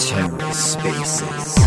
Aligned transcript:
TerraSpaces. 0.00 1.60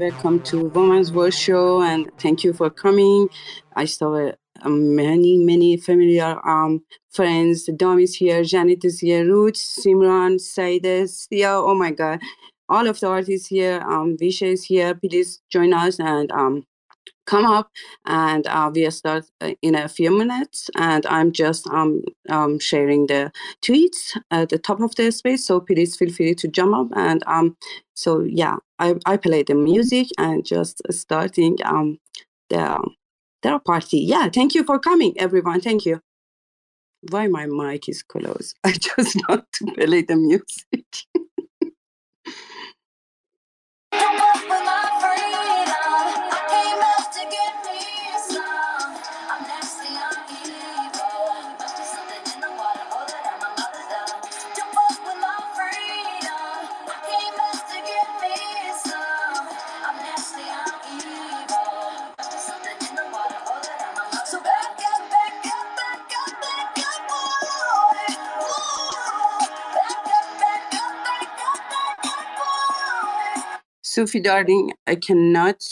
Welcome 0.00 0.40
to 0.40 0.64
Women's 0.64 1.12
World 1.12 1.34
Show 1.34 1.82
and 1.82 2.10
thank 2.16 2.42
you 2.42 2.54
for 2.54 2.70
coming. 2.70 3.28
I 3.76 3.84
saw 3.84 4.28
uh, 4.28 4.32
many, 4.66 5.36
many 5.36 5.76
familiar 5.76 6.40
um, 6.48 6.82
friends. 7.10 7.68
Dom 7.76 7.98
is 7.98 8.14
here, 8.16 8.42
Janet 8.42 8.82
is 8.82 9.00
here, 9.00 9.26
Ruth, 9.26 9.56
Simran, 9.56 10.36
Saides, 10.40 11.26
yeah, 11.30 11.54
oh 11.54 11.74
my 11.74 11.90
God. 11.90 12.18
All 12.70 12.86
of 12.86 12.98
the 12.98 13.08
artists 13.08 13.48
here, 13.48 13.82
um, 13.86 14.16
Visha 14.16 14.46
is 14.46 14.64
here. 14.64 14.94
Please 14.94 15.42
join 15.50 15.74
us 15.74 16.00
and 16.00 16.32
um, 16.32 16.64
come 17.30 17.46
up 17.46 17.68
and 18.06 18.46
uh, 18.46 18.70
we'll 18.74 18.90
start 18.90 19.24
in 19.62 19.74
a 19.74 19.88
few 19.88 20.10
minutes. 20.22 20.70
And 20.76 21.06
i'm 21.06 21.30
just 21.32 21.66
um, 21.68 22.02
um, 22.36 22.58
sharing 22.58 23.06
the 23.06 23.22
tweets 23.66 24.02
at 24.30 24.48
the 24.50 24.58
top 24.58 24.80
of 24.80 24.94
the 24.96 25.10
space. 25.12 25.46
So 25.46 25.60
please 25.60 25.96
feel 25.96 26.12
free 26.12 26.34
to 26.34 26.48
jump 26.48 26.74
up 26.80 26.88
and 26.96 27.22
um, 27.26 27.56
so 27.94 28.20
yeah 28.42 28.56
I, 28.78 28.96
I 29.06 29.16
play 29.16 29.42
the 29.44 29.54
music 29.54 30.08
and 30.18 30.44
just 30.44 30.82
starting 30.90 31.58
um, 31.64 31.98
the 32.50 32.64
their 33.42 33.58
party. 33.60 33.98
Yeah 34.00 34.28
thank 34.28 34.54
you 34.56 34.64
for 34.64 34.78
coming 34.78 35.14
everyone. 35.18 35.60
Thank 35.60 35.86
you. 35.86 36.00
Why 37.10 37.28
my 37.28 37.46
mic 37.46 37.88
is 37.88 38.02
closed? 38.02 38.56
I 38.64 38.72
just 38.72 39.16
want 39.28 39.46
to 39.54 39.64
play 39.74 40.02
the 40.02 40.16
music 40.16 40.86
Sufi 73.90 74.20
darling, 74.20 74.72
I 74.86 74.94
cannot 74.94 75.64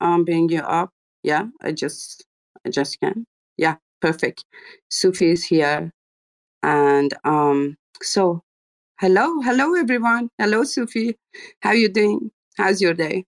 um, 0.00 0.24
bring 0.24 0.48
you 0.48 0.60
up. 0.60 0.90
Yeah, 1.22 1.48
I 1.60 1.72
just 1.72 2.24
I 2.64 2.70
just 2.70 2.98
can. 2.98 3.26
Yeah, 3.58 3.76
perfect. 4.00 4.46
Sufi 4.88 5.32
is 5.32 5.44
here. 5.44 5.92
And 6.62 7.12
um 7.24 7.76
so 8.00 8.40
hello, 9.00 9.42
hello 9.42 9.74
everyone. 9.74 10.30
Hello 10.38 10.64
Sufi. 10.64 11.18
How 11.60 11.72
you 11.72 11.90
doing? 11.90 12.30
How's 12.56 12.80
your 12.80 12.94
day? 12.94 13.26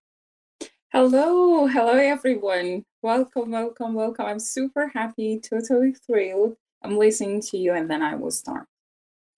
Hello, 0.91 1.67
hello 1.67 1.93
everyone. 1.93 2.87
Welcome, 3.03 3.51
welcome, 3.51 3.93
welcome. 3.93 4.25
I'm 4.25 4.41
super 4.41 4.89
happy, 4.89 5.39
totally 5.39 5.93
thrilled. 5.93 6.57
I'm 6.83 6.97
listening 6.97 7.43
to 7.43 7.59
you 7.59 7.75
and 7.75 7.91
then 7.91 8.01
I 8.01 8.15
will 8.15 8.31
start. 8.31 8.70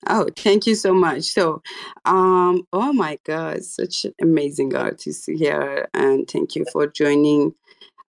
Oh, 0.08 0.28
thank 0.36 0.66
you 0.66 0.74
so 0.74 0.92
much. 0.92 1.24
So, 1.24 1.62
um, 2.04 2.66
oh 2.72 2.92
my 2.92 3.18
God, 3.24 3.62
such 3.64 4.06
amazing 4.20 4.74
artist 4.74 5.30
here, 5.30 5.88
and 5.94 6.28
thank 6.28 6.56
you 6.56 6.64
for 6.72 6.86
joining. 6.88 7.54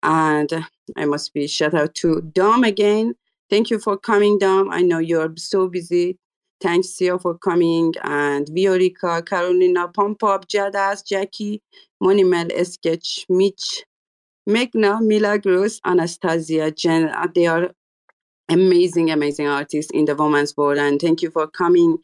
And 0.02 0.50
I 0.96 1.04
must 1.04 1.34
be 1.34 1.46
shout 1.46 1.74
out 1.74 1.94
to 1.96 2.22
Dom 2.32 2.64
again. 2.64 3.14
Thank 3.50 3.70
you 3.70 3.78
for 3.78 3.98
coming, 3.98 4.38
Dom. 4.38 4.70
I 4.70 4.80
know 4.80 4.98
you're 4.98 5.34
so 5.36 5.68
busy. 5.68 6.18
Thanks, 6.60 6.88
Sia, 6.88 7.18
for 7.18 7.36
coming. 7.36 7.92
And 8.02 8.46
Viorica, 8.46 9.24
Carolina, 9.26 9.88
Pump 9.88 10.22
Up, 10.24 10.48
Jadas, 10.48 11.06
Jackie, 11.06 11.60
Monimel, 12.02 12.50
Sketch, 12.66 13.26
Mitch, 13.28 13.84
Meghna, 14.48 15.00
Milagros, 15.02 15.80
Anastasia, 15.84 16.70
Jen. 16.70 17.12
They 17.34 17.46
are 17.46 17.70
amazing, 18.52 19.10
amazing 19.10 19.48
artists 19.48 19.90
in 19.92 20.04
the 20.04 20.14
women's 20.14 20.56
world. 20.56 20.78
And 20.78 21.00
thank 21.00 21.22
you 21.22 21.30
for 21.30 21.46
coming. 21.46 21.98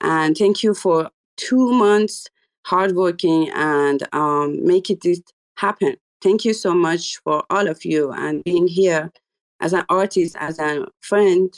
And 0.00 0.36
thank 0.36 0.62
you 0.62 0.74
for 0.74 1.10
two 1.36 1.72
months 1.72 2.26
hardworking 2.66 3.50
and 3.50 4.06
um, 4.14 4.64
make 4.64 4.90
it 4.90 5.04
happen. 5.56 5.96
Thank 6.22 6.44
you 6.44 6.52
so 6.52 6.74
much 6.74 7.16
for 7.18 7.44
all 7.50 7.66
of 7.66 7.84
you 7.84 8.12
and 8.12 8.44
being 8.44 8.68
here 8.68 9.10
as 9.60 9.72
an 9.72 9.84
artist, 9.88 10.36
as 10.38 10.58
a 10.58 10.86
friend, 11.00 11.52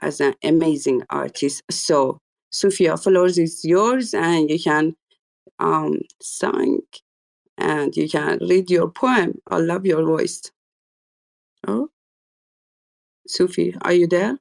as 0.00 0.20
an 0.20 0.34
amazing 0.42 1.02
artist. 1.10 1.62
So, 1.70 2.18
Sophia, 2.50 2.96
floors 2.96 3.38
is 3.38 3.64
yours, 3.64 4.12
and 4.12 4.50
you 4.50 4.58
can 4.58 4.94
um, 5.58 6.00
sing 6.20 6.80
and 7.58 7.96
you 7.96 8.08
can 8.08 8.38
read 8.40 8.70
your 8.70 8.90
poem. 8.90 9.40
I 9.48 9.58
love 9.58 9.86
your 9.86 10.04
voice. 10.04 10.42
Oh. 11.66 11.88
Sufi, 13.28 13.74
are 13.82 13.92
you 13.94 14.06
there? 14.08 14.38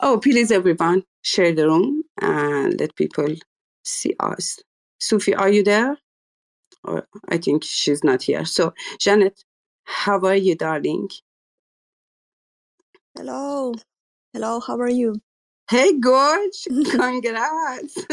Oh, 0.00 0.18
please, 0.20 0.52
everyone, 0.52 1.04
share 1.22 1.54
the 1.54 1.66
room 1.68 2.04
and 2.22 2.78
let 2.80 2.96
people 2.96 3.28
see 3.84 4.14
us. 4.20 4.60
Sufi, 5.00 5.34
are 5.34 5.50
you 5.50 5.64
there? 5.64 5.98
Or 6.84 7.06
I 7.28 7.38
think 7.38 7.64
she's 7.64 8.04
not 8.04 8.22
here. 8.22 8.44
So, 8.46 8.74
Janet, 9.00 9.44
how 9.84 10.20
are 10.20 10.36
you, 10.36 10.56
darling? 10.56 11.10
Hello. 13.16 13.74
Hello, 14.34 14.60
how 14.60 14.78
are 14.78 14.88
you? 14.90 15.20
Hey, 15.70 15.98
Gorge. 15.98 16.68
Congrats. 16.90 18.06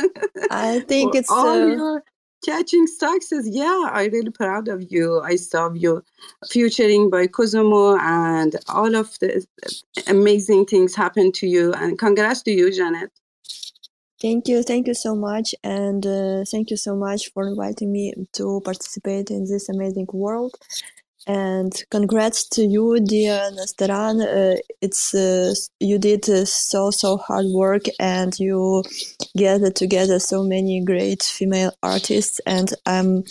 I 0.50 0.82
think 0.88 1.16
it's 1.16 1.34
all 1.34 1.60
uh, 1.64 1.66
your 1.66 2.04
catching 2.44 2.88
success. 2.88 3.48
Yeah, 3.50 3.90
I'm 3.92 4.12
really 4.12 4.32
proud 4.32 4.68
of 4.68 4.92
you. 4.92 5.22
I 5.22 5.36
saw 5.36 5.72
you 5.74 6.04
featuring 6.50 7.10
by 7.10 7.28
Kozumo 7.28 8.00
and 8.00 8.56
all 8.70 8.96
of 8.96 9.18
the 9.20 9.46
amazing 10.08 10.66
things 10.66 10.96
happened 10.96 11.34
to 11.36 11.48
you. 11.48 11.74
And 11.74 11.98
congrats 11.98 12.42
to 12.44 12.52
you, 12.52 12.72
Janet. 12.72 13.12
Thank 14.22 14.48
you. 14.48 14.64
Thank 14.64 14.88
you 14.88 14.94
so 14.94 15.16
much. 15.16 15.54
And 15.64 16.06
uh, 16.06 16.46
thank 16.50 16.70
you 16.70 16.78
so 16.78 16.96
much 16.96 17.32
for 17.34 17.46
inviting 17.46 17.92
me 17.92 18.14
to 18.34 18.62
participate 18.64 19.30
in 19.30 19.46
this 19.46 19.68
amazing 19.68 20.08
world. 20.14 20.56
And 21.28 21.74
congrats 21.90 22.50
to 22.50 22.64
you, 22.64 23.00
dear 23.00 23.50
Nastaran. 23.54 24.22
Uh, 24.22 24.58
it's 24.82 25.14
uh, 25.16 25.54
you 25.80 25.98
did 25.98 26.30
uh, 26.30 26.46
so 26.46 26.92
so 26.92 27.18
hard 27.18 27.46
work, 27.48 27.84
and 28.00 28.38
you 28.40 28.84
gathered 29.38 29.76
together 29.76 30.20
so 30.20 30.44
many 30.44 30.84
great 30.84 31.24
female 31.24 31.72
artists. 31.82 32.42
And 32.46 32.74
I'm 32.86 33.24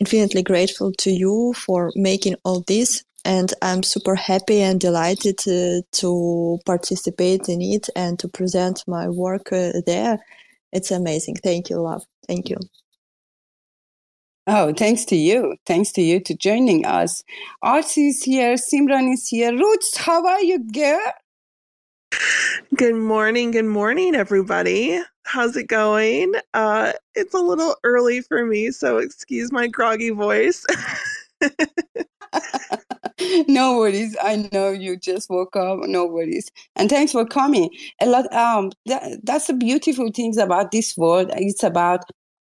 infinitely 0.00 0.42
grateful 0.42 0.92
to 0.98 1.10
you 1.10 1.54
for 1.54 1.92
making 1.96 2.36
all 2.44 2.62
this. 2.66 3.02
And 3.24 3.52
I'm 3.60 3.82
super 3.82 4.14
happy 4.14 4.60
and 4.62 4.80
delighted 4.80 5.38
to, 5.38 5.82
to 5.92 6.58
participate 6.64 7.48
in 7.48 7.60
it 7.60 7.88
and 7.96 8.18
to 8.20 8.28
present 8.28 8.84
my 8.86 9.08
work 9.08 9.52
uh, 9.52 9.72
there. 9.84 10.18
It's 10.72 10.92
amazing. 10.92 11.36
Thank 11.36 11.70
you, 11.70 11.80
love. 11.80 12.04
Thank 12.28 12.48
you. 12.50 12.56
Oh, 14.46 14.72
thanks 14.72 15.04
to 15.06 15.16
you. 15.16 15.56
Thanks 15.66 15.90
to 15.92 16.02
you 16.02 16.20
to 16.20 16.34
joining 16.34 16.86
us. 16.86 17.24
Artie 17.62 18.08
is 18.08 18.22
here. 18.22 18.54
Simran 18.54 19.12
is 19.12 19.26
here. 19.26 19.52
Roots, 19.52 19.96
how 19.96 20.24
are 20.24 20.42
you, 20.42 20.60
girl? 20.72 21.00
Good 22.76 22.94
morning. 22.94 23.50
Good 23.50 23.64
morning, 23.64 24.14
everybody. 24.14 25.00
How's 25.24 25.56
it 25.56 25.66
going? 25.66 26.34
Uh, 26.54 26.92
it's 27.16 27.34
a 27.34 27.40
little 27.40 27.74
early 27.82 28.20
for 28.20 28.46
me, 28.46 28.70
so 28.70 28.98
excuse 28.98 29.50
my 29.50 29.66
groggy 29.66 30.10
voice. 30.10 30.64
no 33.48 33.78
worries. 33.78 34.16
I 34.22 34.48
know 34.52 34.70
you 34.70 34.96
just 34.96 35.28
woke 35.28 35.56
up. 35.56 35.80
No 35.86 36.06
worries. 36.06 36.50
And 36.76 36.88
thanks 36.88 37.12
for 37.12 37.24
coming. 37.24 37.70
A 38.00 38.06
lot. 38.06 38.32
Um, 38.32 38.72
that, 38.86 39.20
that's 39.24 39.46
the 39.48 39.54
beautiful 39.54 40.10
things 40.12 40.36
about 40.36 40.70
this 40.70 40.96
world. 40.96 41.30
It's 41.34 41.62
about 41.62 42.04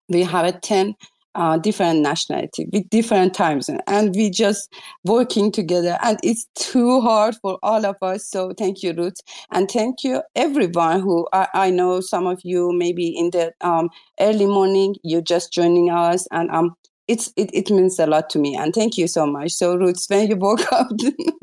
we 0.09 0.23
have 0.23 0.45
a 0.45 0.51
ten 0.51 0.95
uh, 1.35 1.57
different 1.57 1.99
nationality 1.99 2.67
with 2.71 2.89
different 2.89 3.33
times. 3.33 3.69
And 3.87 4.15
we 4.15 4.29
just 4.29 4.73
working 5.03 5.51
together. 5.51 5.97
And 6.01 6.17
it's 6.23 6.47
too 6.55 7.01
hard 7.01 7.35
for 7.41 7.59
all 7.61 7.85
of 7.85 7.95
us. 8.01 8.27
So 8.27 8.53
thank 8.57 8.81
you 8.81 8.93
ruth. 8.93 9.21
And 9.51 9.69
thank 9.69 10.03
you 10.03 10.21
everyone 10.35 11.01
who 11.01 11.27
i, 11.33 11.47
I 11.53 11.69
know 11.69 12.01
some 12.01 12.27
of 12.27 12.41
you 12.43 12.71
maybe 12.73 13.07
in 13.07 13.31
the 13.31 13.53
um, 13.61 13.89
early 14.19 14.45
morning 14.45 14.95
you're 15.03 15.21
just 15.21 15.51
joining 15.51 15.89
us. 15.89 16.27
And 16.31 16.49
um 16.51 16.75
it's 17.07 17.31
it, 17.35 17.51
it 17.53 17.69
means 17.69 17.99
a 17.99 18.07
lot 18.07 18.29
to 18.31 18.39
me. 18.39 18.55
And 18.55 18.73
thank 18.73 18.97
you 18.97 19.07
so 19.07 19.27
much. 19.27 19.51
So 19.51 19.75
ruth 19.75 20.03
when 20.07 20.27
you 20.27 20.35
woke 20.35 20.61
up 20.71 20.87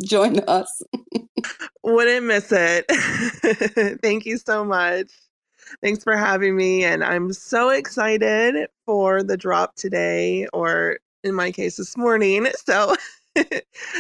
join 0.03 0.41
us. 0.41 0.83
Wouldn't 1.85 2.27
miss 2.27 2.53
it 2.53 2.87
thank 4.03 4.25
you 4.25 4.39
so 4.39 4.65
much 4.65 5.09
Thanks 5.83 6.05
for 6.05 6.17
having 6.17 6.57
me. 6.57 6.85
And 6.85 7.05
I'm 7.05 7.33
so 7.33 7.71
excited 7.71 8.69
for 8.87 9.23
the 9.23 9.37
drop 9.37 9.75
today, 9.77 10.47
or 10.53 10.99
in 11.25 11.35
my 11.35 11.51
case, 11.53 11.77
this 11.77 11.97
morning. 11.97 12.49
So, 12.67 12.97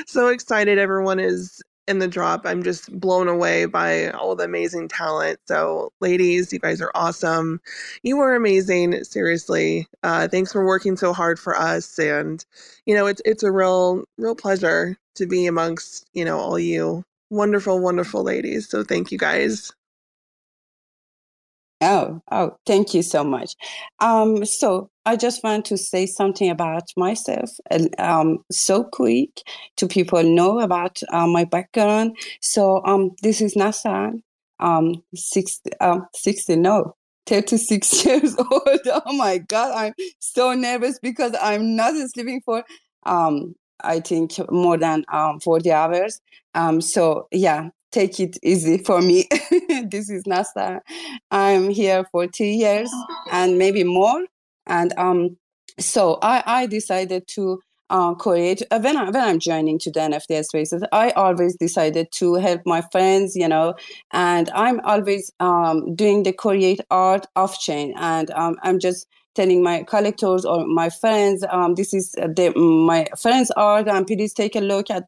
so 0.06 0.28
excited 0.28 0.78
everyone 0.78 1.18
is 1.18 1.62
in 1.88 1.98
the 1.98 2.08
drop. 2.08 2.42
I'm 2.44 2.62
just 2.62 2.98
blown 3.00 3.28
away 3.28 3.64
by 3.64 4.10
all 4.10 4.36
the 4.36 4.44
amazing 4.44 4.88
talent. 4.88 5.40
So, 5.48 5.92
ladies, 6.00 6.52
you 6.52 6.58
guys 6.58 6.80
are 6.80 6.92
awesome. 6.94 7.60
You 8.02 8.20
are 8.20 8.34
amazing. 8.34 9.04
Seriously. 9.04 9.86
Uh, 10.02 10.28
thanks 10.28 10.52
for 10.52 10.64
working 10.66 10.96
so 10.96 11.12
hard 11.12 11.38
for 11.38 11.56
us. 11.56 11.98
And, 11.98 12.44
you 12.86 12.94
know, 12.94 13.06
it's, 13.06 13.22
it's 13.24 13.42
a 13.42 13.50
real, 13.52 14.04
real 14.18 14.34
pleasure 14.34 14.96
to 15.16 15.26
be 15.26 15.46
amongst, 15.46 16.06
you 16.12 16.24
know, 16.24 16.38
all 16.38 16.58
you 16.58 17.04
wonderful, 17.30 17.80
wonderful 17.80 18.22
ladies. 18.22 18.68
So, 18.68 18.84
thank 18.84 19.10
you 19.10 19.18
guys. 19.18 19.72
Oh, 21.84 22.22
oh, 22.30 22.56
thank 22.64 22.94
you 22.94 23.02
so 23.02 23.24
much. 23.24 23.54
Um, 23.98 24.44
so 24.44 24.88
I 25.04 25.16
just 25.16 25.42
want 25.42 25.64
to 25.66 25.76
say 25.76 26.06
something 26.06 26.48
about 26.48 26.84
myself, 26.96 27.50
um, 27.98 28.44
so 28.52 28.84
quick 28.84 29.30
to 29.78 29.88
people 29.88 30.22
know 30.22 30.60
about 30.60 31.00
uh, 31.12 31.26
my 31.26 31.44
background. 31.44 32.16
So 32.40 32.82
um, 32.84 33.10
this 33.22 33.40
is 33.40 33.56
Nasan, 33.56 34.22
um, 34.60 35.02
60, 35.14 35.70
um, 35.80 36.06
60, 36.14 36.54
no, 36.54 36.94
36 37.26 38.04
years 38.06 38.36
old. 38.38 38.78
Oh 39.06 39.12
my 39.16 39.38
God, 39.38 39.74
I'm 39.74 39.94
so 40.20 40.54
nervous 40.54 41.00
because 41.00 41.34
I'm 41.42 41.74
not 41.74 41.94
sleeping 42.10 42.42
for, 42.44 42.62
um, 43.06 43.56
I 43.82 43.98
think, 43.98 44.34
more 44.52 44.78
than 44.78 45.04
um, 45.12 45.40
40 45.40 45.72
hours. 45.72 46.20
Um, 46.54 46.80
so 46.80 47.26
yeah, 47.32 47.70
take 47.92 48.18
it 48.18 48.38
easy 48.42 48.78
for 48.78 49.00
me. 49.00 49.28
this 49.86 50.10
is 50.10 50.26
Nasta. 50.26 50.80
I'm 51.30 51.70
here 51.70 52.04
for 52.10 52.26
two 52.26 52.44
years 52.44 52.90
and 53.30 53.58
maybe 53.58 53.84
more. 53.84 54.24
And 54.66 54.92
um, 54.96 55.36
so 55.78 56.18
I, 56.22 56.42
I 56.46 56.66
decided 56.66 57.28
to 57.34 57.60
uh, 57.90 58.14
create 58.14 58.62
uh, 58.70 58.80
when, 58.80 58.96
I, 58.96 59.04
when 59.04 59.22
I'm 59.22 59.38
joining 59.38 59.78
to 59.80 59.90
the 59.90 60.00
NFT 60.00 60.42
spaces, 60.44 60.82
I 60.92 61.10
always 61.10 61.56
decided 61.56 62.08
to 62.12 62.34
help 62.36 62.62
my 62.64 62.82
friends, 62.90 63.36
you 63.36 63.46
know, 63.46 63.74
and 64.12 64.50
I'm 64.54 64.80
always 64.80 65.30
um, 65.40 65.94
doing 65.94 66.22
the 66.22 66.32
create 66.32 66.80
art 66.90 67.26
off 67.36 67.60
chain, 67.60 67.92
and 67.98 68.30
um, 68.30 68.56
I'm 68.62 68.78
just 68.78 69.06
telling 69.34 69.62
my 69.62 69.82
collectors 69.82 70.46
or 70.46 70.66
my 70.66 70.88
friends, 70.88 71.44
um, 71.50 71.74
this 71.74 71.92
is 71.92 72.12
the, 72.12 72.52
my 72.56 73.06
friend's 73.20 73.50
art, 73.52 73.88
and 73.88 74.06
please 74.06 74.32
take 74.32 74.56
a 74.56 74.60
look 74.60 74.90
at, 74.90 75.04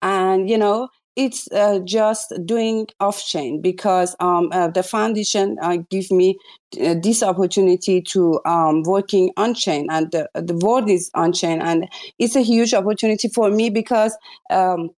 and 0.00 0.48
you 0.48 0.56
know, 0.56 0.88
it's 1.16 1.50
uh, 1.52 1.80
just 1.80 2.32
doing 2.44 2.86
off 3.00 3.24
chain 3.24 3.60
because 3.60 4.14
um, 4.20 4.48
uh, 4.52 4.68
the 4.68 4.82
foundation 4.82 5.56
uh, 5.60 5.78
give 5.90 6.10
me 6.10 6.36
uh, 6.80 6.94
this 7.02 7.22
opportunity 7.22 8.00
to 8.00 8.40
um, 8.46 8.82
working 8.84 9.30
on 9.36 9.54
chain 9.54 9.86
and 9.90 10.10
the, 10.12 10.28
the 10.34 10.54
world 10.64 10.88
is 10.88 11.10
on 11.14 11.32
chain 11.32 11.60
and 11.60 11.88
it's 12.18 12.36
a 12.36 12.42
huge 12.42 12.72
opportunity 12.72 13.28
for 13.28 13.50
me 13.50 13.70
because 13.70 14.16
um, 14.50 14.90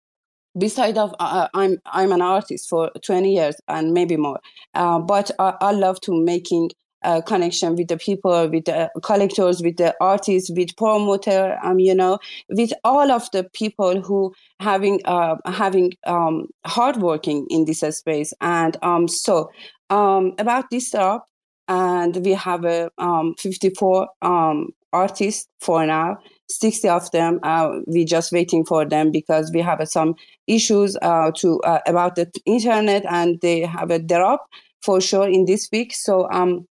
beside 0.57 0.97
of 0.97 1.13
uh, 1.19 1.47
I'm 1.53 1.77
I'm 1.85 2.11
an 2.11 2.21
artist 2.21 2.67
for 2.69 2.91
20 3.03 3.33
years 3.33 3.55
and 3.67 3.93
maybe 3.93 4.17
more 4.17 4.39
uh, 4.73 4.99
but 4.99 5.31
I, 5.39 5.55
I 5.61 5.71
love 5.71 6.01
to 6.01 6.13
making 6.13 6.71
uh, 7.03 7.21
connection 7.21 7.75
with 7.75 7.87
the 7.87 7.97
people, 7.97 8.49
with 8.49 8.65
the 8.65 8.89
collectors, 9.01 9.61
with 9.61 9.77
the 9.77 9.95
artists, 10.01 10.49
with 10.51 10.75
promoter, 10.75 11.57
um, 11.63 11.79
you 11.79 11.95
know, 11.95 12.19
with 12.49 12.73
all 12.83 13.11
of 13.11 13.29
the 13.31 13.43
people 13.53 14.01
who 14.01 14.33
having 14.59 15.01
uh, 15.05 15.35
having 15.45 15.93
um, 16.05 16.47
hard 16.65 16.97
working 16.97 17.47
in 17.49 17.65
this 17.65 17.79
space. 17.79 18.33
And 18.41 18.77
um, 18.81 19.07
so 19.07 19.51
um, 19.89 20.33
about 20.37 20.69
this 20.69 20.91
job, 20.91 21.21
and 21.67 22.17
we 22.25 22.31
have 22.31 22.65
a 22.65 22.91
um, 22.97 23.35
54 23.37 24.09
um, 24.21 24.69
artists 24.93 25.47
for 25.59 25.85
now. 25.85 26.17
60 26.49 26.89
of 26.89 27.09
them, 27.11 27.39
uh, 27.43 27.79
we 27.87 28.03
just 28.03 28.31
waiting 28.31 28.65
for 28.65 28.85
them 28.85 29.09
because 29.09 29.51
we 29.53 29.61
have 29.61 29.79
uh, 29.79 29.85
some 29.85 30.15
issues 30.47 30.97
uh, 31.01 31.31
to 31.37 31.61
uh, 31.61 31.79
about 31.87 32.15
the 32.15 32.29
internet 32.45 33.05
and 33.09 33.39
they 33.41 33.61
have 33.61 33.89
a 33.89 33.99
drop 33.99 34.45
for 34.81 34.99
sure 34.99 35.29
in 35.29 35.45
this 35.45 35.69
week. 35.71 35.93
So 35.93 36.29
um, 36.31 36.67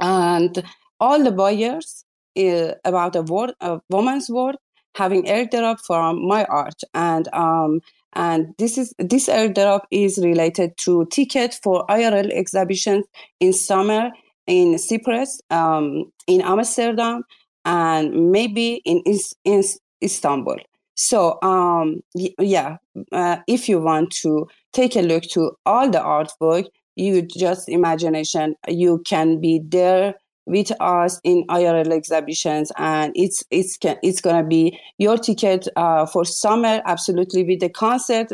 and 0.00 0.62
all 1.00 1.22
the 1.22 1.32
buyers 1.32 2.04
uh, 2.38 2.72
about 2.84 3.16
a 3.16 3.22
word, 3.22 3.52
a 3.60 3.80
woman's 3.90 4.28
word, 4.28 4.56
having 4.94 5.24
airdrop 5.24 5.78
from 5.86 6.26
my 6.26 6.44
art, 6.44 6.80
and 6.94 7.28
um, 7.32 7.80
and 8.14 8.54
this 8.58 8.78
is 8.78 8.94
this 8.98 9.28
airdrop 9.28 9.82
is 9.90 10.18
related 10.18 10.76
to 10.78 11.06
ticket 11.06 11.58
for 11.62 11.86
IRL 11.86 12.30
exhibitions 12.30 13.04
in 13.40 13.52
summer 13.52 14.10
in 14.48 14.78
Cyprus, 14.78 15.40
um, 15.50 16.10
in 16.26 16.40
Amsterdam, 16.40 17.22
and 17.64 18.32
maybe 18.32 18.80
in, 18.84 19.02
in 19.44 19.62
Istanbul. 20.02 20.56
So 20.94 21.38
um, 21.42 22.00
yeah, 22.14 22.78
uh, 23.12 23.36
if 23.46 23.68
you 23.68 23.78
want 23.78 24.10
to 24.22 24.48
take 24.72 24.96
a 24.96 25.02
look 25.02 25.22
to 25.34 25.52
all 25.64 25.88
the 25.88 26.00
artwork, 26.00 26.66
you 26.98 27.22
just 27.22 27.68
imagination 27.68 28.56
you 28.66 29.02
can 29.06 29.40
be 29.40 29.60
there 29.64 30.14
with 30.46 30.72
us 30.80 31.20
in 31.24 31.44
IRL 31.48 31.92
exhibitions, 31.92 32.72
and 32.76 33.12
it's 33.14 33.44
it's 33.50 33.78
it's 34.02 34.20
gonna 34.20 34.44
be 34.44 34.78
your 34.98 35.16
ticket 35.16 35.68
uh, 35.76 36.06
for 36.06 36.24
summer. 36.24 36.82
Absolutely, 36.86 37.44
with 37.44 37.60
the 37.60 37.68
concert, 37.68 38.32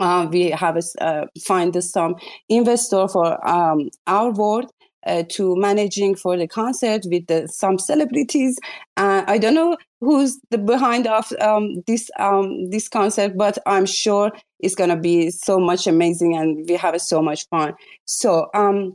uh, 0.00 0.26
we 0.30 0.50
have 0.50 0.78
uh, 1.00 1.26
find 1.44 1.82
some 1.84 2.16
investor 2.48 3.06
for 3.08 3.48
um, 3.48 3.88
our 4.06 4.32
board. 4.32 4.66
Uh, 5.04 5.24
to 5.28 5.56
managing 5.56 6.14
for 6.14 6.36
the 6.36 6.46
concert 6.46 7.04
with 7.10 7.26
the, 7.26 7.48
some 7.48 7.76
celebrities. 7.76 8.56
Uh, 8.96 9.24
I 9.26 9.36
don't 9.36 9.54
know 9.54 9.76
who's 9.98 10.38
the 10.50 10.58
behind 10.58 11.08
of 11.08 11.32
um, 11.40 11.82
this 11.88 12.08
um, 12.20 12.70
this 12.70 12.88
concert, 12.88 13.36
but 13.36 13.58
I'm 13.66 13.84
sure 13.84 14.30
it's 14.62 14.74
gonna 14.74 14.96
be 14.96 15.30
so 15.30 15.58
much 15.58 15.86
amazing, 15.86 16.36
and 16.36 16.64
we 16.68 16.76
have 16.76 17.00
so 17.00 17.20
much 17.20 17.46
fun. 17.48 17.74
So 18.04 18.48
um, 18.54 18.94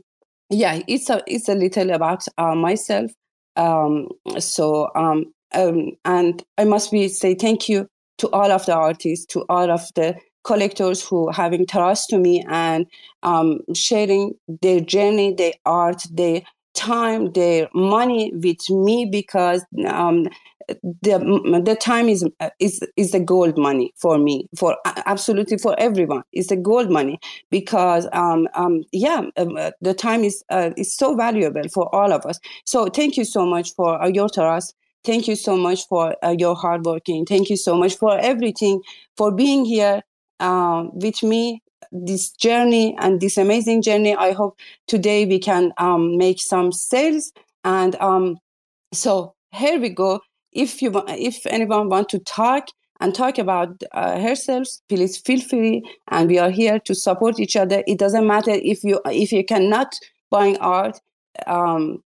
yeah, 0.50 0.80
it's 0.88 1.10
a 1.10 1.22
it's 1.26 1.48
a 1.48 1.54
little 1.54 1.90
about 1.90 2.24
uh, 2.38 2.54
myself. 2.54 3.10
Um, 3.56 4.08
so 4.38 4.90
um, 4.94 5.32
um, 5.54 5.92
and 6.04 6.42
I 6.56 6.64
must 6.64 6.90
be 6.90 7.08
say 7.08 7.34
thank 7.34 7.68
you 7.68 7.86
to 8.18 8.28
all 8.30 8.50
of 8.50 8.66
the 8.66 8.74
artists, 8.74 9.26
to 9.26 9.44
all 9.48 9.70
of 9.70 9.82
the 9.94 10.16
collectors 10.44 11.06
who 11.06 11.30
having 11.30 11.66
trust 11.66 12.08
to 12.10 12.18
me 12.18 12.44
and 12.48 12.86
um, 13.22 13.60
sharing 13.74 14.34
their 14.62 14.80
journey, 14.80 15.34
their 15.34 15.52
art, 15.66 16.02
their 16.10 16.42
time, 16.78 17.32
their 17.32 17.68
money 17.74 18.32
with 18.34 18.68
me 18.70 19.06
because 19.10 19.64
um, 19.86 20.26
the 21.02 21.62
the 21.64 21.74
time 21.74 22.08
is 22.08 22.24
is 22.60 22.80
is 22.96 23.12
the 23.12 23.20
gold 23.20 23.56
money 23.56 23.92
for 23.96 24.18
me 24.18 24.48
for 24.56 24.76
absolutely 25.06 25.58
for 25.58 25.74
everyone. 25.78 26.22
It's 26.32 26.48
the 26.48 26.56
gold 26.56 26.90
money 26.90 27.18
because 27.50 28.06
um 28.12 28.48
um 28.54 28.82
yeah 28.92 29.22
um, 29.36 29.56
uh, 29.56 29.70
the 29.80 29.94
time 29.94 30.24
is 30.24 30.44
uh, 30.50 30.70
is 30.76 30.94
so 30.94 31.14
valuable 31.16 31.68
for 31.72 31.92
all 31.94 32.12
of 32.12 32.24
us. 32.26 32.38
So 32.64 32.86
thank 32.86 33.16
you 33.16 33.24
so 33.24 33.46
much 33.46 33.74
for 33.74 34.02
uh, 34.02 34.08
your 34.08 34.28
trust. 34.28 34.74
Thank 35.04 35.28
you 35.28 35.36
so 35.36 35.56
much 35.56 35.86
for 35.88 36.14
uh, 36.24 36.34
your 36.38 36.54
hard 36.54 36.84
working. 36.84 37.24
Thank 37.24 37.48
you 37.48 37.56
so 37.56 37.76
much 37.76 37.96
for 37.96 38.18
everything 38.18 38.82
for 39.16 39.30
being 39.32 39.64
here 39.64 40.02
um, 40.40 40.90
with 40.94 41.22
me 41.22 41.62
this 41.92 42.30
journey 42.30 42.96
and 43.00 43.20
this 43.20 43.36
amazing 43.36 43.82
journey 43.82 44.14
i 44.16 44.32
hope 44.32 44.58
today 44.88 45.26
we 45.26 45.38
can 45.38 45.72
um, 45.78 46.16
make 46.16 46.40
some 46.40 46.72
sales. 46.72 47.32
And 47.64 47.94
um, 47.96 48.38
so 48.92 49.34
here 49.52 49.78
we 49.78 49.90
go. 49.90 50.20
If 50.52 50.82
you 50.82 50.90
if 51.08 51.46
anyone 51.46 51.88
want 51.88 52.08
to 52.10 52.18
talk 52.18 52.68
and 53.00 53.14
talk 53.14 53.38
about 53.38 53.80
uh, 53.92 54.20
herself 54.20 54.66
please 54.88 55.18
feel 55.18 55.40
free. 55.40 55.82
And 56.08 56.28
we 56.28 56.38
are 56.38 56.50
here 56.50 56.80
to 56.80 56.94
support 56.94 57.38
each 57.38 57.56
other. 57.56 57.84
It 57.86 57.98
doesn't 57.98 58.26
matter 58.26 58.52
if 58.52 58.82
you 58.82 59.00
if 59.06 59.30
you 59.30 59.44
cannot 59.44 59.94
buying 60.30 60.56
art 60.58 60.98
um, 61.46 62.02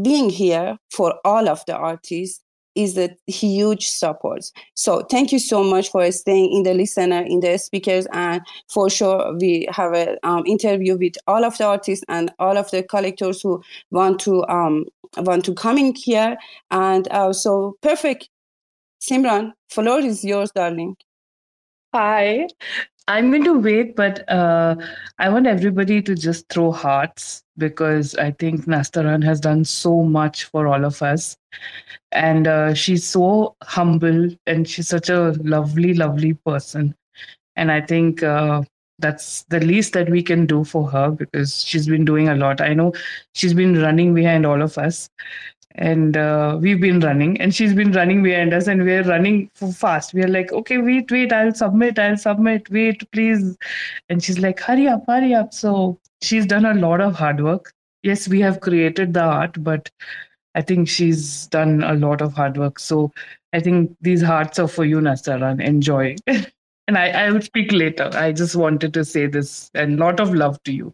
being 0.00 0.30
here 0.30 0.78
for 0.90 1.14
all 1.24 1.48
of 1.48 1.62
the 1.66 1.76
artists 1.76 2.41
is 2.74 2.96
a 2.98 3.14
huge 3.26 3.86
support. 3.86 4.44
So 4.74 5.02
thank 5.10 5.32
you 5.32 5.38
so 5.38 5.62
much 5.62 5.90
for 5.90 6.10
staying 6.12 6.52
in 6.52 6.62
the 6.62 6.74
listener, 6.74 7.22
in 7.22 7.40
the 7.40 7.58
speakers, 7.58 8.06
and 8.12 8.40
for 8.68 8.88
sure 8.88 9.36
we 9.38 9.66
have 9.70 9.92
an 9.92 10.16
um, 10.22 10.44
interview 10.46 10.96
with 10.96 11.14
all 11.26 11.44
of 11.44 11.58
the 11.58 11.66
artists 11.66 12.04
and 12.08 12.32
all 12.38 12.56
of 12.56 12.70
the 12.70 12.82
collectors 12.82 13.42
who 13.42 13.62
want 13.90 14.20
to 14.20 14.46
um, 14.48 14.86
want 15.18 15.44
to 15.44 15.54
come 15.54 15.78
in 15.78 15.94
here. 15.94 16.36
And 16.70 17.08
uh, 17.10 17.32
so 17.32 17.76
perfect, 17.82 18.28
Simran, 19.00 19.52
floor 19.68 20.00
is 20.00 20.24
yours, 20.24 20.50
darling. 20.52 20.96
Hi. 21.94 22.48
I'm 23.08 23.30
going 23.30 23.44
to 23.44 23.58
wait, 23.58 23.96
but 23.96 24.28
uh, 24.30 24.76
I 25.18 25.28
want 25.28 25.46
everybody 25.46 26.00
to 26.02 26.14
just 26.14 26.48
throw 26.48 26.70
hearts 26.70 27.42
because 27.58 28.14
I 28.14 28.30
think 28.32 28.66
Nastaran 28.66 29.24
has 29.24 29.40
done 29.40 29.64
so 29.64 30.02
much 30.02 30.44
for 30.44 30.68
all 30.68 30.84
of 30.84 31.02
us. 31.02 31.36
And 32.12 32.46
uh, 32.46 32.74
she's 32.74 33.06
so 33.06 33.56
humble 33.62 34.28
and 34.46 34.68
she's 34.68 34.88
such 34.88 35.08
a 35.10 35.32
lovely, 35.42 35.94
lovely 35.94 36.34
person. 36.34 36.94
And 37.56 37.72
I 37.72 37.80
think 37.80 38.22
uh, 38.22 38.62
that's 38.98 39.42
the 39.44 39.60
least 39.60 39.92
that 39.94 40.08
we 40.08 40.22
can 40.22 40.46
do 40.46 40.64
for 40.64 40.88
her 40.90 41.10
because 41.10 41.64
she's 41.64 41.88
been 41.88 42.04
doing 42.04 42.28
a 42.28 42.36
lot. 42.36 42.60
I 42.60 42.72
know 42.72 42.92
she's 43.34 43.54
been 43.54 43.80
running 43.80 44.14
behind 44.14 44.46
all 44.46 44.62
of 44.62 44.78
us 44.78 45.10
and 45.76 46.16
uh, 46.16 46.58
we've 46.60 46.80
been 46.80 47.00
running 47.00 47.40
and 47.40 47.54
she's 47.54 47.74
been 47.74 47.92
running 47.92 48.22
behind 48.22 48.52
us 48.52 48.66
and 48.66 48.82
we're 48.82 49.02
running 49.04 49.50
fast. 49.54 50.14
We're 50.14 50.28
like 50.28 50.52
okay 50.52 50.78
wait 50.78 51.10
wait 51.10 51.32
i'll 51.32 51.54
submit 51.54 51.98
i'll 51.98 52.16
submit. 52.16 52.70
Wait 52.70 53.10
please. 53.12 53.56
And 54.08 54.22
she's 54.22 54.38
like 54.38 54.60
hurry 54.60 54.88
up 54.88 55.04
hurry 55.06 55.34
up. 55.34 55.54
So 55.54 55.98
she's 56.20 56.46
done 56.46 56.64
a 56.64 56.74
lot 56.74 57.00
of 57.00 57.14
hard 57.14 57.42
work. 57.42 57.72
Yes 58.02 58.28
we 58.28 58.40
have 58.40 58.60
created 58.60 59.14
the 59.14 59.22
art 59.22 59.62
but 59.62 59.90
i 60.54 60.60
think 60.60 60.88
she's 60.88 61.46
done 61.46 61.82
a 61.82 61.94
lot 61.94 62.20
of 62.20 62.34
hard 62.34 62.56
work. 62.58 62.78
So 62.78 63.12
i 63.52 63.60
think 63.60 63.96
these 64.00 64.22
hearts 64.22 64.58
are 64.58 64.68
for 64.68 64.84
you 64.84 64.98
nastaran 65.00 65.64
enjoy. 65.64 66.16
And 66.88 66.98
I, 66.98 67.10
I 67.10 67.30
will 67.30 67.40
speak 67.40 67.70
later. 67.70 68.10
I 68.12 68.32
just 68.32 68.56
wanted 68.56 68.92
to 68.94 69.04
say 69.04 69.28
this 69.28 69.70
and 69.72 70.00
lot 70.00 70.18
of 70.18 70.34
love 70.34 70.60
to 70.64 70.72
you 70.72 70.92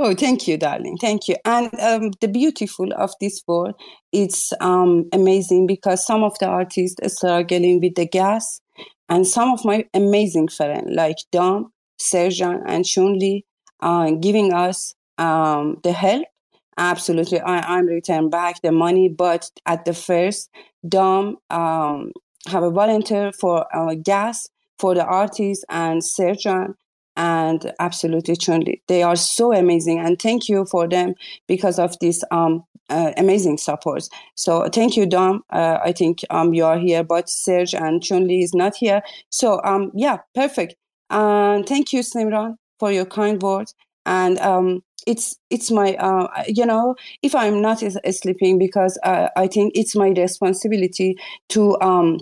Oh, 0.00 0.14
thank 0.14 0.46
you, 0.46 0.56
darling. 0.56 0.96
Thank 0.96 1.26
you. 1.26 1.34
And 1.44 1.74
um, 1.80 2.12
the 2.20 2.28
beautiful 2.28 2.92
of 2.92 3.10
this 3.20 3.42
world, 3.48 3.74
it's 4.12 4.52
um, 4.60 5.08
amazing 5.12 5.66
because 5.66 6.06
some 6.06 6.22
of 6.22 6.38
the 6.38 6.46
artists 6.46 7.00
are 7.02 7.08
struggling 7.08 7.80
with 7.80 7.96
the 7.96 8.06
gas, 8.06 8.60
and 9.08 9.26
some 9.26 9.50
of 9.50 9.64
my 9.64 9.86
amazing 9.94 10.48
friends 10.48 10.90
like 10.92 11.16
Dom, 11.32 11.72
Serjan, 12.00 12.62
and 12.64 12.86
Chun-Li 12.86 13.44
are 13.80 14.12
giving 14.12 14.52
us 14.52 14.94
um, 15.18 15.80
the 15.82 15.90
help. 15.90 16.26
Absolutely, 16.76 17.40
I, 17.40 17.78
am 17.78 17.86
return 17.86 18.30
back 18.30 18.62
the 18.62 18.70
money, 18.70 19.08
but 19.08 19.50
at 19.66 19.84
the 19.84 19.94
first, 19.94 20.48
Dom 20.88 21.38
um, 21.50 22.12
have 22.46 22.62
a 22.62 22.70
volunteer 22.70 23.32
for 23.32 23.66
uh, 23.76 23.96
gas 23.96 24.48
for 24.78 24.94
the 24.94 25.04
artists 25.04 25.64
and 25.68 26.02
Serjan 26.02 26.74
and 27.18 27.72
absolutely 27.80 28.36
truly 28.36 28.80
they 28.86 29.02
are 29.02 29.16
so 29.16 29.52
amazing 29.52 29.98
and 29.98 30.22
thank 30.22 30.48
you 30.48 30.64
for 30.64 30.88
them 30.88 31.14
because 31.48 31.78
of 31.78 31.98
this 31.98 32.24
um, 32.30 32.64
uh, 32.90 33.12
amazing 33.18 33.58
support. 33.58 34.04
So 34.34 34.66
thank 34.72 34.96
you 34.96 35.04
dom. 35.04 35.42
Uh, 35.50 35.78
i 35.84 35.92
think 35.92 36.20
um, 36.30 36.54
you 36.54 36.64
are 36.64 36.78
here 36.78 37.04
but 37.04 37.28
serge 37.28 37.74
and 37.74 38.00
chunli 38.00 38.42
is 38.42 38.54
not 38.54 38.76
here. 38.76 39.02
So 39.30 39.60
um, 39.64 39.90
yeah 39.94 40.18
perfect. 40.34 40.76
And 41.10 41.66
thank 41.66 41.92
you 41.92 42.00
simran 42.00 42.56
for 42.78 42.92
your 42.92 43.06
kind 43.06 43.42
words. 43.42 43.74
And 44.06 44.38
um, 44.38 44.82
it's 45.06 45.36
it's 45.50 45.70
my 45.70 45.94
uh, 45.96 46.28
you 46.46 46.66
know 46.66 46.94
if 47.22 47.34
i'm 47.34 47.60
not 47.62 47.82
sleeping 48.10 48.58
because 48.58 48.98
uh, 49.04 49.28
i 49.36 49.46
think 49.46 49.72
it's 49.74 49.96
my 49.96 50.08
responsibility 50.10 51.16
to 51.48 51.80
um, 51.80 52.18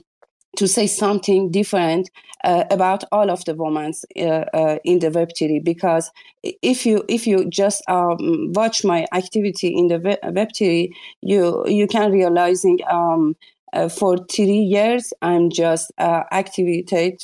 to 0.57 0.67
say 0.69 0.87
something 0.87 1.51
different 1.51 2.11
uh, 2.45 2.65
about 2.71 3.05
all 3.13 3.31
of 3.31 3.45
the 3.45 3.55
women 3.55 3.93
uh, 4.19 4.23
uh, 4.23 4.79
in 4.85 4.99
the 5.01 5.11
Web3 5.11 5.65
because 5.65 6.11
if 6.43 6.87
you 6.87 7.05
if 7.09 7.27
you 7.27 7.49
just 7.49 7.83
um, 7.89 8.53
watch 8.53 8.85
my 8.85 9.07
activity 9.13 9.69
in 9.69 9.89
the 9.89 9.99
Web3, 9.99 10.91
you 11.23 11.65
you 11.67 11.87
can 11.87 12.13
realizing 12.13 12.79
um, 12.91 13.37
uh, 13.73 13.89
for 13.89 14.17
three 14.31 14.61
years 14.61 15.13
I'm 15.23 15.51
just 15.51 15.93
uh, 15.99 16.23
activated 16.31 17.23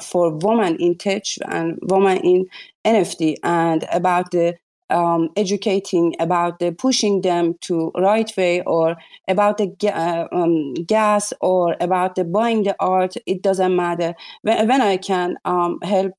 for 0.00 0.34
women 0.38 0.76
in 0.76 0.96
tech 0.96 1.24
and 1.48 1.78
women 1.82 2.18
in 2.18 2.46
NFT 2.84 3.36
and 3.42 3.84
about 3.92 4.30
the 4.30 4.56
um, 4.92 5.30
educating 5.36 6.14
about 6.20 6.58
the 6.60 6.72
pushing 6.72 7.22
them 7.22 7.54
to 7.62 7.90
right 7.96 8.30
way 8.36 8.62
or 8.62 8.96
about 9.28 9.58
the 9.58 9.74
uh, 9.92 10.28
um, 10.32 10.74
gas 10.74 11.32
or 11.40 11.76
about 11.80 12.14
the 12.16 12.24
buying 12.24 12.62
the 12.64 12.76
art 12.80 13.14
it 13.26 13.42
doesn't 13.42 13.74
matter. 13.76 14.14
When, 14.42 14.68
when 14.68 14.80
i 14.82 14.96
can 14.96 15.36
um, 15.44 15.78
help 15.82 16.12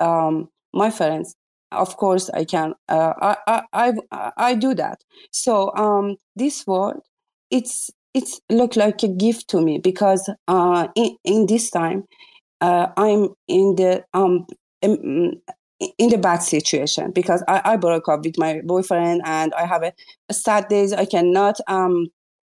um, 0.00 0.48
my 0.72 0.90
friends 0.90 1.34
of 1.72 1.96
course 1.96 2.30
i 2.30 2.44
can 2.44 2.74
uh, 2.88 3.12
I, 3.20 3.62
I, 3.72 3.92
I, 4.12 4.32
I 4.36 4.54
do 4.54 4.74
that. 4.74 5.02
So 5.32 5.74
um, 5.76 6.16
this 6.36 6.66
word 6.66 6.98
it's 7.50 7.90
it's 8.14 8.40
look 8.50 8.76
like 8.76 9.02
a 9.02 9.08
gift 9.08 9.48
to 9.50 9.60
me 9.60 9.78
because 9.78 10.30
uh, 10.48 10.88
in, 10.96 11.16
in 11.24 11.46
this 11.46 11.70
time 11.70 12.04
uh, 12.60 12.88
i'm 12.96 13.30
in 13.48 13.76
the 13.76 14.04
um, 14.14 14.46
in 15.98 16.10
the 16.10 16.18
bad 16.18 16.42
situation 16.42 17.12
because 17.12 17.42
I, 17.46 17.60
I 17.64 17.76
broke 17.76 18.08
up 18.08 18.24
with 18.24 18.38
my 18.38 18.60
boyfriend 18.64 19.22
and 19.24 19.54
I 19.54 19.66
have 19.66 19.82
a, 19.82 19.92
a 20.28 20.34
sad 20.34 20.68
days. 20.68 20.92
I 20.92 21.04
cannot 21.04 21.60
um, 21.68 22.08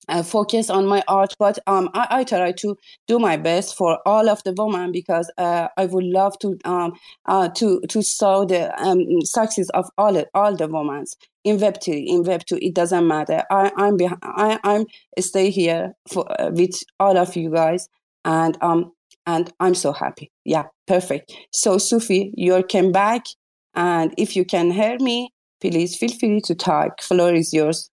uh, 0.07 0.23
focus 0.23 0.69
on 0.69 0.85
my 0.85 1.03
art, 1.07 1.33
but 1.39 1.57
um, 1.67 1.89
I, 1.93 2.07
I, 2.11 2.23
try 2.23 2.51
to 2.51 2.77
do 3.07 3.19
my 3.19 3.37
best 3.37 3.75
for 3.75 3.99
all 4.05 4.29
of 4.29 4.43
the 4.43 4.53
women 4.53 4.91
because 4.91 5.31
uh, 5.37 5.67
I 5.77 5.87
would 5.87 6.03
love 6.03 6.37
to 6.39 6.57
um, 6.63 6.93
uh, 7.25 7.49
to 7.49 7.81
to 7.89 8.01
show 8.03 8.45
the 8.45 8.79
um, 8.79 9.21
success 9.21 9.69
of 9.69 9.89
all 9.97 10.23
all 10.35 10.55
the 10.55 10.67
women 10.67 11.05
in 11.43 11.59
Web 11.59 11.79
two. 11.79 12.03
In 12.05 12.23
Web 12.23 12.45
two, 12.45 12.59
it 12.61 12.75
doesn't 12.75 13.07
matter. 13.07 13.43
I, 13.49 13.71
I'm 13.77 13.97
behind, 13.97 14.19
I, 14.21 14.59
I'm 14.63 14.85
stay 15.19 15.49
here 15.49 15.95
for 16.07 16.25
uh, 16.39 16.51
with 16.51 16.83
all 16.99 17.17
of 17.17 17.35
you 17.35 17.49
guys, 17.49 17.89
and 18.25 18.57
um, 18.61 18.91
and 19.25 19.51
I'm 19.59 19.75
so 19.75 19.91
happy. 19.91 20.31
Yeah, 20.43 20.65
perfect. 20.87 21.33
So, 21.51 21.77
Sufi, 21.77 22.33
you 22.35 22.63
came 22.63 22.91
back, 22.91 23.25
and 23.73 24.13
if 24.17 24.35
you 24.35 24.45
can 24.45 24.71
hear 24.71 24.97
me, 24.99 25.31
please 25.61 25.97
feel 25.97 26.11
free 26.19 26.41
to 26.41 26.55
talk. 26.55 27.01
Floor 27.01 27.33
is 27.33 27.53
yours. 27.53 27.89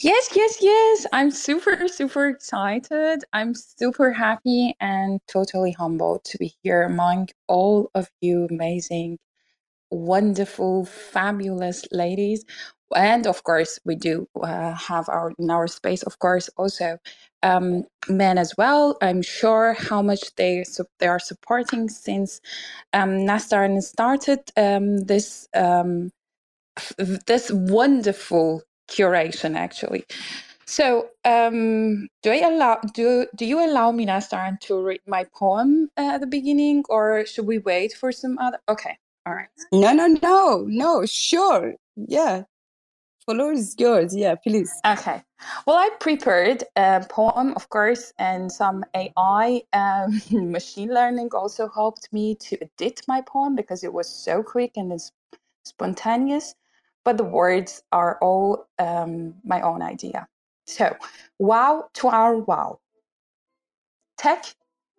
Yes, 0.00 0.30
yes, 0.36 0.58
yes. 0.60 1.06
I'm 1.12 1.30
super, 1.30 1.88
super 1.88 2.28
excited. 2.28 3.24
I'm 3.32 3.54
super 3.54 4.12
happy 4.12 4.74
and 4.80 5.20
totally 5.26 5.72
humbled 5.72 6.24
to 6.24 6.38
be 6.38 6.54
here 6.62 6.82
among 6.82 7.28
all 7.48 7.90
of 7.94 8.08
you 8.20 8.46
amazing, 8.50 9.18
wonderful, 9.90 10.84
fabulous 10.84 11.84
ladies 11.90 12.44
and 12.96 13.26
of 13.26 13.42
course 13.44 13.78
we 13.84 13.94
do 13.94 14.28
uh, 14.42 14.74
have 14.74 15.08
our 15.08 15.32
in 15.38 15.50
our 15.50 15.66
space 15.66 16.02
of 16.02 16.18
course 16.18 16.48
also 16.56 16.98
um, 17.42 17.84
men 18.08 18.38
as 18.38 18.56
well. 18.56 18.96
I'm 19.02 19.22
sure 19.22 19.74
how 19.74 20.02
much 20.02 20.34
they 20.36 20.64
they 20.98 21.06
are 21.06 21.18
supporting 21.18 21.88
since 21.88 22.40
um, 22.92 23.10
Nastaran 23.10 23.80
started 23.82 24.40
um, 24.56 24.98
this 24.98 25.48
um, 25.54 26.10
this 27.26 27.50
wonderful 27.52 28.62
curation 28.90 29.56
actually. 29.56 30.04
So 30.66 31.08
um, 31.24 32.08
do 32.22 32.30
I 32.30 32.40
allow 32.40 32.80
do 32.92 33.26
do 33.36 33.46
you 33.46 33.64
allow 33.64 33.90
me 33.90 34.06
Nastaran 34.06 34.60
to 34.60 34.82
read 34.82 35.00
my 35.06 35.24
poem 35.34 35.90
uh, 35.96 36.14
at 36.14 36.20
the 36.20 36.26
beginning 36.26 36.84
or 36.88 37.24
should 37.26 37.46
we 37.46 37.58
wait 37.58 37.92
for 37.94 38.12
some 38.12 38.38
other 38.38 38.58
okay 38.68 38.98
all 39.26 39.34
right. 39.34 39.48
No 39.72 39.92
no 39.92 40.06
no 40.06 40.64
no 40.68 41.06
sure 41.06 41.74
yeah 41.96 42.42
floor 43.28 43.52
is 43.52 43.76
yours. 43.78 44.16
Yeah, 44.16 44.36
please. 44.36 44.72
Okay. 44.86 45.22
Well, 45.66 45.76
I 45.76 45.90
prepared 46.00 46.64
a 46.76 47.04
poem, 47.08 47.52
of 47.56 47.68
course, 47.68 48.12
and 48.18 48.50
some 48.50 48.84
AI 48.94 49.62
um, 49.72 50.20
machine 50.52 50.92
learning 50.92 51.30
also 51.34 51.68
helped 51.68 52.08
me 52.12 52.34
to 52.36 52.56
edit 52.62 53.02
my 53.06 53.20
poem 53.20 53.54
because 53.54 53.84
it 53.84 53.92
was 53.92 54.08
so 54.08 54.42
quick 54.42 54.72
and 54.76 54.92
it's 54.92 55.12
spontaneous. 55.64 56.54
But 57.04 57.18
the 57.18 57.24
words 57.24 57.82
are 57.92 58.18
all 58.20 58.66
um, 58.78 59.34
my 59.44 59.60
own 59.60 59.82
idea. 59.82 60.26
So, 60.66 60.96
wow 61.38 61.88
to 61.94 62.08
our 62.08 62.36
wow. 62.38 62.80
Tech 64.16 64.44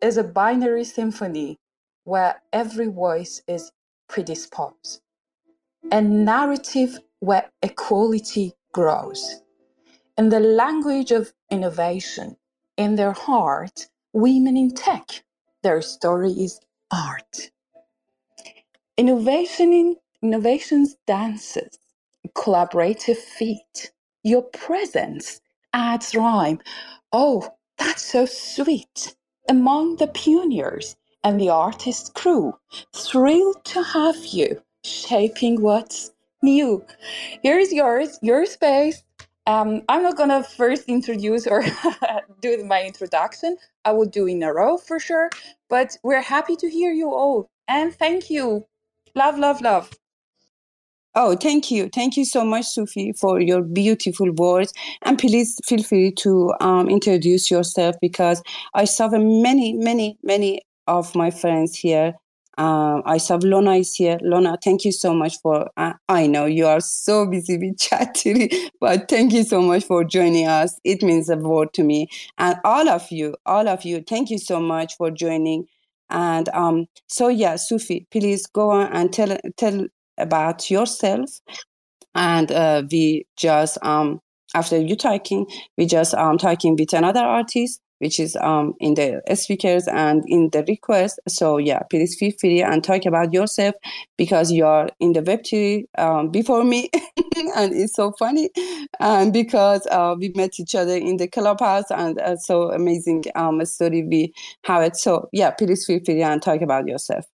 is 0.01 0.17
a 0.17 0.23
binary 0.23 0.83
symphony 0.83 1.59
where 2.03 2.41
every 2.53 2.87
voice 2.87 3.41
is 3.47 3.71
predisposed. 4.07 5.01
A 5.91 6.01
narrative 6.01 6.99
where 7.21 7.51
equality 7.63 8.53
grows. 8.73 9.41
In 10.17 10.29
the 10.29 10.39
language 10.39 11.11
of 11.11 11.33
innovation, 11.51 12.37
in 12.77 12.95
their 12.95 13.13
heart, 13.13 13.87
women 14.13 14.57
in 14.57 14.73
tech, 14.75 15.23
their 15.63 15.81
story 15.81 16.31
is 16.31 16.61
art. 16.91 17.51
Innovation 18.97 19.73
in 19.73 19.97
innovations 20.23 20.95
dances, 21.07 21.79
collaborative 22.35 23.17
feet. 23.17 23.91
Your 24.23 24.43
presence 24.43 25.41
adds 25.73 26.15
rhyme. 26.15 26.61
Oh, 27.13 27.55
that's 27.77 28.03
so 28.03 28.25
sweet. 28.25 29.15
Among 29.49 29.97
the 29.97 30.07
pioneers 30.07 30.95
and 31.25 31.41
the 31.41 31.49
artist 31.49 32.13
crew, 32.15 32.53
thrilled 32.95 33.65
to 33.65 33.83
have 33.83 34.25
you 34.27 34.61
shaping 34.85 35.61
what's 35.61 36.11
new. 36.41 36.85
Here's 37.43 37.71
yours, 37.71 38.19
your 38.21 38.45
space. 38.45 39.03
Um, 39.47 39.81
I'm 39.89 40.03
not 40.03 40.17
gonna 40.17 40.43
first 40.43 40.83
introduce 40.87 41.47
or 41.47 41.63
do 42.41 42.63
my 42.65 42.83
introduction. 42.83 43.57
I 43.85 43.93
will 43.93 44.05
do 44.05 44.27
in 44.27 44.43
a 44.43 44.53
row 44.53 44.77
for 44.77 44.99
sure. 44.99 45.29
But 45.69 45.97
we're 46.03 46.21
happy 46.21 46.55
to 46.57 46.69
hear 46.69 46.91
you 46.91 47.09
all, 47.09 47.49
and 47.67 47.93
thank 47.93 48.29
you. 48.29 48.65
Love, 49.15 49.39
love, 49.39 49.61
love. 49.61 49.89
Oh, 51.15 51.35
thank 51.35 51.71
you. 51.71 51.89
Thank 51.93 52.15
you 52.17 52.23
so 52.23 52.45
much, 52.45 52.65
Sufi, 52.67 53.13
for 53.13 53.41
your 53.41 53.63
beautiful 53.63 54.31
words. 54.31 54.71
And 55.01 55.17
please 55.17 55.59
feel 55.65 55.81
free 55.81 56.11
to 56.19 56.53
um, 56.61 56.87
introduce 56.87 57.49
yourself 57.49 57.95
because 57.99 58.43
I 58.75 58.85
saw 58.85 59.09
many, 59.09 59.73
many, 59.73 60.17
many 60.21 60.61
of 60.87 61.15
my 61.15 61.31
friends 61.31 61.75
here. 61.75 62.13
Um, 62.59 63.03
I 63.05 63.17
saw 63.17 63.39
Lona 63.41 63.75
is 63.75 63.95
here. 63.95 64.19
Lona, 64.21 64.57
thank 64.63 64.85
you 64.85 64.91
so 64.91 65.13
much 65.13 65.39
for. 65.41 65.69
Uh, 65.77 65.93
I 66.07 66.27
know 66.27 66.45
you 66.45 66.67
are 66.67 66.81
so 66.81 67.25
busy 67.25 67.57
with 67.57 67.79
chatting, 67.79 68.49
but 68.81 69.07
thank 69.09 69.33
you 69.33 69.43
so 69.43 69.61
much 69.61 69.85
for 69.85 70.03
joining 70.03 70.47
us. 70.47 70.79
It 70.83 71.01
means 71.01 71.29
a 71.29 71.37
world 71.37 71.73
to 71.73 71.83
me. 71.83 72.09
And 72.37 72.57
all 72.63 72.89
of 72.89 73.09
you, 73.11 73.35
all 73.45 73.67
of 73.67 73.85
you, 73.85 74.03
thank 74.07 74.29
you 74.29 74.37
so 74.37 74.59
much 74.59 74.97
for 74.97 75.09
joining. 75.09 75.65
And 76.09 76.49
um, 76.49 76.87
so, 77.07 77.29
yeah, 77.29 77.55
Sufi, 77.55 78.05
please 78.11 78.45
go 78.45 78.71
on 78.71 78.91
and 78.91 79.13
tell 79.13 79.37
tell 79.57 79.87
about 80.17 80.69
yourself 80.69 81.39
and 82.15 82.51
uh, 82.51 82.83
we 82.91 83.25
just 83.37 83.77
um, 83.81 84.19
after 84.53 84.77
you 84.79 84.95
talking 84.95 85.45
we 85.77 85.85
just 85.85 86.13
um, 86.13 86.37
talking 86.37 86.75
with 86.75 86.93
another 86.93 87.21
artist 87.21 87.79
which 87.99 88.19
is 88.19 88.35
um, 88.37 88.73
in 88.79 88.95
the 88.95 89.21
speakers 89.35 89.87
and 89.87 90.23
in 90.27 90.49
the 90.49 90.63
request. 90.67 91.19
So 91.27 91.57
yeah 91.57 91.79
please 91.89 92.15
feel 92.15 92.31
free 92.39 92.61
and 92.61 92.83
talk 92.83 93.05
about 93.05 93.33
yourself 93.33 93.75
because 94.17 94.51
you're 94.51 94.89
in 94.99 95.13
the 95.13 95.21
web 95.21 95.45
3 95.45 95.85
um, 95.97 96.29
before 96.29 96.63
me. 96.63 96.89
And 97.55 97.73
it's 97.73 97.95
so 97.95 98.11
funny. 98.19 98.49
And 98.99 99.31
because 99.31 99.87
uh, 99.87 100.15
we 100.19 100.31
met 100.35 100.59
each 100.59 100.75
other 100.75 100.95
in 100.95 101.17
the 101.17 101.27
clubhouse 101.27 101.89
and 101.89 102.19
uh, 102.19 102.35
so 102.35 102.71
amazing 102.71 103.23
um, 103.35 103.63
story 103.65 104.03
we 104.03 104.33
have 104.65 104.83
it. 104.83 104.97
So 104.97 105.29
yeah 105.31 105.51
please 105.51 105.85
feel 105.85 105.99
free 106.03 106.21
and 106.21 106.41
talk 106.41 106.61
about 106.61 106.87
yourself. 106.87 107.25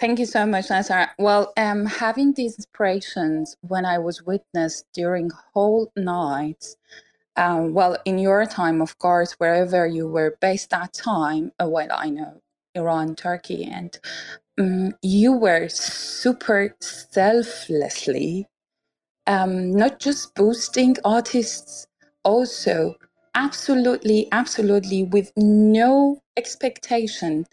Thank 0.00 0.18
you 0.18 0.24
so 0.24 0.46
much, 0.46 0.70
Nazar. 0.70 1.10
Well, 1.18 1.52
um, 1.58 1.84
having 1.84 2.32
these 2.32 2.56
inspirations 2.56 3.58
when 3.60 3.84
I 3.84 3.98
was 3.98 4.22
witnessed 4.22 4.86
during 4.94 5.28
whole 5.52 5.92
nights, 5.94 6.76
um, 7.40 7.74
well, 7.74 7.98
in 8.06 8.20
your 8.20 8.46
time, 8.46 8.82
of 8.82 8.98
course, 9.00 9.34
wherever 9.34 9.88
you 9.88 10.08
were 10.08 10.38
based 10.42 10.70
that 10.72 10.94
time, 10.94 11.52
uh, 11.62 11.68
well, 11.68 11.88
I 11.92 12.10
know 12.10 12.42
Iran, 12.76 13.16
Turkey, 13.16 13.64
and 13.66 13.98
um, 14.60 14.94
you 15.02 15.32
were 15.34 15.68
super 15.70 16.76
selflessly 16.80 18.46
um, 19.26 19.72
not 19.72 20.00
just 20.00 20.34
boosting 20.36 20.96
artists, 21.04 21.86
also 22.24 22.96
absolutely, 23.36 24.28
absolutely 24.32 25.04
with 25.04 25.32
no 25.36 26.20
expectation 26.36 27.46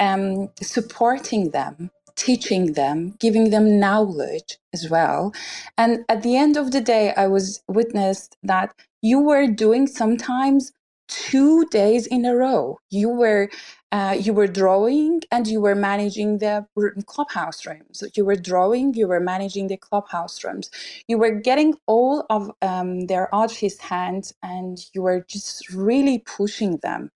um, 0.00 0.50
supporting 0.62 1.50
them, 1.52 1.90
teaching 2.16 2.72
them, 2.74 3.14
giving 3.20 3.50
them 3.50 3.80
knowledge 3.80 4.58
as 4.74 4.90
well. 4.90 5.32
And 5.78 6.04
at 6.08 6.22
the 6.22 6.36
end 6.36 6.56
of 6.56 6.72
the 6.72 6.80
day, 6.80 7.14
I 7.16 7.28
was 7.28 7.62
witnessed 7.68 8.36
that 8.42 8.74
you 9.02 9.20
were 9.20 9.46
doing 9.48 9.86
sometimes 9.86 10.72
two 11.08 11.66
days 11.66 12.06
in 12.06 12.24
a 12.24 12.36
row. 12.36 12.78
You 12.90 13.10
were 13.10 13.50
uh, 13.92 14.16
you 14.20 14.34
were 14.34 14.48
drawing 14.48 15.22
and 15.32 15.46
you 15.46 15.60
were 15.60 15.74
managing 15.74 16.38
the 16.38 16.66
clubhouse 17.06 17.66
rooms. 17.66 18.04
You 18.16 18.24
were 18.24 18.36
drawing, 18.36 18.94
you 18.94 19.08
were 19.08 19.20
managing 19.20 19.68
the 19.68 19.78
clubhouse 19.78 20.44
rooms. 20.44 20.70
You 21.08 21.18
were 21.18 21.32
getting 21.32 21.76
all 21.86 22.26
of 22.30 22.50
um, 22.62 23.06
their 23.06 23.34
artist 23.34 23.82
hands 23.82 24.34
and 24.42 24.78
you 24.94 25.02
were 25.02 25.22
just 25.28 25.70
really 25.72 26.18
pushing 26.20 26.78
them 26.78 27.10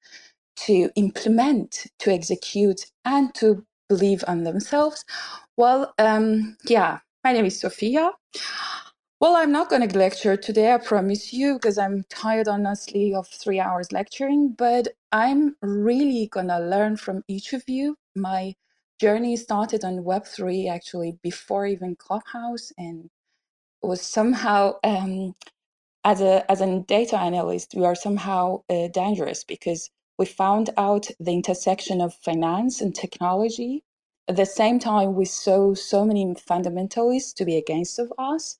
to 0.56 0.90
implement, 0.96 1.86
to 2.00 2.12
execute, 2.12 2.86
and 3.04 3.34
to 3.36 3.64
believe 3.88 4.24
on 4.28 4.44
themselves? 4.44 5.04
Well, 5.56 5.94
um, 5.98 6.56
yeah, 6.66 7.00
my 7.24 7.32
name 7.32 7.46
is 7.46 7.60
Sophia. 7.60 8.12
Well, 9.22 9.36
I'm 9.36 9.52
not 9.52 9.70
going 9.70 9.88
to 9.88 9.98
lecture 9.98 10.36
today, 10.36 10.74
I 10.74 10.78
promise 10.78 11.32
you, 11.34 11.54
because 11.56 11.78
I'm 11.78 12.04
tired, 12.10 12.48
honestly, 12.48 13.14
of 13.14 13.28
three 13.28 13.60
hours 13.60 13.92
lecturing, 13.92 14.54
but 14.58 14.88
I'm 15.12 15.56
really 15.62 16.28
going 16.28 16.48
to 16.50 16.60
learn 16.60 16.98
from 16.98 17.24
each 17.28 17.54
of 17.54 17.64
you. 17.68 17.96
My 18.16 18.56
journey 19.00 19.36
started 19.38 19.84
on 19.84 20.04
Web3 20.04 20.70
actually 20.70 21.18
before 21.24 21.66
even 21.66 21.96
Clubhouse 21.96 22.72
and 22.78 23.10
was 23.82 24.02
somehow 24.02 24.74
um, 24.84 25.34
as 26.04 26.22
a 26.22 26.50
as 26.52 26.62
a 26.62 26.80
data 26.80 27.18
analyst, 27.18 27.74
we 27.76 27.86
are 27.86 27.96
somehow 27.96 28.62
uh, 28.70 28.88
dangerous 28.88 29.44
because 29.44 29.90
we 30.18 30.26
found 30.26 30.70
out 30.78 31.08
the 31.20 31.32
intersection 31.32 32.02
of 32.02 32.14
finance 32.16 32.82
and 32.82 32.96
technology. 32.96 33.84
At 34.28 34.36
the 34.36 34.46
same 34.46 34.80
time, 34.80 35.16
we 35.16 35.26
saw 35.26 35.74
so 35.74 36.06
many 36.06 36.26
fundamentalists 36.36 37.34
to 37.36 37.46
be 37.46 37.56
against 37.58 38.00
of 38.00 38.12
us. 38.18 38.58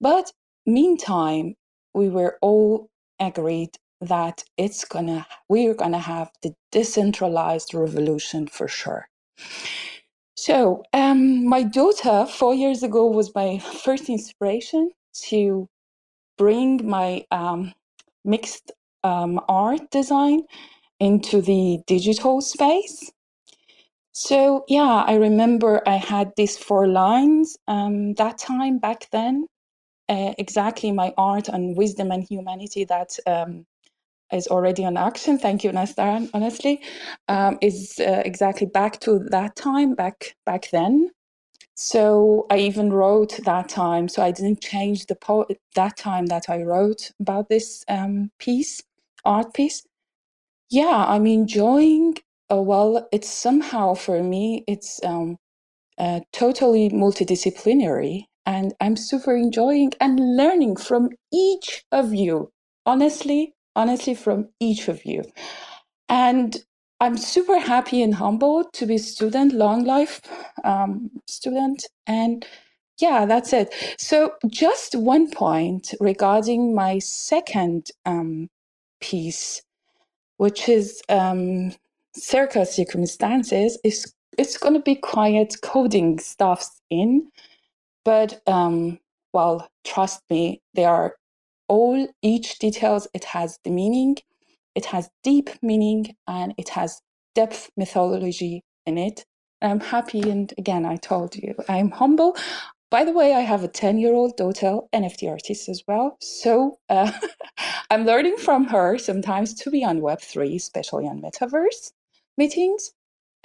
But 0.00 0.32
meantime, 0.66 1.56
we 1.94 2.08
were 2.08 2.38
all 2.42 2.88
agreed 3.20 3.78
that 4.00 4.44
it's 4.58 4.84
gonna 4.84 5.26
we're 5.48 5.74
gonna 5.74 5.98
have 6.00 6.30
the 6.42 6.54
decentralized 6.72 7.74
revolution 7.74 8.46
for 8.46 8.68
sure. 8.68 9.08
So 10.36 10.84
um, 10.92 11.46
my 11.46 11.62
daughter 11.62 12.26
four 12.26 12.54
years 12.54 12.82
ago 12.82 13.06
was 13.06 13.34
my 13.34 13.58
first 13.84 14.08
inspiration 14.08 14.90
to 15.30 15.68
bring 16.38 16.86
my 16.88 17.24
um, 17.30 17.72
mixed 18.24 18.72
um, 19.04 19.40
art 19.48 19.90
design 19.90 20.42
into 21.00 21.40
the 21.42 21.80
digital 21.86 22.40
space. 22.40 23.12
So 24.12 24.64
yeah, 24.68 25.04
I 25.06 25.14
remember 25.16 25.82
I 25.88 25.96
had 25.96 26.32
these 26.36 26.56
four 26.58 26.88
lines 26.88 27.56
um, 27.68 28.14
that 28.14 28.38
time 28.38 28.78
back 28.78 29.08
then. 29.12 29.46
Uh, 30.08 30.34
exactly 30.38 30.92
my 30.92 31.12
art 31.18 31.48
on 31.50 31.74
wisdom 31.74 32.10
and 32.12 32.24
humanity 32.24 32.84
that 32.84 33.18
um, 33.26 33.66
is 34.32 34.46
already 34.48 34.84
on 34.84 34.96
action. 34.96 35.38
Thank 35.38 35.64
you, 35.64 35.70
Nastar. 35.72 36.28
Honestly, 36.34 36.82
um, 37.28 37.58
is 37.62 37.98
uh, 38.00 38.22
exactly 38.24 38.66
back 38.66 39.00
to 39.00 39.20
that 39.30 39.56
time 39.56 39.94
back 39.94 40.36
back 40.46 40.70
then. 40.72 41.10
So 41.74 42.46
I 42.50 42.58
even 42.58 42.92
wrote 42.92 43.38
that 43.44 43.68
time. 43.68 44.08
So 44.08 44.22
I 44.22 44.32
didn't 44.32 44.62
change 44.62 45.06
the 45.06 45.16
po- 45.16 45.46
that 45.74 45.96
time 45.96 46.26
that 46.26 46.48
I 46.48 46.62
wrote 46.62 47.12
about 47.20 47.48
this 47.48 47.84
um, 47.88 48.30
piece, 48.38 48.82
art 49.24 49.54
piece. 49.54 49.84
Yeah, 50.70 51.04
I'm 51.08 51.26
enjoying. 51.26 52.16
Uh, 52.50 52.62
well, 52.62 53.08
it's 53.12 53.30
somehow 53.30 53.94
for 53.94 54.22
me, 54.22 54.64
it's 54.68 55.00
um, 55.04 55.38
uh, 55.98 56.20
totally 56.32 56.90
multidisciplinary, 56.90 58.24
and 58.46 58.74
I'm 58.80 58.96
super 58.96 59.36
enjoying 59.36 59.92
and 60.00 60.36
learning 60.36 60.76
from 60.76 61.10
each 61.32 61.84
of 61.92 62.14
you. 62.14 62.52
Honestly, 62.86 63.54
honestly, 63.76 64.14
from 64.14 64.48
each 64.60 64.88
of 64.88 65.04
you. 65.04 65.24
And 66.08 66.56
I'm 67.00 67.18
super 67.18 67.58
happy 67.58 68.02
and 68.02 68.14
humbled 68.14 68.72
to 68.74 68.86
be 68.86 68.98
student, 68.98 69.52
long 69.52 69.84
life 69.84 70.20
um, 70.64 71.10
student. 71.26 71.84
And 72.06 72.46
yeah, 73.00 73.26
that's 73.26 73.52
it. 73.52 73.74
So 73.98 74.32
just 74.48 74.94
one 74.94 75.30
point 75.30 75.94
regarding 76.00 76.74
my 76.74 77.00
second 77.00 77.88
um, 78.06 78.48
piece, 79.00 79.62
which 80.38 80.68
is 80.68 81.02
um, 81.08 81.72
circumstances, 82.14 83.78
is 83.84 84.14
it's 84.38 84.56
going 84.58 84.74
to 84.74 84.80
be 84.80 84.94
quiet 84.94 85.56
coding 85.62 86.18
stuffs 86.18 86.80
in, 86.90 87.28
but 88.06 88.42
um, 88.48 89.00
well, 89.34 89.68
trust 89.84 90.22
me, 90.30 90.62
they 90.74 90.86
are 90.86 91.16
all 91.68 92.08
each 92.22 92.60
details. 92.60 93.08
It 93.14 93.26
has 93.26 93.60
the 93.64 93.72
meaning 93.72 94.16
it 94.76 94.86
has 94.86 95.10
deep 95.24 95.50
meaning 95.62 96.16
and 96.28 96.54
it 96.58 96.70
has 96.70 97.02
depth 97.36 97.70
mythology 97.76 98.64
in 98.86 98.98
it. 98.98 99.26
I'm 99.62 99.80
happy, 99.80 100.30
and 100.30 100.52
again, 100.58 100.86
I 100.86 100.96
told 100.96 101.36
you, 101.36 101.54
I'm 101.68 101.92
humble. 101.92 102.36
By 102.90 103.04
the 103.04 103.12
way, 103.12 103.34
I 103.34 103.42
have 103.42 103.64
a 103.64 103.68
10 103.68 103.98
year 103.98 104.14
old 104.14 104.36
daughter, 104.38 104.80
NFT 104.94 105.30
artist 105.30 105.68
as 105.68 105.84
well. 105.88 106.16
So 106.22 106.78
uh, 106.90 107.12
I'm 107.90 108.06
learning 108.06 108.38
from 108.38 108.66
her 108.68 108.98
sometimes 108.98 109.54
to 109.56 109.70
be 109.70 109.84
on 109.84 110.00
Web3, 110.00 110.56
especially 110.56 111.06
on 111.06 111.22
metaverse 111.22 111.92
meetings. 112.38 112.92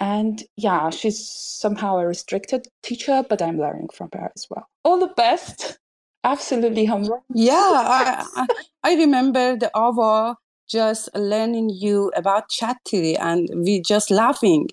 And 0.02 0.42
yeah, 0.56 0.90
she's 0.90 1.30
somehow 1.30 1.98
a 1.98 2.06
restricted 2.08 2.66
teacher, 2.82 3.24
but 3.28 3.40
I'm 3.40 3.56
learning 3.56 3.90
from 3.94 4.08
her 4.14 4.32
as 4.34 4.48
well. 4.50 4.66
All 4.84 4.98
the 4.98 5.14
best. 5.16 5.78
Absolutely 6.24 6.86
humble. 6.86 7.24
Yeah, 7.32 7.52
I, 7.54 8.26
I, 8.34 8.46
I 8.82 8.94
remember 8.96 9.56
the 9.56 9.70
Ava 9.76 10.34
just 10.68 11.08
learning 11.14 11.70
you 11.70 12.10
about 12.16 12.48
Chatty 12.48 13.16
and 13.16 13.48
we 13.54 13.80
just 13.80 14.10
laughing. 14.10 14.70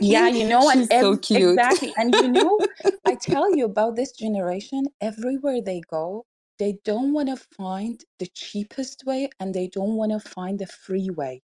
yeah, 0.00 0.28
you 0.28 0.46
know, 0.46 0.68
and 0.70 0.88
so 0.88 1.16
cute. 1.16 1.58
exactly. 1.58 1.92
And 1.96 2.14
you 2.14 2.28
know, 2.28 2.60
I 3.04 3.16
tell 3.16 3.52
you 3.56 3.64
about 3.64 3.96
this 3.96 4.12
generation, 4.12 4.84
everywhere 5.00 5.60
they 5.60 5.80
go, 5.90 6.24
they 6.60 6.76
don't 6.84 7.12
want 7.12 7.30
to 7.30 7.36
find 7.56 8.00
the 8.20 8.28
cheapest 8.32 9.02
way 9.06 9.28
and 9.40 9.54
they 9.54 9.66
don't 9.66 9.96
want 9.96 10.12
to 10.12 10.20
find 10.20 10.60
the 10.60 10.68
free 10.68 11.10
way. 11.10 11.42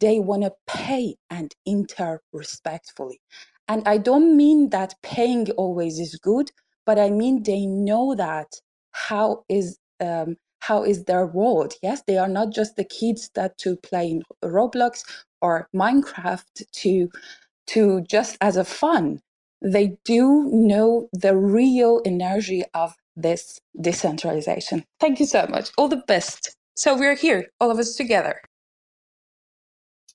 They 0.00 0.20
want 0.20 0.42
to 0.42 0.52
pay 0.66 1.16
and 1.30 1.52
enter 1.66 2.22
respectfully. 2.32 3.20
And 3.68 3.86
I 3.86 3.98
don't 3.98 4.36
mean 4.36 4.70
that 4.70 4.94
paying 5.02 5.50
always 5.52 5.98
is 6.00 6.16
good, 6.16 6.50
but 6.86 6.98
I 6.98 7.10
mean 7.10 7.42
they 7.44 7.66
know 7.66 8.14
that 8.16 8.48
how 8.92 9.44
is 9.48 9.78
um, 10.00 10.36
how 10.60 10.84
is 10.84 11.04
their 11.04 11.26
world. 11.26 11.74
Yes, 11.82 12.02
they 12.06 12.18
are 12.18 12.28
not 12.28 12.52
just 12.52 12.76
the 12.76 12.84
kids 12.84 13.30
that 13.34 13.58
to 13.58 13.76
play 13.76 14.10
in 14.10 14.22
Roblox 14.44 15.02
or 15.42 15.68
Minecraft 15.74 16.64
to 16.72 17.10
to 17.68 18.02
just 18.02 18.38
as 18.42 18.58
a 18.58 18.64
fun. 18.66 19.20
They 19.62 19.96
do 20.04 20.50
know 20.52 21.08
the 21.14 21.36
real 21.36 22.02
energy 22.06 22.64
of 22.74 22.94
this 23.16 23.60
decentralization. 23.80 24.84
Thank 25.00 25.20
you 25.20 25.26
so 25.26 25.46
much. 25.48 25.70
All 25.78 25.88
the 25.88 26.04
best. 26.08 26.56
So 26.76 26.98
we're 26.98 27.16
here, 27.16 27.48
all 27.60 27.70
of 27.72 27.78
us 27.80 27.96
together. 27.96 28.42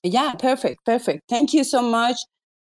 Yeah, 0.02 0.34
perfect, 0.34 0.84
perfect. 0.84 1.22
Thank 1.28 1.54
you 1.54 1.64
so 1.64 1.82
much. 1.82 2.16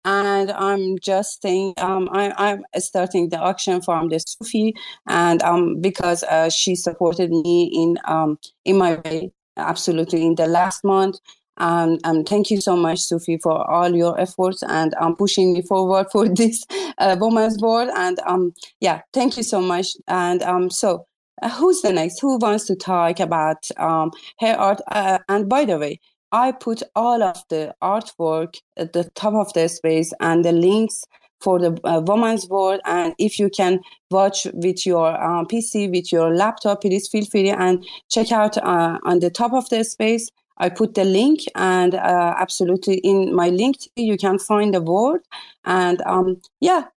And 0.06 0.52
I'm 0.52 0.98
just 1.00 1.42
saying, 1.42 1.74
um, 1.78 2.10
I, 2.12 2.34
I'm 2.38 2.64
starting 2.78 3.30
the 3.30 3.38
auction 3.40 3.82
from 3.82 4.10
the 4.10 4.20
Sufi, 4.20 4.74
and 5.08 5.42
um, 5.44 5.82
because 5.82 6.24
uh, 6.24 6.50
she 6.50 6.76
supported 6.76 7.32
me 7.32 7.70
in 7.74 7.98
um, 8.06 8.38
in 8.64 8.78
my 8.78 8.96
way, 9.04 9.32
absolutely 9.58 10.26
in 10.26 10.36
the 10.36 10.48
last 10.48 10.84
month. 10.86 11.18
Um, 11.58 11.98
um, 12.06 12.24
thank 12.24 12.50
you 12.50 12.62
so 12.62 12.78
much, 12.78 13.00
Sufi, 13.00 13.38
for 13.44 13.70
all 13.70 13.94
your 13.94 14.18
efforts 14.20 14.64
and 14.64 14.94
um, 15.02 15.18
pushing 15.18 15.52
me 15.54 15.62
forward 15.62 16.08
for 16.12 16.30
this 16.34 16.64
uh, 16.98 17.18
women's 17.20 17.58
board. 17.58 17.90
And 17.94 18.18
um, 18.26 18.54
yeah, 18.80 19.02
thank 19.14 19.36
you 19.36 19.44
so 19.44 19.60
much. 19.62 19.88
And 20.08 20.42
um, 20.44 20.70
so, 20.70 21.06
uh, 21.42 21.50
who's 21.50 21.82
the 21.82 21.92
next? 21.92 22.22
Who 22.22 22.38
wants 22.38 22.66
to 22.68 22.76
talk 22.78 23.20
about 23.20 23.68
um, 23.76 24.12
hair 24.40 24.58
art? 24.58 24.80
Uh, 24.90 25.20
and 25.28 25.50
by 25.50 25.66
the 25.66 25.78
way, 25.78 26.00
I 26.32 26.52
put 26.52 26.84
all 26.96 27.24
of 27.24 27.44
the 27.50 27.74
artwork 27.82 28.60
at 28.78 28.94
the 28.94 29.06
top 29.16 29.34
of 29.34 29.52
the 29.54 29.68
space 29.68 30.14
and 30.20 30.46
the 30.46 30.52
links 30.52 31.04
for 31.42 31.60
the 31.60 31.80
uh, 31.84 32.02
women's 32.02 32.46
board. 32.46 32.82
And 32.86 33.14
if 33.18 33.40
you 33.40 33.50
can 33.50 33.80
watch 34.12 34.46
with 34.54 34.86
your 34.86 35.08
uh, 35.08 35.46
PC, 35.46 35.90
with 35.90 36.12
your 36.12 36.36
laptop, 36.36 36.82
please 36.82 37.08
feel 37.08 37.26
free 37.26 37.50
and 37.50 37.86
check 38.10 38.32
out 38.32 38.58
uh, 38.58 39.00
on 39.04 39.20
the 39.20 39.30
top 39.30 39.54
of 39.54 39.70
the 39.70 39.84
space. 39.84 40.30
I 40.58 40.68
put 40.68 40.96
the 40.96 41.06
link, 41.06 41.40
and 41.56 41.96
uh, 41.96 42.36
absolutely 42.38 42.96
in 42.96 43.34
my 43.34 43.48
link, 43.48 43.78
you 43.96 44.18
can 44.18 44.38
find 44.38 44.74
the 44.74 44.82
board. 44.82 45.22
And 45.64 46.02
um, 46.06 46.42
yeah, 46.60 46.88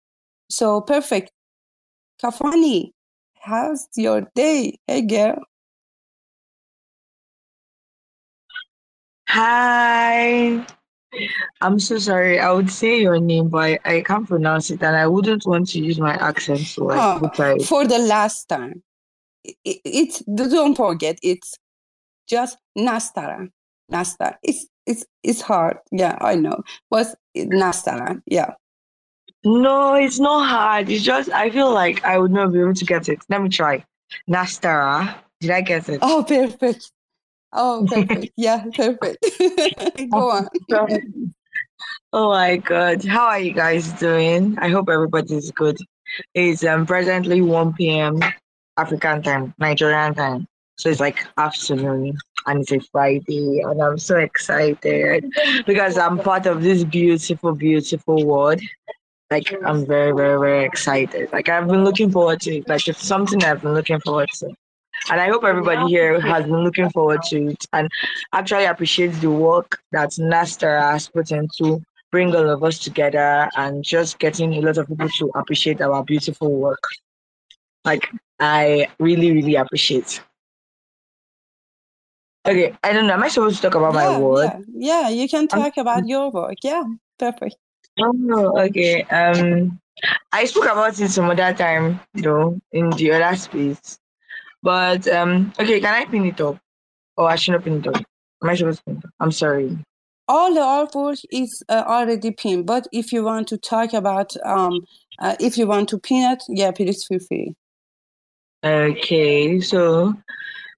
so 0.51 0.81
perfect. 0.81 1.31
Kafani, 2.21 2.93
how's 3.41 3.87
your 3.95 4.23
day? 4.35 4.79
Hey, 4.89 5.03
girl. 5.03 5.45
Hi. 9.33 10.63
I'm 11.63 11.79
so 11.81 11.97
sorry. 11.97 12.39
I 12.39 12.53
would 12.53 12.71
say 12.71 13.01
your 13.01 13.19
name, 13.19 13.49
but 13.49 13.59
I, 13.63 13.79
I 13.87 14.03
can't 14.03 14.29
pronounce 14.29 14.71
it, 14.71 14.83
and 14.83 14.95
I 14.95 15.07
wouldn't 15.07 15.47
want 15.47 15.71
to 15.71 15.79
use 15.79 15.99
my 15.99 16.13
accent 16.17 16.61
So 16.61 16.85
like 16.85 17.01
Oh, 17.23 17.31
it. 17.55 17.63
for 17.63 17.87
the 17.87 17.97
last 17.99 18.51
time, 18.51 18.83
it, 19.43 19.57
it, 19.65 19.81
it's 19.87 20.19
don't 20.27 20.75
forget 20.77 21.19
it's 21.23 21.57
just 22.29 22.59
Nastara. 22.77 23.49
Nastara. 23.91 24.37
It's 24.43 24.67
it's 24.87 25.07
it's 25.23 25.41
hard. 25.41 25.79
Yeah, 25.91 26.19
I 26.21 26.35
know. 26.35 26.63
Was 26.91 27.17
Nastara? 27.35 28.21
Yeah. 28.27 28.53
No, 29.45 29.95
it's 29.95 30.19
not 30.21 30.47
hard. 30.47 30.91
It's 30.91 31.03
just 31.05 31.31
I 31.31 31.49
feel 31.49 31.73
like 31.73 32.05
I 32.05 32.19
would 32.19 32.33
not 32.33 32.53
be 32.53 32.61
able 32.61 32.75
to 32.75 32.85
get 32.85 33.09
it. 33.09 33.21
Let 33.31 33.41
me 33.41 33.49
try. 33.49 33.83
Nastara. 34.29 35.15
Did 35.41 35.53
I 35.53 35.63
get 35.63 35.89
it? 35.89 36.01
Oh, 36.03 36.23
perfect. 36.23 36.93
Oh, 37.53 37.87
perfect. 37.89 38.31
Yeah, 38.37 38.65
perfect. 38.75 39.25
Go 40.11 40.31
on. 40.31 40.49
Oh 42.15 42.29
my 42.29 42.59
God. 42.59 43.05
How 43.05 43.25
are 43.25 43.41
you 43.41 43.53
guys 43.53 43.91
doing? 43.95 44.59
I 44.59 44.69
hope 44.69 44.91
everybody's 44.91 45.51
good. 45.51 45.79
It's 46.35 46.63
um, 46.63 46.85
presently 46.85 47.41
1 47.41 47.73
p.m. 47.73 48.21
African 48.77 49.23
time, 49.23 49.55
Nigerian 49.59 50.15
time. 50.15 50.47
So 50.77 50.91
it's 50.91 51.01
like 51.01 51.27
afternoon 51.39 52.19
and 52.47 52.61
it's 52.61 52.73
a 52.73 52.81
Friday 52.81 53.61
and 53.61 53.81
I'm 53.81 53.99
so 53.99 54.19
excited 54.19 55.33
because 55.67 55.97
I'm 55.97 56.19
part 56.19 56.47
of 56.47 56.63
this 56.63 56.85
beautiful, 56.85 57.55
beautiful 57.55 58.27
world. 58.27 58.61
Like 59.31 59.55
I'm 59.65 59.87
very, 59.87 60.13
very, 60.13 60.39
very 60.39 60.65
excited. 60.65 61.33
Like 61.33 61.49
I've 61.49 61.67
been 61.67 61.85
looking 61.85 62.11
forward 62.11 62.41
to 62.43 62.57
it. 62.59 62.69
Like 62.69 62.87
it's 62.89 63.07
something 63.07 63.43
I've 63.43 63.63
been 63.63 63.75
looking 63.75 64.01
forward 64.01 64.29
to. 64.41 64.55
And 65.11 65.21
I 65.21 65.29
hope 65.29 65.45
everybody 65.45 65.89
here 65.89 66.21
has 66.21 66.45
been 66.45 66.63
looking 66.63 66.91
forward 66.91 67.23
to 67.25 67.49
it 67.49 67.67
and 67.73 67.89
actually 68.33 68.67
appreciates 68.67 69.19
the 69.19 69.31
work 69.31 69.81
that 69.93 70.11
Nastar 70.11 70.81
has 70.81 71.09
put 71.09 71.33
into 71.33 71.83
bring 72.13 72.37
all 72.37 72.51
of 72.51 72.63
us 72.63 72.79
together 72.79 73.49
and 73.57 73.83
just 73.83 74.19
getting 74.19 74.53
a 74.55 74.61
lot 74.61 74.79
of 74.79 74.87
people 74.87 75.09
to 75.09 75.31
appreciate 75.35 75.81
our 75.81 76.05
beautiful 76.05 76.53
work. 76.53 76.83
Like 77.85 78.09
I 78.39 78.89
really, 79.01 79.33
really 79.33 79.57
appreciate. 79.57 80.21
Okay, 82.47 82.77
I 82.83 82.93
don't 82.93 83.07
know. 83.07 83.15
Am 83.15 83.23
I 83.23 83.29
supposed 83.29 83.57
to 83.57 83.63
talk 83.63 83.75
about 83.77 83.95
my 83.95 84.19
work? 84.19 84.53
yeah, 84.75 85.03
yeah. 85.03 85.09
You 85.09 85.29
can 85.29 85.49
talk 85.49 85.77
about 85.77 86.07
your 86.07 86.31
work. 86.31 86.59
Yeah, 86.63 86.83
perfect. 87.19 87.57
Oh, 87.99 88.61
okay. 88.61 89.03
Um, 89.05 89.81
I 90.33 90.45
spoke 90.47 90.65
about 90.65 90.99
it 91.01 91.09
some 91.11 91.31
other 91.31 91.53
time, 91.55 92.01
though, 92.15 92.61
in 92.73 92.91
the 92.91 93.13
other 93.13 93.37
space. 93.37 93.99
But 94.63 95.09
um, 95.09 95.53
okay, 95.59 95.81
can 95.81 95.95
I 95.95 96.05
pin 96.05 96.27
it 96.27 96.41
up? 96.41 96.59
Oh, 97.17 97.25
I 97.25 97.37
shouldn't 97.37 97.65
pin 97.65 97.79
it 97.79 97.87
up. 97.87 97.97
Am 98.43 98.51
I 98.51 98.55
supposed 98.55 98.79
to 98.79 98.85
pin 98.85 98.97
it 98.99 99.05
up? 99.05 99.11
I'm 99.21 99.33
sorry. 99.33 99.79
All 100.29 100.55
the 100.55 100.61
artwork 100.61 101.23
is 101.33 101.63
uh, 101.69 101.83
already 101.87 102.31
pinned, 102.31 102.67
but 102.67 102.87
if 102.93 103.13
you 103.13 103.25
want 103.25 103.49
to 103.49 103.59
talk 103.59 103.93
about, 103.93 104.35
um, 104.45 104.81
uh, 105.19 105.35
if 105.41 105.59
you 105.59 105.67
want 105.67 105.89
to 105.91 105.99
pin 105.99 106.33
it, 106.33 106.43
yeah, 106.49 106.71
please 106.71 107.05
feel 107.05 107.19
free. 107.19 107.55
Okay, 108.65 109.61
so 109.61 110.15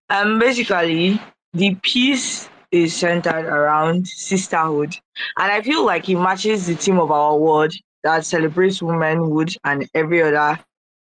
um, 0.08 0.38
basically, 0.38 1.20
the 1.52 1.74
piece 1.82 2.48
is 2.72 2.96
centered 2.96 3.44
around 3.44 4.08
sisterhood, 4.08 4.96
and 5.38 5.52
I 5.52 5.60
feel 5.60 5.84
like 5.84 6.08
it 6.08 6.16
matches 6.16 6.66
the 6.66 6.74
theme 6.74 6.98
of 6.98 7.10
our 7.10 7.36
word 7.36 7.74
that 8.02 8.24
celebrates 8.24 8.82
womanhood 8.82 9.54
and 9.64 9.88
every 9.94 10.22
other. 10.22 10.58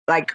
Like, 0.08 0.34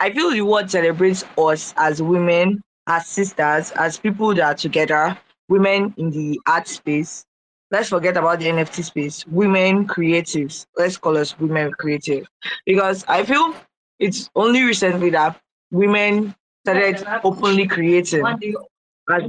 I 0.00 0.12
feel 0.12 0.30
the 0.30 0.42
word 0.42 0.70
celebrates 0.70 1.24
us 1.36 1.74
as 1.76 2.00
women, 2.00 2.62
as 2.86 3.06
sisters, 3.06 3.70
as 3.72 3.98
people 3.98 4.34
that 4.34 4.42
are 4.42 4.54
together, 4.54 5.18
women 5.48 5.94
in 5.96 6.10
the 6.10 6.40
art 6.46 6.68
space. 6.68 7.24
Let's 7.70 7.88
forget 7.88 8.16
about 8.16 8.40
the 8.40 8.46
NFT 8.46 8.84
space. 8.84 9.26
Women 9.26 9.86
creatives. 9.88 10.66
Let's 10.76 10.96
call 10.98 11.16
us 11.16 11.38
women 11.38 11.72
creative, 11.72 12.26
because 12.66 13.04
I 13.08 13.24
feel 13.24 13.54
it's 13.98 14.28
only 14.34 14.62
recently 14.62 15.10
that 15.10 15.40
women 15.70 16.34
started 16.64 17.04
openly 17.24 17.66
creating 17.66 18.24
as 18.26 19.22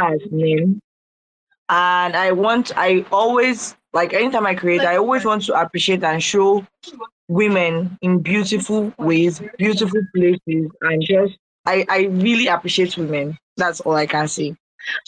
as 0.00 0.20
name. 0.30 0.80
And 1.70 2.16
I 2.16 2.32
want, 2.32 2.72
I 2.76 3.04
always, 3.12 3.76
like 3.92 4.14
anytime 4.14 4.46
I 4.46 4.54
create, 4.54 4.80
I 4.80 4.96
always 4.96 5.24
want 5.24 5.42
to 5.44 5.60
appreciate 5.60 6.02
and 6.02 6.22
show 6.22 6.66
women 7.28 7.98
in 8.02 8.20
beautiful 8.20 8.92
ways, 8.98 9.40
beautiful 9.58 10.00
places, 10.14 10.70
and 10.80 11.02
just, 11.02 11.36
I, 11.66 11.84
I 11.88 12.06
really 12.10 12.46
appreciate 12.46 12.96
women. 12.96 13.38
That's 13.56 13.80
all 13.80 13.94
I 13.94 14.06
can 14.06 14.28
say. 14.28 14.56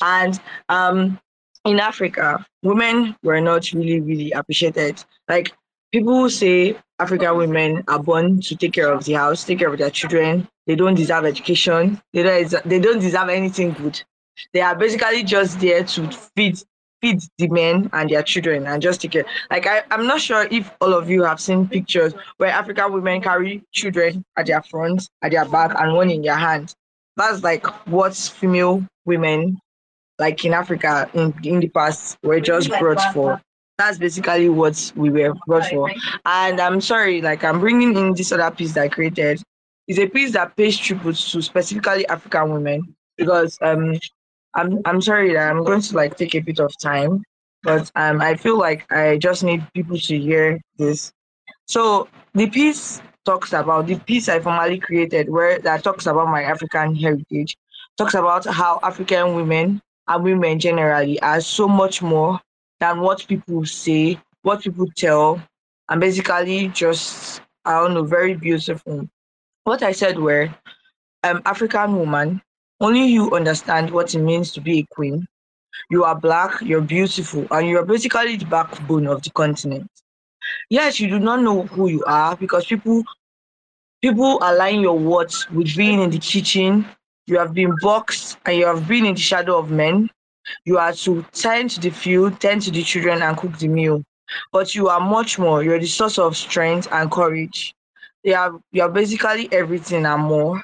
And 0.02 0.38
um, 0.68 1.18
in 1.64 1.80
Africa, 1.80 2.44
women 2.62 3.16
were 3.22 3.40
not 3.40 3.72
really, 3.72 4.00
really 4.00 4.32
appreciated. 4.32 5.02
Like 5.28 5.52
people 5.92 6.28
say 6.28 6.76
African 6.98 7.36
women 7.36 7.84
are 7.88 8.02
born 8.02 8.40
to 8.42 8.56
take 8.56 8.74
care 8.74 8.92
of 8.92 9.04
the 9.04 9.14
house, 9.14 9.44
take 9.44 9.58
care 9.58 9.72
of 9.72 9.78
their 9.78 9.90
children. 9.90 10.46
They 10.66 10.76
don't 10.76 10.94
deserve 10.94 11.24
education. 11.24 12.00
They 12.12 12.22
don't, 12.22 12.62
they 12.64 12.78
don't 12.78 13.00
deserve 13.00 13.28
anything 13.30 13.72
good. 13.72 14.02
They 14.52 14.60
are 14.60 14.74
basically 14.74 15.22
just 15.24 15.60
there 15.60 15.84
to 15.84 16.10
feed 16.36 16.62
feed 17.00 17.22
the 17.38 17.48
men 17.48 17.88
and 17.92 18.10
their 18.10 18.22
children 18.22 18.66
and 18.66 18.82
just 18.82 19.00
take 19.00 19.12
care. 19.12 19.24
Like 19.50 19.66
I, 19.66 19.82
I'm 19.90 20.06
not 20.06 20.20
sure 20.20 20.46
if 20.50 20.70
all 20.80 20.94
of 20.94 21.08
you 21.08 21.22
have 21.24 21.40
seen 21.40 21.68
pictures 21.68 22.14
where 22.36 22.50
African 22.50 22.92
women 22.92 23.20
carry 23.20 23.62
children 23.72 24.24
at 24.36 24.46
their 24.46 24.62
front, 24.62 25.08
at 25.22 25.32
their 25.32 25.44
back, 25.44 25.74
and 25.78 25.94
one 25.94 26.10
in 26.10 26.22
their 26.22 26.36
hand. 26.36 26.74
That's 27.16 27.42
like 27.42 27.66
what 27.86 28.14
female 28.14 28.86
women 29.04 29.58
like 30.18 30.44
in 30.44 30.52
Africa 30.52 31.10
in, 31.14 31.34
in 31.42 31.60
the 31.60 31.68
past 31.68 32.18
were 32.22 32.40
just 32.40 32.68
brought 32.78 33.12
for. 33.12 33.40
That's 33.78 33.96
basically 33.96 34.50
what 34.50 34.92
we 34.94 35.08
were 35.08 35.32
brought 35.46 35.66
for. 35.66 35.90
And 36.26 36.60
I'm 36.60 36.80
sorry, 36.82 37.22
like 37.22 37.42
I'm 37.42 37.58
bringing 37.60 37.96
in 37.96 38.12
this 38.14 38.30
other 38.30 38.50
piece 38.54 38.74
that 38.74 38.82
I 38.82 38.88
created. 38.88 39.42
It's 39.88 39.98
a 39.98 40.06
piece 40.06 40.32
that 40.32 40.54
pays 40.56 40.76
tribute 40.76 41.16
to 41.16 41.42
specifically 41.42 42.06
African 42.06 42.52
women 42.52 42.94
because 43.16 43.58
um 43.62 43.98
I'm 44.54 44.80
I'm 44.84 45.00
sorry 45.00 45.32
that 45.34 45.50
I'm 45.50 45.64
going 45.64 45.80
to 45.80 45.96
like 45.96 46.16
take 46.16 46.34
a 46.34 46.40
bit 46.40 46.58
of 46.60 46.76
time, 46.78 47.22
but 47.62 47.90
um 47.96 48.20
I 48.20 48.36
feel 48.36 48.58
like 48.58 48.90
I 48.92 49.18
just 49.18 49.44
need 49.44 49.62
people 49.74 49.98
to 49.98 50.18
hear 50.18 50.60
this. 50.78 51.12
So 51.66 52.08
the 52.34 52.48
piece 52.48 53.00
talks 53.24 53.52
about 53.52 53.86
the 53.86 53.96
piece 53.98 54.28
I 54.28 54.40
formally 54.40 54.78
created 54.78 55.28
where 55.28 55.58
that 55.60 55.84
talks 55.84 56.06
about 56.06 56.28
my 56.28 56.42
African 56.42 56.94
heritage, 56.94 57.56
talks 57.96 58.14
about 58.14 58.44
how 58.46 58.80
African 58.82 59.34
women 59.34 59.80
and 60.08 60.24
women 60.24 60.58
generally 60.58 61.20
are 61.22 61.40
so 61.40 61.68
much 61.68 62.02
more 62.02 62.40
than 62.80 63.00
what 63.00 63.26
people 63.28 63.64
say, 63.64 64.18
what 64.42 64.62
people 64.62 64.86
tell, 64.96 65.40
and 65.88 66.00
basically 66.00 66.68
just 66.68 67.40
I 67.64 67.74
don't 67.80 67.94
know, 67.94 68.04
very 68.04 68.34
beautiful. 68.34 69.08
What 69.64 69.82
I 69.82 69.92
said 69.92 70.18
were 70.18 70.50
um 71.22 71.42
African 71.44 71.96
woman, 71.96 72.42
only 72.80 73.06
you 73.06 73.30
understand 73.32 73.90
what 73.90 74.14
it 74.14 74.20
means 74.20 74.52
to 74.52 74.60
be 74.60 74.80
a 74.80 74.86
queen. 74.94 75.26
You 75.90 76.04
are 76.04 76.14
black, 76.18 76.60
you're 76.62 76.80
beautiful, 76.80 77.46
and 77.50 77.68
you're 77.68 77.84
basically 77.84 78.36
the 78.36 78.46
backbone 78.46 79.06
of 79.06 79.22
the 79.22 79.30
continent. 79.30 79.90
Yes, 80.70 81.00
you 81.00 81.08
do 81.08 81.18
not 81.18 81.42
know 81.42 81.62
who 81.62 81.88
you 81.88 82.04
are 82.06 82.36
because 82.36 82.66
people 82.66 83.04
people 84.02 84.38
align 84.42 84.80
your 84.80 84.98
words 84.98 85.48
with 85.50 85.76
being 85.76 86.00
in 86.00 86.10
the 86.10 86.18
kitchen. 86.18 86.86
You 87.26 87.38
have 87.38 87.54
been 87.54 87.74
boxed 87.82 88.38
and 88.46 88.56
you 88.56 88.66
have 88.66 88.88
been 88.88 89.04
in 89.06 89.14
the 89.14 89.20
shadow 89.20 89.58
of 89.58 89.70
men. 89.70 90.08
You 90.64 90.78
are 90.78 90.92
to 90.92 91.24
tend 91.32 91.70
to 91.70 91.80
the 91.80 91.90
field, 91.90 92.40
tend 92.40 92.62
to 92.62 92.70
the 92.70 92.82
children, 92.82 93.22
and 93.22 93.36
cook 93.36 93.58
the 93.58 93.68
meal. 93.68 94.02
But 94.52 94.74
you 94.74 94.88
are 94.88 95.00
much 95.00 95.38
more. 95.38 95.62
You're 95.62 95.78
the 95.78 95.86
source 95.86 96.18
of 96.18 96.36
strength 96.36 96.88
and 96.90 97.10
courage. 97.10 97.74
You 98.24 98.34
are, 98.34 98.60
you 98.72 98.82
are 98.82 98.88
basically 98.88 99.48
everything 99.52 100.06
and 100.06 100.22
more. 100.22 100.62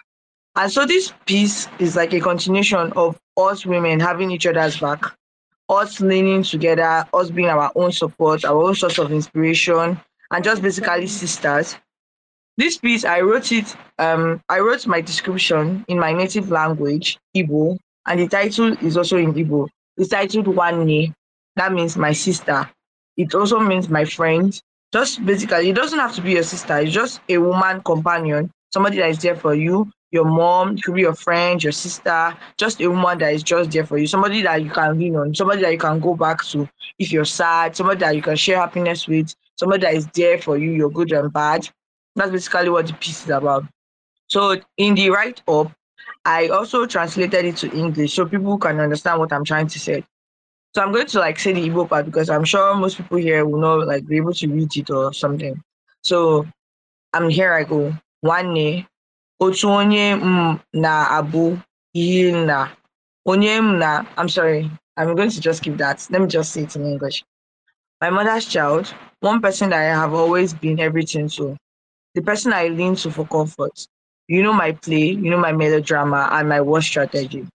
And 0.57 0.73
so 0.73 0.87
this 0.87 1.13
piece 1.27 1.69
is 1.79 1.97
like 1.97 2.15
a 2.15 2.21
continuation 2.21 2.91
of 2.95 3.19
us 3.37 3.67
women 3.67 4.01
having 4.01 4.31
each 4.31 4.47
other's 4.47 4.79
back, 4.81 5.05
us 5.69 6.01
leaning 6.01 6.43
together, 6.43 7.07
us 7.13 7.31
being 7.31 7.49
our 7.49 7.71
own 7.77 7.93
support, 7.93 8.43
our 8.47 8.63
own 8.63 8.75
source 8.75 8.99
of 8.99 9.13
inspiration, 9.13 10.01
and 10.31 10.45
just 10.45 10.63
basically 10.63 11.07
sisters. 11.09 11.77
This 12.57 12.79
piece, 12.79 13.05
I 13.05 13.21
wrote 13.21 13.53
it, 13.53 13.77
um, 13.99 14.41
I 14.49 14.61
wrote 14.61 14.87
my 14.87 15.03
description 15.03 15.85
in 15.89 15.99
my 15.99 16.15
native 16.15 16.51
language, 16.51 17.19
Igbo, 17.37 17.79
and 18.07 18.19
the 18.21 18.27
title 18.29 18.73
is 18.83 18.97
also 18.97 19.19
in 19.19 19.35
Igbo. 19.35 19.69
It's 19.99 20.09
titled 20.09 20.47
Nwanne 20.47 21.13
That 21.57 21.73
means 21.73 21.99
my 21.99 22.13
sister. 22.13 22.69
It 23.19 23.35
also 23.35 23.61
means 23.61 23.91
my 23.91 24.07
friend. 24.07 24.59
Just 24.91 25.25
basically, 25.27 25.69
it 25.69 25.77
doesn't 25.77 25.99
have 25.99 26.15
to 26.15 26.23
be 26.23 26.33
your 26.33 26.43
sister. 26.45 26.79
It's 26.79 26.93
just 26.93 27.21
a 27.29 27.37
woman 27.37 27.83
companion, 27.83 28.51
somebody 28.73 28.99
that 28.99 29.11
is 29.11 29.19
there 29.19 29.37
for 29.37 29.55
you. 29.55 29.91
Your 30.17 30.25
mom, 30.25 30.77
it 30.77 30.83
could 30.83 30.95
be 30.95 31.03
your 31.03 31.15
friend, 31.15 31.63
your 31.63 31.73
sister, 31.73 32.35
just 32.57 32.81
a 32.81 32.89
woman 32.89 33.19
that 33.19 33.35
is 33.35 33.43
just 33.43 33.71
there 33.71 33.85
for 33.85 33.99
you. 33.99 34.07
Somebody 34.07 34.41
that 34.43 34.63
you 34.63 34.71
can 34.71 34.99
lean 34.99 35.15
on, 35.15 35.35
somebody 35.35 35.61
that 35.61 35.73
you 35.73 35.79
can 35.79 36.01
go 36.01 36.15
back 36.15 36.43
to 36.45 36.67
if 36.99 37.13
you're 37.13 37.27
sad, 37.27 37.77
somebody 37.77 38.01
that 38.01 38.17
you 38.17 38.23
can 38.23 38.35
share 38.37 38.57
happiness 38.57 39.07
with, 39.07 39.35
somebody 39.57 39.83
that 39.83 39.95
is 39.95 40.07
there 40.15 40.39
for 40.39 40.57
you, 40.57 40.71
you're 40.71 40.89
good 40.91 41.13
and 41.13 41.31
bad. 41.31 41.69
That's 42.15 42.31
basically 42.31 42.71
what 42.71 42.87
the 42.87 42.95
piece 42.95 43.25
is 43.25 43.31
about. 43.31 43.65
So 44.29 44.57
in 44.79 44.95
the 44.95 45.11
write 45.11 45.43
up, 45.47 45.71
I 46.25 46.49
also 46.49 46.87
translated 46.87 47.45
it 47.45 47.57
to 47.59 47.71
English 47.77 48.15
so 48.15 48.25
people 48.25 48.57
can 48.57 48.81
understand 48.81 49.21
what 49.21 49.35
I'm 49.35 49.45
trying 49.45 49.67
to 49.67 49.79
say. 49.79 50.03
So 50.75 50.83
I'm 50.83 50.93
going 50.93 51.07
to 51.09 51.19
like 51.19 51.39
say 51.39 51.53
the 51.53 51.69
Igbo 51.69 51.89
part 51.89 52.07
because 52.07 52.31
I'm 52.31 52.45
sure 52.45 52.75
most 52.75 52.97
people 52.97 53.19
here 53.19 53.45
will 53.45 53.61
not 53.61 53.87
like 53.87 54.07
be 54.07 54.17
able 54.17 54.33
to 54.33 54.47
read 54.49 54.75
it 54.77 54.89
or 54.91 55.13
something. 55.13 55.63
So 56.03 56.47
I'm 57.13 57.29
here 57.29 57.53
I 57.53 57.65
go. 57.65 57.95
Nwanne 58.25 58.87
otu 59.41 59.69
onye 59.69 60.07
m 60.17 60.59
na-abụ 60.73 61.59
ihe 61.95 62.33
na 62.47 62.59
onye 63.27 63.57
m 63.61 63.79
na 63.79 64.05
I'm 64.17 64.29
sorry. 64.29 64.71
I'm 64.97 65.15
going 65.15 65.31
to 65.31 65.41
just 65.41 65.63
keep 65.63 65.77
that. 65.77 66.07
Let 66.11 66.23
me 66.23 66.27
just 66.29 66.53
say 66.53 66.63
it 66.63 66.75
in 66.77 66.87
English. 66.87 67.23
My 68.01 68.11
mother's 68.11 68.47
child, 68.47 68.87
one 69.21 69.41
person 69.41 69.71
that 69.71 69.81
I 69.81 69.95
have 70.03 70.15
always 70.15 70.55
been 70.55 70.81
everything 70.81 71.29
to, 71.31 71.57
the 72.15 72.23
person 72.23 72.53
I 72.53 72.69
lean 72.69 72.95
to 72.97 73.11
for 73.11 73.27
comfort. 73.27 73.87
You 74.29 74.43
know 74.43 74.53
my 74.53 74.73
play, 74.73 75.07
you 75.11 75.31
know 75.31 75.39
my 75.39 75.53
melodrama 75.53 76.29
and 76.33 76.49
my 76.49 76.61
war 76.61 76.81
strategy. 76.83 77.47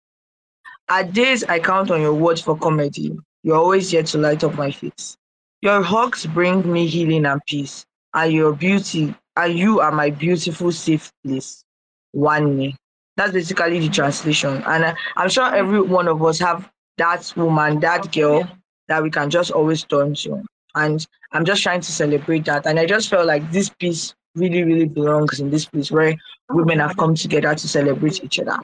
At 0.90 1.14
days 1.14 1.44
I 1.46 1.60
count 1.60 1.90
on 1.92 2.02
your 2.02 2.14
words 2.14 2.42
for 2.42 2.56
comedy, 2.58 3.18
you're 3.44 3.58
always 3.58 3.90
here 3.92 4.04
to 4.04 4.18
light 4.18 4.44
up 4.44 4.56
my 4.56 4.72
face. 4.72 5.18
Your 5.62 5.82
hugs 5.82 6.26
bring 6.28 6.72
me 6.72 6.86
healing 6.88 7.26
and 7.26 7.42
peace, 7.48 7.86
and 8.14 8.32
your 8.34 8.54
beauty, 8.54 9.16
and 9.36 9.58
you 9.58 9.80
are 9.80 9.92
my 9.92 10.10
beautiful 10.12 10.72
safe 10.72 11.12
place. 11.26 11.64
One 12.12 12.58
me. 12.58 12.76
That's 13.18 13.34
basically 13.34 13.80
the 13.80 13.90
translation. 13.90 14.64
And 14.66 14.86
I, 14.86 14.96
I'm 15.18 15.30
sure 15.30 15.46
mm-hmm. 15.46 15.56
every 15.56 15.82
one 15.82 16.08
of 16.08 16.24
us 16.24 16.40
have 16.40 16.70
that 16.98 17.32
woman, 17.36 17.80
that 17.82 18.12
girl 18.12 18.48
that 18.88 19.04
we 19.04 19.10
can 19.10 19.30
just 19.30 19.52
always 19.52 19.84
turn 19.84 20.16
to. 20.16 20.44
And 20.76 21.06
I'm 21.32 21.46
just 21.46 21.64
trying 21.64 21.82
to 21.82 21.92
celebrate 21.92 22.46
that. 22.46 22.66
And 22.66 22.80
I 22.80 22.86
just 22.86 23.10
felt 23.10 23.28
like 23.28 23.50
this 23.52 23.70
piece 23.70 24.14
really, 24.36 24.64
really 24.64 24.86
belongs 24.88 25.40
in 25.40 25.50
this 25.50 25.66
place 25.66 25.92
where 25.92 26.16
oh 26.50 26.56
women 26.56 26.80
have 26.80 26.98
come 26.98 27.16
together 27.16 27.54
to 27.54 27.68
celebrate 27.68 28.24
each 28.24 28.40
other. 28.40 28.58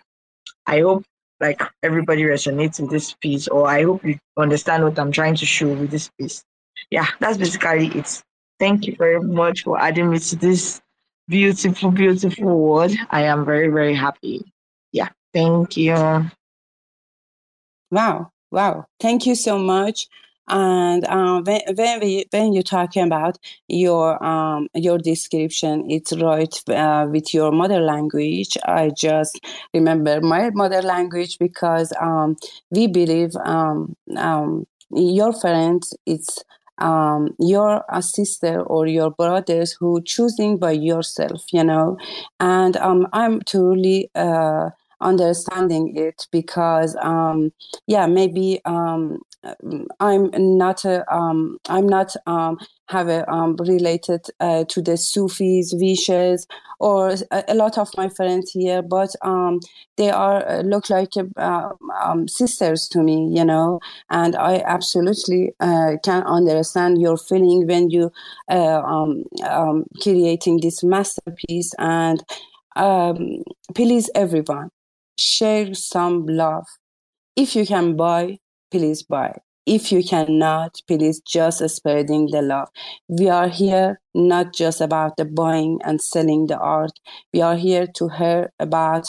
I 0.65 0.81
hope 0.81 1.03
like 1.39 1.61
everybody 1.83 2.23
resonates 2.23 2.79
with 2.79 2.89
this 2.89 3.13
piece, 3.21 3.47
or 3.47 3.67
I 3.67 3.83
hope 3.83 4.03
you 4.03 4.17
understand 4.37 4.83
what 4.83 4.97
I'm 4.97 5.11
trying 5.11 5.35
to 5.35 5.45
show 5.45 5.67
with 5.67 5.91
this 5.91 6.09
piece. 6.19 6.43
Yeah, 6.89 7.07
that's 7.19 7.37
basically 7.37 7.87
it. 7.87 8.23
Thank 8.59 8.87
you 8.87 8.95
very 8.95 9.21
much 9.21 9.63
for 9.63 9.79
adding 9.79 10.09
me 10.09 10.19
to 10.19 10.35
this 10.35 10.81
beautiful, 11.27 11.91
beautiful 11.91 12.59
word. 12.59 12.91
I 13.11 13.23
am 13.23 13.45
very, 13.45 13.67
very 13.69 13.93
happy. 13.95 14.51
Yeah, 14.91 15.09
thank 15.33 15.77
you. 15.77 16.29
Wow, 17.91 18.31
wow. 18.51 18.85
Thank 18.99 19.25
you 19.25 19.35
so 19.35 19.57
much. 19.57 20.07
And 20.49 21.05
uh, 21.05 21.41
when 21.41 21.61
when, 21.75 21.99
we, 21.99 22.25
when 22.31 22.53
you're 22.53 22.63
talking 22.63 23.03
about 23.03 23.37
your 23.67 24.23
um, 24.23 24.67
your 24.73 24.97
description, 24.97 25.89
it's 25.91 26.13
right 26.13 26.53
uh, 26.69 27.05
with 27.09 27.33
your 27.33 27.51
mother 27.51 27.81
language. 27.81 28.57
I 28.65 28.91
just 28.95 29.39
remember 29.73 30.21
my 30.21 30.49
mother 30.51 30.81
language 30.81 31.37
because 31.37 31.91
um, 31.99 32.37
we 32.71 32.87
believe 32.87 33.35
um, 33.43 33.95
um 34.15 34.65
your 34.91 35.33
friends 35.33 35.93
it's 36.05 36.39
um, 36.79 37.35
your 37.39 37.83
sister 38.01 38.61
or 38.61 38.87
your 38.87 39.09
brothers 39.11 39.73
who 39.73 40.01
choosing 40.01 40.57
by 40.57 40.71
yourself, 40.71 41.45
you 41.51 41.63
know, 41.63 41.97
and 42.39 42.77
um, 42.77 43.07
I'm 43.13 43.41
truly. 43.41 44.09
Uh, 44.15 44.69
understanding 45.01 45.95
it 45.95 46.27
because 46.31 46.95
um 47.01 47.51
yeah 47.85 48.07
maybe 48.07 48.59
um 48.65 49.19
i'm 49.99 50.29
not 50.57 50.83
a, 50.85 51.03
um 51.13 51.57
i'm 51.69 51.87
not 51.87 52.15
um 52.25 52.57
have 52.89 53.07
a 53.07 53.29
um 53.31 53.55
related 53.59 54.25
uh, 54.39 54.63
to 54.67 54.81
the 54.81 54.97
sufis 54.97 55.73
wishes 55.77 56.47
or 56.79 57.09
a, 57.31 57.43
a, 57.49 57.55
lot 57.55 57.77
of 57.77 57.89
my 57.97 58.09
friends 58.09 58.51
here 58.51 58.81
but 58.81 59.09
um 59.21 59.59
they 59.97 60.09
are 60.09 60.47
uh, 60.47 60.61
look 60.61 60.89
like 60.89 61.11
uh, 61.37 61.69
um, 62.03 62.27
sisters 62.27 62.87
to 62.87 63.01
me 63.03 63.29
you 63.31 63.45
know? 63.45 63.79
And 64.09 64.35
i 64.35 64.61
absolutely 64.65 65.53
uh, 65.59 65.97
can 66.03 66.23
understand 66.23 66.99
your 67.01 67.17
feeling 67.17 67.67
when 67.67 67.89
you 67.89 68.11
uh, 68.49 68.81
um, 68.81 69.23
um, 69.43 69.85
creating 70.01 70.59
this 70.61 70.83
masterpiece 70.83 71.73
and 71.77 72.23
um, 72.75 73.43
please 73.75 74.09
everyone 74.15 74.69
share 75.17 75.73
some 75.73 76.25
love. 76.25 76.65
If 77.35 77.55
you 77.55 77.65
can 77.65 77.95
buy, 77.95 78.39
please 78.71 79.03
buy. 79.03 79.39
If 79.65 79.91
you 79.91 80.01
cannot, 80.01 80.81
please 80.87 81.19
just 81.19 81.67
spreading 81.69 82.27
the 82.31 82.41
love. 82.41 82.69
We 83.09 83.27
are 83.27 83.49
here 83.49 83.99
not 84.13 84.53
just 84.53 84.79
about 84.79 85.17
the 85.17 85.25
buying 85.25 85.79
and 85.83 86.01
selling 86.01 86.47
the 86.47 86.57
art. 86.57 86.93
We 87.33 87.41
are 87.41 87.57
here 87.57 87.85
to 87.95 88.07
hear 88.07 88.53
about 88.59 89.07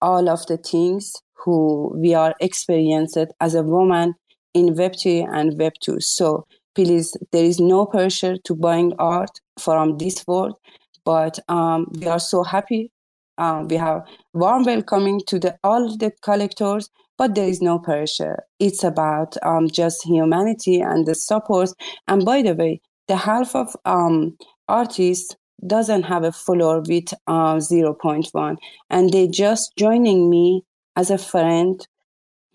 all 0.00 0.28
of 0.28 0.46
the 0.46 0.56
things 0.56 1.14
who 1.34 1.92
we 1.96 2.14
are 2.14 2.34
experienced 2.40 3.18
as 3.40 3.54
a 3.54 3.62
woman 3.62 4.14
in 4.54 4.74
Web3 4.74 5.28
and 5.32 5.58
Web2. 5.58 6.02
So 6.02 6.46
please, 6.74 7.16
there 7.32 7.44
is 7.44 7.58
no 7.58 7.86
pressure 7.86 8.36
to 8.44 8.54
buying 8.54 8.92
art 9.00 9.40
from 9.58 9.98
this 9.98 10.24
world, 10.28 10.56
but 11.04 11.40
um, 11.48 11.90
we 11.98 12.06
are 12.06 12.20
so 12.20 12.44
happy 12.44 12.92
um, 13.38 13.68
we 13.68 13.76
have 13.76 14.02
warm 14.34 14.64
welcoming 14.64 15.20
to 15.26 15.38
the, 15.38 15.56
all 15.64 15.96
the 15.96 16.12
collectors, 16.22 16.90
but 17.16 17.34
there 17.34 17.48
is 17.48 17.62
no 17.62 17.78
pressure. 17.78 18.42
It's 18.58 18.84
about 18.84 19.36
um, 19.42 19.68
just 19.68 20.04
humanity 20.04 20.80
and 20.80 21.06
the 21.06 21.14
support. 21.14 21.70
And 22.06 22.24
by 22.24 22.42
the 22.42 22.54
way, 22.54 22.80
the 23.06 23.16
half 23.16 23.56
of 23.56 23.74
um, 23.84 24.36
artists 24.68 25.34
doesn't 25.66 26.04
have 26.04 26.24
a 26.24 26.32
follower 26.32 26.80
with 26.80 27.12
uh, 27.26 27.56
0.1 27.56 28.56
and 28.90 29.12
they 29.12 29.26
just 29.26 29.72
joining 29.76 30.30
me 30.30 30.62
as 30.94 31.10
a 31.10 31.18
friend 31.18 31.86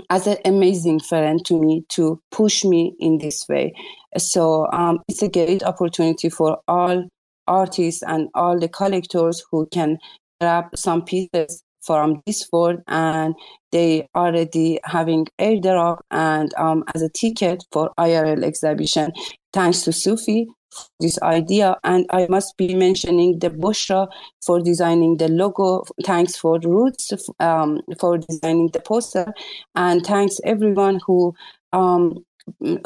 as 0.10 0.26
an 0.26 0.38
amazing 0.46 1.00
friend 1.00 1.46
to 1.46 1.60
me 1.60 1.84
to 1.90 2.20
push 2.32 2.64
me 2.64 2.96
in 3.00 3.18
this 3.18 3.46
way 3.50 3.74
so 4.18 4.72
um, 4.72 5.00
it's 5.10 5.22
a 5.22 5.28
great 5.28 5.64
opportunity 5.64 6.30
for 6.30 6.60
all 6.68 7.08
artists 7.48 8.02
and 8.04 8.30
all 8.36 8.58
the 8.58 8.70
collectors 8.70 9.44
who 9.52 9.68
can 9.68 9.98
grab 10.44 10.66
some 10.76 11.02
pieces 11.04 11.64
from 11.82 12.22
this 12.26 12.44
fort 12.44 12.78
and 12.88 13.34
they 13.72 14.08
already 14.16 14.80
having 14.84 15.28
airdrop 15.40 16.00
and 16.12 16.54
um, 16.56 16.84
as 16.94 17.02
a 17.02 17.10
ticket 17.10 17.64
for 17.72 17.92
IRL 17.98 18.44
exhibition. 18.44 19.12
Thanks 19.54 19.82
to 19.84 19.94
Sufi 19.94 20.48
for 20.72 20.86
this 21.00 21.18
idea. 21.22 21.78
And 21.84 22.06
I 22.10 22.28
must 22.30 22.58
be 22.58 22.76
mentioning 22.76 23.40
the 23.40 23.50
Bushra 23.50 24.08
for 24.46 24.60
designing 24.60 25.18
the 25.18 25.30
logo. 25.30 25.84
Thanks 26.04 26.36
for 26.36 26.60
Roots 26.60 27.12
um, 27.40 27.82
for 28.00 28.18
designing 28.18 28.70
the 28.74 28.82
poster. 28.82 29.34
And 29.76 30.06
thanks 30.06 30.40
everyone 30.44 31.00
who 31.06 31.34
um, 31.72 32.26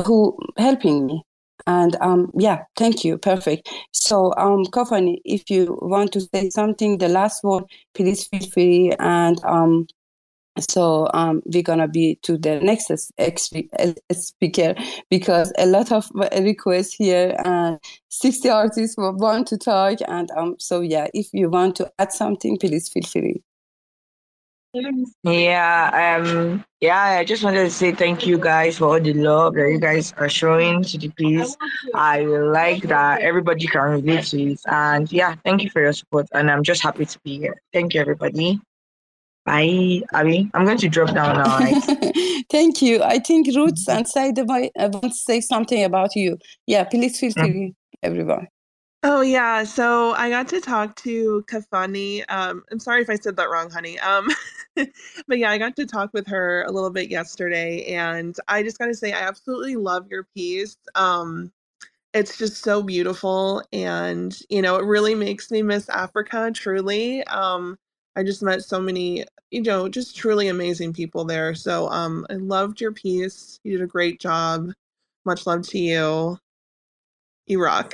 who 0.05 0.37
helping 0.57 1.07
me 1.07 1.23
and 1.67 1.95
um, 2.01 2.31
yeah 2.37 2.63
thank 2.75 3.03
you 3.03 3.17
perfect. 3.17 3.69
So 3.91 4.33
um 4.37 4.65
Kafani, 4.65 5.17
if 5.25 5.49
you 5.49 5.77
want 5.81 6.11
to 6.13 6.21
say 6.21 6.49
something 6.49 6.97
the 6.97 7.09
last 7.09 7.43
word 7.43 7.65
please 7.93 8.25
feel 8.27 8.49
free 8.49 8.93
and 8.99 9.43
um 9.45 9.85
so 10.59 11.07
um, 11.13 11.41
we're 11.45 11.61
gonna 11.61 11.87
be 11.87 12.17
to 12.23 12.37
the 12.37 12.59
next 12.59 12.91
speaker 14.11 14.75
because 15.09 15.53
a 15.57 15.65
lot 15.65 15.91
of 15.91 16.09
requests 16.41 16.93
here 16.93 17.35
and 17.45 17.79
60 18.09 18.49
artists 18.49 18.95
want 18.97 19.47
to 19.47 19.57
talk 19.57 19.99
and 20.07 20.31
um 20.31 20.55
so 20.57 20.81
yeah 20.81 21.07
if 21.13 21.27
you 21.33 21.49
want 21.49 21.75
to 21.75 21.91
add 21.99 22.11
something 22.11 22.57
please 22.57 22.89
feel 22.89 23.03
free 23.03 23.41
yeah, 25.23 26.19
um, 26.21 26.63
yeah, 26.81 27.17
I 27.19 27.23
just 27.23 27.43
wanted 27.43 27.63
to 27.63 27.71
say 27.71 27.91
thank 27.91 28.25
you 28.25 28.37
guys 28.37 28.77
for 28.77 28.85
all 28.85 28.99
the 28.99 29.13
love 29.13 29.55
that 29.55 29.69
you 29.69 29.79
guys 29.79 30.13
are 30.17 30.29
showing 30.29 30.83
to 30.83 30.97
the 30.97 31.09
piece. 31.09 31.55
I 31.93 32.21
like 32.21 32.83
that 32.83 33.21
everybody 33.21 33.67
can 33.67 33.81
relate 33.81 34.25
to 34.25 34.51
it. 34.51 34.59
And 34.67 35.11
yeah, 35.11 35.35
thank 35.43 35.63
you 35.63 35.69
for 35.69 35.81
your 35.81 35.93
support. 35.93 36.27
And 36.33 36.51
I'm 36.51 36.63
just 36.63 36.81
happy 36.81 37.05
to 37.05 37.19
be 37.23 37.37
here. 37.37 37.61
Thank 37.73 37.93
you, 37.93 38.01
everybody. 38.01 38.59
Bye, 39.45 40.01
Abby. 40.13 40.51
I'm 40.53 40.65
going 40.65 40.77
to 40.77 40.89
drop 40.89 41.13
down 41.13 41.37
now. 41.37 41.57
Right? 41.57 42.45
thank 42.51 42.81
you. 42.81 43.01
I 43.01 43.19
think 43.19 43.47
Roots 43.55 43.87
and 43.87 44.07
Said 44.07 44.37
want 44.37 45.03
to 45.03 45.13
say 45.13 45.39
something 45.39 45.83
about 45.83 46.15
you. 46.15 46.37
Yeah, 46.65 46.83
please 46.83 47.17
feel 47.17 47.31
free, 47.31 47.49
mm. 47.49 47.75
everyone. 48.03 48.47
Oh 49.03 49.23
yeah, 49.23 49.65
so 49.65 50.13
I 50.13 50.29
got 50.29 50.49
to 50.49 50.61
talk 50.61 50.95
to 50.97 51.43
Kafani. 51.49 52.23
Um, 52.29 52.63
I'm 52.71 52.79
sorry 52.79 53.01
if 53.01 53.09
I 53.09 53.15
said 53.15 53.37
that 53.37 53.49
wrong, 53.49 53.71
honey. 53.71 53.99
Um, 53.99 54.29
but 55.27 55.39
yeah, 55.39 55.51
I 55.51 55.57
got 55.57 55.75
to 55.77 55.87
talk 55.87 56.11
with 56.13 56.27
her 56.27 56.65
a 56.65 56.71
little 56.71 56.91
bit 56.91 57.09
yesterday, 57.11 57.87
and 57.95 58.37
I 58.47 58.63
just 58.63 58.79
got 58.79 58.87
to 58.87 58.95
say 58.95 59.13
I 59.13 59.21
absolutely 59.21 59.77
love 59.77 60.07
your 60.11 60.25
piece. 60.35 60.77
Um, 60.95 61.51
it's 62.13 62.37
just 62.37 62.63
so 62.63 62.83
beautiful, 62.83 63.63
and 63.73 64.37
you 64.49 64.61
know, 64.61 64.77
it 64.77 64.85
really 64.85 65.15
makes 65.15 65.51
me 65.51 65.61
miss 65.63 65.89
Africa. 65.89 66.51
Truly, 66.53 67.23
um, 67.25 67.77
I 68.17 68.23
just 68.23 68.43
met 68.43 68.63
so 68.63 68.81
many, 68.81 69.25
you 69.51 69.63
know, 69.63 69.89
just 69.89 70.17
truly 70.17 70.49
amazing 70.49 70.93
people 70.93 71.25
there. 71.25 71.55
So 71.55 71.89
um, 71.89 72.25
I 72.29 72.35
loved 72.35 72.81
your 72.81 72.93
piece. 72.93 73.59
You 73.63 73.73
did 73.73 73.83
a 73.83 73.87
great 73.87 74.19
job. 74.21 74.71
Much 75.25 75.47
love 75.47 75.67
to 75.69 75.79
you. 75.79 76.39
Iraq. 77.47 77.93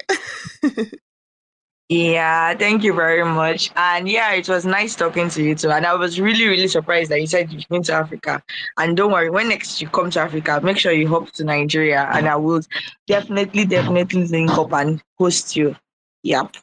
yeah, 1.90 2.54
thank 2.56 2.84
you 2.84 2.94
very 2.94 3.24
much. 3.24 3.72
And 3.76 4.10
yeah, 4.10 4.34
it 4.34 4.50
was 4.50 4.66
nice 4.66 4.96
talking 4.96 5.30
to 5.30 5.44
you 5.44 5.56
too. 5.56 5.72
And 5.72 5.86
I 5.86 5.96
was 5.96 6.20
really, 6.20 6.48
really 6.48 6.68
surprised 6.68 7.12
that 7.12 7.22
you 7.22 7.28
said 7.28 7.52
you've 7.52 7.68
been 7.70 7.84
to 7.84 7.94
Africa. 7.94 8.44
And 8.78 8.98
don't 8.98 9.12
worry, 9.12 9.30
when 9.30 9.50
next 9.50 9.82
you 9.82 9.88
come 9.90 10.10
to 10.12 10.22
Africa, 10.22 10.60
make 10.64 10.78
sure 10.78 10.92
you 10.92 11.08
hop 11.08 11.32
to 11.34 11.44
Nigeria 11.44 12.10
and 12.14 12.28
I 12.28 12.36
will 12.36 12.62
definitely, 13.08 13.66
definitely 13.66 14.28
link 14.28 14.52
up 14.52 14.74
and 14.74 15.02
host 15.18 15.56
you. 15.56 15.76
Yep. 16.24 16.56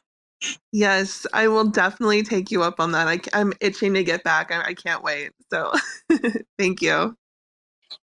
Yes, 0.71 1.27
I 1.33 1.47
will 1.47 1.65
definitely 1.65 2.23
take 2.23 2.49
you 2.49 2.63
up 2.63 2.79
on 2.79 2.91
that. 2.93 3.07
I, 3.07 3.19
am 3.39 3.53
itching 3.61 3.93
to 3.93 4.03
get 4.03 4.23
back. 4.23 4.51
I, 4.51 4.69
I 4.69 4.73
can't 4.73 5.03
wait. 5.03 5.31
So 5.51 5.71
thank 6.57 6.81
you. 6.81 7.15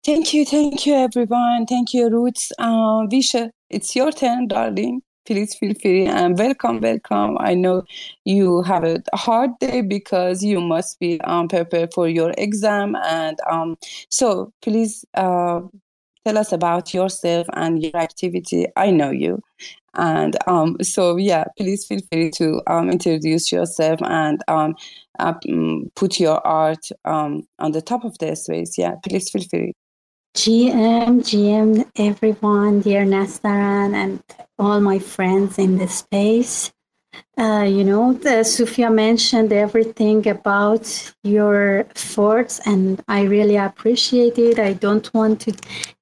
Thank 0.05 0.33
you. 0.33 0.45
Thank 0.45 0.87
you, 0.87 0.95
everyone. 0.95 1.67
Thank 1.67 1.93
you, 1.93 2.09
Roots. 2.09 2.53
Uh, 2.59 3.07
Visha, 3.07 3.51
it's 3.71 3.95
your 3.95 4.13
turn, 4.13 4.49
darling. 4.49 5.03
Please 5.27 5.55
feel 5.55 5.75
free 5.75 6.07
and 6.07 6.39
welcome, 6.39 6.81
welcome. 6.81 7.37
I 7.39 7.53
know 7.53 7.85
you 8.25 8.63
have 8.63 8.83
a 8.83 9.03
hard 9.13 9.51
day 9.61 9.83
because 9.83 10.43
you 10.43 10.59
must 10.59 10.99
be 10.99 11.21
um, 11.21 11.49
prepared 11.49 11.93
for 11.93 12.09
your 12.09 12.33
exam. 12.39 12.97
And 13.05 13.39
um, 13.51 13.77
so 14.09 14.55
please 14.63 15.05
uh, 15.15 15.61
tell 16.25 16.39
us 16.39 16.51
about 16.53 16.95
yourself 16.95 17.47
and 17.53 17.83
your 17.83 17.97
activity. 17.97 18.67
I 18.77 18.91
know 18.91 19.11
you. 19.11 19.43
And 19.95 20.37
um, 20.47 20.77
so, 20.81 21.17
yeah, 21.17 21.45
please 21.59 21.85
feel 21.85 22.01
free 22.11 22.31
to 22.37 22.63
um, 22.67 22.89
introduce 22.89 23.51
yourself 23.51 24.01
and 24.03 24.41
um, 24.49 24.77
uh, 25.19 25.35
put 25.95 26.21
your 26.21 26.47
art 26.47 26.89
um, 27.05 27.43
on 27.59 27.73
the 27.73 27.83
top 27.83 28.05
of 28.05 28.17
the 28.19 28.35
space. 28.37 28.79
Yeah, 28.79 28.95
please 29.05 29.29
feel 29.29 29.43
free. 29.43 29.75
GM, 30.37 31.21
GM, 31.21 31.91
everyone, 31.97 32.81
dear 32.81 33.05
Nastaran, 33.05 33.95
and 33.95 34.23
all 34.59 34.81
my 34.81 34.99
friends 34.99 35.59
in 35.59 35.79
the 35.79 35.89
space. 35.89 36.73
Uh, 37.37 37.65
you 37.69 37.85
know, 37.85 38.13
the, 38.13 38.43
Sufia 38.45 38.93
mentioned 38.93 39.53
everything 39.53 40.27
about 40.29 41.13
your 41.23 41.81
efforts, 41.81 42.61
and 42.67 43.03
I 43.09 43.23
really 43.23 43.57
appreciate 43.57 44.39
it. 44.39 44.59
I 44.59 44.73
don't 44.73 45.13
want 45.15 45.41
to 45.43 45.53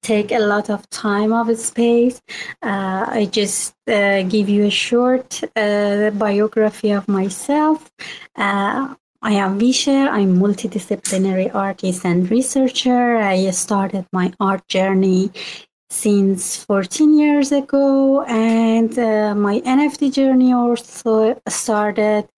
take 0.03 0.33
a 0.33 0.39
lot 0.39 0.71
of 0.71 0.89
time 0.91 1.33
of 1.33 1.55
space. 1.59 2.21
Uh, 2.63 3.07
I 3.09 3.29
just 3.31 3.75
uh, 3.87 4.23
give 4.23 4.49
you 4.49 4.65
a 4.65 4.71
short 4.71 5.43
uh, 5.55 6.11
biography 6.11 6.91
of 6.91 7.07
myself. 7.07 7.91
I 9.23 9.33
am 9.33 9.59
Visher. 9.59 10.09
I'm 10.09 10.37
multidisciplinary 10.39 11.55
artist 11.55 12.05
and 12.05 12.31
researcher. 12.31 13.17
I 13.17 13.51
started 13.51 14.07
my 14.13 14.33
art 14.39 14.67
journey 14.69 15.31
since 15.89 16.65
14 16.65 17.19
years 17.19 17.53
ago, 17.53 18.23
and 18.23 18.99
uh, 18.99 19.35
my 19.35 19.61
NFT 19.61 20.13
journey 20.13 20.53
also 20.53 21.41
started 21.49 22.29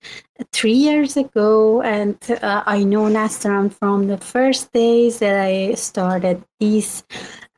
three 0.53 0.75
years 0.75 1.17
ago. 1.17 1.83
And 1.83 2.19
uh, 2.43 2.63
I 2.67 2.85
know 2.85 3.05
Nastaran 3.05 3.73
from 3.73 4.07
the 4.07 4.19
first 4.19 4.73
days 4.73 5.19
that 5.19 5.41
I 5.41 5.75
started 5.75 6.45
this 6.61 7.05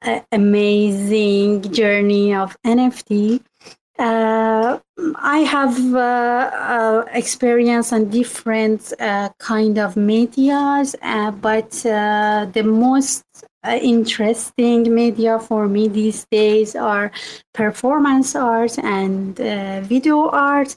uh, 0.03 0.21
amazing 0.33 1.73
journey 1.73 2.35
of 2.35 2.57
NFT. 2.65 3.43
Uh, 4.01 4.79
I 5.17 5.41
have 5.41 5.95
uh, 5.95 5.99
uh, 5.99 7.05
experience 7.13 7.93
on 7.93 8.09
different 8.09 8.95
uh, 8.99 9.29
kind 9.39 9.77
of 9.79 9.95
medias, 9.95 10.97
uh, 11.03 11.31
but 11.33 11.85
uh, 11.85 12.47
the 12.51 12.63
most 12.63 13.25
interesting 13.67 14.95
media 14.95 15.39
for 15.39 15.69
me 15.69 15.87
these 15.89 16.25
days 16.31 16.75
are 16.75 17.13
performance 17.53 18.35
art 18.35 18.79
and 18.79 19.37
video 19.87 20.31
art 20.31 20.75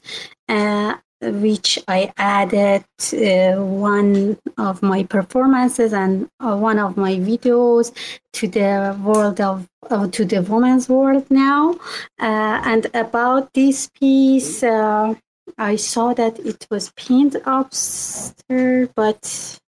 which 1.31 1.79
I 1.88 2.12
added 2.17 2.83
uh, 3.13 3.62
one 3.62 4.38
of 4.57 4.81
my 4.81 5.03
performances 5.03 5.93
and 5.93 6.29
uh, 6.39 6.55
one 6.55 6.79
of 6.79 6.97
my 6.97 7.13
videos 7.15 7.91
to 8.33 8.47
the 8.47 8.97
world 9.03 9.39
of 9.41 9.67
uh, 9.89 10.07
to 10.07 10.25
the 10.25 10.41
women's 10.41 10.89
world 10.89 11.25
now. 11.29 11.73
Uh, 12.19 12.62
and 12.65 12.88
about 12.93 13.53
this 13.53 13.89
piece, 13.99 14.63
uh, 14.63 15.13
I 15.57 15.75
saw 15.75 16.13
that 16.13 16.39
it 16.39 16.67
was 16.69 16.91
pinned 16.95 17.41
upstairs, 17.45 18.89
but 18.95 19.59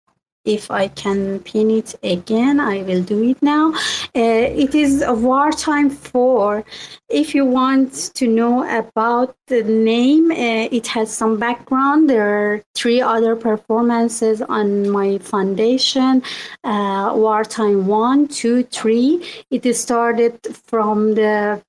if 0.45 0.71
I 0.71 0.89
can 0.89 1.41
pin 1.41 1.71
it 1.71 1.95
again, 2.03 2.61
I 2.61 2.83
will 2.83 3.03
do 3.03 3.23
it 3.31 3.43
now. 3.43 3.73
Uh, 4.15 4.47
it 4.65 4.75
is 4.75 5.03
a 5.03 5.13
wartime 5.13 5.91
four. 5.91 6.65
If 7.09 7.35
you 7.35 7.45
want 7.45 8.11
to 8.15 8.27
know 8.27 8.65
about 8.79 9.37
the 9.47 9.63
name, 9.63 10.31
uh, 10.31 10.69
it 10.71 10.87
has 10.89 11.15
some 11.15 11.39
background. 11.39 12.11
There 12.11 12.29
are 12.29 12.63
three 12.75 13.01
other 13.01 13.37
performances 13.37 14.43
on 14.43 14.91
my 14.91 15.19
foundation. 15.19 16.23
Uh, 16.63 17.13
wartime 17.15 17.87
one, 17.87 18.29
two, 18.29 18.65
three. 18.65 19.27
It 19.51 19.73
started 19.75 20.39
from 20.67 21.15
the 21.15 21.63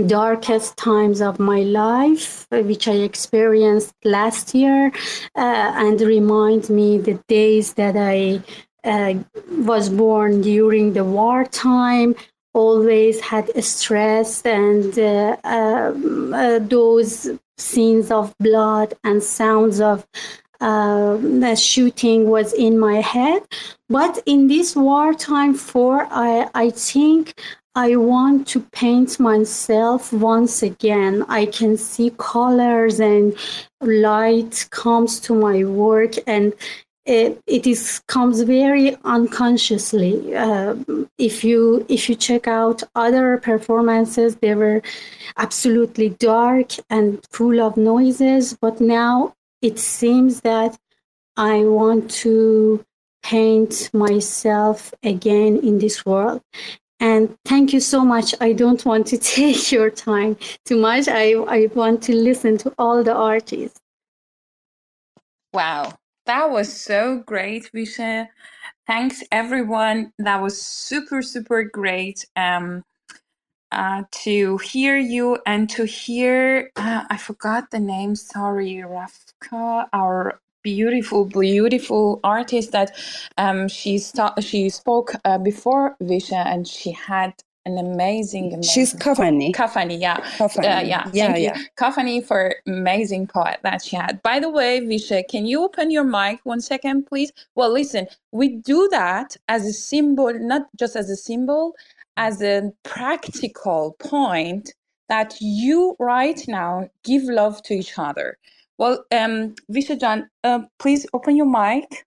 darkest 0.00 0.76
times 0.76 1.20
of 1.20 1.38
my 1.38 1.60
life, 1.60 2.46
which 2.50 2.88
I 2.88 2.92
experienced 2.92 3.94
last 4.04 4.54
year, 4.54 4.92
uh, 5.36 5.72
and 5.76 6.00
remind 6.00 6.70
me 6.70 6.98
the 6.98 7.18
days 7.28 7.74
that 7.74 7.96
I 7.96 8.42
uh, 8.84 9.14
was 9.50 9.88
born 9.88 10.40
during 10.40 10.92
the 10.92 11.04
wartime. 11.04 12.14
Always 12.52 13.20
had 13.20 13.46
stress 13.62 14.42
and 14.42 14.98
uh, 14.98 15.36
um, 15.44 16.34
uh 16.34 16.58
those 16.58 17.30
scenes 17.58 18.10
of 18.10 18.34
blood 18.38 18.94
and 19.04 19.22
sounds 19.22 19.80
of 19.80 20.04
uh, 20.60 21.16
the 21.16 21.56
shooting 21.56 22.28
was 22.28 22.52
in 22.52 22.78
my 22.78 23.00
head. 23.00 23.42
But 23.88 24.22
in 24.26 24.48
this 24.48 24.76
wartime 24.76 25.54
four, 25.54 26.06
I, 26.10 26.48
I 26.54 26.70
think 26.70 27.40
I 27.74 27.94
want 27.94 28.48
to 28.48 28.60
paint 28.72 29.20
myself 29.20 30.12
once 30.12 30.62
again. 30.62 31.24
I 31.28 31.46
can 31.46 31.76
see 31.76 32.12
colors 32.18 32.98
and 32.98 33.34
light 33.80 34.66
comes 34.70 35.20
to 35.20 35.34
my 35.34 35.62
work 35.64 36.14
and 36.26 36.52
it, 37.06 37.40
it 37.46 37.66
is 37.66 38.00
comes 38.08 38.42
very 38.42 38.96
unconsciously. 39.04 40.34
Uh, 40.34 40.74
if 41.16 41.44
you 41.44 41.86
if 41.88 42.08
you 42.08 42.14
check 42.14 42.46
out 42.46 42.82
other 42.94 43.38
performances, 43.38 44.36
they 44.36 44.54
were 44.54 44.82
absolutely 45.36 46.10
dark 46.10 46.72
and 46.90 47.24
full 47.30 47.60
of 47.60 47.76
noises. 47.76 48.56
But 48.60 48.80
now 48.80 49.34
it 49.62 49.78
seems 49.78 50.40
that 50.42 50.76
I 51.36 51.64
want 51.64 52.10
to 52.22 52.84
paint 53.22 53.90
myself 53.92 54.92
again 55.02 55.58
in 55.58 55.78
this 55.78 56.04
world. 56.04 56.42
And 57.00 57.34
thank 57.46 57.72
you 57.72 57.80
so 57.80 58.04
much. 58.04 58.34
I 58.40 58.52
don't 58.52 58.84
want 58.84 59.06
to 59.08 59.18
take 59.36 59.72
your 59.72 59.90
time 59.90 60.36
too 60.66 60.76
much. 60.76 61.08
I, 61.08 61.32
I 61.32 61.68
want 61.74 62.02
to 62.04 62.14
listen 62.14 62.58
to 62.58 62.74
all 62.78 63.02
the 63.02 63.14
artists. 63.14 63.80
Wow, 65.52 65.94
that 66.26 66.50
was 66.50 66.72
so 66.72 67.22
great, 67.26 67.70
Visha. 67.74 68.28
Thanks, 68.86 69.22
everyone. 69.32 70.12
That 70.18 70.40
was 70.40 70.60
super, 70.60 71.22
super 71.22 71.64
great 71.64 72.24
um, 72.36 72.84
uh, 73.72 74.04
to 74.10 74.58
hear 74.58 74.96
you 74.96 75.38
and 75.46 75.68
to 75.70 75.84
hear. 75.86 76.70
Uh, 76.76 77.04
I 77.10 77.16
forgot 77.16 77.70
the 77.70 77.80
name. 77.80 78.14
Sorry, 78.14 78.76
Rafka, 78.76 79.86
our 79.92 80.40
beautiful, 80.62 81.24
beautiful 81.24 82.20
artist 82.24 82.72
that 82.72 82.96
um, 83.38 83.68
she 83.68 83.98
sta- 83.98 84.34
she 84.40 84.68
spoke 84.70 85.12
uh, 85.24 85.38
before 85.38 85.96
Visha, 86.02 86.46
and 86.46 86.66
she 86.66 86.92
had 86.92 87.34
an 87.66 87.78
amazing, 87.78 88.46
amazing 88.54 88.62
She's 88.62 88.94
Kafani. 88.94 89.52
Kafani, 89.54 90.00
yeah. 90.00 90.18
Kafani. 90.38 90.58
Uh, 90.58 90.82
yeah, 90.82 91.10
yeah, 91.12 91.26
thank 91.26 91.38
you. 91.38 91.44
yeah. 91.44 91.58
Kafani 91.76 92.24
for 92.24 92.54
amazing 92.66 93.26
poet 93.26 93.58
that 93.62 93.82
she 93.82 93.96
had. 93.96 94.22
By 94.22 94.40
the 94.40 94.48
way, 94.48 94.80
Visha, 94.80 95.22
can 95.28 95.46
you 95.46 95.62
open 95.62 95.90
your 95.90 96.04
mic 96.04 96.40
one 96.44 96.60
second, 96.60 97.06
please? 97.06 97.32
Well, 97.54 97.72
listen, 97.72 98.06
we 98.32 98.48
do 98.56 98.88
that 98.90 99.36
as 99.48 99.66
a 99.66 99.72
symbol, 99.72 100.32
not 100.34 100.68
just 100.78 100.96
as 100.96 101.10
a 101.10 101.16
symbol, 101.16 101.74
as 102.16 102.42
a 102.42 102.72
practical 102.82 103.96
point 103.98 104.72
that 105.08 105.36
you 105.40 105.96
right 105.98 106.42
now 106.48 106.88
give 107.04 107.24
love 107.24 107.62
to 107.64 107.74
each 107.74 107.98
other. 107.98 108.38
Well, 108.80 109.06
um, 109.12 109.56
Visha 109.72 110.00
Jan, 110.00 110.30
uh, 110.44 110.62
please 110.80 111.06
open 111.14 111.36
your 111.36 111.46
mic. 111.46 112.06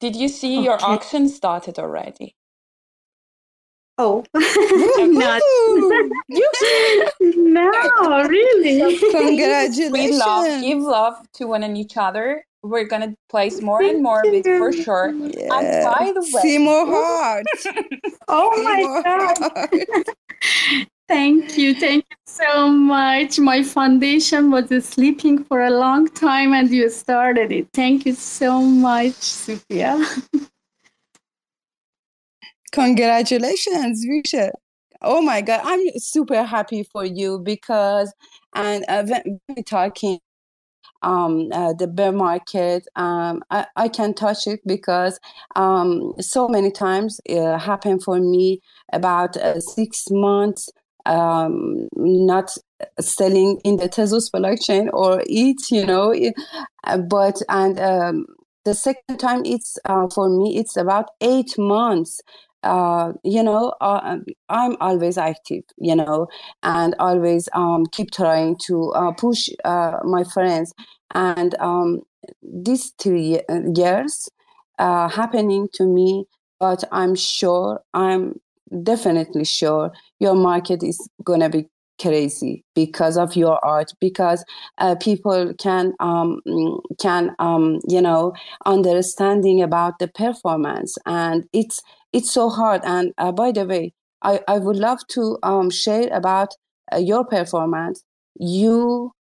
Did 0.00 0.16
you 0.16 0.28
see 0.28 0.62
your 0.62 0.76
Okay. 0.76 0.86
auction 0.86 1.28
started 1.28 1.78
already? 1.78 2.36
Oh, 3.98 4.24
not. 4.34 5.42
you? 6.28 7.04
no, 7.20 8.28
really. 8.28 8.98
Congratulations. 9.10 9.92
We 9.92 10.08
love, 10.12 10.62
give 10.62 10.80
love 10.80 11.16
to 11.34 11.46
one 11.46 11.64
and 11.64 11.78
each 11.78 11.96
other. 11.96 12.44
We're 12.62 12.86
gonna 12.88 13.14
place 13.30 13.62
more 13.62 13.82
and 13.82 14.02
more 14.02 14.22
of 14.22 14.34
it 14.34 14.46
for 14.56 14.72
sure. 14.72 15.16
And 15.50 15.68
Yeah. 15.74 15.82
by 15.82 16.12
the 16.14 16.22
way, 16.32 16.42
See 16.42 16.58
more 16.58 16.86
hearts. 16.86 17.66
Oh 18.28 18.62
my 18.64 18.88
God. 19.04 19.36
Thank 21.10 21.58
you. 21.58 21.74
Thank 21.74 22.04
you 22.08 22.16
so 22.24 22.70
much. 22.70 23.40
My 23.40 23.64
foundation 23.64 24.52
was 24.52 24.68
sleeping 24.86 25.42
for 25.42 25.62
a 25.62 25.70
long 25.70 26.06
time 26.06 26.54
and 26.54 26.70
you 26.70 26.88
started 26.88 27.50
it. 27.50 27.66
Thank 27.74 28.06
you 28.06 28.12
so 28.12 28.62
much, 28.62 29.14
Sophia. 29.14 29.98
Congratulations, 32.72 34.06
Visha. 34.06 34.52
Oh 35.02 35.20
my 35.20 35.40
God, 35.40 35.62
I'm 35.64 35.80
super 35.96 36.44
happy 36.44 36.84
for 36.84 37.04
you 37.04 37.40
because, 37.40 38.14
and 38.54 38.84
uh, 38.86 39.02
when 39.02 39.40
we're 39.48 39.64
talking 39.64 40.20
um, 41.02 41.48
uh, 41.52 41.72
the 41.72 41.88
bear 41.88 42.12
market, 42.12 42.86
um, 42.94 43.42
I, 43.50 43.66
I 43.74 43.88
can 43.88 44.14
touch 44.14 44.46
it 44.46 44.60
because 44.64 45.18
um, 45.56 46.12
so 46.20 46.48
many 46.48 46.70
times 46.70 47.20
it 47.24 47.58
happened 47.58 48.04
for 48.04 48.20
me 48.20 48.60
about 48.92 49.36
uh, 49.36 49.58
six 49.58 50.04
months 50.10 50.68
um, 51.06 51.88
not 51.96 52.50
selling 53.00 53.60
in 53.64 53.76
the 53.76 53.88
Tezos 53.88 54.30
blockchain 54.30 54.88
or 54.92 55.22
it, 55.26 55.70
you 55.70 55.84
know, 55.86 56.14
uh, 56.84 56.98
but 56.98 57.40
and 57.48 57.78
um, 57.80 58.26
the 58.64 58.74
second 58.74 59.18
time 59.18 59.42
it's 59.44 59.78
uh, 59.84 60.08
for 60.08 60.28
me 60.28 60.56
it's 60.58 60.76
about 60.76 61.08
eight 61.20 61.58
months 61.58 62.20
uh, 62.62 63.12
you 63.24 63.42
know, 63.42 63.72
uh, 63.80 64.18
I'm 64.48 64.76
always 64.80 65.16
active, 65.16 65.62
you 65.78 65.96
know, 65.96 66.26
and 66.62 66.94
always 66.98 67.48
um, 67.54 67.86
keep 67.90 68.10
trying 68.10 68.56
to 68.66 68.90
uh, 68.90 69.12
push 69.12 69.48
uh, 69.64 69.98
my 70.04 70.24
friends. 70.24 70.72
And 71.14 71.54
um, 71.58 72.00
these 72.42 72.92
three 72.98 73.40
years 73.74 74.28
happening 74.78 75.68
to 75.74 75.84
me, 75.86 76.26
but 76.58 76.84
I'm 76.92 77.14
sure, 77.14 77.80
I'm 77.94 78.40
definitely 78.82 79.44
sure 79.44 79.92
your 80.18 80.34
market 80.34 80.82
is 80.82 81.08
gonna 81.24 81.48
be 81.48 81.66
crazy 82.00 82.64
because 82.74 83.18
of 83.18 83.36
your 83.36 83.62
art 83.64 83.92
because 84.00 84.42
uh, 84.78 84.94
people 84.96 85.52
can 85.58 85.92
um, 86.00 86.40
can 86.98 87.34
um, 87.38 87.78
you 87.88 88.00
know 88.00 88.32
understanding 88.66 89.62
about 89.62 89.98
the 89.98 90.08
performance 90.08 90.96
and 91.06 91.44
it's 91.52 91.82
it's 92.12 92.30
so 92.32 92.48
hard. 92.48 92.80
And 92.84 93.12
uh, 93.18 93.32
by 93.32 93.52
the 93.52 93.64
way 93.64 93.92
I, 94.22 94.40
I 94.48 94.58
would 94.58 94.76
love 94.76 95.00
to 95.10 95.38
um, 95.42 95.70
share 95.70 96.08
about 96.12 96.54
uh, 96.92 96.96
your 96.98 97.24
performance. 97.24 98.02
You 98.38 99.12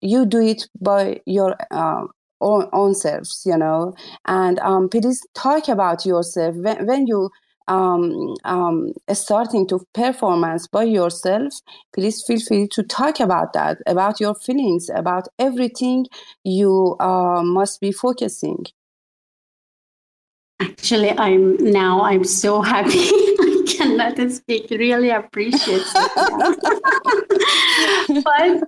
you 0.00 0.26
do 0.26 0.40
it 0.40 0.68
by 0.80 1.20
your 1.26 1.56
uh, 1.70 2.04
own, 2.40 2.68
own 2.72 2.94
selves 2.94 3.42
you 3.46 3.56
know? 3.56 3.94
And 4.26 4.58
um, 4.60 4.88
please 4.88 5.22
talk 5.34 5.68
about 5.68 6.04
yourself. 6.04 6.54
When, 6.56 6.86
when 6.86 7.06
you 7.06 7.30
um, 7.68 8.34
um, 8.44 8.92
starting 9.12 9.66
to 9.68 9.84
performance 9.94 10.66
by 10.66 10.84
yourself 10.84 11.52
please 11.92 12.22
feel 12.26 12.40
free 12.40 12.68
to 12.68 12.82
talk 12.82 13.20
about 13.20 13.52
that 13.52 13.78
about 13.86 14.20
your 14.20 14.34
feelings 14.34 14.90
about 14.94 15.28
everything 15.38 16.06
you 16.44 16.96
uh, 17.00 17.42
must 17.42 17.80
be 17.80 17.92
focusing 17.92 18.64
Actually, 20.58 21.10
I'm 21.18 21.56
now 21.58 22.02
I'm 22.02 22.24
so 22.24 22.62
happy. 22.62 23.10
Cannot 23.66 24.30
speak. 24.30 24.68
Really 24.70 25.10
appreciate 25.10 25.82
but 28.24 28.62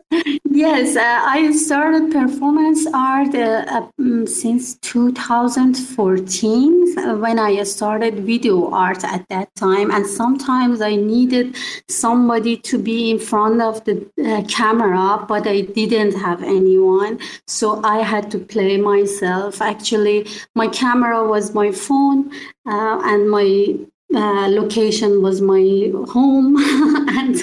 yes, 0.51 0.97
uh, 0.97 1.21
I 1.25 1.53
started 1.53 2.11
performance 2.11 2.87
art 2.93 3.35
uh, 3.35 3.65
uh, 3.69 3.89
mm, 4.01 4.29
since 4.29 4.77
2014 4.79 6.99
uh, 6.99 7.17
when 7.17 7.39
I 7.39 7.63
started 7.63 8.21
video 8.21 8.71
art 8.71 9.05
at 9.05 9.29
that 9.29 9.55
time. 9.55 9.91
And 9.91 10.07
sometimes 10.07 10.81
I 10.81 10.97
needed 10.97 11.57
somebody 11.89 12.57
to 12.59 12.79
be 12.79 13.11
in 13.11 13.19
front 13.19 13.61
of 13.63 13.85
the 13.85 14.09
uh, 14.25 14.43
camera, 14.49 15.25
but 15.29 15.47
I 15.47 15.63
didn't 15.63 16.19
have 16.19 16.43
anyone. 16.43 17.21
So 17.47 17.83
I 17.85 18.03
had 18.03 18.31
to 18.33 18.39
play 18.39 18.77
myself. 18.77 19.63
Actually, 19.63 20.27
my 20.55 20.69
camera 20.69 21.27
was 21.27 21.55
my 21.55 21.71
phone 21.71 22.31
uh, 22.67 23.01
and 23.05 23.31
my 23.31 23.77
uh, 24.15 24.49
location 24.49 25.23
was 25.23 25.41
my 25.41 25.93
home 26.09 26.57
and 27.19 27.37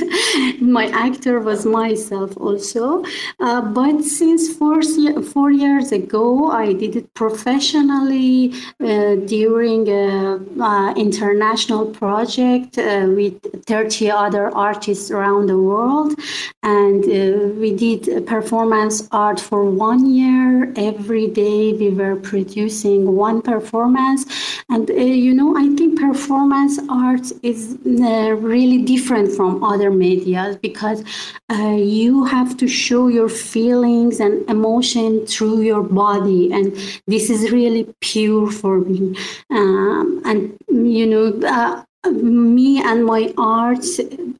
my 0.61 0.87
actor 0.87 1.39
was 1.39 1.65
myself 1.65 2.35
also. 2.37 3.03
Uh, 3.39 3.61
but 3.61 4.01
since 4.01 4.51
four, 4.57 4.81
four 5.21 5.51
years 5.51 5.91
ago 5.91 6.49
i 6.49 6.73
did 6.73 6.95
it 6.95 7.13
professionally 7.13 8.53
uh, 8.79 9.15
during 9.35 9.87
a 9.89 10.39
uh, 10.59 10.93
international 10.95 11.85
project 11.85 12.77
uh, 12.77 13.05
with 13.09 13.35
30 13.65 14.09
other 14.09 14.49
artists 14.55 15.11
around 15.11 15.47
the 15.47 15.57
world. 15.57 16.15
And 16.63 17.03
uh, 17.03 17.53
we 17.59 17.75
did 17.75 18.25
performance 18.25 19.07
art 19.11 19.39
for 19.39 19.65
one 19.65 20.13
year. 20.13 20.73
Every 20.75 21.27
day 21.27 21.73
we 21.73 21.89
were 21.89 22.15
producing 22.15 23.15
one 23.15 23.41
performance. 23.41 24.25
And 24.69 24.89
uh, 24.89 24.93
you 24.93 25.33
know 25.33 25.55
i 25.57 25.67
think 25.75 25.99
performance 25.99 26.54
art 26.89 27.31
is 27.43 27.77
uh, 27.85 28.31
really 28.51 28.81
different 28.83 29.31
from 29.31 29.63
other 29.63 29.91
media 29.91 30.57
because 30.61 31.03
uh, 31.51 31.77
you 31.77 32.25
have 32.25 32.57
to 32.57 32.67
show 32.67 33.07
your 33.07 33.29
feelings 33.29 34.19
and 34.19 34.49
emotion 34.49 35.25
through 35.27 35.61
your 35.61 35.83
body 35.83 36.51
and 36.51 36.75
this 37.07 37.29
is 37.29 37.51
really 37.51 37.83
pure 38.01 38.51
for 38.51 38.79
me. 38.79 39.15
Um, 39.49 40.21
and 40.25 40.57
you 40.69 41.05
know 41.05 41.25
uh, 41.47 41.83
me 42.11 42.81
and 42.81 43.05
my 43.05 43.33
art 43.37 43.85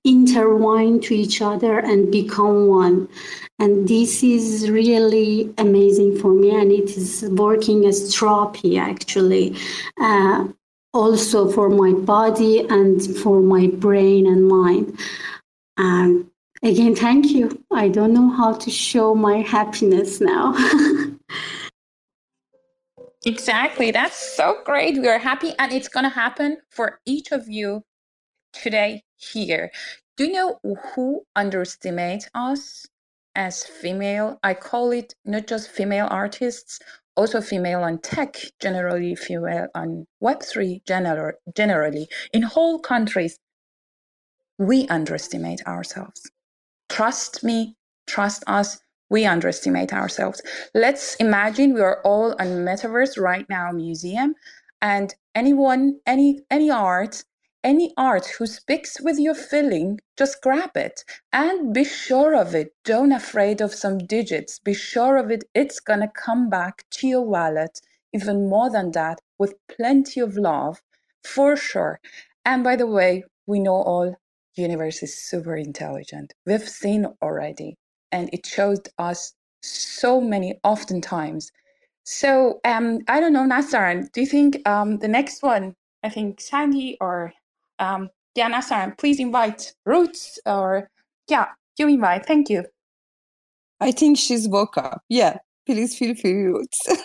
intertwine 0.04 1.00
to 1.02 1.14
each 1.14 1.42
other 1.42 1.80
and 1.80 2.12
become 2.12 2.68
one. 2.68 3.08
And 3.60 3.88
this 3.88 4.24
is 4.24 4.70
really 4.70 5.54
amazing 5.58 6.18
for 6.20 6.34
me 6.34 6.52
and 6.52 6.72
it 6.72 6.98
is 6.98 7.24
working 7.32 7.86
as 7.86 8.16
therapy 8.16 8.78
actually. 8.78 9.56
Uh, 10.00 10.48
also 10.96 11.52
for 11.52 11.70
my 11.70 11.94
body 11.94 12.62
and 12.70 13.06
for 13.18 13.42
my 13.42 13.68
brain 13.68 14.26
and 14.26 14.48
mind 14.48 14.98
and 15.78 16.26
again 16.64 16.96
thank 16.96 17.28
you 17.28 17.64
i 17.72 17.90
don't 17.90 18.14
know 18.14 18.30
how 18.30 18.54
to 18.54 18.72
show 18.72 19.14
my 19.14 19.38
happiness 19.42 20.22
now 20.22 20.56
Exactly. 23.26 23.90
That's 23.90 24.16
so 24.36 24.62
great. 24.64 25.02
We 25.02 25.08
are 25.08 25.18
happy, 25.18 25.54
and 25.58 25.74
it's 25.74 25.88
going 25.88 26.04
to 26.04 26.10
happen 26.10 26.60
for 26.70 27.00
each 27.08 27.32
of 27.32 27.50
you 27.50 27.84
today 28.54 29.04
here. 29.18 29.72
Do 30.16 30.26
you 30.26 30.34
know 30.34 30.60
who 30.94 31.26
underestimates 31.36 32.30
us 32.36 32.86
as 33.34 33.64
female? 33.66 34.40
I 34.44 34.54
call 34.54 34.92
it 34.92 35.16
not 35.26 35.48
just 35.48 35.72
female 35.72 36.08
artists, 36.12 36.80
also 37.16 37.42
female 37.42 37.82
on 37.84 38.00
tech, 38.00 38.38
generally 38.60 39.16
female 39.16 39.68
on 39.76 40.06
Web3, 40.24 40.84
gener- 40.86 41.34
generally. 41.56 42.08
In 42.34 42.44
whole 42.44 42.80
countries, 42.80 43.40
we 44.58 44.88
underestimate 44.88 45.66
ourselves. 45.68 46.22
Trust 46.90 47.44
me, 47.44 47.76
trust 48.08 48.44
us, 48.48 48.80
we 49.10 49.26
underestimate 49.26 49.94
ourselves. 49.94 50.42
Let's 50.74 51.16
imagine 51.16 51.74
we 51.74 51.82
are 51.82 52.02
all 52.04 52.32
on 52.40 52.48
metaverse 52.66 53.20
right 53.20 53.46
now 53.50 53.72
museum 53.72 54.36
and 54.82 55.14
anyone 55.36 56.00
any 56.06 56.42
any 56.50 56.70
art 56.72 57.24
any 57.66 57.92
art 57.98 58.28
who 58.28 58.46
speaks 58.46 59.02
with 59.02 59.18
your 59.18 59.34
feeling 59.34 60.00
just 60.16 60.40
grab 60.44 60.78
it 60.78 61.04
and 61.34 61.74
be 61.74 61.84
sure 61.84 62.36
of 62.36 62.54
it. 62.54 62.70
Don't 62.86 63.12
afraid 63.12 63.60
of 63.60 63.74
some 63.74 63.98
digits. 63.98 64.60
Be 64.60 64.76
sure 64.76 65.18
of 65.18 65.32
it. 65.32 65.44
It's 65.56 65.80
going 65.80 66.02
to 66.02 66.08
come 66.08 66.48
back 66.48 66.86
to 66.92 67.08
your 67.08 67.24
wallet. 67.24 67.82
Even 68.14 68.48
more 68.48 68.70
than 68.70 68.92
that 68.92 69.20
with 69.40 69.56
plenty 69.68 70.20
of 70.22 70.38
love 70.38 70.82
for 71.24 71.58
sure. 71.58 72.00
And 72.46 72.64
by 72.64 72.76
the 72.76 72.88
way 72.88 73.24
we 73.48 73.60
know 73.60 73.74
all 73.74 74.16
universe 74.56 75.02
is 75.02 75.18
super 75.20 75.56
intelligent. 75.58 76.34
We've 76.46 76.70
seen 76.70 77.08
already 77.22 77.78
and 78.12 78.30
it 78.32 78.46
showed 78.46 78.88
us 79.00 79.34
so 79.64 80.22
many 80.22 80.60
oftentimes. 80.64 81.52
So 82.04 82.60
um, 82.64 83.00
I 83.08 83.20
don't 83.20 83.34
know, 83.34 83.48
Nastaran, 83.48 84.12
do 84.14 84.22
you 84.22 84.28
think 84.28 84.68
um, 84.70 85.00
the 85.00 85.08
next 85.08 85.42
one, 85.42 85.74
I 86.04 86.10
think 86.10 86.40
Sandy 86.40 86.98
or 87.02 87.34
um, 87.80 88.10
yeah, 88.36 88.50
Nastaran, 88.50 88.98
please 88.98 89.20
invite 89.20 89.74
Roots 89.86 90.40
or 90.46 90.90
yeah, 91.28 91.48
you 91.78 91.88
invite. 91.88 92.26
Thank 92.26 92.50
you. 92.50 92.66
I 93.80 93.92
think 93.92 94.18
she's 94.18 94.48
woke 94.48 94.78
up. 94.78 95.02
Yeah, 95.10 95.38
please 95.66 95.98
feel 95.98 96.16
free, 96.16 96.44
Roots. 96.44 96.80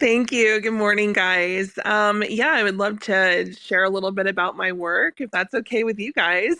Thank 0.00 0.32
you. 0.32 0.60
Good 0.60 0.72
morning, 0.72 1.12
guys. 1.12 1.78
Um, 1.84 2.22
yeah, 2.28 2.50
I 2.50 2.62
would 2.62 2.76
love 2.76 3.00
to 3.00 3.52
share 3.54 3.84
a 3.84 3.90
little 3.90 4.12
bit 4.12 4.26
about 4.26 4.56
my 4.56 4.72
work, 4.72 5.20
if 5.20 5.30
that's 5.30 5.54
okay 5.54 5.84
with 5.84 5.98
you 5.98 6.12
guys. 6.12 6.56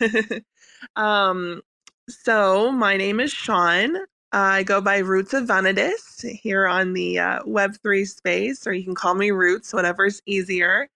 um, 0.96 1.62
so, 2.08 2.70
my 2.70 2.96
name 2.96 3.20
is 3.20 3.32
Sean. 3.32 3.96
I 4.32 4.62
go 4.62 4.80
by 4.80 4.98
Roots 4.98 5.34
of 5.34 5.44
Vanadis 5.44 6.24
here 6.40 6.66
on 6.66 6.92
the 6.92 7.18
uh, 7.18 7.40
Web3 7.40 8.06
space, 8.06 8.66
or 8.66 8.72
you 8.72 8.84
can 8.84 8.94
call 8.94 9.14
me 9.14 9.30
Roots, 9.30 9.72
whatever's 9.72 10.20
easier. 10.26 10.88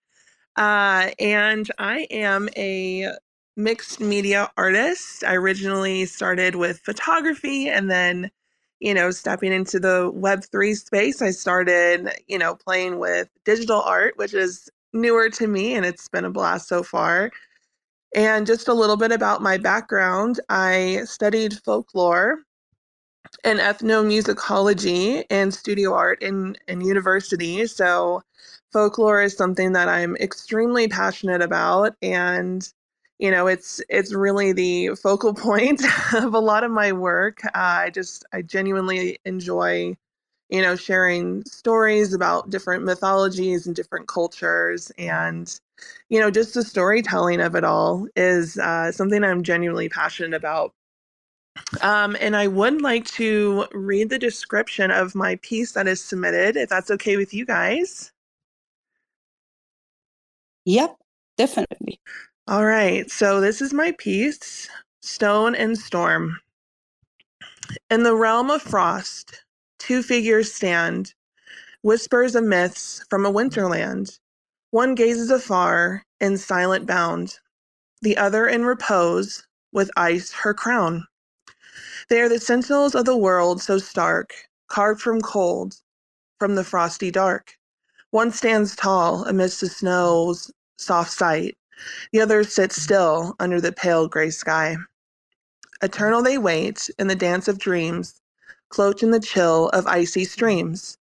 Uh, 0.61 1.11
and 1.21 1.71
I 1.81 2.09
am 2.13 2.51
a 2.59 3.09
mixed 3.57 4.01
media 4.01 4.53
artist. 4.59 5.25
I 5.25 5.37
originally 5.37 6.07
started 6.07 6.57
with 6.57 6.81
photography 6.81 7.71
and 7.71 7.91
then, 7.91 8.31
you 8.81 8.95
know, 8.95 9.11
stepping 9.13 9.55
into 9.55 9.81
the 9.81 10.13
Web3 10.13 10.77
space, 10.77 11.23
I 11.23 11.33
started, 11.33 12.11
you 12.29 12.39
know, 12.39 12.57
playing 12.57 13.01
with 13.01 13.31
digital 13.47 13.83
art, 13.83 14.19
which 14.19 14.35
is 14.35 14.71
newer 14.95 15.31
to 15.31 15.49
me 15.49 15.77
and 15.77 15.87
it's 15.87 16.09
been 16.11 16.27
a 16.27 16.31
blast 16.33 16.69
so 16.69 16.85
far. 16.85 17.33
And 18.17 18.47
just 18.47 18.69
a 18.69 18.75
little 18.75 18.99
bit 18.99 19.13
about 19.13 19.43
my 19.43 19.59
background 19.59 20.41
I 20.51 21.03
studied 21.07 21.55
folklore 21.65 22.41
and 23.45 23.61
ethnomusicology 23.61 25.25
and 25.31 25.55
studio 25.55 25.95
art 25.95 26.23
in, 26.23 26.57
in 26.69 26.83
university. 26.83 27.67
So, 27.67 28.23
folklore 28.73 29.23
is 29.23 29.37
something 29.37 29.73
that 29.73 29.89
I'm 29.89 30.17
extremely 30.17 30.89
passionate 30.89 31.43
about. 31.43 31.97
And 32.03 32.69
you 33.19 33.31
know 33.31 33.47
it's 33.49 33.83
it's 33.91 34.15
really 34.15 34.53
the 34.53 34.91
focal 34.97 35.35
point 35.37 35.83
of 36.15 36.35
a 36.35 36.39
lot 36.41 36.65
of 36.65 36.71
my 36.71 36.91
work 36.93 37.45
uh, 37.45 37.51
i 37.55 37.91
just 37.91 38.25
i 38.33 38.41
genuinely 38.43 39.19
enjoy 39.27 39.95
you 40.49 40.63
know 40.63 40.75
sharing 40.75 41.45
stories 41.45 42.15
about 42.15 42.49
different 42.51 42.85
mythologies 42.85 43.67
and 43.67 43.77
different 43.77 44.09
cultures 44.09 44.91
and 44.99 45.61
you 46.09 46.21
know, 46.21 46.31
just 46.31 46.55
the 46.55 46.65
storytelling 46.65 47.41
of 47.41 47.55
it 47.55 47.65
all 47.65 48.07
is 48.17 48.59
uh, 48.59 48.93
something 48.93 49.25
I'm 49.25 49.43
genuinely 49.43 49.89
passionate 49.89 50.35
about. 50.35 50.73
Um, 51.83 52.17
and 52.21 52.37
I 52.37 52.49
would 52.49 52.83
like 52.83 53.07
to 53.13 53.67
read 53.73 54.11
the 54.11 54.19
description 54.19 54.91
of 54.91 55.15
my 55.15 55.37
piece 55.37 55.73
that 55.73 55.87
is 55.87 56.03
submitted, 56.03 56.57
if 56.57 56.69
that's 56.69 56.91
okay 56.93 57.17
with 57.17 57.35
you 57.35 57.47
guys. 57.47 58.13
Yep, 60.67 60.97
definitely. 61.39 62.01
All 62.49 62.67
right. 62.67 63.11
So 63.11 63.41
this 63.41 63.63
is 63.63 63.75
my 63.75 63.93
piece 63.99 64.69
Stone 65.03 65.57
and 65.57 65.79
Storm. 65.79 66.39
In 67.91 68.03
the 68.05 68.17
realm 68.17 68.51
of 68.51 68.63
frost, 68.63 69.45
two 69.79 70.03
figures 70.03 70.53
stand, 70.53 71.15
whispers 71.83 72.35
of 72.37 72.45
myths 72.45 73.05
from 73.11 73.27
a 73.27 73.33
winterland. 73.33 74.19
One 74.73 74.95
gazes 74.95 75.31
afar, 75.31 76.05
in 76.21 76.39
silent 76.39 76.87
bound, 76.87 77.39
The 78.03 78.17
other 78.17 78.47
in 78.49 78.65
repose, 78.65 79.47
with 79.73 79.91
ice 79.97 80.33
her 80.33 80.55
crown. 80.55 81.07
They 82.11 82.21
are 82.23 82.29
the 82.31 82.41
sentinels 82.41 82.95
of 82.95 83.07
the 83.07 83.17
world 83.17 83.63
so 83.63 83.79
stark, 83.79 84.35
Carved 84.69 85.03
from 85.03 85.21
cold, 85.23 85.77
from 86.41 86.57
the 86.57 86.65
frosty 86.65 87.11
dark. 87.13 87.57
One 88.13 88.33
stands 88.33 88.77
tall 88.77 89.25
amidst 89.27 89.61
the 89.63 89.69
snow's 89.69 90.51
soft 90.79 91.13
sight, 91.13 91.55
The 92.13 92.21
other 92.23 92.43
sits 92.45 92.81
still 92.83 93.35
under 93.39 93.61
the 93.61 93.73
pale 93.73 94.09
gray 94.09 94.31
sky. 94.31 94.77
Eternal 95.83 96.23
they 96.23 96.39
wait 96.39 96.91
in 96.99 97.09
the 97.09 97.17
dance 97.17 97.49
of 97.49 97.59
dreams, 97.59 98.21
Cloaked 98.71 99.03
in 99.03 99.11
the 99.13 99.21
chill 99.21 99.69
of 99.71 99.87
icy 99.87 100.25
streams. 100.25 100.99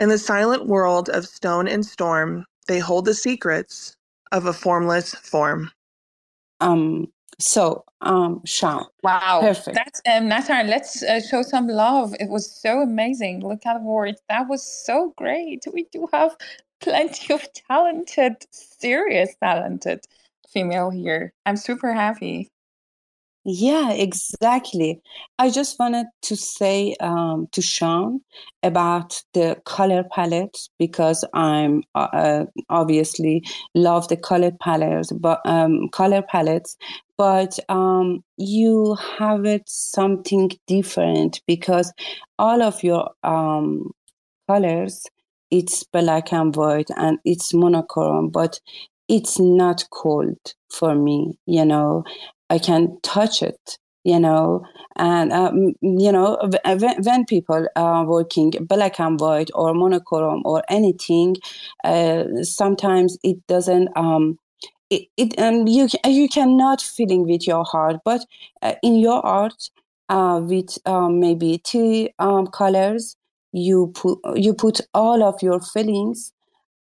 In 0.00 0.08
the 0.10 0.18
silent 0.18 0.66
world 0.66 1.08
of 1.10 1.26
stone 1.28 1.68
and 1.68 1.86
storm, 1.86 2.46
they 2.68 2.78
hold 2.80 3.06
the 3.06 3.14
secrets 3.14 3.96
of 4.32 4.46
a 4.46 4.52
formless 4.54 5.14
form. 5.14 5.70
Um, 6.60 7.12
so, 7.38 7.84
um, 8.00 8.42
Sean. 8.44 8.84
Wow. 9.02 9.38
Perfect. 9.40 9.76
That's 9.76 10.02
um, 10.06 10.28
Nathan, 10.28 10.66
let's 10.68 11.02
uh, 11.02 11.20
show 11.20 11.42
some 11.42 11.68
love. 11.68 12.14
It 12.18 12.28
was 12.28 12.50
so 12.50 12.80
amazing. 12.80 13.46
Look 13.46 13.64
at 13.64 13.74
the 13.74 13.84
words. 13.84 14.20
That 14.28 14.48
was 14.48 14.62
so 14.62 15.14
great. 15.16 15.64
We 15.72 15.84
do 15.92 16.08
have 16.12 16.36
plenty 16.80 17.32
of 17.32 17.46
talented, 17.52 18.36
serious 18.50 19.34
talented 19.40 20.04
female 20.48 20.90
here. 20.90 21.32
I'm 21.46 21.56
super 21.56 21.92
happy. 21.92 22.50
Yeah, 23.50 23.92
exactly. 23.92 25.00
I 25.38 25.50
just 25.50 25.78
wanted 25.78 26.06
to 26.22 26.36
say 26.36 26.94
um, 27.00 27.48
to 27.52 27.62
Sean 27.62 28.20
about 28.62 29.22
the 29.32 29.58
color 29.64 30.04
palettes 30.14 30.68
because 30.78 31.24
I'm 31.32 31.82
uh, 31.94 32.08
uh, 32.12 32.46
obviously 32.68 33.42
love 33.74 34.08
the 34.08 34.18
color 34.18 34.50
palettes, 34.60 35.12
but 35.12 35.40
um, 35.46 35.88
color 35.92 36.20
palettes. 36.20 36.76
But 37.18 37.58
um, 37.68 38.22
you 38.36 38.96
have 39.18 39.44
it 39.44 39.64
something 39.66 40.50
different 40.68 41.40
because 41.46 41.92
all 42.38 42.62
of 42.62 42.82
your 42.84 43.10
um, 43.24 43.90
colors, 44.48 45.02
it's 45.50 45.84
black 45.84 46.32
and 46.32 46.54
white 46.54 46.90
and 46.96 47.18
it's 47.24 47.54
monochrome, 47.54 48.30
but 48.30 48.60
it's 49.08 49.38
not 49.38 49.84
cold 49.92 50.38
for 50.70 50.94
me, 50.94 51.38
you 51.46 51.64
know. 51.64 52.04
I 52.50 52.58
can 52.58 52.98
touch 53.02 53.42
it, 53.42 53.78
you 54.04 54.20
know, 54.20 54.64
and 54.96 55.32
um, 55.32 55.74
you 55.82 56.12
know 56.12 56.38
when, 56.64 57.02
when 57.02 57.24
people 57.26 57.66
are 57.76 58.06
working 58.06 58.52
black 58.62 59.00
and 59.00 59.20
white 59.20 59.50
or 59.54 59.74
monochrome 59.74 60.42
or 60.44 60.62
anything, 60.70 61.36
uh, 61.84 62.24
sometimes 62.42 63.18
it 63.22 63.38
doesn't. 63.48 63.88
Um, 63.96 64.38
it, 64.90 65.08
it 65.16 65.38
um, 65.38 65.66
you 65.66 65.88
you 66.06 66.28
cannot 66.28 66.80
feeling 66.80 67.26
with 67.26 67.46
your 67.46 67.64
heart, 67.64 67.96
but 68.04 68.24
uh, 68.62 68.74
in 68.82 68.96
your 68.96 69.24
art, 69.24 69.70
uh, 70.08 70.40
with 70.42 70.78
um, 70.86 71.20
maybe 71.20 71.58
two 71.58 72.08
um, 72.18 72.46
colors, 72.46 73.16
you 73.52 73.92
put 73.94 74.18
you 74.36 74.54
put 74.54 74.80
all 74.94 75.22
of 75.22 75.42
your 75.42 75.60
feelings 75.60 76.32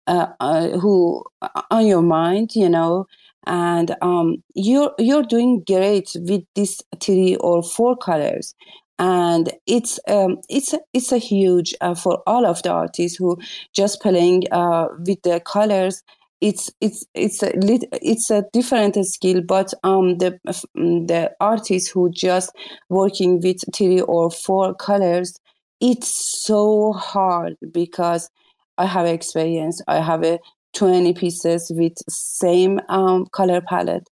uh, 0.07 0.27
uh, 0.39 0.69
who 0.79 1.23
uh, 1.41 1.61
on 1.71 1.85
your 1.85 2.01
mind, 2.01 2.55
you 2.55 2.69
know, 2.69 3.05
and 3.45 3.95
um, 4.01 4.43
you're 4.55 4.93
you're 4.97 5.23
doing 5.23 5.63
great 5.65 6.15
with 6.21 6.43
these 6.55 6.81
three 6.99 7.35
or 7.37 7.63
four 7.63 7.95
colors. 7.97 8.55
And 8.99 9.51
it's 9.67 9.99
um, 10.07 10.37
it's 10.49 10.73
it's 10.93 11.11
a 11.11 11.19
huge 11.19 11.75
uh, 11.81 11.93
for 11.93 12.23
all 12.25 12.45
of 12.45 12.63
the 12.63 12.71
artists 12.71 13.17
who 13.17 13.37
just 13.73 14.01
playing 14.01 14.43
uh, 14.51 14.87
with 15.05 15.21
the 15.21 15.39
colors 15.41 16.01
it's 16.39 16.69
it's 16.81 17.05
it's 17.15 17.41
a 17.41 17.51
it's 18.01 18.29
a 18.29 18.43
different 18.53 18.95
skill 19.05 19.41
but 19.41 19.73
um 19.83 20.17
the 20.19 20.37
the 20.75 21.31
artists 21.39 21.89
who 21.89 22.11
just 22.11 22.55
working 22.89 23.41
with 23.41 23.57
three 23.75 24.01
or 24.01 24.29
four 24.29 24.75
colors 24.75 25.39
it's 25.79 26.43
so 26.43 26.93
hard 26.93 27.55
because 27.71 28.29
I 28.77 28.85
have 28.85 29.05
experience. 29.05 29.81
I 29.87 29.99
have 29.99 30.23
a 30.23 30.39
20 30.73 31.13
pieces 31.13 31.71
with 31.73 31.93
same 32.09 32.79
um, 32.89 33.25
color 33.31 33.61
palette 33.61 34.07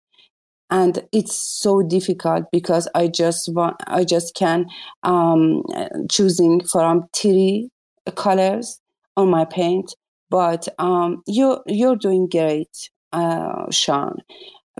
and 0.71 1.03
it's 1.11 1.35
so 1.35 1.83
difficult 1.83 2.45
because 2.51 2.87
i 2.95 3.07
just 3.07 3.53
want 3.53 3.75
i 3.85 4.03
just 4.03 4.33
can 4.33 4.65
um 5.03 5.61
choosing 6.09 6.59
from 6.65 7.03
three 7.13 7.69
colors 8.15 8.79
on 9.15 9.29
my 9.29 9.45
paint 9.45 9.93
but 10.35 10.63
um 10.79 11.11
you're 11.37 11.61
you're 11.79 11.95
doing 12.07 12.27
great 12.37 12.75
uh 13.13 13.65
sean 13.71 14.15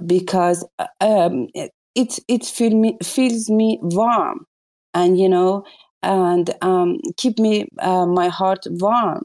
because 0.06 0.60
um 1.02 1.48
it 1.54 1.72
it, 1.96 2.20
it 2.28 2.46
feel 2.46 2.76
me, 2.76 2.98
feels 3.04 3.50
me 3.50 3.80
warm 3.82 4.46
and 4.94 5.18
you 5.20 5.30
know 5.30 5.64
and 6.04 6.54
um 6.62 6.98
keep 7.18 7.40
me 7.40 7.68
uh, 7.80 8.06
my 8.06 8.28
heart 8.28 8.64
warm. 8.70 9.24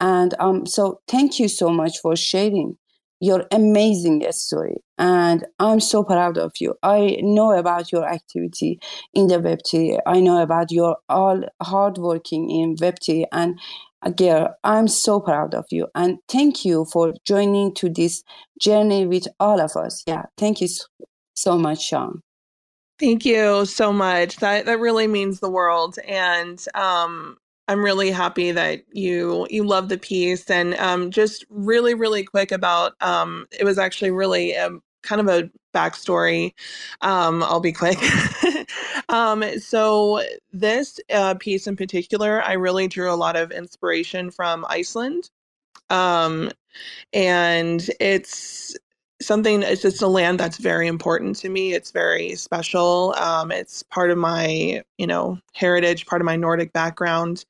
And 0.00 0.34
um 0.38 0.66
so 0.66 1.00
thank 1.08 1.38
you 1.40 1.48
so 1.48 1.68
much 1.70 1.98
for 2.02 2.16
sharing 2.16 2.76
your 3.20 3.46
amazing 3.52 4.22
story 4.32 4.76
and 4.98 5.46
i'm 5.58 5.80
so 5.80 6.02
proud 6.02 6.36
of 6.36 6.52
you. 6.60 6.74
I 6.82 7.18
know 7.22 7.52
about 7.52 7.92
your 7.92 8.04
activity 8.06 8.80
in 9.14 9.28
the 9.28 9.38
web3 9.40 9.98
i 10.06 10.20
know 10.20 10.42
about 10.42 10.70
your 10.72 10.96
all 11.08 11.42
hard 11.62 11.96
working 11.98 12.50
in 12.50 12.76
web3 12.76 13.24
and 13.32 13.58
again 14.04 14.48
i'm 14.62 14.86
so 14.86 15.18
proud 15.18 15.54
of 15.54 15.64
you 15.70 15.86
and 15.94 16.18
thank 16.28 16.64
you 16.64 16.84
for 16.92 17.12
joining 17.26 17.74
to 17.74 17.88
this 17.88 18.22
journey 18.60 19.06
with 19.06 19.26
all 19.40 19.60
of 19.60 19.76
us 19.76 20.02
yeah 20.06 20.22
thank 20.38 20.60
you 20.60 20.68
so 21.34 21.58
much 21.58 21.84
sean 21.84 22.22
Thank 23.00 23.24
you 23.24 23.66
so 23.66 23.92
much. 23.92 24.36
That 24.36 24.66
that 24.66 24.78
really 24.78 25.08
means 25.08 25.40
the 25.40 25.50
world, 25.50 25.98
and 26.06 26.64
um, 26.76 27.36
I'm 27.66 27.82
really 27.84 28.12
happy 28.12 28.52
that 28.52 28.82
you 28.92 29.48
you 29.50 29.64
love 29.64 29.88
the 29.88 29.98
piece. 29.98 30.48
And 30.48 30.74
um, 30.76 31.10
just 31.10 31.44
really, 31.50 31.94
really 31.94 32.22
quick 32.22 32.52
about 32.52 32.92
um, 33.00 33.46
it 33.58 33.64
was 33.64 33.78
actually 33.78 34.12
really 34.12 34.56
um, 34.56 34.80
kind 35.02 35.20
of 35.20 35.28
a 35.28 35.50
backstory. 35.74 36.52
Um, 37.00 37.42
I'll 37.42 37.60
be 37.60 37.72
quick. 37.72 37.98
um, 39.14 39.44
so 39.60 40.22
this 40.52 40.98
uh, 41.08 41.34
piece 41.34 41.68
in 41.68 41.76
particular, 41.76 42.42
I 42.42 42.54
really 42.54 42.88
drew 42.88 43.12
a 43.12 43.14
lot 43.14 43.36
of 43.36 43.52
inspiration 43.52 44.32
from 44.32 44.66
Iceland. 44.68 45.30
Um, 45.88 46.50
and 47.12 47.88
it's 48.00 48.76
something 49.22 49.62
it's 49.62 49.82
just 49.82 50.02
a 50.02 50.08
land 50.08 50.40
that's 50.40 50.58
very 50.58 50.88
important 50.88 51.36
to 51.36 51.48
me 51.48 51.72
it's 51.72 51.92
very 51.92 52.34
special 52.34 53.14
um, 53.16 53.52
it's 53.52 53.82
part 53.84 54.10
of 54.10 54.18
my 54.18 54.82
you 54.98 55.06
know 55.06 55.38
heritage 55.54 56.04
part 56.06 56.20
of 56.20 56.26
my 56.26 56.34
nordic 56.34 56.72
background 56.72 57.44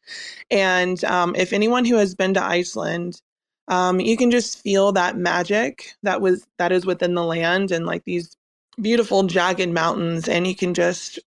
and 0.50 1.02
um, 1.04 1.34
if 1.36 1.54
anyone 1.54 1.86
who 1.86 1.96
has 1.96 2.14
been 2.14 2.34
to 2.34 2.44
iceland 2.44 3.22
um, 3.68 3.98
you 3.98 4.16
can 4.16 4.30
just 4.30 4.60
feel 4.60 4.92
that 4.92 5.16
magic 5.16 5.94
that 6.02 6.20
was 6.20 6.46
that 6.58 6.72
is 6.72 6.84
within 6.84 7.14
the 7.14 7.24
land 7.24 7.72
and 7.72 7.86
like 7.86 8.04
these 8.04 8.36
beautiful 8.82 9.22
jagged 9.24 9.70
mountains 9.70 10.28
and 10.28 10.46
you 10.46 10.54
can 10.54 10.74
just 10.74 11.18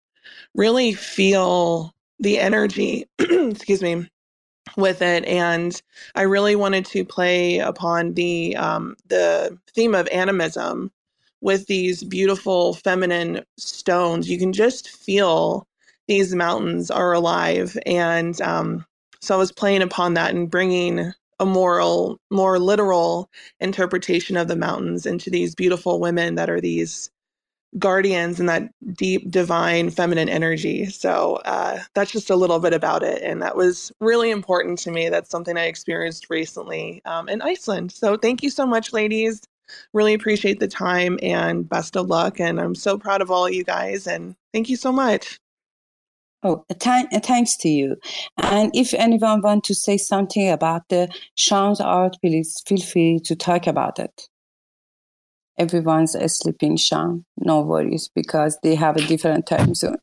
really 0.56 0.94
feel 0.94 1.94
the 2.20 2.40
energy 2.40 3.06
excuse 3.20 3.82
me 3.82 4.08
with 4.78 5.02
it 5.02 5.26
and 5.26 5.82
i 6.16 6.24
really 6.24 6.56
wanted 6.56 6.86
to 6.86 7.06
play 7.06 7.60
upon 7.60 8.14
the 8.16 8.56
um, 8.58 8.96
the 9.08 9.58
theme 9.76 9.96
of 9.96 10.08
animism 10.10 10.92
with 11.42 11.68
these 11.68 12.04
beautiful 12.04 12.74
feminine 12.74 13.44
stones. 13.58 14.30
You 14.30 14.40
can 14.40 14.54
just 14.54 14.90
feel 14.90 15.68
these 16.08 16.34
mountains 16.34 16.90
are 16.90 17.14
alive 17.14 17.78
and 17.86 18.40
um, 18.42 18.86
so 19.20 19.36
i 19.36 19.38
was 19.38 19.52
playing 19.52 19.82
upon 19.82 20.14
that 20.14 20.34
and 20.34 20.50
bringing 20.50 21.12
a 21.40 21.46
moral 21.46 22.20
more 22.32 22.60
literal 22.60 23.30
interpretation 23.60 24.38
of 24.38 24.48
the 24.48 24.56
mountains 24.56 25.06
into 25.06 25.30
these 25.30 25.54
beautiful 25.54 26.00
women 26.00 26.36
that 26.36 26.50
are 26.50 26.62
these 26.62 27.10
guardians 27.78 28.40
and 28.40 28.50
that 28.50 28.70
deep 28.94 29.30
divine 29.30 29.90
feminine 29.90 30.30
energy. 30.30 30.86
So 30.86 31.36
uh, 31.46 31.80
that's 31.94 32.12
just 32.12 32.30
a 32.30 32.36
little 32.36 32.60
bit 32.60 32.74
about 32.74 33.04
it. 33.04 33.22
And 33.22 33.42
that 33.42 33.56
was 33.56 33.92
really 34.00 34.32
important 34.32 34.80
to 34.80 34.92
me. 34.92 35.10
That's 35.10 35.30
something 35.30 35.58
i 35.58 35.66
experienced 35.66 36.30
recently 36.30 37.02
um, 37.06 37.28
in 37.30 37.42
iceland. 37.42 37.92
So 37.92 38.18
thank 38.18 38.42
you 38.42 38.50
so 38.50 38.66
much 38.66 38.94
ladies. 38.94 39.42
Really 39.94 40.14
appreciate 40.14 40.60
the 40.60 40.68
time 40.68 41.20
and 41.22 41.68
best 41.68 41.98
of 41.98 42.08
luck. 42.08 42.40
And 42.40 42.60
i'm 42.60 42.76
so 42.76 42.98
proud 42.98 43.22
of 43.22 43.30
all 43.30 43.50
you 43.50 43.64
guys. 43.64 44.08
And 44.08 44.36
thank 44.54 44.70
you 44.70 44.78
so 44.78 44.92
much. 44.92 45.40
Oh, 46.44 46.64
th- 46.70 47.08
thanks 47.24 47.58
to 47.58 47.70
you. 47.70 47.98
And 48.38 48.72
if 48.76 48.94
anyone 48.94 49.42
want 49.42 49.64
to 49.66 49.76
say 49.76 49.98
something 49.98 50.50
about 50.50 50.88
the 50.90 51.10
Sean's 51.36 51.82
art, 51.82 52.16
please 52.22 52.62
feel 52.66 52.80
free 52.80 53.20
to 53.26 53.36
talk 53.36 53.66
about 53.68 54.00
it 54.00 54.30
everyone's 55.58 56.16
sleeping 56.34 56.78
Sean. 56.78 57.26
No 57.38 57.62
worries 57.62 58.10
because 58.14 58.58
they 58.64 58.76
have 58.76 58.98
a 58.98 59.06
different 59.08 59.46
time 59.48 59.74
zone. 59.76 59.98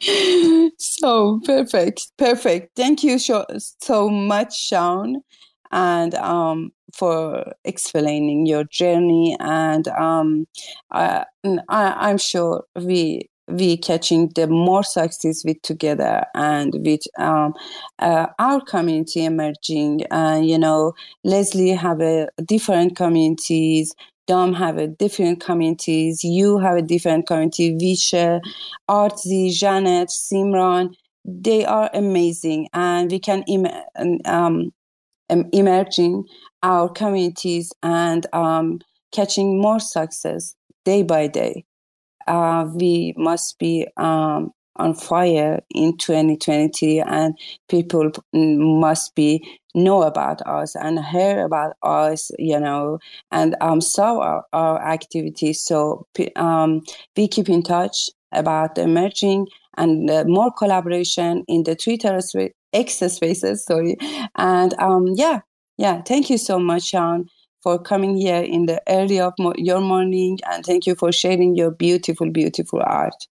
so 0.78 1.40
perfect, 1.44 2.12
perfect. 2.16 2.76
Thank 2.76 3.02
you 3.02 3.18
so, 3.18 3.44
so 3.80 4.08
much, 4.08 4.56
Sean, 4.58 5.22
and 5.72 6.14
um, 6.14 6.70
for 6.94 7.52
explaining 7.64 8.46
your 8.46 8.64
journey. 8.64 9.36
And 9.40 9.88
um, 9.88 10.46
I, 10.90 11.24
I, 11.44 12.08
I'm 12.08 12.18
sure 12.18 12.64
we 12.76 13.28
we 13.48 13.76
catching 13.76 14.28
the 14.34 14.46
more 14.46 14.82
success 14.82 15.44
with 15.44 15.60
together 15.62 16.24
and 16.34 16.74
with 16.84 17.02
um, 17.18 17.54
uh, 17.98 18.26
our 18.38 18.60
community 18.60 19.24
emerging. 19.24 20.04
And 20.10 20.48
you 20.48 20.58
know 20.58 20.94
leslie 21.24 21.70
have 21.70 22.00
a 22.00 22.28
different 22.44 22.96
communities 22.96 23.94
dom 24.26 24.52
have 24.52 24.76
a 24.76 24.86
different 24.86 25.40
communities 25.40 26.22
you 26.22 26.58
have 26.58 26.76
a 26.76 26.82
different 26.82 27.26
community 27.26 27.74
visha 27.74 28.40
artzy 28.90 29.50
janet 29.50 30.10
simran 30.10 30.94
they 31.28 31.64
are 31.64 31.90
amazing. 31.92 32.68
And 32.72 33.10
we 33.10 33.18
can 33.18 33.42
Im- 33.42 34.20
um, 34.24 34.72
emerging 35.28 36.24
our 36.62 36.88
communities 36.88 37.72
and 37.82 38.26
um, 38.32 38.80
catching 39.12 39.60
more 39.60 39.78
success 39.80 40.54
day 40.84 41.02
by 41.02 41.26
day 41.26 41.64
uh, 42.28 42.66
we 42.74 43.14
must 43.16 43.58
be 43.58 43.86
um, 43.96 44.52
on 44.76 44.94
fire 44.94 45.60
in 45.74 45.96
2020 45.96 47.00
and 47.00 47.36
people 47.68 48.10
must 48.32 49.14
be 49.14 49.44
know 49.74 50.02
about 50.02 50.40
us 50.46 50.74
and 50.76 51.04
hear 51.04 51.44
about 51.44 51.74
us 51.82 52.30
you 52.38 52.58
know 52.58 52.98
and 53.30 53.56
um, 53.60 53.80
saw 53.80 54.20
our, 54.20 54.44
our 54.52 54.82
activities. 54.86 55.60
So 55.60 56.06
um, 56.36 56.82
we 57.16 57.28
keep 57.28 57.48
in 57.48 57.62
touch 57.62 58.08
about 58.32 58.74
the 58.74 58.82
emerging 58.82 59.46
and 59.76 60.10
uh, 60.10 60.24
more 60.26 60.52
collaboration 60.52 61.44
in 61.48 61.62
the 61.64 61.74
twitter 61.74 62.18
x 62.72 62.94
spaces 62.94 63.64
sorry. 63.64 63.96
And 64.36 64.74
um, 64.78 65.06
yeah 65.14 65.40
yeah 65.76 66.02
thank 66.02 66.30
you 66.30 66.38
so 66.38 66.58
much 66.58 66.84
sean 66.84 67.28
for 67.62 67.78
coming 67.78 68.16
here 68.16 68.42
in 68.42 68.66
the 68.66 68.80
early 68.88 69.20
of 69.20 69.34
mo- 69.38 69.54
your 69.56 69.80
morning 69.80 70.38
and 70.50 70.64
thank 70.64 70.86
you 70.86 70.94
for 70.94 71.12
sharing 71.12 71.56
your 71.56 71.70
beautiful, 71.70 72.30
beautiful 72.30 72.80
art. 72.84 73.26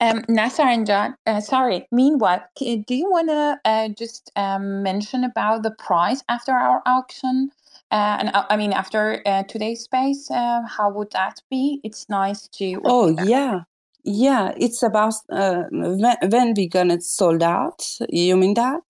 Um, 0.00 0.22
Nastaran 0.28 0.86
Jan, 0.86 1.14
uh, 1.26 1.40
sorry. 1.40 1.86
Meanwhile, 1.90 2.44
do 2.58 2.94
you 2.94 3.10
want 3.10 3.28
to 3.28 3.58
uh, 3.64 3.88
just 3.88 4.30
um, 4.36 4.82
mention 4.82 5.24
about 5.24 5.62
the 5.62 5.70
price 5.70 6.22
after 6.28 6.52
our 6.52 6.82
auction? 6.84 7.50
Uh, 7.90 8.16
and 8.18 8.28
uh, 8.34 8.44
I 8.50 8.56
mean, 8.56 8.72
after 8.72 9.22
uh, 9.24 9.44
today's 9.44 9.82
space, 9.82 10.30
uh, 10.30 10.62
how 10.66 10.90
would 10.90 11.12
that 11.12 11.40
be? 11.50 11.80
It's 11.84 12.08
nice 12.08 12.48
to. 12.48 12.80
Oh 12.84 13.16
yeah, 13.18 13.60
yeah. 14.04 14.52
It's 14.56 14.82
about 14.82 15.14
when, 15.28 16.16
when 16.28 16.54
we 16.54 16.68
gonna 16.68 17.00
sold 17.00 17.42
out. 17.42 17.86
You 18.08 18.36
mean 18.36 18.54
that? 18.54 18.82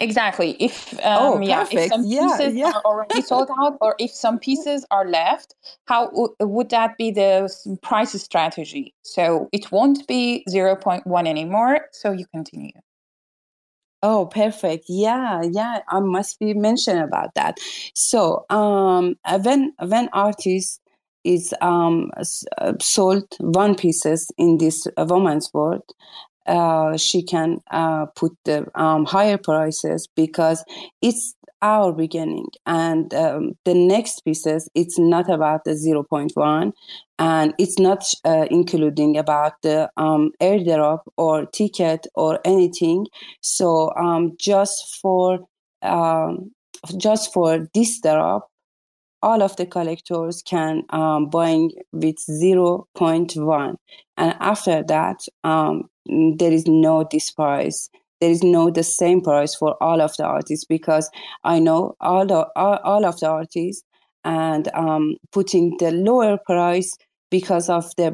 Exactly. 0.00 0.56
If 0.58 0.98
oh, 1.04 1.34
um, 1.34 1.42
oh, 1.42 1.46
yeah, 1.46 1.66
if 1.70 1.88
some 1.88 2.04
pieces 2.04 2.54
yeah, 2.54 2.66
yeah. 2.66 2.72
are 2.74 2.82
already 2.86 3.20
sold 3.30 3.50
out, 3.62 3.76
or 3.82 3.94
if 3.98 4.10
some 4.10 4.38
pieces 4.38 4.86
are 4.90 5.06
left, 5.06 5.54
how 5.86 6.06
w- 6.06 6.34
would 6.40 6.70
that 6.70 6.96
be 6.96 7.10
the 7.10 7.48
price 7.82 8.12
strategy? 8.22 8.94
So 9.02 9.48
it 9.52 9.70
won't 9.70 10.06
be 10.08 10.42
zero 10.48 10.74
point 10.74 11.06
one 11.06 11.26
anymore. 11.26 11.86
So 11.92 12.12
you 12.12 12.24
continue. 12.34 12.72
Oh, 14.02 14.26
perfect. 14.26 14.86
Yeah, 14.88 15.42
yeah. 15.42 15.80
I 15.88 16.00
must 16.00 16.40
be 16.40 16.54
mentioned 16.54 17.00
about 17.00 17.34
that. 17.34 17.58
So 17.94 18.46
um, 18.48 19.16
when 19.42 19.74
when 19.86 20.08
artist 20.14 20.80
is 21.24 21.52
um, 21.60 22.10
uh, 22.16 22.72
sold 22.80 23.26
one 23.40 23.74
pieces 23.74 24.30
in 24.38 24.56
this 24.56 24.86
uh, 24.96 25.04
woman's 25.06 25.50
world, 25.52 25.82
uh, 26.50 26.96
she 26.96 27.22
can 27.22 27.60
uh, 27.70 28.06
put 28.16 28.32
the 28.44 28.66
um, 28.74 29.04
higher 29.04 29.38
prices 29.38 30.08
because 30.16 30.64
it's 31.00 31.34
our 31.62 31.92
beginning. 31.92 32.46
And 32.66 33.14
um, 33.14 33.52
the 33.64 33.74
next 33.74 34.24
pieces 34.24 34.68
it's 34.74 34.98
not 34.98 35.30
about 35.30 35.64
the 35.64 35.72
0.1 35.72 36.72
and 37.18 37.54
it's 37.58 37.78
not 37.78 38.04
uh, 38.24 38.46
including 38.50 39.16
about 39.16 39.52
the 39.62 39.90
um, 39.96 40.32
airdrop 40.42 41.00
or 41.16 41.46
ticket 41.46 42.06
or 42.14 42.40
anything. 42.44 43.06
So 43.40 43.92
um, 43.96 44.36
just 44.38 44.98
for 45.00 45.40
um, 45.82 46.50
just 46.96 47.32
for 47.32 47.68
this 47.74 48.00
drop 48.00 48.49
all 49.22 49.42
of 49.42 49.54
the 49.56 49.66
collectors 49.66 50.42
can 50.42 50.82
um, 50.90 51.28
buying 51.28 51.70
with 51.92 52.16
0.1 52.28 53.76
and 54.16 54.34
after 54.40 54.82
that 54.84 55.20
um, 55.44 55.84
there 56.36 56.52
is 56.52 56.66
no 56.66 57.06
this 57.10 57.30
price. 57.30 57.90
There 58.20 58.30
is 58.30 58.42
no 58.42 58.70
the 58.70 58.82
same 58.82 59.20
price 59.22 59.54
for 59.54 59.82
all 59.82 60.00
of 60.00 60.16
the 60.16 60.24
artists 60.24 60.66
because 60.66 61.10
i 61.44 61.58
know 61.58 61.94
all 62.00 62.26
the 62.26 62.46
all, 62.56 62.78
all 62.84 63.06
of 63.06 63.18
the 63.20 63.28
artists 63.28 63.82
and 64.24 64.68
um, 64.74 65.16
putting 65.32 65.76
the 65.78 65.90
lower 65.90 66.38
price 66.44 66.92
because 67.30 67.68
of 67.68 67.94
the 67.96 68.08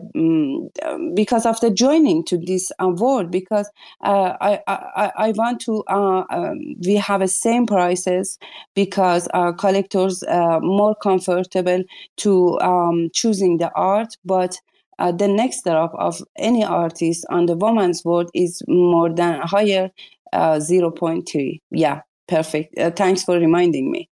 um, 0.85 1.15
because 1.15 1.47
of 1.47 1.59
the 1.61 1.71
joining 1.71 2.25
to 2.25 2.39
this 2.39 2.71
award 2.79 3.31
because 3.31 3.69
uh, 4.03 4.37
I, 4.41 4.61
I 4.67 5.13
I 5.17 5.33
want 5.33 5.61
to 5.63 5.83
uh, 5.89 6.25
um, 6.31 6.77
we 6.85 6.97
have 6.97 7.21
the 7.21 7.29
same 7.29 7.67
prices 7.67 8.39
because 8.75 9.27
our 9.29 9.53
collectors 9.53 10.23
are 10.25 10.61
more 10.61 10.95
comfortable 10.95 11.83
to 12.19 12.61
um, 12.61 13.11
choosing 13.13 13.59
the 13.59 13.71
art. 13.75 14.17
But 14.25 14.61
uh, 14.99 15.13
the 15.13 15.29
next 15.29 15.65
drop 15.65 15.95
of 15.95 16.23
any 16.39 16.65
artist 16.65 17.27
on 17.31 17.47
the 17.47 17.57
woman's 17.57 18.05
world 18.05 18.31
is 18.35 18.63
more 18.69 19.13
than 19.13 19.41
higher 19.43 19.91
uh, 20.33 20.57
0.3 20.57 21.61
yeah 21.71 22.01
perfect. 22.29 22.77
Uh, 22.79 22.91
thanks 22.91 23.23
for 23.23 23.39
reminding 23.39 23.91
me. 23.91 24.09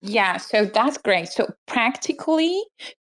Yeah 0.00 0.36
so 0.36 0.64
that's 0.64 0.98
great. 0.98 1.28
So 1.28 1.48
practically 1.66 2.62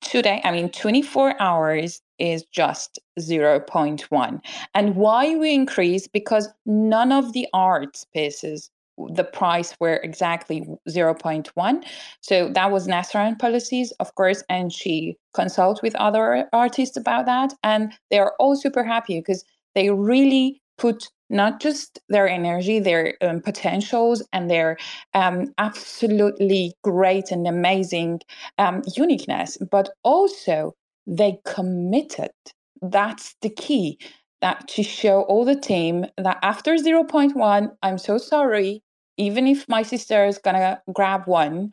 today 0.03 0.41
i 0.45 0.51
mean 0.51 0.69
24 0.71 1.41
hours 1.41 2.01
is 2.19 2.45
just 2.53 2.99
0.1 3.19 4.41
and 4.75 4.97
why 4.97 5.35
we 5.37 5.53
increase? 5.53 6.07
Because 6.07 6.49
none 6.67 7.11
of 7.13 7.33
the 7.33 7.47
art 7.53 8.05
pieces 8.15 8.71
the 9.15 9.25
price 9.25 9.75
were 9.81 9.97
exactly 10.05 10.67
0.1 10.89 11.85
so 12.21 12.49
that 12.51 12.71
was 12.71 12.87
Nastaran 12.87 13.39
policies 13.39 13.93
of 14.01 14.15
course 14.15 14.45
and 14.49 14.73
she 14.73 15.17
consult 15.35 15.83
with 15.83 15.95
other 15.97 16.49
artists 16.53 16.97
about 16.97 17.27
that. 17.27 17.55
And 17.63 17.93
they 18.11 18.19
are 18.19 18.35
all 18.39 18.57
super 18.57 18.85
happy 18.85 19.19
because 19.21 19.45
they 19.75 19.91
really 19.91 20.61
put 20.79 21.11
not 21.33 21.61
just 21.61 21.99
their 22.09 22.29
energy, 22.29 22.79
their 22.79 23.15
um, 23.23 23.41
potentials, 23.41 24.23
and 24.33 24.51
their 24.51 24.77
um, 25.15 25.53
absolutely 25.59 26.75
great 26.85 27.31
and 27.31 27.47
amazing 27.49 28.21
um, 28.59 28.83
uniqueness, 28.97 29.57
but 29.71 29.89
also 30.05 30.75
they 31.07 31.39
committed. 31.45 32.31
That's 32.83 33.35
the 33.43 33.51
key. 33.51 33.99
That 34.43 34.67
to 34.69 34.83
show 34.83 35.23
all 35.23 35.45
the 35.45 35.59
team 35.59 36.07
that 36.19 36.39
after 36.43 36.75
0.1, 36.75 37.77
I'm 37.83 37.99
so 37.99 38.19
sorry. 38.19 38.83
Even 39.17 39.47
if 39.47 39.69
my 39.69 39.83
sister 39.83 40.25
is 40.25 40.39
gonna 40.39 40.83
grab 40.93 41.27
one 41.27 41.73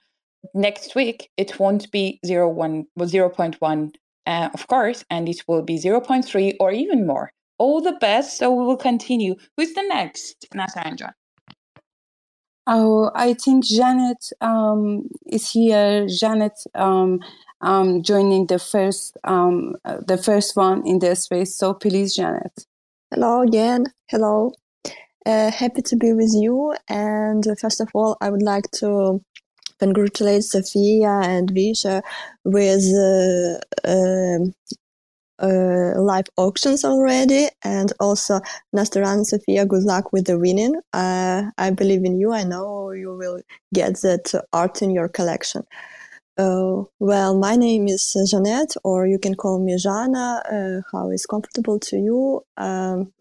next 0.54 0.94
week, 0.96 1.30
it 1.36 1.60
won't 1.60 1.92
be 1.92 2.20
0, 2.26 2.50
1, 2.50 2.86
0.1, 3.00 3.96
uh, 4.28 4.50
of 4.54 4.68
course, 4.68 5.04
and 5.10 5.28
it 5.28 5.42
will 5.48 5.64
be 5.64 5.78
0.3 5.80 6.56
or 6.60 6.72
even 6.72 7.08
more 7.08 7.32
all 7.60 7.82
the 7.82 7.94
best. 7.94 8.38
So 8.38 8.52
we 8.52 8.66
will 8.66 8.78
continue. 8.78 9.36
Who's 9.56 9.74
the 9.74 9.84
next, 9.84 10.48
Nastaran? 10.56 11.14
Oh, 12.66 13.12
I 13.16 13.34
think 13.34 13.66
Janet 13.66 14.30
um, 14.42 15.10
is 15.26 15.52
here. 15.52 16.08
Janet 16.08 16.54
um, 16.76 17.20
um, 17.62 18.04
joining 18.04 18.48
the 18.48 18.60
first 18.60 19.18
um, 19.24 19.76
uh, 19.86 19.98
the 20.08 20.18
first 20.18 20.56
one 20.56 20.86
in 20.86 21.00
the 21.00 21.16
space. 21.16 21.56
So 21.56 21.74
please, 21.74 22.16
Janet. 22.16 22.66
Hello 23.12 23.42
again. 23.42 23.86
Hello. 24.10 24.52
Uh, 25.26 25.52
happy 25.52 25.82
to 25.82 25.96
be 25.96 26.14
with 26.14 26.32
you. 26.34 26.76
And 26.88 27.44
first 27.60 27.82
of 27.82 27.90
all, 27.94 28.18
I 28.22 28.30
would 28.30 28.44
like 28.44 28.70
to 28.76 29.20
congratulate 29.80 30.44
Sophia 30.44 31.22
and 31.24 31.52
Visha 31.52 32.02
with 32.44 32.86
uh, 32.94 33.92
um, 33.92 34.54
uh, 35.42 36.00
live 36.00 36.26
auctions 36.38 36.84
already. 36.84 37.48
And 37.64 37.92
also, 38.00 38.42
Nastaran 38.76 39.26
Sofia, 39.26 39.66
good 39.66 39.84
luck 39.84 40.12
with 40.14 40.26
the 40.26 40.38
winning. 40.38 40.80
Uh, 40.94 41.44
I 41.58 41.72
believe 41.72 42.04
in 42.04 42.20
you. 42.20 42.34
I 42.34 42.44
know 42.44 42.92
you 42.92 43.16
will 43.16 43.42
get 43.74 44.02
that 44.02 44.34
art 44.54 44.82
in 44.82 44.92
your 44.92 45.08
collection. 45.08 45.64
Uh, 46.38 46.84
well, 47.00 47.38
my 47.38 47.58
name 47.58 47.88
is 47.88 48.16
Jeanette, 48.30 48.76
or 48.84 49.06
you 49.06 49.20
can 49.20 49.36
call 49.36 49.60
me 49.60 49.76
Jana, 49.78 50.42
uh, 50.50 50.82
how 50.92 51.10
is 51.12 51.26
comfortable 51.26 51.80
to 51.80 51.98
you. 51.98 52.46
Um, 52.56 53.12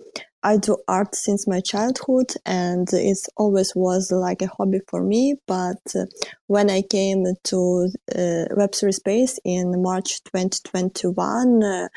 I 0.43 0.57
do 0.57 0.77
art 0.87 1.15
since 1.15 1.49
my 1.49 1.61
childhood 1.61 2.33
and 2.47 2.89
it 2.93 3.19
always 3.37 3.75
was 3.75 4.13
like 4.13 4.41
a 4.41 4.47
hobby 4.47 4.81
for 4.89 5.03
me. 5.03 5.35
But 5.47 5.81
uh, 5.97 6.05
when 6.47 6.71
I 6.71 6.83
came 6.83 7.25
to 7.45 7.91
uh, 8.15 8.45
Web3 8.57 8.95
Space 8.95 9.41
in 9.45 9.83
March 9.83 10.23
2021, 10.25 11.63
uh, 11.63 11.89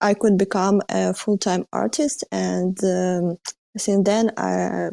I 0.00 0.14
could 0.14 0.36
become 0.38 0.80
a 0.88 1.14
full-time 1.14 1.66
artist. 1.72 2.24
And 2.32 2.76
um, 2.82 3.36
since 3.76 4.04
then, 4.04 4.32
I, 4.36 4.88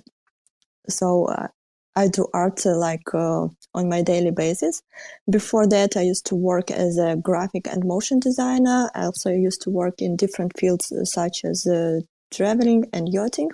so 0.87 1.25
uh, 1.25 1.47
I 1.95 2.07
do 2.07 2.27
art 2.35 2.67
uh, 2.67 2.77
like 2.77 3.13
uh, 3.15 3.47
on 3.73 3.89
my 3.89 4.03
daily 4.03 4.31
basis. 4.31 4.83
Before 5.27 5.67
that, 5.67 5.97
I 5.97 6.01
used 6.01 6.27
to 6.27 6.35
work 6.35 6.69
as 6.69 6.99
a 6.99 7.15
graphic 7.15 7.67
and 7.67 7.83
motion 7.83 8.19
designer. 8.19 8.91
I 8.93 9.05
also 9.05 9.31
used 9.31 9.63
to 9.63 9.71
work 9.71 10.03
in 10.03 10.15
different 10.15 10.57
fields 10.59 10.93
such 11.05 11.43
as 11.45 11.65
traveling 12.35 12.85
and 12.93 13.07
yachting. 13.11 13.49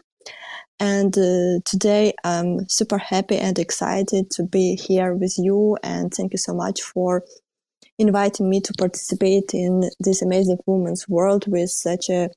And 0.80 1.16
uh, 1.16 1.60
today 1.64 2.14
I'm 2.24 2.68
super 2.68 2.98
happy 2.98 3.38
and 3.38 3.58
excited 3.60 4.32
to 4.32 4.44
be 4.44 4.76
here 4.76 5.14
with 5.14 5.36
you. 5.38 5.78
And 5.84 6.12
thank 6.12 6.34
you 6.34 6.40
so 6.40 6.54
much 6.54 6.82
for 6.82 7.24
inviting 8.00 8.50
me 8.50 8.62
to 8.62 8.74
participate 8.80 9.54
in 9.54 9.84
this 10.00 10.24
amazing 10.24 10.58
women's 10.66 11.08
world 11.08 11.46
with 11.48 11.70
such 11.70 12.10
a 12.10 12.30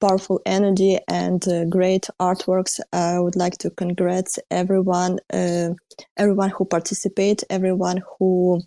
powerful 0.00 0.40
energy 0.44 0.98
and 1.06 1.46
uh, 1.46 1.64
great 1.66 2.08
artworks. 2.20 2.80
I 2.92 3.20
would 3.20 3.36
like 3.36 3.58
to 3.58 3.70
congratulate 3.70 4.38
everyone, 4.50 5.20
uh, 5.32 5.70
everyone 6.16 6.50
who 6.50 6.64
participate, 6.64 7.44
everyone 7.48 8.02
who 8.18 8.62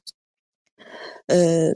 uh, 1.29 1.71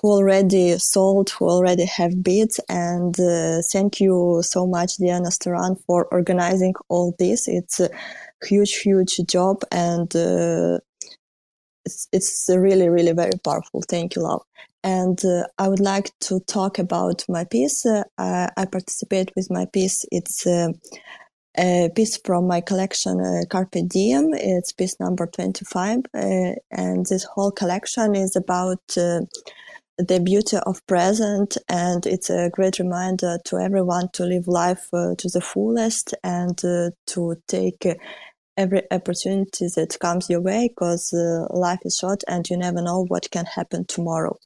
who 0.00 0.12
already 0.12 0.78
sold, 0.78 1.30
who 1.30 1.48
already 1.48 1.84
have 1.84 2.22
bids. 2.22 2.60
And 2.68 3.18
uh, 3.18 3.62
thank 3.72 4.00
you 4.00 4.40
so 4.42 4.66
much, 4.66 4.96
Diana 4.96 5.30
Staran, 5.30 5.82
for 5.84 6.06
organizing 6.06 6.74
all 6.88 7.14
this. 7.18 7.48
It's 7.48 7.80
a 7.80 7.90
huge, 8.46 8.80
huge 8.80 9.18
job 9.26 9.62
and 9.70 10.14
uh, 10.14 10.78
it's, 11.84 12.08
it's 12.12 12.46
really, 12.48 12.88
really 12.88 13.12
very 13.12 13.38
powerful. 13.44 13.82
Thank 13.88 14.16
you, 14.16 14.22
love. 14.22 14.42
And 14.82 15.22
uh, 15.24 15.44
I 15.58 15.68
would 15.68 15.80
like 15.80 16.10
to 16.20 16.40
talk 16.40 16.78
about 16.78 17.24
my 17.28 17.44
piece. 17.44 17.84
Uh, 17.84 18.04
I, 18.16 18.48
I, 18.56 18.64
participate 18.64 19.30
with 19.36 19.50
my 19.50 19.66
piece. 19.66 20.06
It's 20.10 20.46
uh, 20.46 20.68
a 21.58 21.90
piece 21.94 22.16
from 22.16 22.46
my 22.46 22.62
collection, 22.62 23.20
uh, 23.20 23.44
Carpe 23.50 23.86
Diem. 23.86 24.32
It's 24.32 24.72
piece 24.72 24.98
number 24.98 25.26
25. 25.26 25.98
Uh, 26.14 26.52
and 26.70 27.04
this 27.06 27.24
whole 27.24 27.50
collection 27.50 28.14
is 28.14 28.36
about 28.36 28.80
the 30.06 30.20
beauty 30.20 30.56
of 30.66 30.84
present 30.86 31.56
and 31.68 32.06
it's 32.06 32.30
a 32.30 32.50
great 32.50 32.78
reminder 32.78 33.38
to 33.44 33.58
everyone 33.58 34.08
to 34.12 34.24
live 34.24 34.46
life 34.46 34.88
uh, 34.92 35.14
to 35.18 35.28
the 35.28 35.40
fullest 35.40 36.14
and 36.22 36.64
uh, 36.64 36.90
to 37.06 37.36
take 37.48 37.86
every 38.56 38.82
opportunity 38.90 39.66
that 39.74 39.96
comes 40.00 40.28
your 40.28 40.40
way 40.40 40.68
because 40.68 41.12
uh, 41.12 41.46
life 41.56 41.80
is 41.84 41.96
short 41.98 42.22
and 42.28 42.48
you 42.48 42.56
never 42.56 42.82
know 42.82 43.04
what 43.08 43.30
can 43.30 43.46
happen 43.46 43.84
tomorrow. 43.86 44.36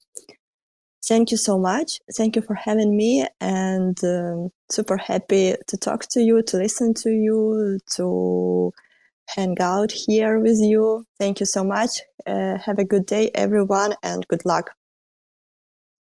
Thank 1.07 1.31
you 1.31 1.37
so 1.37 1.59
much. 1.59 2.01
Thank 2.17 2.37
you 2.37 2.43
for 2.43 2.55
having 2.55 2.97
me 2.97 3.27
and 3.41 3.97
um, 4.05 4.51
super 4.71 4.97
happy 4.97 5.55
to 5.67 5.77
talk 5.77 6.07
to 6.11 6.21
you 6.21 6.43
to 6.43 6.57
listen 6.57 6.95
to 6.95 7.11
you 7.11 7.79
to 7.97 8.73
hang 9.29 9.57
out 9.61 9.93
here 9.93 10.39
with 10.39 10.59
you. 10.61 11.05
Thank 11.19 11.41
you 11.41 11.47
so 11.47 11.65
much. 11.65 12.01
Uh, 12.27 12.57
have 12.59 12.79
a 12.79 12.85
good 12.85 13.05
day 13.05 13.31
everyone 13.35 13.95
and 14.03 14.27
good 14.29 14.45
luck 14.47 14.71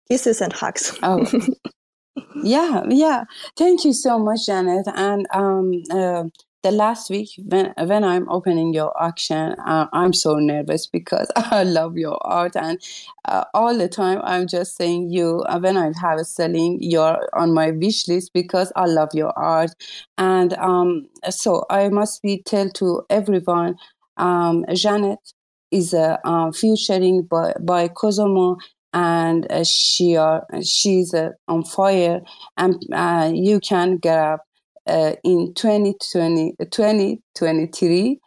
kisses 0.09 0.41
and 0.41 0.53
hugs. 0.53 0.97
oh, 1.03 1.25
yeah, 2.43 2.83
yeah. 2.89 3.23
Thank 3.57 3.85
you 3.85 3.93
so 3.93 4.19
much, 4.19 4.45
Janet. 4.45 4.87
And 4.93 5.27
um, 5.33 5.71
uh, 5.91 6.23
the 6.63 6.71
last 6.71 7.09
week 7.09 7.29
when 7.45 7.73
when 7.77 8.03
I'm 8.03 8.29
opening 8.29 8.73
your 8.73 8.91
auction, 9.01 9.55
uh, 9.65 9.87
I'm 9.93 10.13
so 10.13 10.35
nervous 10.35 10.87
because 10.87 11.31
I 11.35 11.63
love 11.63 11.97
your 11.97 12.17
art 12.25 12.55
and 12.55 12.81
uh, 13.25 13.45
all 13.53 13.77
the 13.77 13.87
time 13.87 14.19
I'm 14.23 14.47
just 14.47 14.75
saying 14.75 15.09
you 15.11 15.43
uh, 15.47 15.59
when 15.59 15.77
I 15.77 15.91
have 16.01 16.19
a 16.19 16.25
selling 16.25 16.77
you're 16.81 17.29
on 17.33 17.53
my 17.53 17.71
wish 17.71 18.07
list 18.07 18.31
because 18.33 18.73
I 18.75 18.85
love 18.85 19.09
your 19.13 19.31
art 19.37 19.71
and 20.17 20.53
um, 20.55 21.07
so 21.29 21.65
I 21.69 21.87
must 21.89 22.21
be 22.21 22.41
tell 22.45 22.69
to 22.71 23.03
everyone 23.09 23.75
um, 24.17 24.65
Janet 24.73 25.19
is 25.71 25.93
a 25.93 26.19
uh, 26.25 26.51
featuring 26.51 27.23
by 27.23 27.53
by 27.61 27.87
Kosomo 27.87 28.57
and 28.93 29.51
uh, 29.51 29.63
she 29.63 30.15
are 30.15 30.45
she's 30.63 31.13
uh, 31.13 31.29
on 31.47 31.63
fire 31.63 32.21
and 32.57 32.81
uh, 32.93 33.31
you 33.33 33.59
can 33.59 33.97
grab 33.97 34.39
uh, 34.87 35.13
in 35.23 35.53
2020, 35.53 36.55
2023 36.71 38.19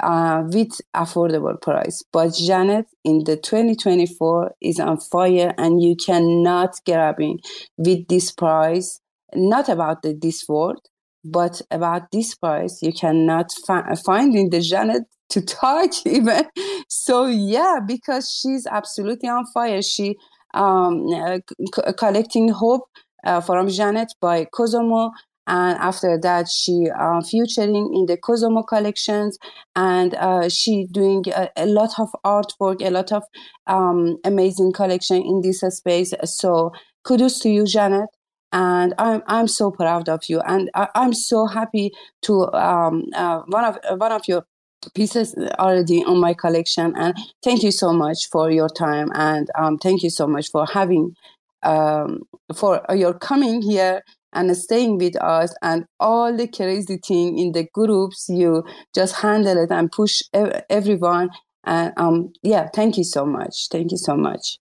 uh, 0.00 0.42
with 0.46 0.80
affordable 0.94 1.60
price. 1.60 2.02
But 2.12 2.34
Janet 2.34 2.86
in 3.04 3.24
the 3.24 3.36
2024 3.36 4.52
is 4.60 4.78
on 4.78 4.98
fire 4.98 5.54
and 5.56 5.82
you 5.82 5.96
cannot 5.96 6.74
grab 6.84 7.20
in 7.20 7.38
with 7.78 8.08
this 8.08 8.30
price. 8.30 9.00
Not 9.34 9.68
about 9.68 10.02
the, 10.02 10.12
this 10.20 10.44
word, 10.48 10.76
but 11.24 11.60
about 11.70 12.10
this 12.12 12.34
price 12.34 12.80
you 12.82 12.92
cannot 12.92 13.50
fi- 13.66 13.94
find 14.04 14.34
in 14.34 14.50
the 14.50 14.60
Janet 14.60 15.04
to 15.30 15.40
touch 15.40 16.02
even. 16.06 16.44
So 16.88 17.26
yeah, 17.26 17.78
because 17.86 18.30
she's 18.30 18.66
absolutely 18.66 19.28
on 19.28 19.46
fire. 19.52 19.82
She 19.82 20.16
um, 20.54 21.06
uh, 21.12 21.38
c- 21.50 21.92
collecting 21.96 22.48
hope 22.48 22.88
uh, 23.24 23.40
from 23.40 23.68
Janet 23.68 24.12
by 24.20 24.46
Kosomo 24.46 25.12
and 25.46 25.76
after 25.78 26.18
that 26.18 26.48
she 26.48 26.88
uh, 26.90 27.20
featuring 27.22 27.92
in 27.94 28.06
the 28.06 28.16
Kosomo 28.16 28.66
collections 28.66 29.38
and 29.74 30.14
uh, 30.14 30.48
she 30.48 30.86
doing 30.90 31.24
a, 31.34 31.48
a, 31.56 31.66
lot 31.66 31.98
of 31.98 32.08
artwork 32.24 32.80
a 32.80 32.90
lot 32.90 33.10
of 33.12 33.24
um, 33.66 34.18
amazing 34.24 34.72
collection 34.72 35.16
in 35.16 35.40
this 35.42 35.60
space 35.60 36.14
so 36.24 36.70
kudos 37.04 37.40
to 37.40 37.48
you 37.50 37.64
janet 37.64 38.08
and 38.52 38.94
I'm 38.98 39.22
I'm 39.26 39.48
so 39.48 39.70
proud 39.70 40.08
of 40.08 40.28
you, 40.28 40.40
and 40.40 40.70
I, 40.74 40.88
am 40.94 41.12
so 41.12 41.46
happy 41.46 41.92
to 42.22 42.52
um, 42.52 43.04
uh, 43.14 43.42
one 43.46 43.64
of 43.64 43.78
one 43.98 44.12
of 44.12 44.22
your 44.28 44.44
pieces 44.94 45.34
already 45.58 46.04
on 46.04 46.18
my 46.20 46.34
collection, 46.34 46.94
and 46.96 47.16
thank 47.42 47.62
you 47.62 47.70
so 47.72 47.92
much 47.92 48.28
for 48.30 48.50
your 48.50 48.68
time, 48.68 49.08
and 49.14 49.50
um, 49.58 49.78
thank 49.78 50.02
you 50.02 50.10
so 50.10 50.26
much 50.26 50.50
for 50.50 50.66
having 50.66 51.14
um, 51.62 52.22
for 52.54 52.84
your 52.94 53.14
coming 53.14 53.62
here 53.62 54.02
and 54.32 54.56
staying 54.56 54.98
with 54.98 55.16
us 55.22 55.54
and 55.62 55.84
all 56.00 56.34
the 56.36 56.48
crazy 56.48 56.96
thing 56.98 57.38
in 57.38 57.52
the 57.52 57.64
groups. 57.74 58.28
You 58.28 58.64
just 58.94 59.16
handle 59.16 59.58
it 59.58 59.70
and 59.70 59.90
push 59.92 60.22
everyone. 60.70 61.30
And 61.64 61.92
um 61.96 62.32
yeah 62.42 62.68
thank 62.74 62.98
you 62.98 63.04
so 63.04 63.24
much. 63.24 63.68
Thank 63.70 63.92
you 63.92 63.96
so 63.98 64.16
much 64.16 64.58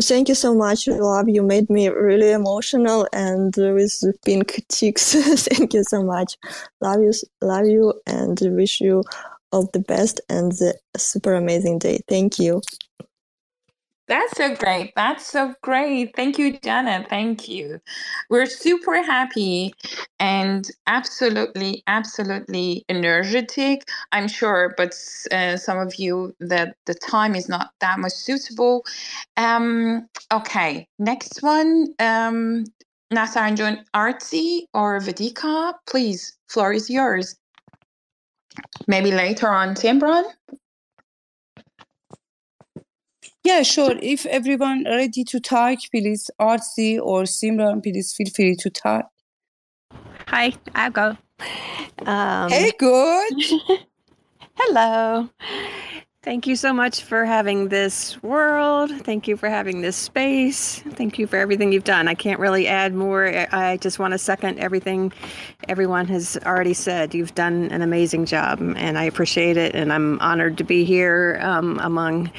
Thank 0.00 0.28
you 0.28 0.34
so 0.36 0.54
much, 0.54 0.86
love. 0.86 1.28
You 1.28 1.42
made 1.42 1.68
me 1.68 1.88
really 1.88 2.30
emotional 2.30 3.08
and 3.12 3.52
with 3.56 4.00
pink 4.24 4.64
cheeks. 4.70 5.12
Thank 5.48 5.74
you 5.74 5.82
so 5.84 6.04
much. 6.04 6.36
Love 6.80 7.00
you, 7.00 7.12
love 7.42 7.66
you, 7.66 7.94
and 8.06 8.38
wish 8.42 8.80
you 8.80 9.02
all 9.50 9.68
the 9.72 9.80
best 9.80 10.20
and 10.28 10.52
a 10.94 10.98
super 10.98 11.34
amazing 11.34 11.80
day. 11.80 12.00
Thank 12.08 12.38
you. 12.38 12.62
That's 14.08 14.38
so 14.38 14.54
great. 14.56 14.94
That's 14.96 15.26
so 15.26 15.54
great. 15.62 16.16
Thank 16.16 16.38
you, 16.38 16.58
Janet. 16.58 17.08
Thank 17.10 17.46
you. 17.46 17.78
We're 18.30 18.46
super 18.46 19.02
happy 19.02 19.74
and 20.18 20.68
absolutely, 20.86 21.82
absolutely 21.86 22.86
energetic. 22.88 23.86
I'm 24.12 24.26
sure, 24.26 24.74
but 24.78 24.94
uh, 25.30 25.58
some 25.58 25.78
of 25.78 25.96
you 25.96 26.34
that 26.40 26.74
the 26.86 26.94
time 26.94 27.34
is 27.34 27.50
not 27.50 27.70
that 27.80 27.98
much 27.98 28.12
suitable. 28.12 28.84
Um, 29.36 30.08
okay, 30.32 30.88
next 30.98 31.42
one. 31.42 31.88
Um, 31.98 32.64
Nasar 33.12 33.46
and 33.46 33.56
John 33.56 33.84
Artzy 33.94 34.62
or 34.72 34.98
Vedika, 35.00 35.74
please, 35.86 36.36
floor 36.48 36.72
is 36.72 36.88
yours. 36.88 37.36
Maybe 38.86 39.12
later 39.12 39.48
on, 39.48 39.74
Simran. 39.74 40.24
Yeah, 43.48 43.62
sure. 43.62 43.96
If 44.02 44.26
everyone 44.26 44.84
ready 44.84 45.24
to 45.24 45.40
talk, 45.40 45.78
please, 45.90 46.30
Artzy 46.38 47.00
or 47.00 47.22
Simran, 47.22 47.82
please 47.82 48.12
feel 48.14 48.26
free 48.28 48.54
to 48.56 48.68
talk. 48.68 49.06
Hi, 50.26 50.52
I'll 50.74 50.90
go. 50.90 51.16
Um, 52.04 52.50
hey, 52.50 52.72
good. 52.78 53.32
hello. 54.54 55.30
Thank 56.28 56.46
you 56.46 56.56
so 56.56 56.74
much 56.74 57.04
for 57.04 57.24
having 57.24 57.68
this 57.68 58.22
world. 58.22 58.90
Thank 58.90 59.28
you 59.28 59.38
for 59.38 59.48
having 59.48 59.80
this 59.80 59.96
space. 59.96 60.80
Thank 60.80 61.18
you 61.18 61.26
for 61.26 61.36
everything 61.36 61.72
you've 61.72 61.84
done. 61.84 62.06
I 62.06 62.12
can't 62.12 62.38
really 62.38 62.68
add 62.68 62.92
more. 62.92 63.24
I 63.50 63.78
just 63.78 63.98
want 63.98 64.12
to 64.12 64.18
second 64.18 64.58
everything 64.58 65.10
everyone 65.70 66.06
has 66.08 66.36
already 66.44 66.74
said. 66.74 67.14
You've 67.14 67.34
done 67.34 67.70
an 67.70 67.80
amazing 67.80 68.26
job, 68.26 68.60
and 68.60 68.98
I 68.98 69.04
appreciate 69.04 69.56
it. 69.56 69.74
And 69.74 69.90
I'm 69.90 70.20
honored 70.20 70.58
to 70.58 70.64
be 70.64 70.84
here 70.84 71.38
um, 71.40 71.78
among 71.78 72.30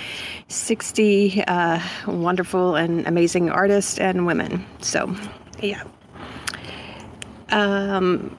60 0.50 1.44
uh, 1.48 1.82
wonderful 2.06 2.76
and 2.76 3.08
amazing 3.08 3.50
artists 3.50 3.98
and 3.98 4.28
women. 4.28 4.64
So, 4.82 5.16
yeah. 5.64 5.82
Um, 7.50 8.38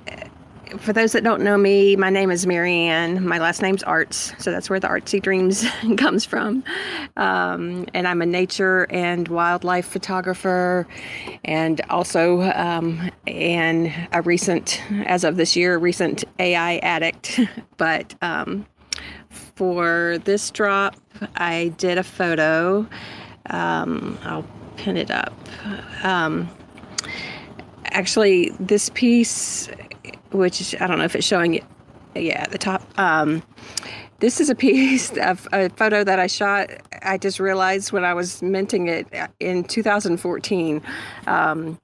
for 0.78 0.92
those 0.92 1.12
that 1.12 1.24
don't 1.24 1.42
know 1.42 1.56
me, 1.56 1.96
my 1.96 2.10
name 2.10 2.30
is 2.30 2.46
Marianne. 2.46 3.26
My 3.26 3.38
last 3.38 3.62
name's 3.62 3.82
Artz, 3.82 4.40
so 4.40 4.50
that's 4.50 4.70
where 4.70 4.80
the 4.80 4.88
Artzy 4.88 5.20
Dreams 5.20 5.64
comes 5.96 6.24
from. 6.24 6.64
Um, 7.16 7.86
and 7.94 8.06
I'm 8.06 8.22
a 8.22 8.26
nature 8.26 8.86
and 8.90 9.26
wildlife 9.28 9.86
photographer, 9.86 10.86
and 11.44 11.80
also 11.90 12.42
um, 12.42 13.10
and 13.26 13.92
a 14.12 14.22
recent, 14.22 14.82
as 15.06 15.24
of 15.24 15.36
this 15.36 15.56
year, 15.56 15.78
recent 15.78 16.24
AI 16.38 16.76
addict. 16.78 17.40
but 17.76 18.14
um, 18.22 18.66
for 19.30 20.18
this 20.24 20.50
drop, 20.50 20.96
I 21.36 21.74
did 21.78 21.98
a 21.98 22.04
photo. 22.04 22.86
Um, 23.46 24.18
I'll 24.22 24.46
pin 24.76 24.96
it 24.96 25.10
up. 25.10 25.34
Um, 26.02 26.48
actually, 27.86 28.50
this 28.60 28.90
piece 28.90 29.68
which 30.30 30.74
I 30.80 30.86
don't 30.86 30.98
know 30.98 31.04
if 31.04 31.16
it's 31.16 31.26
showing 31.26 31.54
it. 31.54 31.64
Yeah, 32.14 32.42
at 32.42 32.50
the 32.50 32.58
top. 32.58 32.82
Um, 32.98 33.42
this 34.18 34.40
is 34.40 34.50
a 34.50 34.54
piece 34.54 35.16
of 35.16 35.48
a 35.52 35.68
photo 35.70 36.04
that 36.04 36.18
I 36.18 36.26
shot. 36.26 36.70
I 37.02 37.18
just 37.18 37.40
realized 37.40 37.92
when 37.92 38.04
I 38.04 38.14
was 38.14 38.42
minting 38.42 38.88
it 38.88 39.06
in 39.40 39.64
2014. 39.64 40.82
Um, 41.26 41.80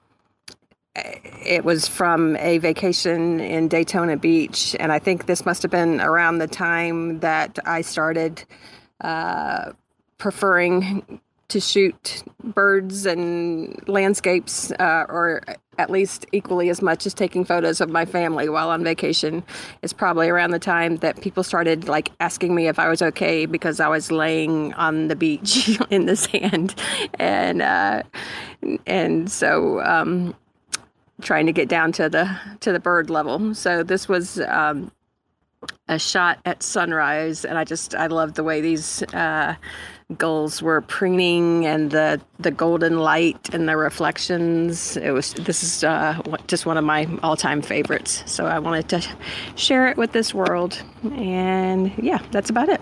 it 0.95 1.65
was 1.65 1.87
from 1.87 2.37
a 2.37 2.59
vacation 2.59 3.41
in 3.41 3.69
Daytona 3.69 4.17
Beach, 4.17 4.75
and 4.81 4.91
I 4.91 4.99
think 4.99 5.27
this 5.27 5.45
must 5.45 5.63
have 5.63 5.71
been 5.71 6.01
around 6.01 6.39
the 6.39 6.47
time 6.47 7.21
that 7.21 7.59
I 7.67 7.83
started 7.83 8.45
uh, 9.03 9.73
preferring 10.17 11.21
to 11.49 11.61
shoot 11.61 12.23
birds 12.43 13.07
and 13.07 13.77
landscapes, 13.89 14.73
uh, 14.73 15.07
or 15.09 15.43
at 15.79 15.91
least 15.91 16.27
equally 16.33 16.71
as 16.71 16.81
much 16.83 17.07
as 17.07 17.15
taking 17.15 17.45
photos 17.45 17.81
of 17.81 17.91
my 17.91 18.05
family 18.05 18.49
while 18.49 18.71
on 18.71 18.83
vacation. 18.83 19.45
is 19.83 19.93
probably 19.93 20.29
around 20.29 20.51
the 20.51 20.59
time 20.59 20.97
that 20.97 21.21
people 21.21 21.43
started 21.43 21.89
like 21.89 22.11
asking 22.21 22.55
me 22.55 22.67
if 22.67 22.79
I 22.79 22.89
was 22.89 23.03
okay 23.03 23.47
because 23.47 23.79
I 23.79 23.89
was 23.89 24.11
laying 24.11 24.73
on 24.75 25.09
the 25.09 25.17
beach 25.17 25.81
in 25.91 26.07
the 26.07 26.17
sand, 26.17 26.75
and 27.19 27.63
uh, 27.63 28.03
and 28.87 29.31
so. 29.31 29.83
Um, 29.83 30.35
trying 31.23 31.47
to 31.47 31.53
get 31.53 31.67
down 31.67 31.93
to 31.93 32.11
the 32.11 32.39
to 32.61 32.73
the 32.73 32.79
bird 32.79 33.09
level 33.09 33.55
so 33.55 33.83
this 33.83 34.07
was 34.07 34.39
um, 34.41 34.93
a 35.89 35.99
shot 35.99 36.39
at 36.45 36.63
sunrise 36.63 37.43
and 37.43 37.57
i 37.57 37.65
just 37.65 37.95
i 37.95 38.07
love 38.07 38.35
the 38.35 38.45
way 38.45 38.61
these 38.61 39.03
uh, 39.15 39.55
gulls 40.17 40.63
were 40.63 40.81
preening 40.83 41.67
and 41.67 41.91
the 41.91 42.21
the 42.39 42.51
golden 42.53 42.99
light 43.01 43.53
and 43.53 43.69
the 43.69 43.77
reflections 43.77 44.97
it 44.97 45.11
was 45.11 45.35
this 45.35 45.65
is 45.65 45.83
uh, 45.83 46.21
just 46.47 46.65
one 46.65 46.77
of 46.77 46.85
my 46.85 47.09
all-time 47.25 47.61
favorites 47.61 48.23
so 48.25 48.47
i 48.47 48.57
wanted 48.57 48.89
to 48.89 49.03
share 49.57 49.89
it 49.89 49.97
with 49.97 50.13
this 50.13 50.33
world 50.33 50.81
and 51.17 51.93
yeah 51.99 52.19
that's 52.31 52.51
about 52.51 52.69
it 52.69 52.81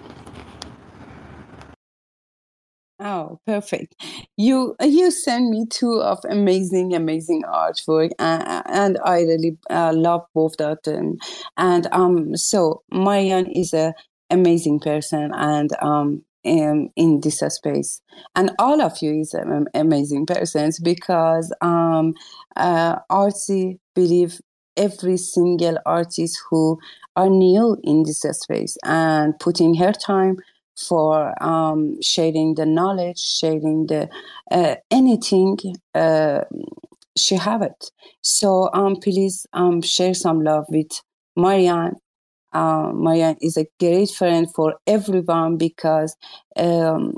Oh, 3.00 3.40
perfect! 3.44 3.96
You 4.36 4.76
you 4.80 5.10
send 5.10 5.50
me 5.50 5.66
two 5.68 6.00
of 6.00 6.20
amazing, 6.30 6.94
amazing 6.94 7.42
artwork, 7.42 8.12
uh, 8.20 8.62
and 8.66 8.98
I 9.04 9.22
really 9.22 9.58
uh, 9.68 9.92
love 9.92 10.22
both 10.32 10.60
of 10.60 10.78
them. 10.84 11.18
And 11.56 11.88
um, 11.90 12.36
so 12.36 12.82
Marian 12.92 13.46
is 13.46 13.74
a 13.74 13.94
amazing 14.30 14.78
person, 14.78 15.32
and 15.34 15.70
um, 15.82 16.24
in, 16.44 16.90
in 16.96 17.20
this 17.20 17.40
space. 17.40 18.00
And 18.36 18.52
all 18.58 18.80
of 18.80 19.02
you 19.02 19.20
is 19.20 19.34
amazing 19.74 20.26
persons 20.26 20.78
because 20.78 21.52
um, 21.60 22.14
uh, 22.56 22.96
Artzy 23.10 23.78
believe 23.94 24.40
every 24.76 25.16
single 25.16 25.78
artist 25.86 26.40
who 26.50 26.78
are 27.16 27.30
new 27.30 27.76
in 27.84 28.02
this 28.04 28.20
space 28.20 28.76
and 28.84 29.38
putting 29.38 29.74
her 29.74 29.92
time 29.92 30.36
for 30.76 31.40
um, 31.42 32.00
sharing 32.02 32.54
the 32.56 32.66
knowledge, 32.66 33.18
sharing 33.18 33.86
the 33.86 34.08
uh, 34.50 34.74
anything. 34.90 35.56
Uh, 35.94 36.40
she 37.16 37.36
have 37.36 37.62
it. 37.62 37.90
So 38.22 38.70
um, 38.72 38.96
please 38.96 39.46
um, 39.52 39.82
share 39.82 40.14
some 40.14 40.42
love 40.42 40.66
with 40.68 40.90
Marianne. 41.36 41.94
Uh, 42.54 42.92
Marianne 42.94 43.36
is 43.40 43.56
a 43.56 43.66
great 43.80 44.10
friend 44.10 44.48
for 44.54 44.76
everyone 44.86 45.58
because 45.58 46.16
um, 46.56 47.14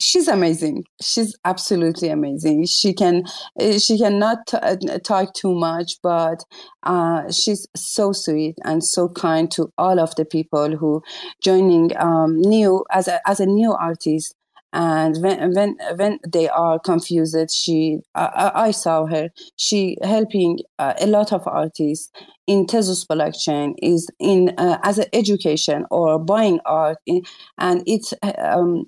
she's 0.00 0.28
amazing. 0.28 0.84
She's 1.02 1.36
absolutely 1.44 2.08
amazing. 2.08 2.66
She 2.66 2.94
can 2.94 3.24
eh, 3.58 3.78
she 3.78 3.98
cannot 3.98 4.38
t- 4.48 4.56
uh, 4.56 4.76
talk 5.04 5.34
too 5.34 5.54
much 5.54 5.94
but 6.02 6.44
uh, 6.84 7.30
she's 7.30 7.66
so 7.76 8.12
sweet 8.12 8.56
and 8.64 8.82
so 8.84 9.08
kind 9.08 9.50
to 9.52 9.70
all 9.78 10.00
of 10.00 10.14
the 10.16 10.24
people 10.24 10.76
who 10.76 11.02
joining 11.42 11.90
um, 11.98 12.40
new 12.40 12.84
as 12.90 13.08
a, 13.08 13.20
as 13.28 13.40
a 13.40 13.46
new 13.46 13.72
artist 13.72 14.34
and 14.72 15.16
when 15.22 15.52
when 15.54 15.76
when 15.96 16.18
they 16.26 16.48
are 16.48 16.78
confused 16.78 17.36
she 17.50 17.98
i, 18.14 18.52
I 18.54 18.70
saw 18.70 19.06
her. 19.06 19.30
She 19.56 19.96
helping 20.02 20.58
uh, 20.78 20.94
a 21.00 21.06
lot 21.06 21.32
of 21.32 21.46
artists 21.46 22.10
in 22.46 22.66
Tezos 22.66 23.06
blockchain 23.06 23.74
is 23.82 24.08
in 24.18 24.54
uh, 24.58 24.78
as 24.82 24.98
an 24.98 25.06
education 25.12 25.86
or 25.90 26.18
buying 26.18 26.60
art 26.66 26.98
in, 27.06 27.22
and 27.58 27.82
it's 27.86 28.14
um, 28.38 28.86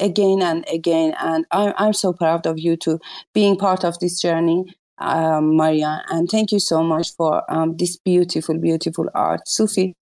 again 0.00 0.42
and 0.42 0.64
again. 0.72 1.14
And 1.20 1.44
I'm, 1.50 1.72
I'm 1.76 1.92
so 1.92 2.12
proud 2.12 2.46
of 2.46 2.58
you 2.58 2.76
to 2.78 2.98
being 3.34 3.56
part 3.56 3.84
of 3.84 3.98
this 4.00 4.20
journey 4.20 4.64
um, 4.98 5.56
Maria. 5.56 6.02
And 6.08 6.28
thank 6.28 6.52
you 6.52 6.60
so 6.60 6.82
much 6.82 7.14
for 7.16 7.42
um, 7.52 7.76
this 7.76 7.96
beautiful 7.96 8.58
beautiful 8.58 9.08
art. 9.14 9.48
Sufi 9.48 9.94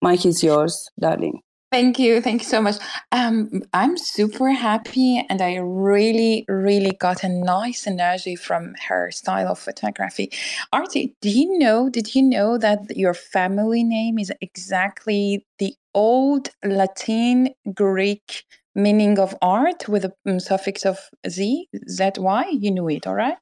Mike 0.00 0.26
is 0.26 0.42
yours 0.42 0.88
darling 1.00 1.40
Thank 1.74 1.98
you. 1.98 2.20
Thank 2.20 2.42
you 2.42 2.48
so 2.48 2.62
much. 2.62 2.76
Um, 3.10 3.64
I'm 3.72 3.98
super 3.98 4.52
happy 4.52 5.26
and 5.28 5.42
I 5.42 5.56
really, 5.56 6.44
really 6.46 6.92
got 6.92 7.24
a 7.24 7.28
nice 7.28 7.88
energy 7.88 8.36
from 8.36 8.76
her 8.86 9.10
style 9.10 9.48
of 9.48 9.58
photography. 9.58 10.30
Artie, 10.72 11.16
do 11.20 11.28
you 11.28 11.58
know, 11.58 11.90
did 11.90 12.14
you 12.14 12.22
know 12.22 12.58
that 12.58 12.96
your 12.96 13.12
family 13.12 13.82
name 13.82 14.20
is 14.20 14.30
exactly 14.40 15.44
the 15.58 15.74
old 15.94 16.50
Latin 16.64 17.48
Greek 17.74 18.44
meaning 18.76 19.18
of 19.18 19.34
art 19.42 19.88
with 19.88 20.04
a 20.04 20.12
um, 20.26 20.38
suffix 20.38 20.86
of 20.86 21.00
Z, 21.28 21.66
ZY? 21.90 22.50
You 22.52 22.70
knew 22.70 22.88
it, 22.88 23.04
all 23.04 23.16
right? 23.16 23.38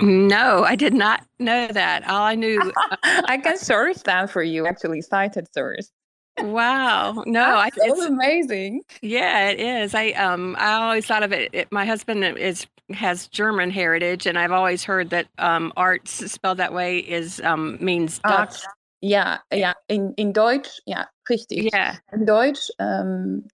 No, 0.00 0.64
I 0.64 0.76
did 0.76 0.94
not 0.94 1.26
know 1.38 1.66
that. 1.66 2.08
All 2.08 2.22
I 2.22 2.36
knew. 2.36 2.72
I 3.02 3.36
can 3.36 3.58
search 3.58 4.02
that 4.04 4.30
for 4.30 4.42
you, 4.42 4.66
actually, 4.66 5.02
cited 5.02 5.52
source. 5.52 5.92
Wow. 6.40 7.24
No, 7.26 7.42
I, 7.42 7.66
I, 7.66 7.70
it's 7.76 8.00
amazing. 8.06 8.82
Yeah, 9.00 9.48
it 9.50 9.60
is. 9.60 9.94
I 9.94 10.10
um 10.12 10.56
I 10.58 10.72
always 10.74 11.06
thought 11.06 11.22
of 11.22 11.32
it, 11.32 11.50
it, 11.52 11.68
my 11.70 11.84
husband 11.84 12.24
is 12.24 12.66
has 12.90 13.28
German 13.28 13.70
heritage 13.70 14.26
and 14.26 14.38
I've 14.38 14.52
always 14.52 14.84
heard 14.84 15.10
that 15.10 15.28
um 15.38 15.72
art 15.76 16.08
spelled 16.08 16.58
that 16.58 16.72
way 16.72 16.98
is 16.98 17.40
um 17.42 17.78
means 17.80 18.18
Dutch. 18.18 18.62
Ja, 19.02 19.38
ja, 19.52 19.74
in, 19.88 20.14
in 20.16 20.32
Deutsch, 20.32 20.80
ja, 20.86 21.06
richtig. 21.28 21.72
Yeah. 21.72 21.96
In 22.12 22.24
Deutsch, 22.24 22.70
ähm, 22.78 23.48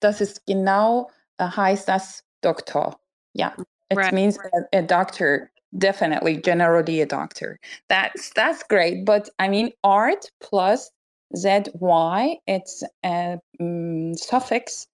das 0.00 0.20
ist 0.20 0.44
genau, 0.44 1.08
äh, 1.38 1.44
heißt 1.44 1.88
das 1.88 2.24
Doktor. 2.42 2.98
Ja, 3.32 3.54
it 3.90 3.96
Right. 3.96 4.12
means 4.12 4.38
a, 4.38 4.78
a 4.78 4.82
doctor, 4.82 5.50
definitely, 5.78 6.36
generally 6.36 7.00
a 7.00 7.06
doctor. 7.06 7.60
That's 7.88 8.30
that's 8.30 8.64
great. 8.64 9.04
But 9.04 9.28
I 9.38 9.48
mean, 9.48 9.70
art 9.84 10.30
plus 10.40 10.90
zy, 11.36 12.40
it's 12.46 12.82
a 13.04 13.38
mm, 13.60 14.18
suffix, 14.18 14.86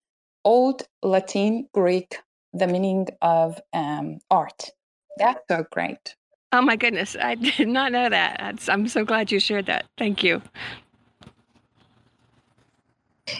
Old 0.45 0.82
Latin 1.03 1.68
Greek, 1.72 2.18
the 2.53 2.66
meaning 2.66 3.09
of 3.22 3.61
um, 3.72 4.18
art. 4.30 4.70
That's 5.18 5.41
so 5.49 5.64
great. 5.70 6.16
Oh 6.53 6.62
my 6.62 6.76
goodness, 6.76 7.16
I 7.20 7.35
did 7.57 7.68
not 7.68 7.93
know 7.93 8.09
that. 8.09 8.37
That's, 8.39 8.68
I'm 8.68 8.89
so 8.89 9.05
glad 9.05 9.32
you 9.32 9.41
shared 9.41 9.66
that. 9.66 9.87
Thank 9.99 10.22
you. 10.22 10.43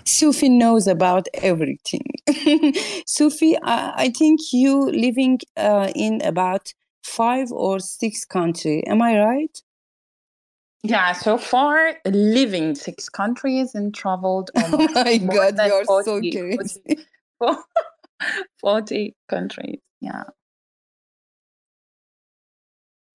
Sufi 0.05 0.49
knows 0.49 0.87
about 0.87 1.27
everything. 1.35 2.07
Sufi, 3.07 3.57
I, 3.63 3.93
I 3.97 4.13
think 4.17 4.41
you 4.53 4.91
living 4.91 5.41
uh, 5.57 5.93
in 5.95 6.23
about 6.23 6.73
five 7.03 7.53
or 7.53 7.79
six 7.81 8.25
country. 8.25 8.83
Am 8.87 9.03
I 9.03 9.19
right? 9.19 9.63
Yeah, 10.87 11.13
so 11.13 11.39
far 11.39 11.95
living 12.05 12.75
six 12.75 13.09
countries 13.09 13.75
and 13.75 13.95
traveled 13.95 14.51
Oh 14.57 14.87
my 14.93 15.17
God, 15.17 15.57
you're 15.57 15.85
so 15.87 16.03
40 16.05 16.31
crazy. 16.31 16.99
40 17.39 17.59
40 18.61 19.15
countries. 19.31 19.81
Yeah. 20.03 20.25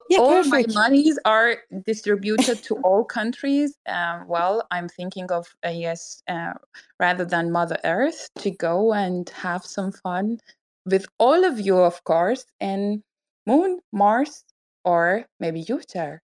Yeah, 0.09 0.17
all 0.17 0.43
perfect. 0.43 0.49
my 0.49 0.65
monies 0.74 1.20
are 1.26 1.57
distributed 1.86 2.63
to 2.63 2.78
all 2.84 3.05
countries. 3.05 3.78
Um, 3.88 4.28
well, 4.28 4.65
I'm 4.72 4.89
thinking 4.89 5.32
of 5.32 5.45
uh, 5.63 5.70
yes, 5.70 6.24
uh, 6.28 6.53
rather 6.99 7.24
than 7.24 7.51
Mother 7.51 7.78
Earth, 7.84 8.30
to 8.39 8.49
go 8.49 8.93
and 8.93 9.30
have 9.30 9.63
some 9.63 9.91
fun 9.91 10.39
with 10.88 11.05
all 11.20 11.45
of 11.45 11.59
you, 11.59 11.78
of 11.78 12.03
course, 12.03 12.45
and 12.59 13.03
Moon, 13.45 13.80
Mars, 13.93 14.43
or 14.84 15.28
maybe 15.39 15.63
Jupiter. 15.63 16.24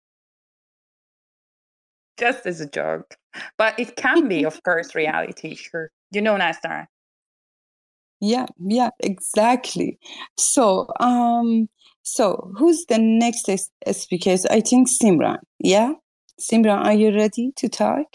Just 2.18 2.46
as 2.46 2.60
a 2.60 2.68
joke, 2.68 3.16
but 3.58 3.78
it 3.78 3.96
can 3.96 4.28
be, 4.28 4.44
of 4.44 4.62
course, 4.64 4.94
reality. 4.94 5.54
Sure, 5.54 5.90
you 6.12 6.20
know, 6.20 6.36
Nastara. 6.36 6.86
Yeah, 8.20 8.46
yeah, 8.58 8.90
exactly. 9.00 9.98
So, 10.36 10.88
um, 11.00 11.68
so 12.02 12.52
who's 12.58 12.84
the 12.88 12.98
next 12.98 13.48
s- 13.48 13.70
speaker? 13.92 14.36
I 14.50 14.60
think 14.60 14.88
Simran. 14.88 15.38
Yeah, 15.60 15.92
Simran, 16.40 16.84
are 16.84 16.94
you 16.94 17.14
ready 17.14 17.52
to 17.56 17.68
talk? 17.68 18.06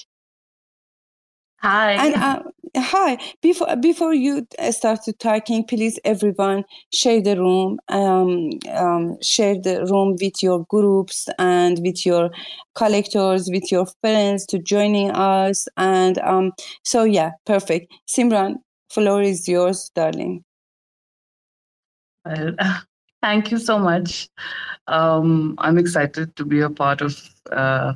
Hi. 1.61 1.93
And 1.93 2.15
uh, 2.15 2.43
hi, 2.75 3.17
before 3.41 3.75
before 3.75 4.13
you 4.13 4.47
uh, 4.59 4.71
start 4.71 4.99
talking, 5.19 5.63
please 5.65 5.99
everyone 6.03 6.63
share 6.91 7.21
the 7.21 7.37
room. 7.37 7.79
Um, 7.89 8.49
um, 8.71 9.17
share 9.21 9.59
the 9.59 9.85
room 9.85 10.15
with 10.19 10.41
your 10.41 10.65
groups 10.65 11.29
and 11.37 11.79
with 11.79 12.05
your 12.05 12.31
collectors, 12.75 13.49
with 13.49 13.71
your 13.71 13.85
friends 14.01 14.45
to 14.47 14.59
joining 14.59 15.11
us. 15.11 15.67
And 15.77 16.17
um, 16.19 16.51
so 16.83 17.03
yeah, 17.03 17.31
perfect. 17.45 17.93
Simran, 18.07 18.55
floor 18.89 19.21
is 19.21 19.47
yours, 19.47 19.91
darling. 19.93 20.43
Well, 22.25 22.55
thank 23.21 23.51
you 23.51 23.57
so 23.57 23.77
much. 23.77 24.29
Um, 24.87 25.55
I'm 25.59 25.77
excited 25.77 26.35
to 26.35 26.45
be 26.45 26.61
a 26.61 26.69
part 26.69 27.01
of 27.01 27.21
uh, 27.51 27.93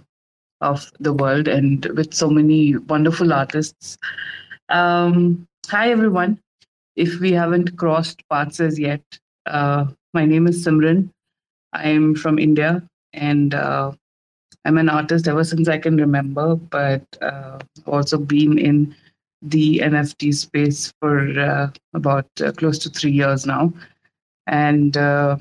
of 0.61 0.91
the 0.99 1.13
world 1.13 1.47
and 1.47 1.85
with 1.95 2.13
so 2.13 2.29
many 2.29 2.75
wonderful 2.77 3.33
artists. 3.33 3.97
Um, 4.69 5.47
hi 5.67 5.91
everyone. 5.91 6.39
If 6.95 7.19
we 7.19 7.31
haven't 7.31 7.77
crossed 7.77 8.27
paths 8.29 8.59
as 8.59 8.79
yet, 8.79 9.01
uh, 9.45 9.85
my 10.13 10.25
name 10.25 10.47
is 10.47 10.65
Simran. 10.65 11.09
I'm 11.73 12.15
from 12.15 12.39
India 12.39 12.83
and 13.13 13.53
uh, 13.53 13.91
I'm 14.65 14.77
an 14.77 14.89
artist 14.89 15.27
ever 15.27 15.43
since 15.43 15.67
I 15.67 15.77
can 15.77 15.97
remember, 15.97 16.55
but 16.55 17.03
uh, 17.21 17.59
also 17.85 18.17
been 18.17 18.57
in 18.57 18.95
the 19.41 19.79
NFT 19.83 20.31
space 20.33 20.93
for 20.99 21.39
uh, 21.39 21.71
about 21.93 22.27
uh, 22.41 22.51
close 22.53 22.79
to 22.79 22.89
three 22.89 23.11
years 23.11 23.45
now 23.45 23.73
and 24.47 24.97
uh, 24.97 25.37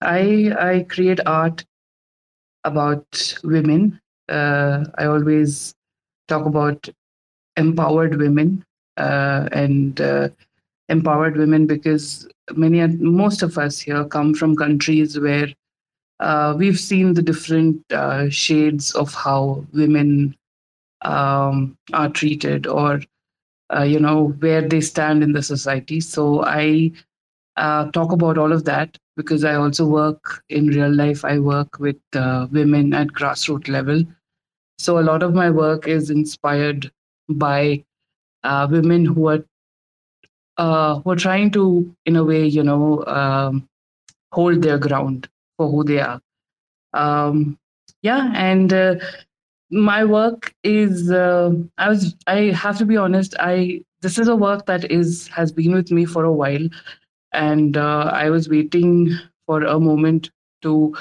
I 0.00 0.52
I 0.58 0.86
create 0.88 1.20
art 1.26 1.64
about 2.64 3.36
women. 3.44 4.00
I 4.28 5.06
always 5.06 5.74
talk 6.28 6.46
about 6.46 6.88
empowered 7.56 8.16
women 8.18 8.64
and 9.52 10.00
uh, 10.00 10.28
empowered 10.88 11.36
women 11.36 11.66
because 11.66 12.28
many 12.56 12.86
most 12.86 13.42
of 13.42 13.56
us 13.58 13.78
here 13.78 14.04
come 14.04 14.34
from 14.34 14.56
countries 14.56 15.18
where 15.18 15.48
uh, 16.20 16.54
we've 16.56 16.78
seen 16.78 17.14
the 17.14 17.22
different 17.22 17.80
uh, 17.92 18.28
shades 18.28 18.92
of 18.94 19.14
how 19.14 19.64
women 19.72 20.36
um, 21.02 21.76
are 21.92 22.10
treated 22.10 22.66
or 22.66 23.00
uh, 23.74 23.82
you 23.82 23.98
know 24.00 24.28
where 24.40 24.66
they 24.66 24.80
stand 24.80 25.22
in 25.22 25.32
the 25.32 25.42
society. 25.42 26.00
So 26.00 26.44
I 26.44 26.92
uh, 27.56 27.90
talk 27.92 28.12
about 28.12 28.38
all 28.38 28.52
of 28.52 28.64
that 28.64 28.98
because 29.16 29.44
I 29.44 29.54
also 29.54 29.86
work 29.86 30.42
in 30.48 30.68
real 30.68 30.92
life. 30.92 31.24
I 31.24 31.38
work 31.38 31.78
with 31.78 31.96
uh, 32.14 32.48
women 32.50 32.92
at 32.94 33.08
grassroots 33.08 33.68
level. 33.68 34.04
So 34.78 34.98
a 34.98 35.06
lot 35.10 35.22
of 35.22 35.34
my 35.34 35.50
work 35.50 35.86
is 35.86 36.10
inspired 36.10 36.90
by 37.28 37.84
uh, 38.44 38.66
women 38.70 39.04
who 39.04 39.28
are 39.28 39.44
uh, 40.56 41.00
who 41.00 41.10
are 41.10 41.16
trying 41.16 41.50
to, 41.52 41.94
in 42.04 42.16
a 42.16 42.24
way, 42.24 42.46
you 42.46 42.62
know, 42.62 43.04
um, 43.06 43.66
hold 44.32 44.62
their 44.62 44.78
ground 44.78 45.28
for 45.56 45.70
who 45.70 45.84
they 45.84 46.00
are. 46.00 46.20
Um, 46.92 47.58
yeah, 48.02 48.30
and 48.34 48.72
uh, 48.72 48.96
my 49.70 50.04
work 50.04 50.54
is 50.64 51.10
uh, 51.10 51.52
I 51.78 51.88
was 51.88 52.14
I 52.26 52.52
have 52.52 52.78
to 52.78 52.84
be 52.84 52.96
honest. 52.96 53.34
I 53.38 53.82
this 54.02 54.18
is 54.18 54.28
a 54.28 54.36
work 54.36 54.66
that 54.66 54.90
is 54.90 55.28
has 55.28 55.52
been 55.52 55.72
with 55.72 55.90
me 55.90 56.04
for 56.04 56.24
a 56.24 56.32
while, 56.32 56.68
and 57.32 57.76
uh, 57.76 58.10
I 58.12 58.30
was 58.30 58.48
waiting 58.48 59.10
for 59.46 59.62
a 59.64 59.78
moment 59.78 60.30
to 60.62 60.94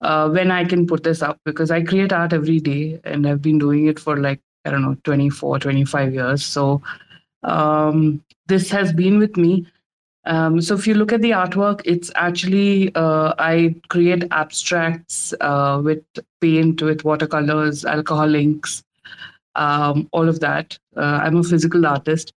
uh, 0.00 0.28
when 0.30 0.50
I 0.50 0.64
can 0.64 0.86
put 0.86 1.02
this 1.04 1.22
up 1.22 1.38
because 1.44 1.70
I 1.70 1.82
create 1.82 2.12
art 2.12 2.32
every 2.32 2.60
day 2.60 3.00
and 3.04 3.26
I've 3.26 3.42
been 3.42 3.58
doing 3.58 3.86
it 3.86 3.98
for 3.98 4.16
like 4.16 4.40
I 4.64 4.70
don't 4.70 4.82
know 4.82 4.96
24 5.04 5.58
25 5.58 6.14
years. 6.14 6.44
So 6.44 6.82
um, 7.42 8.22
this 8.46 8.70
has 8.70 8.92
been 8.92 9.18
with 9.18 9.36
me. 9.36 9.66
Um, 10.24 10.60
so 10.60 10.74
if 10.74 10.86
you 10.86 10.94
look 10.94 11.12
at 11.12 11.20
the 11.20 11.32
artwork 11.32 11.80
it's 11.84 12.12
actually 12.14 12.94
uh, 12.94 13.34
I 13.38 13.74
create 13.88 14.24
abstracts 14.30 15.34
uh, 15.40 15.80
with 15.84 16.04
paint 16.40 16.80
with 16.80 17.04
watercolors 17.04 17.84
alcohol 17.84 18.32
inks 18.36 18.84
um, 19.54 20.08
all 20.12 20.28
of 20.28 20.40
that. 20.40 20.78
Uh, 20.96 21.20
I'm 21.22 21.36
a 21.36 21.42
physical 21.42 21.86
artist. 21.86 22.32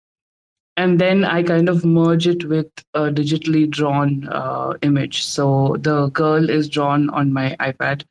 And 0.77 1.01
then 1.01 1.25
I 1.25 1.43
kind 1.43 1.69
of 1.69 1.85
merge 1.85 2.27
it 2.27 2.45
with 2.47 2.67
a 2.95 3.03
digitally 3.03 3.71
drawn 3.71 4.27
uh, 4.29 4.75
image. 4.83 5.25
So 5.25 5.77
the 5.81 6.09
girl 6.09 6.51
is 6.51 6.69
drawn 6.69 7.11
on 7.11 7.33
my 7.33 7.57
iPad, 7.61 8.05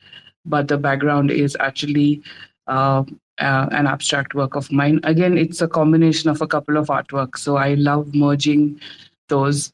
but 0.45 0.69
the 0.69 0.77
background 0.77 1.29
is 1.29 1.57
actually 1.59 2.23
uh, 3.39 3.67
an 3.71 3.87
abstract 3.87 4.35
work 4.35 4.55
of 4.55 4.71
mine. 4.71 4.99
Again, 5.03 5.37
it's 5.37 5.61
a 5.61 5.67
combination 5.67 6.29
of 6.29 6.41
a 6.41 6.47
couple 6.47 6.77
of 6.77 6.87
artworks. 6.87 7.39
So 7.39 7.57
I 7.57 7.73
love 7.75 8.13
merging 8.13 8.79
those. 9.29 9.73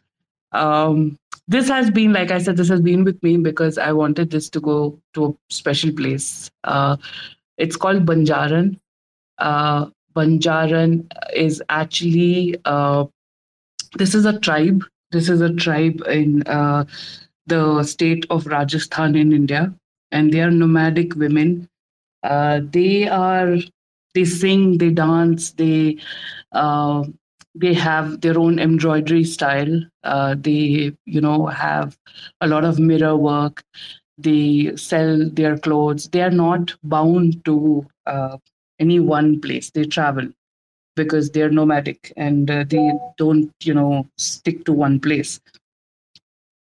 Um, 0.52 1.18
this 1.48 1.68
has 1.68 1.90
been, 1.90 2.14
like 2.14 2.32
I 2.32 2.38
said, 2.38 2.58
this 2.58 2.70
has 2.70 2.82
been 2.82 3.04
with 3.04 3.22
me 3.24 3.38
because 3.38 3.78
I 3.78 3.92
wanted 3.92 4.30
this 4.30 4.50
to 4.52 4.60
go 4.60 5.00
to 5.14 5.26
a 5.26 5.54
special 5.54 5.92
place. 5.92 6.50
Uh, 6.64 6.98
it's 7.58 7.76
called 7.76 8.06
Banjaran. 8.06 8.80
Uh, 9.38 9.88
Banjaran 10.16 11.12
is 11.34 11.62
actually 11.70 12.56
uh, 12.66 13.06
this 13.98 14.14
is 14.14 14.26
a 14.26 14.40
tribe. 14.40 14.84
This 15.12 15.30
is 15.30 15.42
a 15.42 15.54
tribe 15.54 16.02
in 16.08 16.44
uh, 16.44 16.86
the 17.48 17.84
state 17.84 18.26
of 18.30 18.46
Rajasthan 18.46 19.16
in 19.16 19.34
India, 19.34 19.74
and 20.12 20.32
they 20.32 20.42
are 20.42 20.52
nomadic 20.52 21.16
women. 21.16 21.68
Uh, 22.24 22.62
they 22.72 23.08
are 23.08 23.58
they 24.14 24.26
sing, 24.26 24.78
they 24.78 24.90
dance, 24.92 25.52
they 25.52 25.98
uh, 26.52 27.04
they 27.56 27.74
have 27.74 28.22
their 28.22 28.38
own 28.40 28.60
embroidery 28.60 29.24
style. 29.24 29.82
Uh, 30.04 30.36
they 30.40 30.94
you 31.06 31.22
know 31.22 31.48
have 31.48 31.98
a 32.42 32.48
lot 32.48 32.64
of 32.66 32.80
mirror 32.80 33.16
work. 33.16 33.64
They 34.18 34.76
sell 34.76 35.30
their 35.30 35.58
clothes. 35.58 36.10
They 36.10 36.22
are 36.22 36.32
not 36.32 36.76
bound 36.84 37.44
to 37.46 37.86
uh, 38.06 38.38
any 38.80 39.00
one 39.00 39.42
place. 39.42 39.72
They 39.72 39.86
travel 39.86 40.28
because 40.96 41.32
they're 41.32 41.50
nomadic 41.52 42.14
and 42.18 42.50
uh, 42.52 42.66
they 42.68 42.92
don't, 43.18 43.52
you 43.64 43.74
know, 43.74 44.08
stick 44.18 44.66
to 44.66 44.74
one 44.74 45.00
place. 45.00 45.40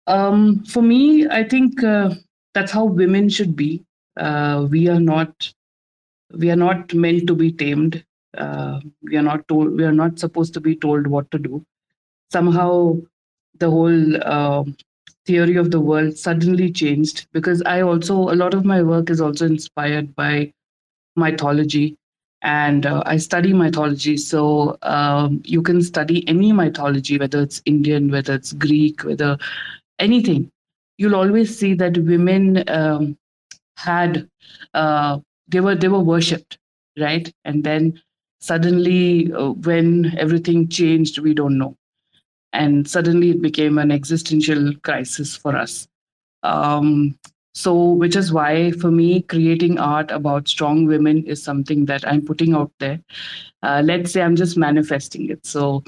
Um, 0.07 0.65
for 0.65 0.83
me, 0.83 1.27
I 1.29 1.45
think 1.45 1.83
uh, 1.83 2.15
that's 2.55 2.73
how 2.73 2.85
women 2.85 3.29
should 3.29 3.57
be. 3.57 3.83
Uh, 4.17 4.67
we 4.71 4.89
are 4.89 5.01
not 5.01 5.53
we 6.33 6.51
are 6.51 6.57
not 6.57 6.93
meant 6.95 7.27
to 7.27 7.35
be 7.35 7.53
tamed. 7.53 8.05
Uh, 8.37 8.81
we 9.03 9.17
are 9.17 9.23
not 9.23 9.47
told 9.49 9.77
we 9.77 9.85
are 9.85 9.93
not 9.93 10.19
supposed 10.19 10.55
to 10.55 10.61
be 10.61 10.75
told 10.77 11.07
what 11.07 11.31
to 11.31 11.39
do. 11.39 11.65
Somehow, 12.33 12.97
the 13.59 13.71
whole 13.71 14.17
uh, 14.23 14.65
theory 15.27 15.57
of 15.57 15.71
the 15.71 15.81
world 15.81 16.19
suddenly 16.19 16.71
changed 16.71 17.27
because 17.33 17.63
I 17.63 17.83
also 17.83 18.31
a 18.31 18.35
lot 18.35 18.55
of 18.55 18.65
my 18.65 18.83
work 18.83 19.11
is 19.11 19.21
also 19.21 19.47
inspired 19.47 20.15
by 20.15 20.53
mythology 21.17 21.97
and 22.43 22.85
uh, 22.85 23.03
I 23.07 23.17
study 23.17 23.53
mythology. 23.53 24.17
So 24.17 24.77
um, 24.83 25.41
you 25.45 25.63
can 25.63 25.83
study 25.83 26.27
any 26.29 26.53
mythology, 26.53 27.19
whether 27.19 27.43
it's 27.43 27.63
Indian, 27.65 28.11
whether 28.11 28.35
it's 28.35 28.53
Greek, 28.53 29.05
whether 29.05 29.39
anything. 29.99 30.51
You'll 30.99 31.17
always 31.17 31.57
see 31.59 31.75
that 31.75 31.97
women 31.99 32.63
um, 32.69 33.17
had 33.77 34.29
uh, 34.75 35.19
they 35.49 35.61
were 35.61 35.75
they 35.75 35.89
were 35.89 36.01
worshipped, 36.01 36.59
right? 36.99 37.33
And 37.45 37.65
then 37.65 38.01
suddenly, 38.41 39.33
uh, 39.33 39.51
when 39.51 40.17
everything 40.19 40.69
changed, 40.69 41.19
we 41.19 41.35
don't 41.35 41.59
know, 41.59 41.77
and 42.53 42.89
suddenly 42.89 43.31
it 43.31 43.43
became 43.43 43.79
an 43.79 43.91
existential 43.91 44.75
crisis 44.83 45.37
for 45.37 45.57
us. 45.57 45.87
Um, 46.43 47.19
so, 47.55 47.91
which 47.91 48.17
is 48.17 48.33
why 48.33 48.73
for 48.73 48.91
me, 48.91 49.23
creating 49.23 49.79
art 49.79 50.11
about 50.11 50.49
strong 50.49 50.87
women 50.87 51.25
is 51.25 51.43
something 51.43 51.85
that 51.87 52.07
I'm 52.07 52.25
putting 52.25 52.55
out 52.55 52.73
there. 52.81 53.01
Uh, 53.63 53.81
let's 53.85 54.13
say 54.13 54.23
I'm 54.23 54.37
just 54.37 54.57
manifesting 54.57 55.31
it. 55.31 55.47
So, 55.47 55.85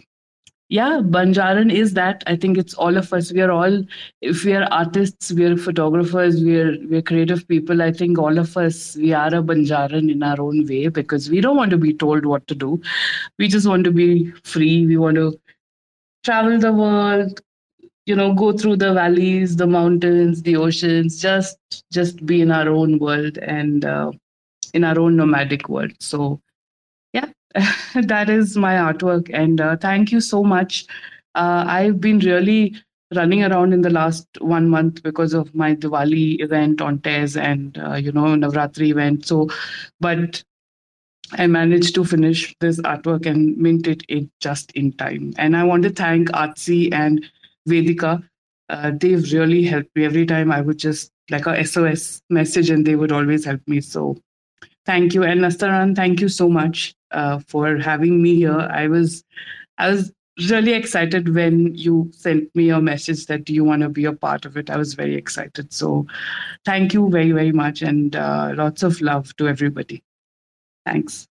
yeah, 0.68 1.00
Banjaran 1.02 1.72
is 1.72 1.94
that. 1.94 2.24
I 2.26 2.36
think 2.36 2.58
it's 2.58 2.74
all 2.74 2.96
of 2.96 3.12
us. 3.12 3.32
We 3.32 3.40
are 3.40 3.50
all, 3.50 3.84
if 4.20 4.44
we 4.44 4.54
are 4.54 4.64
artists, 4.72 5.32
we 5.32 5.44
are 5.44 5.56
photographers, 5.56 6.42
we 6.42 6.58
are 6.60 6.76
we're 6.88 7.02
creative 7.02 7.46
people. 7.46 7.82
I 7.82 7.92
think 7.92 8.18
all 8.18 8.38
of 8.38 8.56
us, 8.56 8.96
we 8.96 9.12
are 9.12 9.28
a 9.28 9.42
Banjaran 9.42 10.10
in 10.10 10.22
our 10.22 10.40
own 10.40 10.66
way 10.66 10.88
because 10.88 11.30
we 11.30 11.40
don't 11.40 11.56
want 11.56 11.70
to 11.70 11.78
be 11.78 11.92
told 11.94 12.26
what 12.26 12.46
to 12.48 12.54
do. 12.54 12.80
We 13.38 13.48
just 13.48 13.68
want 13.68 13.84
to 13.84 13.92
be 13.92 14.32
free. 14.44 14.86
We 14.86 14.96
want 14.96 15.16
to 15.16 15.38
travel 16.24 16.58
the 16.58 16.72
world, 16.72 17.40
you 18.06 18.14
know 18.14 18.32
go 18.32 18.52
through 18.52 18.76
the 18.76 18.92
valleys 18.94 19.56
the 19.56 19.66
mountains 19.66 20.42
the 20.42 20.56
oceans 20.56 21.20
just 21.20 21.58
just 21.92 22.24
be 22.24 22.40
in 22.40 22.52
our 22.52 22.68
own 22.68 22.98
world 22.98 23.36
and 23.38 23.84
uh, 23.84 24.10
in 24.74 24.84
our 24.84 24.98
own 24.98 25.16
nomadic 25.16 25.68
world 25.68 25.92
so 25.98 26.40
that 28.02 28.28
is 28.28 28.57
my 28.57 28.74
artwork 28.74 29.30
and 29.32 29.61
uh, 29.61 29.76
thank 29.76 30.12
you 30.12 30.20
so 30.20 30.42
much 30.42 30.86
uh, 31.34 31.64
i've 31.66 32.00
been 32.00 32.18
really 32.20 32.74
running 33.14 33.44
around 33.44 33.72
in 33.72 33.82
the 33.82 33.90
last 33.90 34.26
one 34.40 34.68
month 34.68 35.02
because 35.02 35.32
of 35.32 35.54
my 35.54 35.74
diwali 35.74 36.40
event 36.42 36.80
on 36.80 36.98
tez 37.00 37.36
and 37.36 37.78
uh, 37.78 37.94
you 37.94 38.12
know 38.12 38.24
navratri 38.44 38.90
event 38.90 39.24
so 39.26 39.48
but 40.00 40.42
I 41.32 41.48
managed 41.48 41.94
to 41.96 42.04
finish 42.04 42.54
this 42.61 42.80
artwork 42.82 43.26
and 43.26 43.57
mint 43.59 43.88
it 43.88 44.04
in 44.09 44.30
just 44.40 44.70
in 44.72 44.92
time. 44.92 45.34
And 45.38 45.57
I 45.57 45.64
want 45.64 45.82
to 45.82 45.90
thank 45.90 46.28
Artzy 46.28 46.92
and 46.92 47.26
Vedika. 47.68 48.22
Uh, 48.68 48.92
they've 48.94 49.32
really 49.32 49.64
helped 49.64 49.90
me 49.96 50.04
every 50.04 50.24
time 50.24 50.52
I 50.52 50.61
would 50.61 50.78
just 50.78 51.11
like 51.30 51.46
a 51.46 51.64
SOS 51.64 52.22
message 52.30 52.70
and 52.70 52.86
they 52.86 52.94
would 52.94 53.11
always 53.11 53.44
help 53.44 53.61
me. 53.66 53.80
So 53.80 54.16
thank 54.86 55.14
you. 55.14 55.24
And 55.24 55.40
Nastaran, 55.40 55.96
thank 55.96 56.20
you 56.20 56.28
so 56.28 56.48
much 56.48 56.95
uh, 57.11 57.38
for 57.40 57.76
having 57.78 58.22
me 58.22 58.36
here. 58.36 58.59
I 58.59 58.88
was 58.88 59.24
I 59.78 59.90
was 59.90 60.12
really 60.50 60.74
excited 60.74 61.34
when 61.34 61.74
you 61.74 62.11
sent 62.12 62.54
me 62.54 62.70
a 62.70 62.80
message 62.80 63.26
that 63.26 63.48
you 63.48 63.64
want 63.64 63.82
to 63.82 63.88
be 63.88 64.04
a 64.04 64.12
part 64.12 64.44
of 64.44 64.57
it. 64.57 64.68
I 64.70 64.76
was 64.76 64.94
very 64.94 65.14
excited. 65.14 65.72
So 65.72 66.07
thank 66.64 66.92
you 66.92 67.09
very, 67.11 67.32
very 67.32 67.52
much 67.52 67.82
and 67.82 68.14
uh, 68.14 68.52
lots 68.54 68.82
of 68.82 69.00
love 69.00 69.34
to 69.36 69.48
everybody. 69.48 70.02
Thanks. 70.84 71.26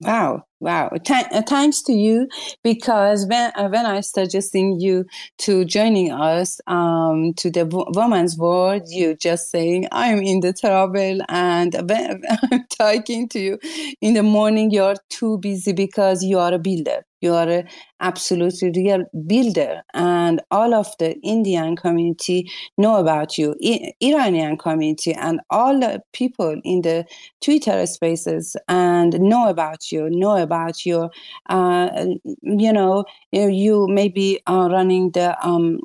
Wow, 0.00 0.44
wow! 0.60 0.88
Th- 1.04 1.26
uh, 1.32 1.42
thanks 1.46 1.82
to 1.82 1.92
you 1.92 2.28
because 2.62 3.26
when 3.26 3.52
uh, 3.56 3.68
when 3.68 3.86
I 3.86 4.00
suggesting 4.00 4.80
you 4.80 5.04
to 5.38 5.64
joining 5.64 6.12
us 6.12 6.60
um, 6.66 7.34
to 7.34 7.50
the 7.50 7.64
w- 7.64 7.86
woman's 7.94 8.36
world, 8.36 8.82
you 8.88 9.14
just 9.14 9.50
saying 9.50 9.88
I'm 9.92 10.18
in 10.22 10.40
the 10.40 10.52
trouble, 10.52 11.18
and 11.28 11.74
when 11.88 12.22
I'm 12.52 12.64
talking 12.78 13.28
to 13.30 13.38
you 13.40 13.58
in 14.00 14.14
the 14.14 14.22
morning, 14.22 14.70
you're 14.70 14.96
too 15.10 15.38
busy 15.38 15.72
because 15.72 16.22
you 16.22 16.38
are 16.38 16.52
a 16.54 16.58
builder. 16.58 17.04
You 17.22 17.32
are 17.32 17.48
an 17.48 17.68
absolutely 18.00 18.70
real 18.76 19.04
builder, 19.26 19.82
and 19.94 20.40
all 20.50 20.74
of 20.74 20.86
the 20.98 21.18
Indian 21.20 21.74
community 21.76 22.50
know 22.76 22.96
about 22.96 23.38
you, 23.38 23.54
I- 23.64 23.92
Iranian 24.02 24.58
community, 24.58 25.12
and 25.14 25.40
all 25.50 25.78
the 25.80 26.02
people 26.12 26.60
in 26.62 26.82
the 26.82 27.06
Twitter 27.40 27.86
spaces 27.86 28.56
and 28.68 29.18
know 29.20 29.48
about 29.48 29.90
you, 29.90 30.08
know 30.10 30.36
about 30.36 30.45
your, 30.84 31.10
uh, 31.48 32.06
you 32.42 32.72
know, 32.72 33.04
you 33.32 33.86
maybe 33.88 34.40
are 34.46 34.70
running 34.70 35.10
the 35.12 35.36
um, 35.46 35.78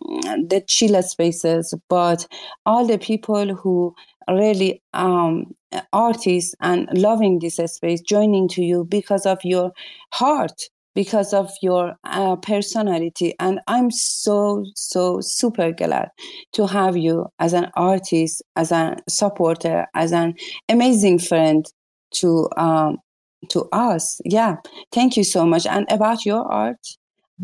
the 0.48 0.64
Chila 0.68 1.04
spaces, 1.04 1.74
but 1.90 2.28
all 2.66 2.86
the 2.86 2.98
people 2.98 3.56
who 3.56 3.96
really 4.30 4.82
um, 4.94 5.56
artists 5.94 6.56
and 6.62 6.88
loving 6.94 7.40
this 7.40 7.58
space 7.58 8.02
joining 8.02 8.48
to 8.50 8.62
you 8.62 8.86
because 8.86 9.26
of 9.26 9.40
your 9.44 9.72
heart 10.12 10.70
because 10.94 11.34
of 11.34 11.50
your 11.62 11.96
uh, 12.04 12.36
personality. 12.36 13.34
And 13.40 13.60
i'm 13.68 13.92
so 13.92 14.66
so 14.76 15.22
super 15.22 15.72
glad 15.72 16.10
to 16.54 16.68
have 16.68 16.98
you 16.98 17.28
as 17.40 17.54
an 17.54 17.72
artist 17.76 18.42
as 18.56 18.72
a 18.72 18.98
supporter 19.08 19.88
as 19.96 20.12
an 20.12 20.36
amazing 20.70 21.20
friend 21.20 21.66
to 22.12 22.50
um, 22.58 22.98
to 23.50 23.68
us. 23.72 24.20
Yeah. 24.26 24.58
Thank 24.92 25.18
you 25.18 25.24
so 25.24 25.46
much. 25.46 25.66
And 25.66 25.86
about 25.92 26.26
your 26.26 26.44
art 26.52 26.78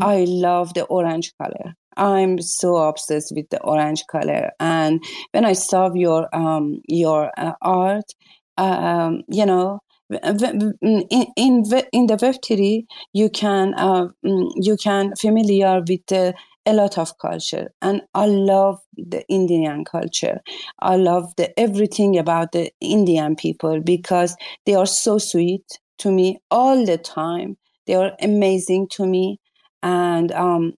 i 0.01 0.25
love 0.27 0.73
the 0.73 0.83
orange 0.85 1.33
color. 1.37 1.73
I'm 1.95 2.39
so 2.39 2.77
obsessed 2.77 3.33
with 3.35 3.49
the 3.49 3.59
orange 3.61 4.05
color. 4.05 4.51
And 4.59 5.03
when 5.31 5.45
I 5.45 5.53
saw 5.53 5.91
your 5.93 6.33
um, 6.35 6.81
your 6.87 7.31
uh, 7.37 7.53
art, 7.61 8.13
um, 8.57 9.23
you 9.27 9.45
know, 9.45 9.79
in 10.11 11.05
in, 11.09 11.63
in 11.91 12.07
the 12.07 12.19
web 12.21 12.35
3 12.45 12.85
you 13.13 13.29
can 13.29 13.73
uh, 13.73 14.07
mm, 14.23 14.51
you 14.55 14.77
can 14.77 15.15
familiar 15.15 15.81
with 15.87 16.11
uh, 16.11 16.33
a 16.65 16.73
lot 16.73 16.97
of 16.97 17.17
culture. 17.17 17.69
And 17.81 18.01
i 18.13 18.25
love 18.27 18.79
the 18.95 19.25
indian 19.27 19.83
culture. 19.83 20.41
I 20.79 20.97
love 20.97 21.35
the 21.37 21.57
everything 21.59 22.17
about 22.17 22.51
the 22.51 22.71
indian 22.79 23.35
people 23.35 23.81
because 23.81 24.35
they 24.65 24.75
are 24.75 24.85
so 24.85 25.17
sweet 25.17 25.79
to 25.99 26.11
me 26.11 26.39
all 26.51 26.85
the 26.85 26.97
time. 26.97 27.57
They 27.85 27.95
are 27.95 28.13
amazing 28.21 28.89
to 28.89 29.05
me. 29.05 29.39
And 29.83 30.31
um, 30.31 30.73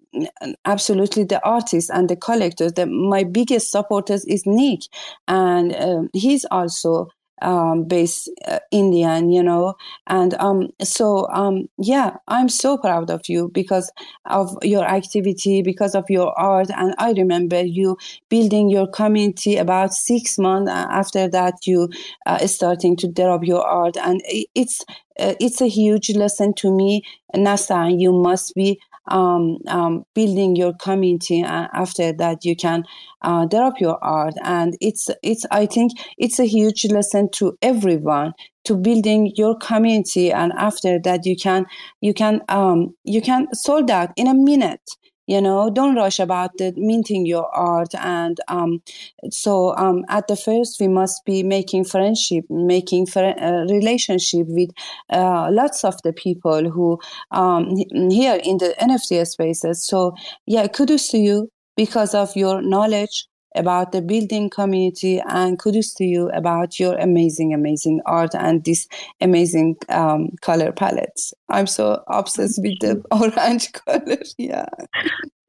absolutely 0.66 1.24
the 1.24 1.44
artists 1.44 1.90
and 1.90 2.10
the 2.10 2.18
collectors 2.18 2.74
the, 2.74 2.86
my 2.86 3.24
biggest 3.24 3.72
supporters 3.72 4.26
is 4.26 4.44
nick. 4.46 4.82
And 5.28 5.76
um, 5.76 6.10
he's 6.14 6.46
also 6.46 7.08
um, 7.42 7.84
base 7.86 8.28
uh, 8.48 8.60
Indian, 8.72 9.30
you 9.32 9.44
know, 9.44 9.76
and 10.08 10.34
um, 10.36 10.70
so 10.82 11.28
um, 11.30 11.68
yeah, 11.78 12.18
I'm 12.28 12.50
so 12.50 12.78
proud 12.78 13.10
of 13.10 13.22
you 13.28 13.50
because 13.54 13.92
of 14.26 14.56
your 14.62 14.84
activity, 14.86 15.62
because 15.62 15.96
of 15.96 16.06
your 16.10 16.38
art, 16.40 16.70
and 16.76 16.94
I 16.98 17.12
remember 17.14 17.62
you 17.64 17.98
building 18.30 18.70
your 18.70 18.88
community 18.88 19.58
about 19.58 19.94
six 19.94 20.38
months 20.38 20.72
after 20.72 21.28
that. 21.30 21.66
You 21.66 21.90
uh, 22.26 22.46
starting 22.48 22.96
to 22.98 23.08
develop 23.08 23.44
your 23.44 23.66
art, 23.66 23.98
and 23.98 24.22
it's 24.56 24.84
uh, 25.20 25.34
it's 25.40 25.62
a 25.62 25.68
huge 25.68 26.10
lesson 26.16 26.54
to 26.56 26.74
me, 26.76 27.04
Nasta. 27.36 27.94
You 27.96 28.12
must 28.14 28.54
be 28.56 28.80
um, 29.10 29.58
um, 29.68 30.04
building 30.16 30.56
your 30.56 30.74
community 30.74 31.42
and 31.42 31.68
after 31.74 32.14
that 32.14 32.46
you 32.46 32.56
can 32.56 32.84
uh, 33.22 33.46
develop 33.46 33.80
your 33.80 34.04
art. 34.04 34.34
And 34.44 34.78
it's 34.82 35.10
it's 35.24 35.46
i 35.52 35.66
think 35.66 35.92
it's 36.18 36.40
a 36.40 36.46
huge 36.46 36.86
lesson 36.86 37.30
to 37.34 37.58
everyone 37.62 38.34
to 38.66 38.76
building 38.76 39.32
your 39.36 39.58
community. 39.58 40.32
And 40.32 40.52
after 40.54 41.00
that 41.00 41.26
you 41.26 41.36
can 41.36 41.66
you 42.02 42.14
can 42.14 42.42
um, 42.50 42.96
you 43.04 43.22
can 43.22 43.48
sold 43.54 43.90
out 43.92 44.12
in 44.16 44.28
a 44.28 44.34
minute 44.34 44.82
you 45.30 45.40
know 45.40 45.70
don't 45.70 45.96
rush 45.96 46.20
about 46.20 46.58
the 46.58 46.74
minting 46.76 47.26
your 47.26 47.48
art 47.56 47.94
and 47.96 48.40
um, 48.48 48.82
so 49.30 49.76
um, 49.78 50.04
at 50.10 50.28
the 50.28 50.36
first 50.36 50.80
we 50.82 50.88
must 50.88 51.24
be 51.24 51.44
making 51.44 51.86
friendship 51.86 52.44
making 52.50 53.06
fr- 53.06 53.38
uh, 53.40 53.66
relationship 53.70 54.48
with 54.50 54.72
uh, 55.14 55.48
lots 55.52 55.84
of 55.84 55.96
the 56.04 56.12
people 56.12 56.70
who 56.70 56.98
um, 57.32 57.76
here 58.10 58.40
in 58.44 58.58
the 58.58 58.74
nft 58.82 59.28
spaces. 59.28 59.86
So 59.86 60.16
yeah 60.48 60.68
kudos 60.68 61.10
to 61.10 61.20
you 61.20 61.50
because 61.78 62.16
of 62.16 62.36
your 62.36 62.62
knowledge 62.62 63.28
about 63.56 63.92
the 63.92 64.02
building 64.02 64.50
community 64.50 65.22
and 65.28 65.58
kudos 65.60 65.94
to 65.96 66.04
you 66.04 66.30
about 66.30 66.80
your 66.80 66.96
amazing 66.98 67.54
amazing 67.54 68.02
art 68.06 68.36
and 68.36 68.64
this 68.64 68.88
amazing 69.22 69.76
um, 69.90 70.30
color 70.42 70.72
palettes? 70.72 71.34
I'm 71.50 71.68
so 71.68 72.04
obsessed 72.08 72.62
with 72.62 72.80
the 72.80 73.04
orange 73.12 73.72
color 73.74 74.18
yeah. 74.38 74.66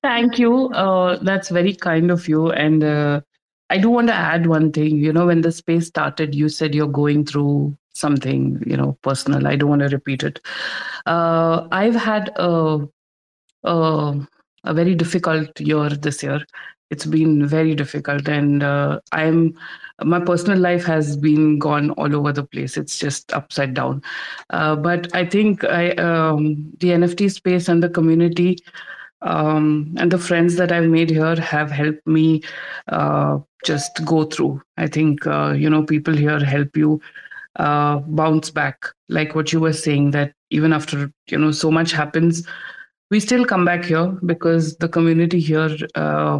Thank 0.02 0.39
you. 0.39 0.68
Uh, 0.70 1.18
that's 1.22 1.51
very 1.51 1.74
kind 1.74 2.10
of 2.10 2.27
you 2.27 2.51
and 2.51 2.82
uh, 2.82 3.20
i 3.68 3.77
do 3.78 3.90
want 3.90 4.09
to 4.09 4.14
add 4.14 4.47
one 4.47 4.72
thing. 4.72 4.97
You 4.97 5.12
know 5.12 5.27
when 5.27 5.43
the 5.43 5.52
space 5.52 5.86
started 5.86 6.35
you 6.35 6.48
said 6.48 6.74
you're 6.74 6.89
going 6.89 7.27
through 7.27 7.77
something 7.93 8.62
you 8.66 8.77
know 8.77 8.98
personal. 9.02 9.47
I 9.47 9.56
don't 9.56 9.68
want 9.68 9.82
to 9.82 9.89
repeat 9.89 10.22
it. 10.22 10.40
Uh, 11.06 11.68
i've 11.70 11.94
had 11.94 12.31
a, 12.36 12.81
a 13.64 14.27
a 14.64 14.74
very 14.74 14.94
difficult 14.94 15.60
year 15.60 15.89
this 15.89 16.22
year 16.22 16.44
it's 16.91 17.07
been 17.07 17.47
very 17.47 17.75
difficult. 17.75 18.29
And 18.29 18.62
uh, 18.62 19.01
i'm 19.12 19.55
my 20.03 20.19
personal 20.19 20.59
life 20.59 20.85
has 20.87 21.15
been 21.15 21.59
gone 21.59 21.91
all 21.93 22.17
over 22.17 22.33
the 22.33 22.43
place. 22.43 22.77
It's 22.79 22.99
just 22.99 23.33
upside 23.35 23.75
down. 23.75 24.03
Uh, 24.51 24.77
but 24.77 25.15
i 25.15 25.25
think 25.25 25.65
i 25.65 25.91
um, 25.93 26.73
the 26.79 26.89
nft 26.89 27.31
space 27.33 27.69
and 27.69 27.83
the 27.83 27.89
community 27.89 28.59
um, 29.23 29.95
and 29.99 30.11
the 30.11 30.19
friends 30.19 30.57
that 30.57 30.73
i've 30.73 30.89
made 30.89 31.11
here 31.11 31.37
have 31.37 31.71
helped 31.71 32.07
me 32.07 32.43
uh, 32.89 33.39
just 33.65 34.03
go 34.07 34.25
through. 34.25 34.62
I 34.79 34.87
think 34.87 35.27
uh, 35.27 35.53
you 35.53 35.69
know 35.69 35.85
people 35.85 36.15
here 36.15 36.41
help 36.41 36.77
you 36.77 37.01
uh, 37.57 37.99
bounce 37.99 38.51
back. 38.51 38.87
Like 39.09 39.35
what 39.35 39.53
you 39.53 39.61
were 39.61 39.75
saying 39.75 40.12
that 40.12 40.33
even 40.51 40.73
after 40.73 41.12
you 41.29 41.39
know 41.39 41.53
so 41.53 41.71
much 41.71 41.93
happens 41.93 42.47
we 43.11 43.21
still 43.21 43.45
come 43.45 43.65
back 43.65 43.85
here 43.85 44.07
because 44.25 44.77
the 44.77 44.89
community 44.89 45.41
here 45.41 45.77
uh, 45.97 46.39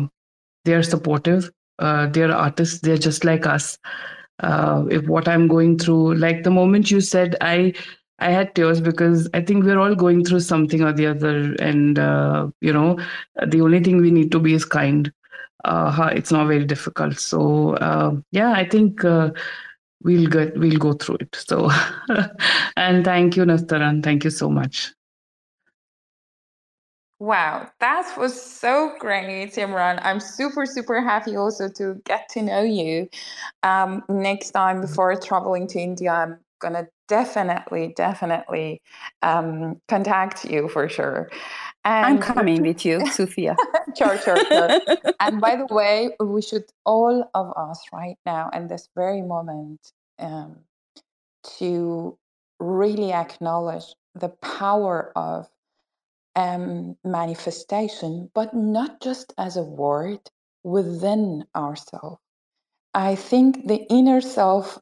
they 0.65 0.75
are 0.75 0.83
supportive 0.83 1.51
uh, 1.81 2.07
they're 2.07 2.33
artists 2.33 2.81
they're 2.81 2.99
just 2.99 3.25
like 3.25 3.47
us. 3.47 3.79
Uh, 4.43 4.85
if 4.91 5.07
what 5.07 5.29
i'm 5.29 5.47
going 5.47 5.79
through 5.79 6.15
like 6.15 6.45
the 6.45 6.51
moment 6.51 6.91
you 6.91 6.99
said 6.99 7.37
i 7.43 7.71
i 8.21 8.31
had 8.31 8.55
tears 8.55 8.81
because 8.81 9.29
i 9.35 9.41
think 9.43 9.65
we're 9.65 9.79
all 9.79 9.95
going 9.95 10.25
through 10.25 10.41
something 10.41 10.81
or 10.83 10.95
the 10.95 11.07
other 11.07 11.55
and 11.57 11.99
uh, 11.99 12.49
you 12.63 12.73
know 12.73 12.99
the 13.49 13.61
only 13.61 13.81
thing 13.85 13.99
we 13.99 14.11
need 14.11 14.33
to 14.33 14.41
be 14.41 14.55
is 14.55 14.65
kind. 14.65 15.13
Uh, 15.67 16.09
it's 16.15 16.33
not 16.33 16.47
very 16.47 16.65
difficult. 16.65 17.19
So 17.19 17.75
uh, 17.75 18.13
yeah 18.33 18.53
i 18.53 18.67
think 18.67 19.05
uh, 19.05 19.31
we'll 20.03 20.31
get 20.31 20.57
we'll 20.57 20.79
go 20.79 20.95
through 20.95 21.19
it. 21.21 21.37
So 21.37 21.71
and 22.79 23.05
thank 23.05 23.37
you 23.37 23.45
nastaran. 23.45 24.03
Thank 24.03 24.25
you 24.25 24.31
so 24.31 24.49
much 24.49 24.91
Wow, 27.21 27.69
that 27.81 28.17
was 28.17 28.41
so 28.41 28.95
great, 28.99 29.53
Imran. 29.53 30.01
I'm 30.03 30.21
super, 30.21 30.65
super 30.65 31.03
happy 31.03 31.37
also 31.37 31.69
to 31.69 32.01
get 32.07 32.31
to 32.31 32.41
know 32.41 32.63
you. 32.63 33.11
Um, 33.63 34.03
next 34.09 34.53
time 34.53 34.81
before 34.81 35.15
traveling 35.17 35.67
to 35.69 35.79
India, 35.79 36.11
I'm 36.11 36.39
gonna 36.61 36.87
definitely, 37.09 37.93
definitely 37.95 38.81
um, 39.21 39.83
contact 39.87 40.47
you 40.47 40.69
for 40.71 40.89
sure. 40.89 41.29
And 41.85 42.07
I'm 42.07 42.19
coming 42.19 42.63
with 42.63 42.87
you, 42.87 43.01
Soofia. 43.13 43.55
sure, 43.99 44.17
sure, 44.17 44.47
sure. 44.47 44.81
and 45.21 45.43
by 45.43 45.57
the 45.57 45.67
way, 45.67 46.17
we 46.21 46.41
should 46.41 46.65
all 46.87 47.31
of 47.35 47.53
us 47.55 47.83
right 47.93 48.17
now, 48.25 48.49
in 48.55 48.69
this 48.69 48.89
very 48.97 49.21
moment, 49.21 49.93
um, 50.19 50.57
to 51.59 52.17
really 52.59 53.13
acknowledge 53.13 53.95
the 54.15 54.31
power 54.41 55.13
of 55.15 55.51
um, 56.37 56.97
manifestation, 57.05 58.31
but 58.35 58.55
not 58.55 59.01
just 59.01 59.33
as 59.39 59.57
a 59.57 59.63
word 59.63 60.21
within 60.65 61.45
ourselves. 61.57 62.19
I 62.95 63.15
think 63.15 63.69
the 63.69 63.87
inner 63.91 64.21
self, 64.21 64.79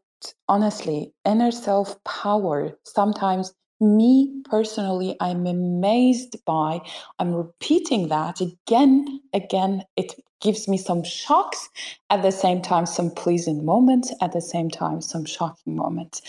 honestly, 0.48 1.12
inner 1.24 1.50
self 1.50 2.02
power, 2.04 2.78
sometimes 2.84 3.54
me 3.80 4.42
personally, 4.44 5.16
I'm 5.20 5.46
amazed 5.46 6.36
by, 6.46 6.80
I'm 7.18 7.34
repeating 7.34 8.08
that 8.08 8.40
again, 8.40 9.20
again. 9.34 9.84
It 9.96 10.14
gives 10.40 10.68
me 10.68 10.78
some 10.78 11.04
shocks, 11.04 11.68
at 12.10 12.22
the 12.22 12.32
same 12.32 12.62
time, 12.62 12.86
some 12.86 13.10
pleasing 13.10 13.64
moments, 13.64 14.12
at 14.20 14.32
the 14.32 14.40
same 14.40 14.70
time, 14.70 15.00
some 15.00 15.24
shocking 15.24 15.76
moments. 15.76 16.22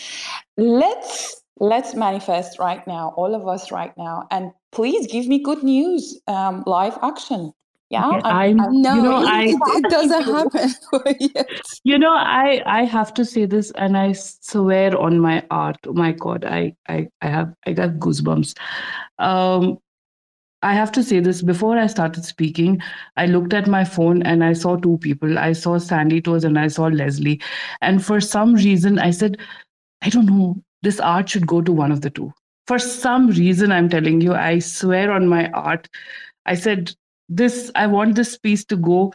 Let's 0.56 1.39
let's 1.58 1.94
manifest 1.94 2.58
right 2.58 2.86
now, 2.86 3.12
all 3.16 3.34
of 3.34 3.46
us 3.46 3.70
right 3.70 3.92
now, 3.96 4.26
and 4.30 4.52
please 4.72 5.06
give 5.06 5.26
me 5.26 5.42
good 5.42 5.62
news, 5.62 6.18
um, 6.28 6.62
live 6.66 6.98
action. 7.02 7.52
Yeah, 7.90 8.08
okay, 8.08 8.20
I'm, 8.28 8.60
I'm, 8.60 8.82
no, 8.82 8.94
you 8.94 9.02
know, 9.02 9.22
it, 9.22 9.26
I, 9.26 9.78
it 9.78 9.90
doesn't 9.90 10.22
happen 10.92 11.16
yet. 11.34 11.50
You 11.82 11.98
know, 11.98 12.12
I 12.14 12.62
I 12.64 12.84
have 12.84 13.12
to 13.14 13.24
say 13.24 13.46
this, 13.46 13.72
and 13.72 13.96
I 13.98 14.12
swear 14.12 14.96
on 14.96 15.18
my 15.18 15.44
art. 15.50 15.76
Oh 15.86 15.92
my 15.92 16.12
God, 16.12 16.44
I 16.44 16.74
I 16.88 17.08
I 17.20 17.28
have 17.28 17.52
I 17.66 17.72
got 17.72 17.94
goosebumps. 17.94 18.56
Um, 19.18 19.78
I 20.62 20.74
have 20.74 20.92
to 20.92 21.02
say 21.02 21.20
this 21.20 21.42
before 21.42 21.78
I 21.78 21.86
started 21.86 22.24
speaking. 22.24 22.80
I 23.16 23.26
looked 23.26 23.54
at 23.54 23.66
my 23.66 23.84
phone 23.84 24.22
and 24.22 24.44
I 24.44 24.52
saw 24.52 24.76
two 24.76 24.98
people. 24.98 25.38
I 25.38 25.52
saw 25.52 25.78
Sandy 25.78 26.20
Toes 26.20 26.44
and 26.44 26.58
I 26.58 26.68
saw 26.68 26.86
Leslie. 26.86 27.40
And 27.80 28.04
for 28.04 28.20
some 28.20 28.54
reason, 28.54 28.98
I 28.98 29.10
said, 29.10 29.38
I 30.02 30.10
don't 30.10 30.26
know, 30.26 30.62
this 30.82 31.00
art 31.00 31.28
should 31.28 31.46
go 31.46 31.60
to 31.60 31.72
one 31.72 31.92
of 31.92 32.00
the 32.00 32.10
two. 32.10 32.32
For 32.66 32.78
some 32.78 33.28
reason, 33.28 33.72
I'm 33.72 33.88
telling 33.88 34.20
you, 34.20 34.34
I 34.34 34.60
swear 34.60 35.10
on 35.12 35.28
my 35.28 35.50
art, 35.50 35.88
I 36.46 36.54
said, 36.54 36.94
this, 37.28 37.70
I 37.74 37.86
want 37.86 38.14
this 38.16 38.36
piece 38.36 38.64
to 38.66 38.76
go 38.76 39.12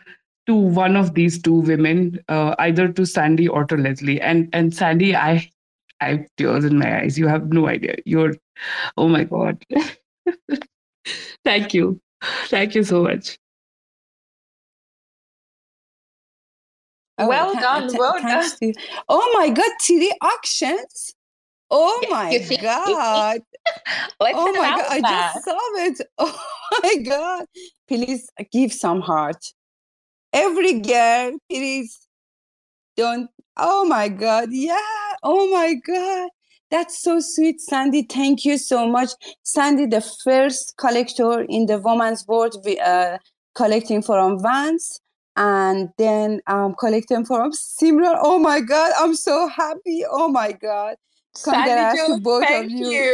to 0.47 0.55
one 0.55 0.95
of 0.95 1.13
these 1.13 1.41
two 1.41 1.61
women, 1.61 2.19
uh, 2.29 2.55
either 2.59 2.87
to 2.87 3.05
Sandy 3.05 3.47
or 3.47 3.65
to 3.65 3.75
Leslie. 3.75 4.21
And 4.21 4.49
and 4.53 4.73
Sandy, 4.73 5.15
I 5.15 5.49
I 6.01 6.09
have 6.09 6.25
tears 6.37 6.65
in 6.65 6.77
my 6.77 7.01
eyes. 7.01 7.17
You 7.17 7.27
have 7.27 7.51
no 7.51 7.67
idea. 7.67 7.95
You're 8.05 8.35
oh 8.97 9.07
my 9.07 9.23
God. 9.23 9.63
Thank 11.43 11.73
you. 11.73 11.99
Thank 12.47 12.75
you 12.75 12.83
so 12.83 13.03
much. 13.03 13.37
Oh, 17.17 17.27
well 17.27 17.53
done. 17.53 17.89
well 17.97 18.19
done. 18.21 18.49
Oh 19.07 19.31
my 19.33 19.49
God, 19.49 19.71
3D 19.81 20.09
auctions. 20.21 21.15
Oh 21.71 22.03
my? 22.09 22.37
God. 22.61 23.41
Let's 24.19 24.37
Oh 24.37 24.53
my 24.53 24.69
God. 24.69 24.85
I 24.89 25.01
just 25.01 25.45
saw 25.45 25.57
it. 25.85 26.01
Oh 26.19 26.79
my 26.83 26.95
God. 27.03 27.45
Please 27.87 28.29
give 28.51 28.73
some 28.73 29.01
heart. 29.01 29.53
Every 30.33 30.79
girl, 30.79 31.37
please 31.49 32.07
don't. 32.97 33.29
Oh 33.57 33.85
my 33.85 34.09
God. 34.09 34.49
Yeah. 34.51 34.77
Oh 35.23 35.49
my 35.51 35.75
God. 35.75 36.29
That's 36.71 37.01
so 37.01 37.19
sweet, 37.19 37.61
Sandy. 37.61 38.03
Thank 38.03 38.43
you 38.43 38.57
so 38.57 38.87
much. 38.87 39.11
Sandy, 39.43 39.85
the 39.85 40.01
first 40.01 40.75
collector 40.77 41.41
in 41.47 41.67
the 41.67 41.79
women's 41.79 42.27
world, 42.27 42.55
uh, 42.83 43.17
collecting 43.53 44.01
from 44.01 44.41
Vans 44.41 44.99
and 45.37 45.89
then 45.97 46.41
um, 46.47 46.75
collecting 46.77 47.25
from 47.25 47.51
Simran. 47.51 48.17
Oh 48.21 48.39
my 48.39 48.59
God. 48.59 48.91
I'm 48.97 49.15
so 49.15 49.47
happy. 49.47 50.03
Oh 50.09 50.27
my 50.27 50.51
God. 50.51 50.95
Sandy 51.35 51.65
Congrats 51.65 52.05
to 52.05 52.13
Jo, 52.13 52.19
both 52.19 52.49
of 52.49 52.69
you. 52.69 52.91
you. 52.91 53.13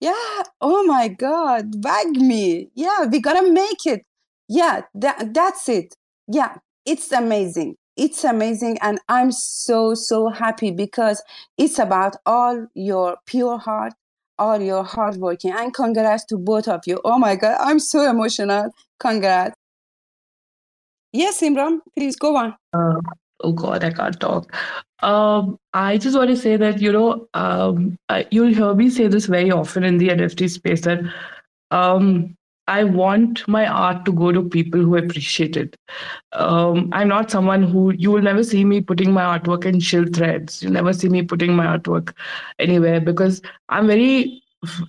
Yeah. 0.00 0.42
Oh 0.60 0.84
my 0.84 1.08
God. 1.08 1.80
Bag 1.80 2.08
me. 2.08 2.70
Yeah, 2.74 3.06
we 3.10 3.20
gotta 3.20 3.50
make 3.50 3.86
it. 3.86 4.02
Yeah, 4.48 4.82
that 4.94 5.32
that's 5.32 5.68
it. 5.68 5.96
Yeah, 6.28 6.56
it's 6.84 7.10
amazing. 7.12 7.76
It's 7.96 8.24
amazing. 8.24 8.78
And 8.82 8.98
I'm 9.08 9.30
so, 9.32 9.94
so 9.94 10.28
happy 10.28 10.70
because 10.72 11.22
it's 11.56 11.78
about 11.78 12.16
all 12.26 12.66
your 12.74 13.16
pure 13.26 13.58
heart, 13.58 13.92
all 14.38 14.60
your 14.60 14.84
hard 14.84 15.16
working. 15.16 15.52
And 15.52 15.72
congrats 15.72 16.24
to 16.26 16.36
both 16.36 16.68
of 16.68 16.82
you. 16.86 17.00
Oh 17.04 17.18
my 17.18 17.36
God. 17.36 17.56
I'm 17.60 17.78
so 17.78 18.08
emotional. 18.08 18.70
Congrats. 18.98 19.54
Yes, 21.12 21.40
Imran, 21.40 21.78
please 21.96 22.16
go 22.16 22.36
on. 22.36 22.56
Uh, 22.72 23.00
oh 23.44 23.52
God, 23.52 23.84
I 23.84 23.90
can't 23.90 24.18
talk. 24.20 24.52
Um, 25.02 25.58
I 25.74 25.98
just 25.98 26.16
want 26.16 26.30
to 26.30 26.36
say 26.36 26.56
that 26.56 26.80
you 26.80 26.92
know, 26.92 27.28
um, 27.34 27.98
you'll 28.30 28.54
hear 28.54 28.74
me 28.74 28.90
say 28.90 29.06
this 29.08 29.26
very 29.26 29.50
often 29.50 29.84
in 29.84 29.98
the 29.98 30.08
NFT 30.08 30.48
space 30.50 30.80
that 30.82 31.00
um, 31.70 32.36
I 32.66 32.84
want 32.84 33.46
my 33.46 33.66
art 33.66 34.04
to 34.06 34.12
go 34.12 34.32
to 34.32 34.42
people 34.42 34.80
who 34.80 34.96
appreciate 34.96 35.56
it. 35.56 35.76
Um, 36.32 36.88
I'm 36.92 37.08
not 37.08 37.30
someone 37.30 37.62
who 37.62 37.92
you 37.92 38.10
will 38.10 38.22
never 38.22 38.42
see 38.42 38.64
me 38.64 38.80
putting 38.80 39.12
my 39.12 39.38
artwork 39.38 39.66
in 39.66 39.80
shill 39.80 40.06
threads. 40.06 40.62
You'll 40.62 40.72
never 40.72 40.92
see 40.94 41.08
me 41.10 41.22
putting 41.22 41.54
my 41.54 41.66
artwork 41.66 42.14
anywhere 42.58 43.00
because 43.00 43.42
I'm 43.68 43.86
very 43.86 44.42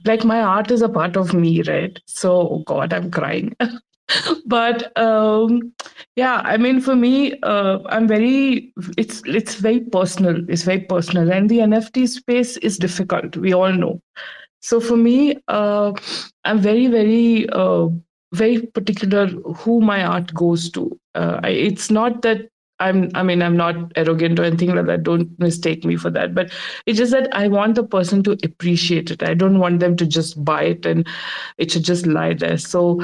like 0.05 0.23
my 0.23 0.41
art 0.41 0.71
is 0.71 0.81
a 0.81 0.89
part 0.89 1.17
of 1.17 1.33
me, 1.33 1.61
right? 1.63 1.99
So, 2.05 2.31
oh 2.49 2.63
God, 2.65 2.93
I'm 2.93 3.11
crying. 3.11 3.55
but 4.45 4.95
um, 4.97 5.73
yeah, 6.15 6.41
I 6.45 6.57
mean, 6.57 6.79
for 6.79 6.95
me, 6.95 7.39
uh, 7.41 7.79
I'm 7.87 8.07
very. 8.07 8.73
It's 8.97 9.23
it's 9.25 9.55
very 9.55 9.79
personal. 9.79 10.47
It's 10.49 10.63
very 10.63 10.81
personal, 10.81 11.31
and 11.31 11.49
the 11.49 11.59
NFT 11.59 12.07
space 12.07 12.57
is 12.57 12.77
difficult. 12.77 13.35
We 13.37 13.53
all 13.53 13.73
know. 13.73 14.01
So 14.65 14.79
for 14.79 14.97
me, 14.97 15.37
uh, 15.47 15.93
I'm 16.43 16.59
very, 16.59 16.87
very, 16.87 17.47
uh, 17.49 17.87
very 18.33 18.61
particular 18.65 19.27
who 19.27 19.79
my 19.79 20.03
art 20.03 20.33
goes 20.33 20.71
to. 20.71 20.99
Uh, 21.13 21.39
I, 21.43 21.49
it's 21.49 21.91
not 21.91 22.23
that 22.23 22.49
I'm, 22.79 23.11
I 23.13 23.21
mean, 23.21 23.43
I'm 23.43 23.55
not 23.55 23.75
arrogant 23.95 24.39
or 24.39 24.43
anything 24.43 24.73
like 24.73 24.87
that. 24.87 25.03
Don't 25.03 25.29
mistake 25.39 25.85
me 25.85 25.97
for 25.97 26.09
that. 26.09 26.33
But 26.33 26.51
it's 26.87 26.97
just 26.97 27.11
that 27.11 27.29
I 27.31 27.47
want 27.47 27.75
the 27.75 27.83
person 27.83 28.23
to 28.23 28.31
appreciate 28.43 29.11
it. 29.11 29.21
I 29.21 29.35
don't 29.35 29.59
want 29.59 29.81
them 29.81 29.95
to 29.97 30.07
just 30.07 30.43
buy 30.43 30.63
it 30.63 30.85
and 30.87 31.07
it 31.59 31.69
should 31.71 31.85
just 31.85 32.07
lie 32.07 32.33
there. 32.33 32.57
So, 32.57 33.01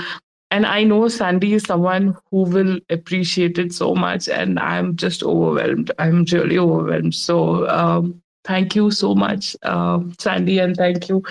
and 0.52 0.66
I 0.66 0.84
know 0.84 1.08
Sandy 1.08 1.54
is 1.54 1.64
someone 1.64 2.16
who 2.30 2.44
will 2.44 2.80
appreciate 2.90 3.58
it 3.58 3.74
so 3.74 3.96
much, 3.96 4.30
and 4.30 4.60
I'm 4.60 4.96
just 4.96 5.24
overwhelmed. 5.24 5.92
I'm 6.00 6.26
really 6.32 6.58
overwhelmed. 6.58 7.16
So, 7.16 7.68
um, 7.70 8.22
thank 8.44 8.76
you 8.76 8.92
so 8.92 9.16
much, 9.16 9.56
um, 9.64 10.14
Sandy, 10.20 10.60
and 10.60 10.76
thank 10.76 11.10
you, 11.10 11.24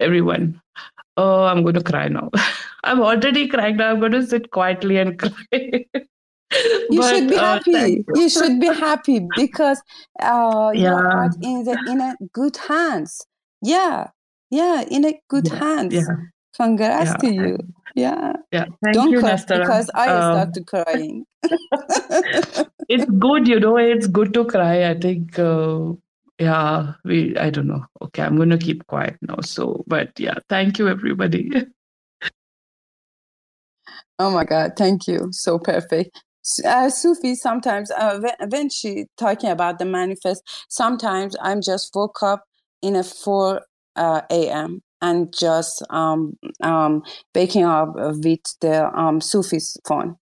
everyone. 0.00 0.60
Oh, 1.16 1.44
I'm 1.44 1.62
going 1.62 1.74
to 1.74 1.82
cry 1.82 2.08
now. 2.08 2.30
I'm 2.84 3.00
already 3.00 3.48
crying 3.48 3.76
now. 3.76 3.90
I'm 3.90 4.00
going 4.00 4.12
to 4.12 4.26
sit 4.26 4.50
quietly 4.50 4.98
and 4.98 5.18
cry. 5.18 5.86
You 6.88 7.02
should 7.08 7.28
be 7.28 7.36
uh, 7.36 7.58
happy. 7.58 8.04
You 8.14 8.28
should 8.28 8.60
be 8.60 8.72
happy 8.72 9.20
because 9.20 9.82
uh, 10.20 10.72
Yeah. 10.74 11.00
art 11.10 11.36
in 11.42 11.64
the 11.64 11.78
in 11.86 12.00
a 12.00 12.16
good 12.32 12.56
hands. 12.56 13.26
Yeah, 13.62 14.08
yeah, 14.50 14.82
in 14.90 15.04
a 15.04 15.20
good 15.28 15.46
Yeah, 15.46 15.58
hands. 15.58 15.94
yeah, 15.94 16.16
Congrats 16.60 17.10
yeah. 17.10 17.16
to 17.16 17.32
you. 17.32 17.58
Yeah. 17.94 18.32
Yeah, 18.52 18.66
thank 18.82 18.94
Don't 18.94 19.12
you, 19.12 19.20
cry 19.20 19.30
Nastara. 19.30 19.60
because 19.60 19.90
I 19.94 20.08
Um, 20.08 20.20
started 20.20 20.66
crying. 20.66 21.24
it's 22.88 23.10
good, 23.18 23.48
you 23.48 23.60
know, 23.60 23.78
it's 23.78 24.06
good 24.06 24.34
to 24.34 24.44
cry. 24.44 24.90
I 24.90 24.98
think, 24.98 25.38
uh, 25.38 25.92
yeah, 26.38 26.94
we, 27.04 27.34
I 27.38 27.48
don't 27.48 27.66
know. 27.66 27.86
Okay, 28.02 28.22
I'm 28.22 28.36
going 28.36 28.50
to 28.50 28.58
keep 28.58 28.86
quiet 28.86 29.16
now. 29.22 29.38
So, 29.40 29.84
but 29.86 30.18
yeah, 30.20 30.34
thank 30.50 30.78
you, 30.78 30.88
everybody. 30.88 31.50
Oh 34.18 34.30
my 34.30 34.44
God, 34.44 34.72
thank 34.76 35.08
you. 35.08 35.28
So 35.32 35.58
perfect. 35.58 36.22
Uh, 36.64 36.90
Sufi, 36.90 37.34
sometimes 37.36 37.90
uh, 37.90 38.18
when, 38.18 38.50
when 38.50 38.68
she 38.68 39.06
talking 39.16 39.48
about 39.48 39.78
the 39.78 39.86
manifest, 39.86 40.42
sometimes 40.68 41.36
I'm 41.40 41.62
just 41.62 41.94
woke 41.94 42.22
up 42.22 42.44
in 42.82 42.96
a 42.96 43.04
4 43.04 43.62
uh, 43.96 44.20
a.m. 44.30 44.82
and 45.02 45.32
just 45.36 45.84
um, 45.90 46.36
um, 46.62 47.02
waking 47.34 47.64
up 47.64 47.94
with 47.94 48.42
the 48.60 48.90
um, 48.98 49.20
Sufi's 49.20 49.76
phone. 49.86 50.16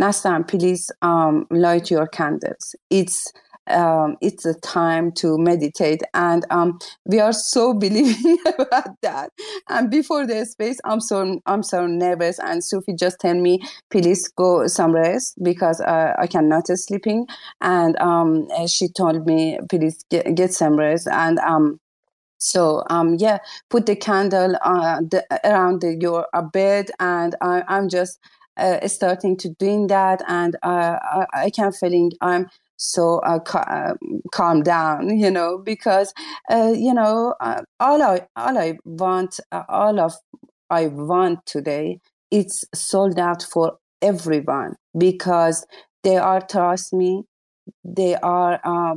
Nastan, 0.00 0.46
please 0.46 0.90
um, 1.02 1.46
light 1.50 1.90
your 1.90 2.06
candles. 2.06 2.74
It's 2.90 3.32
um, 3.68 4.16
it's 4.20 4.44
a 4.46 4.54
time 4.60 5.10
to 5.12 5.36
meditate, 5.38 6.02
and 6.14 6.46
um, 6.50 6.78
we 7.04 7.18
are 7.18 7.32
so 7.32 7.74
believing 7.78 8.38
about 8.58 9.00
that. 9.02 9.30
And 9.68 9.90
before 9.90 10.26
the 10.26 10.44
space, 10.46 10.78
I'm 10.84 11.00
so 11.00 11.40
I'm 11.46 11.62
so 11.62 11.86
nervous. 11.86 12.38
And 12.38 12.64
Sufi 12.64 12.94
just 12.94 13.18
tell 13.18 13.34
me, 13.34 13.60
please 13.90 14.28
go 14.28 14.66
some 14.66 14.92
rest 14.92 15.34
because 15.42 15.80
uh, 15.80 16.14
I 16.18 16.26
cannot 16.26 16.64
sleeping. 16.68 17.26
And 17.60 17.98
um, 17.98 18.46
she 18.68 18.88
told 18.88 19.26
me, 19.26 19.58
please 19.68 20.04
get, 20.10 20.34
get 20.36 20.52
some 20.52 20.76
rest. 20.76 21.08
And 21.10 21.38
um, 21.40 21.80
so 22.38 22.82
um, 22.90 23.16
yeah, 23.18 23.38
put 23.70 23.86
the 23.86 23.96
candle 23.96 24.56
uh, 24.62 25.00
the, 25.00 25.24
around 25.44 25.80
the, 25.80 25.96
your 26.00 26.26
uh, 26.34 26.42
bed, 26.42 26.90
and 27.00 27.34
I, 27.40 27.62
I'm 27.68 27.88
just 27.88 28.18
uh, 28.56 28.86
starting 28.88 29.36
to 29.38 29.50
doing 29.50 29.86
that, 29.88 30.22
and 30.28 30.56
uh, 30.62 30.98
I, 31.02 31.26
I 31.34 31.50
can 31.50 31.72
feeling 31.72 32.12
I'm 32.20 32.48
so 32.76 33.18
uh, 33.20 33.38
ca- 33.38 33.94
calm 34.32 34.62
down, 34.62 35.18
you 35.18 35.30
know, 35.30 35.58
because 35.58 36.12
uh, 36.50 36.72
you 36.76 36.92
know 36.94 37.34
all 37.80 38.02
I 38.02 38.26
all 38.36 38.58
I 38.58 38.78
want, 38.84 39.40
all 39.68 39.98
of 40.00 40.14
I 40.70 40.86
want 40.88 41.46
today, 41.46 42.00
it's 42.30 42.64
sold 42.74 43.18
out 43.18 43.42
for 43.42 43.78
everyone 44.02 44.74
because 44.96 45.66
they 46.02 46.16
are 46.16 46.40
trust 46.40 46.92
me 46.92 47.24
they 47.84 48.16
are 48.16 48.60
uh, 48.64 48.96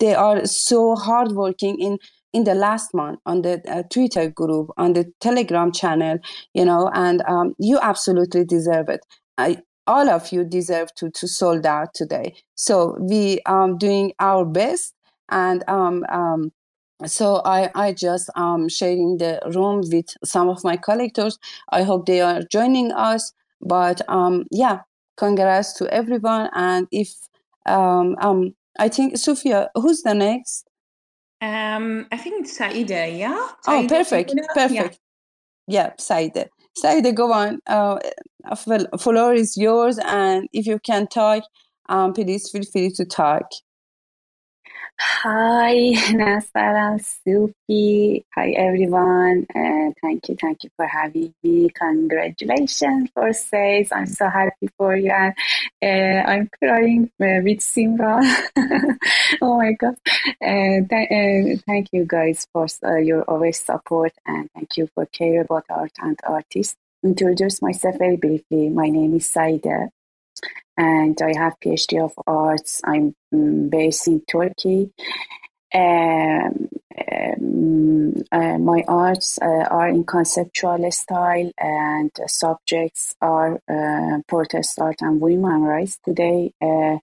they 0.00 0.14
are 0.14 0.44
so 0.46 0.94
hardworking 0.96 1.78
in 1.80 1.98
in 2.32 2.44
the 2.44 2.54
last 2.54 2.92
month 2.92 3.18
on 3.24 3.42
the 3.42 3.62
uh, 3.68 3.82
Twitter 3.90 4.28
group 4.28 4.70
on 4.76 4.92
the 4.92 5.10
Telegram 5.20 5.72
channel, 5.72 6.18
you 6.52 6.64
know, 6.64 6.90
and 6.92 7.22
um, 7.26 7.54
you 7.58 7.78
absolutely 7.80 8.44
deserve 8.44 8.88
it. 8.90 9.00
I, 9.38 9.58
all 9.86 10.10
of 10.10 10.30
you 10.32 10.44
deserve 10.44 10.94
to 10.96 11.10
to 11.10 11.26
sold 11.26 11.64
out 11.66 11.94
today. 11.94 12.34
So 12.54 12.96
we 13.00 13.40
um 13.46 13.78
doing 13.78 14.12
our 14.20 14.44
best, 14.44 14.94
and 15.30 15.64
um 15.68 16.04
um. 16.10 16.52
So 17.06 17.42
I, 17.44 17.70
I 17.76 17.92
just 17.92 18.28
um 18.34 18.68
sharing 18.68 19.18
the 19.18 19.40
room 19.54 19.82
with 19.90 20.06
some 20.24 20.48
of 20.48 20.64
my 20.64 20.76
collectors. 20.76 21.38
I 21.70 21.84
hope 21.84 22.06
they 22.06 22.20
are 22.20 22.42
joining 22.50 22.92
us. 22.92 23.32
But 23.60 24.02
um 24.08 24.44
yeah, 24.50 24.80
congrats 25.16 25.72
to 25.74 25.88
everyone. 25.94 26.50
And 26.54 26.88
if 26.90 27.08
um, 27.68 28.16
um, 28.20 28.54
I 28.78 28.88
think 28.88 29.14
Soofia, 29.14 29.68
who's 29.74 30.02
the 30.02 30.14
next? 30.14 30.68
Um, 31.40 32.06
I 32.10 32.16
think 32.16 32.44
it's 32.44 32.56
Saeide, 32.56 33.16
yeah? 33.16 33.48
Oh, 33.66 33.84
perfect, 33.88 34.30
Saeide? 34.30 34.40
Yeah. 34.40 34.54
perfect. 34.54 35.00
Yeah, 35.66 35.92
Saeide. 35.98 36.48
Saeide, 36.76 37.14
go 37.14 37.32
on. 37.32 37.60
Uh, 37.66 37.98
well, 38.66 38.86
floor 38.98 39.34
is 39.34 39.56
yours, 39.56 39.98
and 40.04 40.48
if 40.52 40.66
you 40.66 40.78
can 40.78 41.06
talk, 41.06 41.44
um, 41.88 42.12
please 42.12 42.50
feel 42.50 42.62
free 42.64 42.90
to 42.90 43.04
talk. 43.04 43.50
Hi, 45.00 45.74
Nasara, 46.18 46.98
Sufi. 47.00 48.24
Hi, 48.34 48.50
everyone. 48.50 49.46
Uh, 49.54 49.92
thank 50.02 50.28
you, 50.28 50.36
thank 50.40 50.64
you 50.64 50.70
for 50.76 50.86
having 50.86 51.32
me. 51.42 51.68
Congratulations 51.70 53.08
for 53.14 53.32
Says. 53.32 53.90
I'm 53.92 54.06
so 54.06 54.28
happy 54.28 54.68
for 54.76 54.96
you. 54.96 55.12
And 55.12 56.26
uh, 56.26 56.30
I'm 56.30 56.50
crying 56.58 57.04
uh, 57.20 57.42
with 57.46 57.60
Simran. 57.60 58.24
oh 59.42 59.58
my 59.58 59.72
God. 59.72 59.96
Uh, 60.42 60.82
th- 60.90 61.10
uh, 61.10 61.62
thank 61.66 61.88
you 61.92 62.04
guys 62.04 62.48
for 62.52 62.66
uh, 62.84 62.96
your 62.96 63.22
always 63.22 63.60
support 63.60 64.12
and 64.26 64.50
thank 64.52 64.76
you 64.76 64.88
for 64.94 65.06
care 65.06 65.42
about 65.42 65.64
art 65.70 65.92
and 66.00 66.18
artists. 66.24 66.76
Introduce 67.04 67.62
myself 67.62 67.96
very 67.98 68.16
briefly. 68.16 68.68
My 68.68 68.88
name 68.88 69.14
is 69.14 69.28
Saeide 69.28 69.90
and 70.78 71.20
I 71.20 71.32
have 71.36 71.60
PhD 71.62 72.02
of 72.02 72.12
Arts. 72.26 72.80
I'm 72.84 73.14
mm, 73.34 73.68
based 73.68 74.08
in 74.08 74.22
Turkey, 74.22 74.92
Um, 75.74 76.68
um, 77.12 78.14
uh, 78.32 78.58
my 78.58 78.82
arts 78.88 79.38
uh, 79.40 79.66
are 79.70 79.88
in 79.88 80.04
conceptual 80.04 80.90
style 80.90 81.50
and 81.58 82.10
subjects 82.26 83.14
are 83.20 83.60
uh, 83.68 84.18
protest 84.26 84.80
art 84.80 84.96
and 85.02 85.20
women 85.20 85.62
rights. 85.62 85.98
Today, 86.04 86.52
uh, 86.62 86.96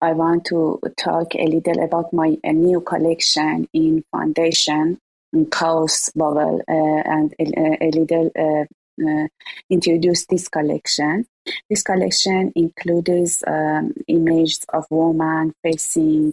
I 0.00 0.12
want 0.12 0.46
to 0.46 0.80
talk 0.96 1.34
a 1.34 1.46
little 1.46 1.84
about 1.84 2.12
my 2.12 2.38
new 2.44 2.80
collection 2.80 3.68
in 3.74 4.04
foundation, 4.10 4.98
in 5.34 5.50
Chaos 5.50 6.10
Bubble, 6.14 6.62
uh, 6.66 7.02
and 7.14 7.34
a, 7.38 7.84
a 7.84 7.90
little 7.90 8.30
uh, 8.34 9.26
introduce 9.68 10.26
this 10.26 10.48
collection. 10.48 11.26
This 11.68 11.82
collection 11.82 12.52
includes 12.54 13.42
um, 13.46 13.94
images 14.06 14.64
of 14.72 14.86
women 14.90 15.54
facing 15.62 16.32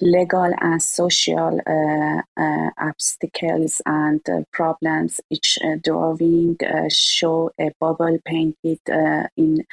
legal 0.00 0.52
and 0.60 0.82
social 0.82 1.60
uh, 1.66 2.22
uh, 2.40 2.70
obstacles 2.78 3.80
and 3.86 4.20
uh, 4.28 4.42
problems. 4.52 5.20
Each 5.30 5.58
drawing 5.82 6.56
show 6.88 7.50
a 7.58 7.70
bubble 7.80 8.18
painted 8.24 8.80
in 9.36 9.64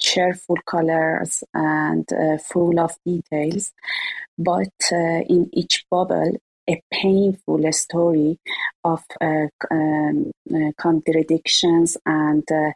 cheerful 0.00 0.56
colors 0.66 1.44
and 1.54 2.06
full 2.50 2.78
of 2.80 2.92
details. 3.04 3.72
But 4.38 4.72
in 4.90 5.50
each 5.52 5.84
bubble, 5.90 6.36
a 6.68 6.80
painful 6.92 7.72
story 7.72 8.38
of 8.84 9.02
uh, 9.20 9.46
um, 9.70 10.30
uh, 10.54 10.70
contradictions 10.78 11.96
and 12.06 12.44
uh, 12.52 12.70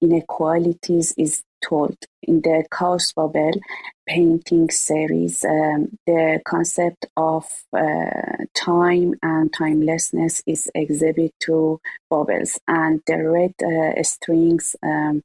inequalities 0.00 1.14
is 1.16 1.42
told. 1.64 1.96
In 2.22 2.40
the 2.42 2.64
Chaos 2.76 3.12
Bubble 3.12 3.58
painting 4.06 4.70
series, 4.70 5.44
um, 5.44 5.98
the 6.06 6.40
concept 6.44 7.06
of 7.16 7.44
uh, 7.72 8.44
time 8.54 9.14
and 9.22 9.52
timelessness 9.52 10.42
is 10.46 10.70
exhibited 10.74 11.32
to 11.40 11.80
bubbles, 12.10 12.58
and 12.68 13.00
the 13.06 13.16
red 13.16 13.54
uh, 13.62 14.02
strings 14.02 14.76
um, 14.82 15.22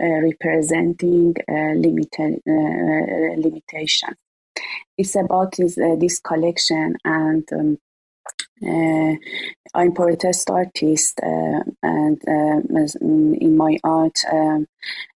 uh, 0.00 0.20
representing 0.20 1.34
uh, 1.48 1.72
uh, 2.46 3.34
limitation. 3.38 4.14
It's 4.98 5.16
about 5.16 5.56
this, 5.56 5.78
uh, 5.78 5.96
this 5.98 6.18
collection 6.20 6.96
and 7.04 7.44
um, 7.52 7.72
uh, 7.72 7.76
I'm 8.62 9.92
protest 9.92 10.48
artist, 10.48 11.20
uh, 11.22 11.60
and 11.82 12.20
uh, 12.26 12.86
in 13.00 13.56
my 13.56 13.76
art, 13.84 14.18
um, 14.32 14.66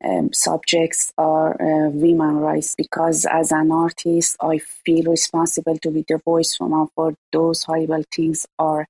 um, 0.03 0.33
subjects 0.33 1.13
are 1.19 1.57
women 1.91 2.37
rights 2.37 2.75
because 2.75 3.27
as 3.27 3.53
an 3.53 3.71
artist, 3.71 4.37
I 4.41 4.59
feel 4.59 5.11
responsible 5.11 5.77
to 5.79 5.91
be 5.91 6.05
the 6.09 6.19
voice 6.25 6.57
for, 6.57 6.89
for 6.95 7.15
those 7.33 7.65
horrible 7.65 8.05
things 8.11 8.47
are 8.59 8.87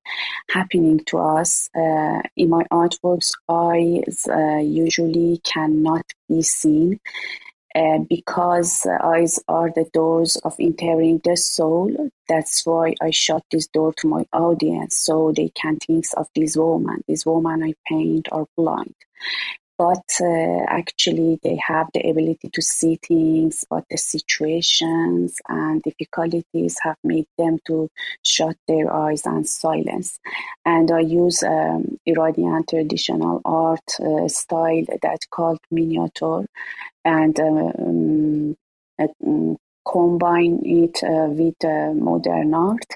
happening 0.50 1.00
to 1.06 1.18
us. 1.18 1.68
In 1.74 2.48
my 2.48 2.64
artworks, 2.70 3.32
I 3.48 4.60
usually 4.60 5.40
cannot 5.42 6.04
be 6.28 6.42
seen 6.42 7.00
because 8.08 8.86
eyes 8.86 9.38
are 9.48 9.70
the 9.70 9.86
doors 9.92 10.36
of 10.44 10.54
entering 10.58 11.20
the 11.24 11.36
soul. 11.36 12.10
That's 12.28 12.64
why 12.64 12.94
I 13.00 13.10
shut 13.10 13.42
this 13.50 13.66
door 13.66 13.92
to 13.98 14.08
my 14.08 14.24
audience 14.32 14.96
so 14.98 15.32
they 15.32 15.50
can 15.50 15.78
think 15.78 16.06
of 16.16 16.28
this 16.34 16.56
woman. 16.56 17.02
This 17.06 17.26
woman 17.26 17.62
I 17.62 17.74
paint 17.86 18.28
are 18.32 18.46
blind 18.56 18.94
but 19.78 20.04
uh, 20.20 20.64
actually 20.68 21.38
they 21.42 21.56
have 21.56 21.88
the 21.92 22.00
ability 22.00 22.48
to 22.52 22.62
see 22.62 22.96
things 22.96 23.64
but 23.68 23.84
the 23.90 23.96
situations 23.96 25.38
and 25.48 25.82
difficulties 25.82 26.78
have 26.82 26.96
made 27.04 27.26
them 27.38 27.58
to 27.66 27.88
shut 28.22 28.56
their 28.68 28.92
eyes 28.92 29.26
and 29.26 29.48
silence. 29.48 30.18
And 30.64 30.90
i 30.90 31.00
use 31.00 31.42
um, 31.42 31.98
iranian 32.06 32.64
traditional 32.68 33.40
art 33.44 33.88
uh, 34.00 34.28
style 34.28 34.84
that's 35.02 35.26
called 35.26 35.60
miniature 35.70 36.46
and 37.04 37.38
um, 37.40 38.56
uh, 38.98 39.06
combine 39.86 40.60
it 40.64 41.02
uh, 41.04 41.28
with 41.30 41.64
uh, 41.64 41.92
modern 41.94 42.54
art 42.54 42.86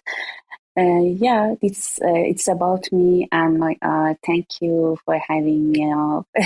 yeah, 0.83 1.55
it's 1.61 2.01
uh, 2.01 2.09
it's 2.13 2.49
about 2.49 2.91
me 2.93 3.29
and 3.33 3.59
my 3.59 3.77
art. 3.83 4.19
Thank 4.25 4.61
you 4.61 4.99
for 5.05 5.19
having 5.19 5.73
me 5.73 5.93
up. 5.93 6.27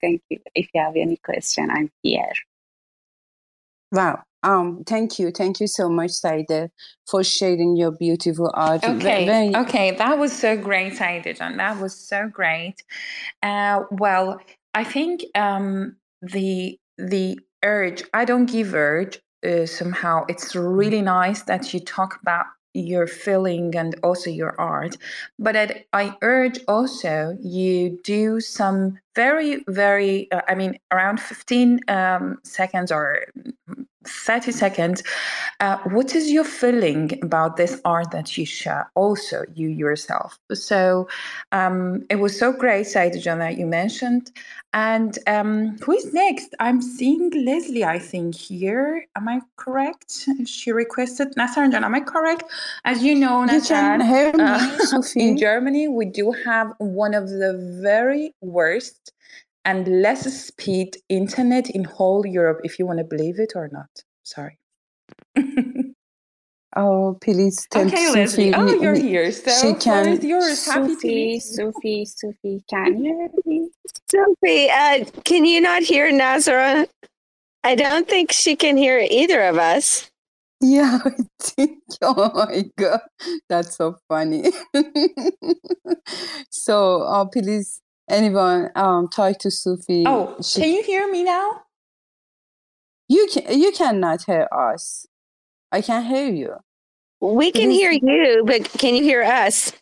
thank 0.00 0.22
you. 0.28 0.38
If 0.54 0.68
you 0.74 0.80
have 0.80 0.96
any 0.96 1.16
question, 1.16 1.70
I'm 1.70 1.90
here. 2.02 2.32
Wow. 3.92 4.22
Um, 4.42 4.84
thank 4.86 5.18
you, 5.18 5.30
thank 5.30 5.60
you 5.60 5.66
so 5.66 5.90
much, 5.90 6.12
Saeide, 6.12 6.70
for 7.06 7.22
sharing 7.22 7.76
your 7.76 7.90
beautiful 7.90 8.50
art. 8.54 8.82
Okay, 8.82 9.26
Very- 9.26 9.54
okay, 9.54 9.90
that 9.92 10.18
was 10.18 10.32
so 10.32 10.56
great, 10.56 10.96
Saeide 10.96 11.36
Jan. 11.36 11.58
That 11.58 11.78
was 11.78 11.94
so 11.94 12.26
great. 12.26 12.82
Uh, 13.42 13.82
well, 13.90 14.40
I 14.72 14.84
think 14.84 15.24
um, 15.34 15.96
the 16.22 16.78
the 16.96 17.38
urge. 17.62 18.02
I 18.14 18.24
don't 18.24 18.46
give 18.46 18.74
urge. 18.74 19.20
Uh, 19.44 19.64
somehow, 19.64 20.24
it's 20.28 20.54
really 20.54 21.00
nice 21.00 21.42
that 21.42 21.72
you 21.72 21.80
talk 21.80 22.18
about 22.20 22.44
your 22.74 23.06
feeling 23.06 23.74
and 23.76 23.94
also 24.02 24.30
your 24.30 24.58
art 24.60 24.96
but 25.38 25.56
i, 25.56 25.84
I 25.92 26.16
urge 26.22 26.58
also 26.68 27.36
you 27.40 27.98
do 28.04 28.40
some 28.40 28.98
very 29.14 29.64
very 29.68 30.30
uh, 30.30 30.42
i 30.48 30.54
mean 30.54 30.78
around 30.90 31.20
15 31.20 31.80
um, 31.88 32.38
seconds 32.44 32.92
or 32.92 33.24
30 34.04 34.52
seconds. 34.52 35.02
Uh, 35.60 35.76
what 35.90 36.14
is 36.14 36.30
your 36.30 36.44
feeling 36.44 37.18
about 37.22 37.56
this 37.56 37.80
art 37.84 38.10
that 38.12 38.36
you 38.38 38.46
share? 38.46 38.90
Also 38.94 39.44
you 39.54 39.68
yourself. 39.68 40.38
So 40.54 41.08
um, 41.52 42.06
it 42.08 42.16
was 42.16 42.38
so 42.38 42.52
great 42.52 42.86
Saeide 42.86 43.20
Jan 43.20 43.38
that 43.40 43.58
you 43.58 43.66
mentioned. 43.66 44.32
And 44.72 45.18
um, 45.26 45.76
who 45.78 45.92
is 45.92 46.14
next? 46.14 46.54
I'm 46.60 46.80
seeing 46.80 47.30
leslie 47.44 47.84
i 47.84 47.98
think 47.98 48.34
here. 48.36 49.04
Am 49.16 49.28
i 49.28 49.40
correct? 49.56 50.28
She 50.46 50.70
requested 50.72 51.34
John 51.36 51.84
am 51.84 51.94
i 51.94 52.00
correct? 52.00 52.44
As 52.84 53.02
you 53.02 53.14
know 53.16 53.44
Nasser, 53.44 53.74
uh, 53.74 55.02
in 55.16 55.36
germany 55.36 55.88
we 55.88 56.04
do 56.06 56.30
have 56.44 56.72
one 56.78 57.14
of 57.14 57.28
the 57.28 57.58
very 57.82 58.32
worst 58.40 59.12
and 59.64 60.02
less 60.02 60.22
speed 60.44 60.96
internet 61.08 61.70
in 61.70 61.84
whole 61.84 62.26
Europe, 62.26 62.60
if 62.64 62.78
you 62.78 62.86
want 62.86 62.98
to 62.98 63.04
believe 63.04 63.38
it 63.38 63.52
or 63.54 63.68
not. 63.72 63.90
Sorry. 64.22 64.58
oh, 66.76 67.18
please 67.20 67.66
tell 67.70 67.86
Okay, 67.86 68.06
Sufi 68.06 68.18
Leslie. 68.20 68.54
Oh, 68.54 68.80
you're 68.80 68.94
here. 68.94 69.30
So 69.32 69.50
she 69.50 69.60
floor 69.60 69.78
can- 69.80 70.08
is 70.08 70.24
yours. 70.24 70.66
Happy 70.66 70.88
to 70.88 70.94
Sufi, 70.94 71.08
meet 71.08 71.32
you. 71.34 71.40
Sufi, 71.40 72.04
Sufi, 72.04 72.64
can 72.68 72.98
you 73.04 73.04
hear 73.04 73.30
me? 73.44 73.70
Sophie, 74.10 74.70
uh, 74.70 75.04
can 75.24 75.44
you 75.44 75.60
not 75.60 75.82
hear 75.82 76.10
Nazara? 76.12 76.86
I 77.62 77.74
don't 77.74 78.08
think 78.08 78.32
she 78.32 78.56
can 78.56 78.76
hear 78.76 78.98
either 78.98 79.42
of 79.42 79.58
us. 79.58 80.10
Yeah, 80.62 80.98
I 81.04 81.10
think. 81.40 81.78
Oh 82.02 82.30
my 82.34 82.64
God, 82.76 83.00
that's 83.48 83.76
so 83.76 83.96
funny. 84.08 84.50
so, 86.50 87.02
uh, 87.02 87.24
please, 87.26 87.80
anyone, 88.10 88.70
um, 88.74 89.08
talk 89.08 89.38
to 89.38 89.50
Sufi. 89.50 90.04
Oh, 90.06 90.36
She- 90.42 90.60
can 90.60 90.70
you 90.72 90.82
hear 90.82 91.10
me 91.10 91.22
now? 91.24 91.62
you 93.08 93.26
can 93.32 93.58
you 93.58 93.72
cannot 93.72 94.22
hear 94.24 94.46
us. 94.52 95.06
I 95.72 95.80
can 95.82 96.04
hear 96.04 96.28
you. 96.28 96.54
We 97.20 97.50
can 97.52 97.68
Please- 97.70 97.78
hear 97.80 97.92
you, 97.92 98.44
but 98.46 98.64
can 98.78 98.94
you 98.94 99.02
hear 99.02 99.22
us? 99.22 99.72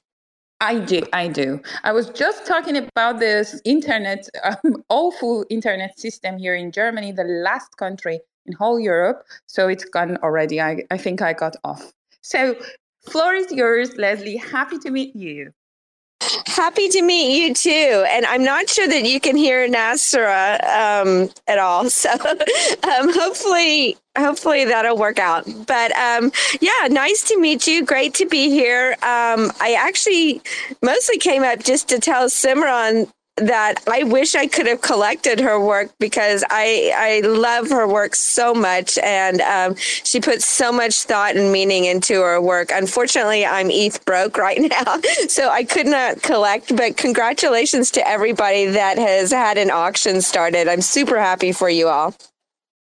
I 0.60 0.80
do. 0.80 1.02
I 1.12 1.28
do. 1.28 1.60
I 1.84 1.92
was 1.92 2.08
just 2.10 2.44
talking 2.46 2.76
about 2.76 3.20
this 3.20 3.60
internet, 3.64 4.28
um, 4.42 4.82
awful 4.88 5.44
internet 5.50 5.96
system 6.00 6.36
here 6.36 6.56
in 6.56 6.72
Germany, 6.72 7.12
the 7.12 7.22
last 7.24 7.76
country 7.76 8.20
in 8.46 8.54
whole 8.54 8.80
Europe. 8.80 9.24
So 9.46 9.68
it's 9.68 9.84
gone 9.84 10.16
already. 10.24 10.60
I, 10.60 10.82
I 10.90 10.98
think 10.98 11.22
I 11.22 11.32
got 11.32 11.54
off. 11.62 11.92
So, 12.22 12.56
floor 13.08 13.34
is 13.34 13.52
yours, 13.52 13.96
Leslie. 13.96 14.36
Happy 14.36 14.78
to 14.78 14.90
meet 14.90 15.14
you. 15.14 15.52
Happy 16.46 16.88
to 16.88 17.02
meet 17.02 17.40
you 17.40 17.54
too. 17.54 18.04
And 18.08 18.26
I'm 18.26 18.44
not 18.44 18.68
sure 18.68 18.86
that 18.88 19.04
you 19.04 19.20
can 19.20 19.36
hear 19.36 19.68
Nasra 19.68 20.62
um, 20.64 21.30
at 21.46 21.58
all. 21.58 21.88
So 21.98 22.10
um, 22.10 23.12
hopefully, 23.12 23.96
hopefully 24.16 24.64
that'll 24.64 24.96
work 24.96 25.18
out. 25.18 25.46
But 25.66 25.90
um, 25.92 26.30
yeah, 26.60 26.88
nice 26.88 27.22
to 27.24 27.40
meet 27.40 27.66
you. 27.66 27.84
Great 27.84 28.14
to 28.14 28.26
be 28.26 28.50
here. 28.50 28.92
Um, 29.02 29.50
I 29.60 29.76
actually 29.78 30.40
mostly 30.82 31.18
came 31.18 31.42
up 31.42 31.60
just 31.60 31.88
to 31.88 31.98
tell 31.98 32.26
Simran 32.28 33.10
that 33.40 33.82
I 33.86 34.02
wish 34.04 34.34
I 34.34 34.46
could 34.46 34.66
have 34.66 34.80
collected 34.80 35.40
her 35.40 35.58
work 35.60 35.90
because 35.98 36.44
I 36.50 36.92
I 36.96 37.26
love 37.26 37.70
her 37.70 37.86
work 37.86 38.14
so 38.14 38.54
much 38.54 38.98
and 38.98 39.40
um, 39.40 39.76
she 39.76 40.20
puts 40.20 40.46
so 40.46 40.72
much 40.72 41.02
thought 41.02 41.36
and 41.36 41.52
meaning 41.52 41.84
into 41.84 42.20
her 42.20 42.40
work. 42.40 42.70
Unfortunately, 42.72 43.44
I'm 43.44 43.70
ETH 43.70 44.04
broke 44.04 44.36
right 44.48 44.60
now, 44.60 45.00
so 45.28 45.48
I 45.48 45.64
could 45.64 45.86
not 45.86 46.22
collect. 46.22 46.76
But 46.76 46.96
congratulations 46.96 47.90
to 47.92 48.06
everybody 48.06 48.66
that 48.66 48.98
has 48.98 49.30
had 49.30 49.58
an 49.58 49.70
auction 49.70 50.20
started. 50.22 50.68
I'm 50.68 50.82
super 50.82 51.18
happy 51.18 51.52
for 51.52 51.68
you 51.68 51.88
all. 51.88 52.14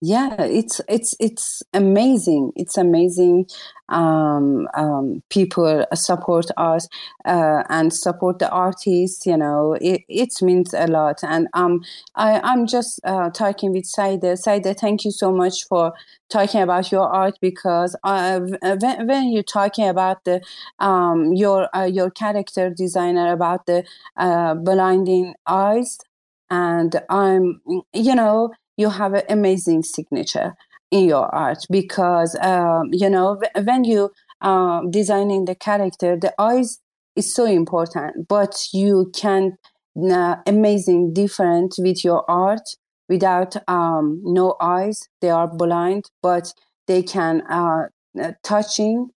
yeah 0.03 0.37
it's 0.41 0.81
it's 0.89 1.15
it's 1.19 1.63
amazing 1.73 2.53
it's 2.55 2.77
amazing 2.77 3.47
um, 3.89 4.69
um, 4.75 5.23
people 5.31 5.87
support 5.95 6.47
us 6.57 6.89
uh, 7.25 7.63
and 7.69 7.93
support 7.93 8.39
the 8.39 8.51
artists 8.51 9.27
you 9.27 9.37
know 9.37 9.75
it, 9.81 10.03
it 10.09 10.33
means 10.43 10.75
a 10.75 10.87
lot. 10.87 11.21
And 11.23 11.49
um, 11.55 11.83
I, 12.15 12.41
i'm 12.41 12.67
just 12.67 13.01
uh, 13.05 13.31
talking 13.31 13.73
with 13.73 13.87
Saeide. 13.87 14.39
Saeide 14.39 14.77
thank 14.79 15.05
you 15.05 15.11
so 15.11 15.33
much 15.33 15.65
for 15.69 15.93
talking 16.29 16.61
about 16.61 16.91
your 16.91 17.09
art 17.09 17.39
because 17.41 17.97
uh, 18.03 18.41
when, 18.81 19.07
when 19.07 19.31
you're 19.33 19.43
talking 19.43 19.89
about 19.89 20.25
the 20.25 20.41
um, 20.79 21.33
your 21.35 21.69
uh, 21.77 21.85
your 21.85 22.11
character 22.11 22.71
designer 22.71 23.33
about 23.33 23.67
the 23.67 23.85
uh, 24.17 24.55
blinding 24.55 25.35
eyes 25.47 25.99
and 26.51 27.01
i'm 27.11 27.61
you 27.93 28.15
know 28.15 28.51
you 28.77 28.89
have 28.91 29.15
an 29.15 29.23
amazing 29.29 29.83
signature 29.83 30.55
in 30.91 31.07
your 31.07 31.33
art 31.35 31.59
because 31.71 32.37
um, 32.41 32.91
you 32.93 33.11
know 33.11 33.41
when 33.65 33.85
you 33.85 34.11
uh, 34.41 34.81
designing 34.91 35.45
the 35.45 35.55
character 35.55 36.17
the 36.17 36.33
eyes 36.39 36.79
is 37.17 37.35
so 37.35 37.45
important 37.45 38.29
but 38.29 38.55
you 38.73 39.11
can 39.15 39.57
uh, 40.11 40.37
amazing 40.47 41.13
different 41.13 41.75
with 41.79 42.05
your 42.05 42.29
art 42.31 42.69
without 43.09 43.57
um, 43.69 44.21
no 44.25 44.57
eyes. 44.61 45.09
They 45.21 45.31
are 45.31 45.49
blind 45.49 46.05
but 46.23 46.53
they 46.87 47.03
can 47.03 47.43
uh, 47.51 47.87
uh 48.21 48.33
touching 48.43 49.11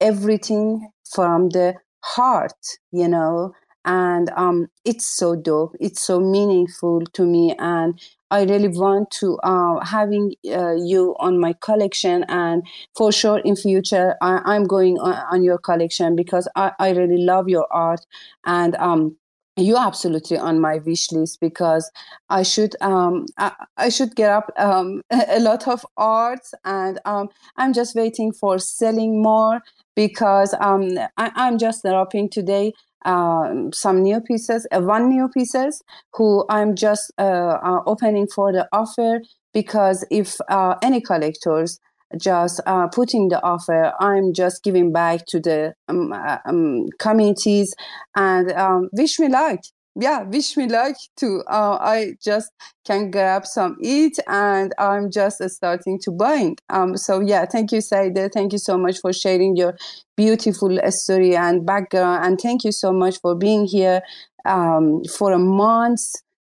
everything 0.00 0.90
from 1.14 1.50
the 1.50 1.74
heart 2.02 2.62
you 2.92 3.08
know 3.08 3.52
and 3.84 4.30
um, 4.36 4.68
it's 4.84 5.06
so 5.06 5.34
dope. 5.34 5.74
It's 5.80 6.02
so 6.02 6.20
meaningful 6.20 7.02
to 7.14 7.24
me 7.24 7.54
and 7.58 7.98
i 8.30 8.42
really 8.44 8.68
want 8.68 9.10
to 9.10 9.38
uh, 9.42 9.84
having 9.84 10.34
uh, 10.48 10.74
you 10.74 11.16
on 11.18 11.38
my 11.38 11.54
collection. 11.60 12.24
And 12.28 12.62
for 12.96 13.12
sure 13.12 13.38
in 13.38 13.56
future 13.56 14.16
I, 14.20 14.56
am 14.56 14.64
going 14.64 14.98
on, 14.98 15.14
on, 15.32 15.44
your 15.44 15.58
collection 15.58 16.16
because 16.16 16.48
I, 16.56 16.72
I 16.78 16.90
really 16.90 17.22
love 17.24 17.48
your 17.48 17.66
art. 17.72 18.06
And 18.44 18.76
um, 18.76 19.16
you 19.56 19.76
absolutely 19.76 20.38
on 20.38 20.60
my 20.60 20.78
wish 20.78 21.10
list 21.12 21.40
because 21.40 21.90
I 22.28 22.42
should 22.42 22.76
um, 22.80 23.26
I, 23.36 23.52
I, 23.76 23.88
should 23.88 24.14
get 24.14 24.30
up 24.30 24.50
um, 24.56 25.02
a 25.10 25.40
lot 25.40 25.68
of 25.68 25.84
art 25.96 26.46
and 26.64 26.98
um, 27.04 27.28
I'm 27.56 27.72
just 27.72 27.94
waiting 27.94 28.32
for 28.32 28.58
selling 28.58 29.22
more 29.22 29.60
because 29.94 30.54
um, 30.60 30.98
I, 31.16 31.30
am 31.36 31.58
just 31.58 31.82
developing 31.82 32.30
today 32.30 32.72
um, 33.04 33.72
some 33.72 34.02
new 34.02 34.20
pieces, 34.20 34.66
uh, 34.72 34.80
one 34.80 35.08
new 35.08 35.28
pieces, 35.28 35.82
who 36.14 36.44
I'm 36.48 36.74
just 36.74 37.12
uh, 37.18 37.58
uh, 37.62 37.80
opening 37.86 38.26
for 38.26 38.52
the 38.52 38.68
offer 38.72 39.20
because 39.52 40.04
if 40.10 40.36
uh, 40.48 40.76
any 40.82 41.00
collectors 41.00 41.80
just 42.18 42.60
uh, 42.66 42.88
putting 42.88 43.28
the 43.28 43.42
offer, 43.42 43.92
I'm 44.00 44.32
just 44.32 44.62
giving 44.62 44.92
back 44.92 45.26
to 45.26 45.40
the 45.40 45.74
um, 45.88 46.12
uh, 46.12 46.38
um, 46.44 46.88
communities 46.98 47.74
and 48.16 48.50
um, 48.52 48.88
wish 48.92 49.18
me 49.18 49.28
luck 49.28 49.60
yeah 50.00 50.22
wish 50.22 50.56
me 50.56 50.66
luck 50.66 50.96
too 51.16 51.42
uh, 51.48 51.76
i 51.80 52.12
just 52.24 52.50
can 52.86 53.10
grab 53.10 53.46
some 53.46 53.76
eat 53.82 54.18
and 54.26 54.74
i'm 54.78 55.10
just 55.10 55.42
starting 55.50 55.98
to 56.00 56.10
buying. 56.10 56.56
Um 56.70 56.96
so 56.96 57.20
yeah 57.20 57.44
thank 57.44 57.70
you 57.72 57.80
Saeide 57.80 58.32
thank 58.32 58.52
you 58.52 58.58
so 58.58 58.78
much 58.78 59.00
for 59.00 59.12
sharing 59.12 59.56
your 59.56 59.76
beautiful 60.16 60.78
story 60.90 61.36
and 61.36 61.66
background 61.66 62.24
and 62.24 62.40
thank 62.40 62.64
you 62.64 62.72
so 62.72 62.92
much 62.92 63.20
for 63.20 63.34
being 63.34 63.66
here 63.66 64.02
um, 64.46 65.02
for 65.04 65.32
a 65.32 65.38
month 65.38 66.00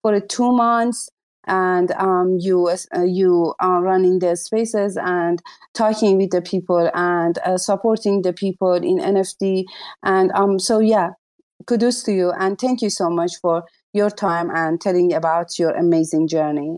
for 0.03 0.13
a 0.15 0.21
two 0.21 0.53
months 0.53 1.09
and 1.47 1.93
um, 1.93 2.39
you 2.41 2.67
uh, 2.69 3.03
you 3.03 3.55
are 3.61 3.81
running 3.81 4.19
the 4.19 4.37
spaces 4.37 4.97
and 4.97 5.41
talking 5.75 6.19
with 6.19 6.31
the 6.31 6.43
people 6.43 6.91
and 6.95 7.39
uh, 7.39 7.57
supporting 7.57 8.23
the 8.23 8.33
people 8.33 8.75
in 8.75 8.99
NFT 8.99 9.65
and 10.03 10.33
um 10.33 10.59
so 10.59 10.81
yeah 10.81 11.11
kudos 11.67 12.03
to 12.05 12.13
you 12.13 12.33
and 12.33 12.59
thank 12.59 12.83
you 12.83 12.91
so 12.91 13.11
much 13.11 13.33
for 13.41 13.65
your 13.93 14.11
time 14.11 14.51
and 14.51 14.81
telling 14.81 15.13
about 15.13 15.59
your 15.59 15.71
amazing 15.71 16.29
journey. 16.29 16.77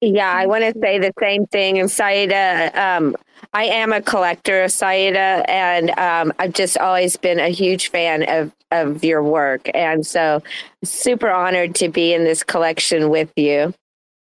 Yeah, 0.00 0.32
I 0.32 0.46
want 0.46 0.64
to 0.64 0.78
say 0.80 0.98
the 0.98 1.12
same 1.20 1.46
thing. 1.46 1.78
And 1.78 1.90
Saeide, 1.90 2.32
um, 2.74 3.14
I 3.52 3.64
am 3.64 3.92
a 3.92 4.00
collector 4.00 4.64
of 4.64 4.72
Saeide, 4.72 5.16
and 5.16 5.90
um, 5.98 6.32
I've 6.38 6.54
just 6.54 6.78
always 6.78 7.16
been 7.16 7.38
a 7.38 7.50
huge 7.50 7.90
fan 7.90 8.22
of, 8.26 8.52
of 8.70 9.04
your 9.04 9.22
work. 9.22 9.68
And 9.74 10.06
so, 10.06 10.42
super 10.82 11.30
honored 11.30 11.74
to 11.76 11.90
be 11.90 12.14
in 12.14 12.24
this 12.24 12.42
collection 12.42 13.10
with 13.10 13.30
you. 13.36 13.74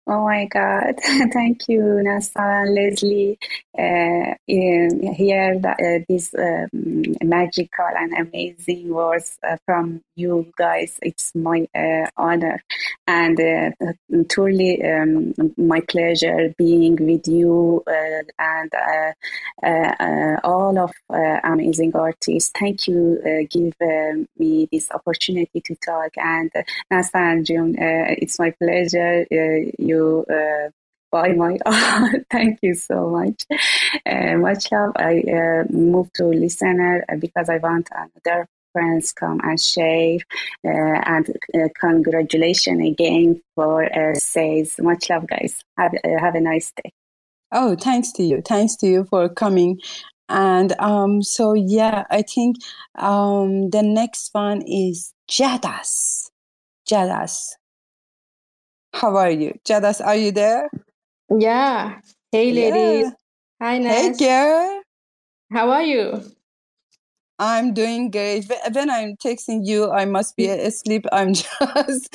Oh 0.09 0.23
my 0.23 0.45
God. 0.45 0.95
Thank 1.33 1.67
you, 1.67 1.81
Nasa 2.05 2.63
and 2.63 2.73
Leslie. 2.73 3.37
Uh, 3.77 4.33
hear 4.47 5.59
that, 5.59 5.77
uh, 5.79 6.03
these 6.07 6.33
um, 6.33 7.03
magical 7.21 7.85
and 7.95 8.13
amazing 8.13 8.87
words 8.89 9.37
uh, 9.43 9.57
from 9.65 10.01
you 10.15 10.51
guys. 10.57 10.97
It's 11.01 11.35
my 11.35 11.67
uh, 11.75 12.07
honor 12.15 12.63
and 13.05 13.39
uh, 13.39 13.93
truly 14.29 14.81
um, 14.81 15.33
my 15.57 15.81
pleasure 15.81 16.53
being 16.57 16.95
with 16.95 17.27
you 17.27 17.83
uh, 17.85 18.23
and 18.39 18.71
all 20.43 20.77
of 20.79 20.91
amazing 21.43 21.91
artists. 21.95 22.51
Thank 22.57 22.87
you, 22.87 23.47
give 23.51 23.73
me 24.39 24.67
this 24.71 24.89
opportunity 24.91 25.61
to 25.61 25.75
talk. 25.75 26.11
And 26.17 26.51
Nasa 26.91 27.15
and 27.15 27.45
June, 27.45 27.75
it's 27.77 28.39
my 28.39 28.51
pleasure. 28.51 29.25
you 29.77 29.96
you 29.97 30.25
uh, 30.29 30.69
buy 31.11 31.33
my 31.33 31.57
art. 31.65 32.25
Thank 32.29 32.59
you 32.61 32.75
so 32.75 33.09
much. 33.09 33.45
Uh, 34.05 34.37
much 34.37 34.71
love. 34.71 34.93
I 34.95 35.21
uh, 35.21 35.63
moved 35.69 36.15
to 36.15 36.25
listener 36.25 37.05
uh, 37.09 37.15
because 37.15 37.49
I 37.49 37.57
want 37.57 37.89
another 37.91 38.47
friends 38.73 39.11
come 39.11 39.39
and 39.43 39.59
share. 39.59 40.17
Uh, 40.65 41.01
and 41.05 41.27
uh, 41.55 41.67
congratulations 41.79 42.85
again 42.85 43.41
for 43.55 43.83
uh, 43.83 44.15
says. 44.15 44.75
Much 44.79 45.09
love, 45.09 45.27
guys. 45.27 45.63
Have, 45.77 45.93
uh, 45.93 46.19
have 46.19 46.35
a 46.35 46.41
nice 46.41 46.71
day. 46.71 46.91
Oh, 47.51 47.75
thanks 47.75 48.11
to 48.13 48.23
you. 48.23 48.41
Thanks 48.41 48.75
to 48.77 48.87
you 48.87 49.05
for 49.05 49.29
coming. 49.29 49.79
And 50.29 50.77
um, 50.79 51.21
so, 51.21 51.53
yeah, 51.53 52.03
I 52.09 52.21
think 52.21 52.57
um, 52.95 53.69
the 53.69 53.81
next 53.81 54.33
one 54.33 54.61
is 54.67 55.13
Jadas. 55.29 56.29
Jadas. 56.89 57.56
How 58.97 59.15
are 59.15 59.29
you? 59.29 59.53
Jadas, 59.63 60.03
are 60.03 60.15
you 60.15 60.31
there? 60.31 60.71
Yeah. 61.29 61.99
Hey, 62.31 62.51
ladies. 62.51 63.05
Yeah. 63.05 63.11
Hi, 63.61 63.77
Ness. 63.77 64.19
Hey, 64.19 64.25
girl. 64.25 64.81
How 65.53 65.69
are 65.69 65.83
you? 65.83 66.23
I'm 67.37 67.75
doing 67.75 68.09
great. 68.09 68.51
When 68.71 68.89
I'm 68.89 69.15
texting 69.17 69.67
you, 69.67 69.91
I 69.91 70.05
must 70.05 70.35
be 70.35 70.47
mm. 70.47 70.57
asleep. 70.65 71.05
I'm 71.11 71.33
just 71.35 72.09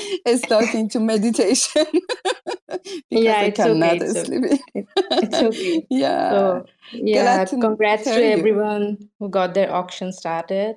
starting 0.45 0.89
to 0.89 0.99
meditation 0.99 1.87
because 2.67 2.99
yeah, 3.11 3.43
I 3.43 3.51
cannot 3.53 4.03
okay. 4.03 4.25
sleep. 4.25 4.43
It's, 4.75 4.91
it's 4.97 5.37
okay. 5.37 5.87
yeah. 5.91 6.31
So, 6.31 6.67
yeah, 6.95 7.45
congrats 7.45 8.05
to 8.05 8.25
everyone 8.25 8.97
you. 8.99 9.09
who 9.21 9.29
got 9.29 9.55
their 9.55 9.73
auction 9.73 10.13
started. 10.13 10.75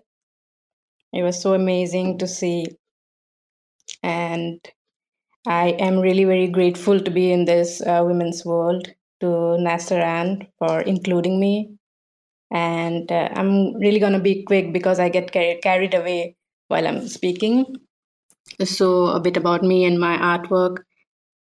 It 1.12 1.24
was 1.24 1.42
so 1.42 1.56
amazing 1.56 2.20
to 2.20 2.28
see. 2.28 2.68
And 4.04 4.60
I 5.48 5.70
am 5.80 6.00
really 6.00 6.24
very 6.26 6.48
grateful 6.48 7.00
to 7.00 7.12
be 7.12 7.32
in 7.32 7.46
this 7.46 7.82
uh, 7.82 8.04
women's 8.06 8.46
world 8.46 8.88
to 9.22 9.26
Nastaran 9.26 10.48
for 10.60 10.82
including 10.82 11.40
me. 11.40 11.72
And 12.52 13.12
uh, 13.12 13.30
I'm 13.34 13.76
really 13.76 14.00
going 14.00 14.14
to 14.14 14.20
be 14.20 14.44
quick 14.44 14.74
because 14.74 15.00
I 15.00 15.10
get 15.10 15.32
carried, 15.32 15.62
carried 15.62 15.94
away 15.94 16.36
while 16.68 16.88
I'm 16.88 17.08
speaking. 17.08 17.66
So, 18.64 19.08
a 19.08 19.20
bit 19.20 19.38
about 19.38 19.64
me 19.64 19.86
and 19.86 20.00
my 20.00 20.18
artwork. 20.18 20.78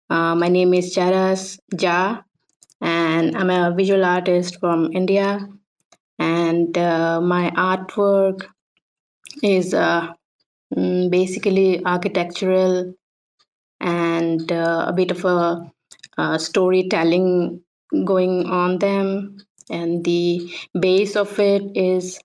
Uh, 0.10 0.36
my 0.36 0.48
name 0.48 0.74
is 0.74 0.96
Jadas 0.96 1.60
Ja, 1.80 2.22
and 2.82 3.38
I'm 3.38 3.50
a 3.50 3.74
visual 3.76 4.06
artist 4.06 4.60
from 4.60 4.92
India. 4.94 5.48
And 6.20 6.78
uh, 6.78 7.22
my 7.22 7.52
artwork 7.52 8.48
is 9.44 9.74
uh, 9.74 10.14
mm, 10.76 11.10
basically 11.12 11.84
architectural 11.86 12.94
and 13.80 14.52
uh, 14.52 14.86
a 14.88 14.94
bit 14.94 15.12
of 15.12 15.26
a, 15.26 15.72
a 16.18 16.40
storytelling 16.40 17.62
going 18.06 18.46
on 18.48 18.80
them. 18.80 19.38
And 19.70 20.04
the 20.04 20.52
base 20.80 21.16
of 21.16 21.40
it 21.40 21.64
is 21.78 22.20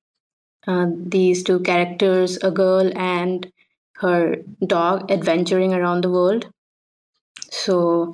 uh, 0.66 0.86
these 0.96 1.42
two 1.44 1.60
characters 1.60 2.38
a 2.42 2.50
girl 2.50 2.90
and 2.96 3.50
her 3.96 4.36
dog 4.66 5.10
adventuring 5.10 5.74
around 5.74 6.02
the 6.04 6.10
world. 6.10 6.46
So 7.50 8.12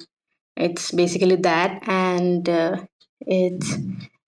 it's 0.57 0.93
basically 0.93 1.37
that 1.37 1.83
and 1.89 2.49
uh, 2.49 2.85
it's 3.21 3.75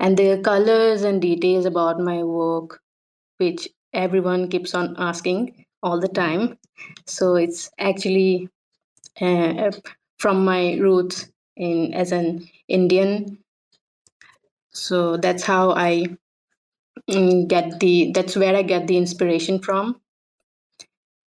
and 0.00 0.16
the 0.16 0.40
colors 0.42 1.02
and 1.02 1.22
details 1.22 1.66
about 1.66 2.00
my 2.00 2.22
work 2.24 2.80
which 3.38 3.68
everyone 3.94 4.48
keeps 4.48 4.74
on 4.74 4.94
asking 4.98 5.66
all 5.82 6.00
the 6.00 6.08
time. 6.08 6.58
So 7.06 7.36
it's 7.36 7.70
actually 7.78 8.48
uh, 9.20 9.72
from 10.18 10.44
my 10.44 10.74
roots 10.76 11.28
in 11.56 11.92
as 11.94 12.12
an 12.12 12.48
Indian. 12.68 13.38
So 14.72 15.16
that's 15.16 15.42
how 15.42 15.72
I 15.72 16.06
mm, 17.10 17.48
get 17.48 17.80
the 17.80 18.12
that's 18.14 18.36
where 18.36 18.56
I 18.56 18.62
get 18.62 18.86
the 18.86 18.96
inspiration 18.96 19.60
from. 19.60 20.00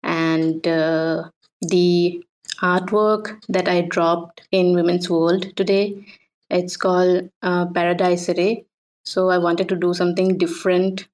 And 0.03 0.67
uh, 0.67 1.31
the 1.61 2.23
artwork 2.61 3.41
that 3.49 3.69
I 3.69 3.83
dropped 3.83 4.43
in 4.51 4.75
Women's 4.75 5.09
World 5.11 5.55
today, 5.57 6.05
it's 6.51 6.77
called 6.77 7.31
uh, 7.43 7.67
Paradise 7.67 8.25
City. 8.27 8.67
So 9.05 9.31
I 9.31 9.39
wanted 9.39 9.69
to 9.71 9.77
do 9.77 9.95
something 9.95 10.39
different 10.39 11.09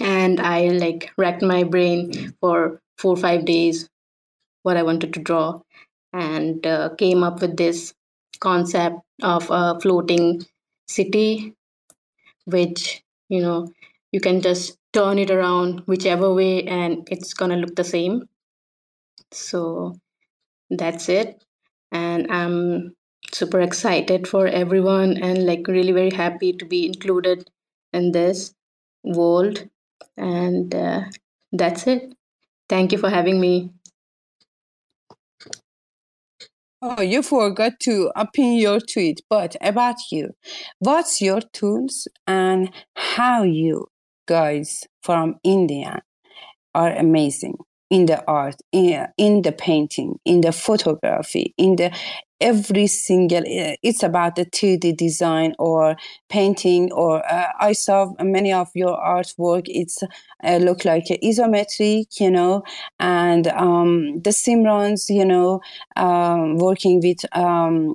and 0.00 0.40
I 0.40 0.68
like 0.68 1.12
racked 1.16 1.42
my 1.42 1.62
brain 1.64 2.34
for 2.40 2.80
four 2.98 3.14
or 3.14 3.16
five 3.16 3.44
days 3.44 3.88
what 4.62 4.76
I 4.76 4.82
wanted 4.82 5.14
to 5.14 5.20
draw 5.20 5.60
and 6.12 6.66
uh, 6.66 6.90
came 6.98 7.22
up 7.22 7.40
with 7.40 7.56
this 7.56 7.94
concept 8.40 8.96
of 9.22 9.48
a 9.50 9.78
floating 9.80 10.42
city, 10.88 11.54
which 12.46 13.02
you 13.28 13.42
know 13.42 13.72
you 14.12 14.20
can 14.20 14.40
just 14.42 14.78
turn 14.92 15.18
it 15.18 15.30
around 15.30 15.80
whichever 15.86 16.32
way 16.34 16.64
and 16.64 17.08
it's 17.10 17.34
gonna 17.34 17.56
look 17.56 17.76
the 17.76 17.84
same. 17.84 18.28
So 19.32 19.94
that's 20.70 21.08
it, 21.08 21.44
and 21.92 22.30
I'm 22.32 22.96
super 23.32 23.60
excited 23.60 24.28
for 24.28 24.46
everyone 24.46 25.18
and 25.18 25.46
like 25.46 25.68
really 25.68 25.92
very 25.92 26.10
happy 26.10 26.52
to 26.54 26.64
be 26.66 26.86
included 26.86 27.50
in 27.92 28.12
this 28.12 28.54
world 29.04 29.68
and 30.16 30.74
uh, 30.74 31.04
that's 31.52 31.86
it. 31.88 32.14
Thank 32.68 32.92
you 32.92 32.98
for 32.98 33.10
having 33.10 33.40
me. 33.40 33.72
Oh, 36.82 37.02
you 37.02 37.22
forgot 37.22 37.78
to 37.80 38.10
pin 38.32 38.54
your 38.54 38.80
tweet, 38.80 39.20
but 39.28 39.54
about 39.60 39.96
you, 40.10 40.30
what's 40.78 41.20
your 41.20 41.42
tools 41.52 42.08
and 42.26 42.70
how 42.96 43.42
you 43.42 43.88
guys 44.26 44.84
from 45.02 45.34
India 45.44 46.00
are 46.74 46.96
amazing 46.96 47.58
in 47.90 48.06
the 48.06 48.24
art, 48.26 48.56
in, 48.72 49.06
in 49.18 49.42
the 49.42 49.52
painting, 49.52 50.18
in 50.24 50.40
the 50.40 50.52
photography, 50.52 51.52
in 51.58 51.76
the 51.76 51.92
every 52.40 52.86
single 52.86 53.40
uh, 53.40 53.74
it's 53.82 54.02
about 54.02 54.36
the 54.36 54.44
2d 54.44 54.92
design 54.92 55.54
or 55.58 55.96
painting 56.28 56.90
or 56.92 57.22
uh, 57.30 57.48
i 57.60 57.72
saw 57.72 58.12
many 58.20 58.52
of 58.52 58.68
your 58.74 58.96
artwork. 58.98 59.62
It's 59.66 60.02
uh, 60.44 60.56
look 60.56 60.84
like 60.84 61.04
isometric 61.22 62.18
you 62.20 62.30
know 62.30 62.62
and 62.98 63.46
um, 63.48 64.20
the 64.22 64.32
simrons 64.32 65.10
you 65.10 65.24
know 65.24 65.60
um, 65.96 66.56
working 66.58 67.00
with 67.02 67.18
um, 67.36 67.94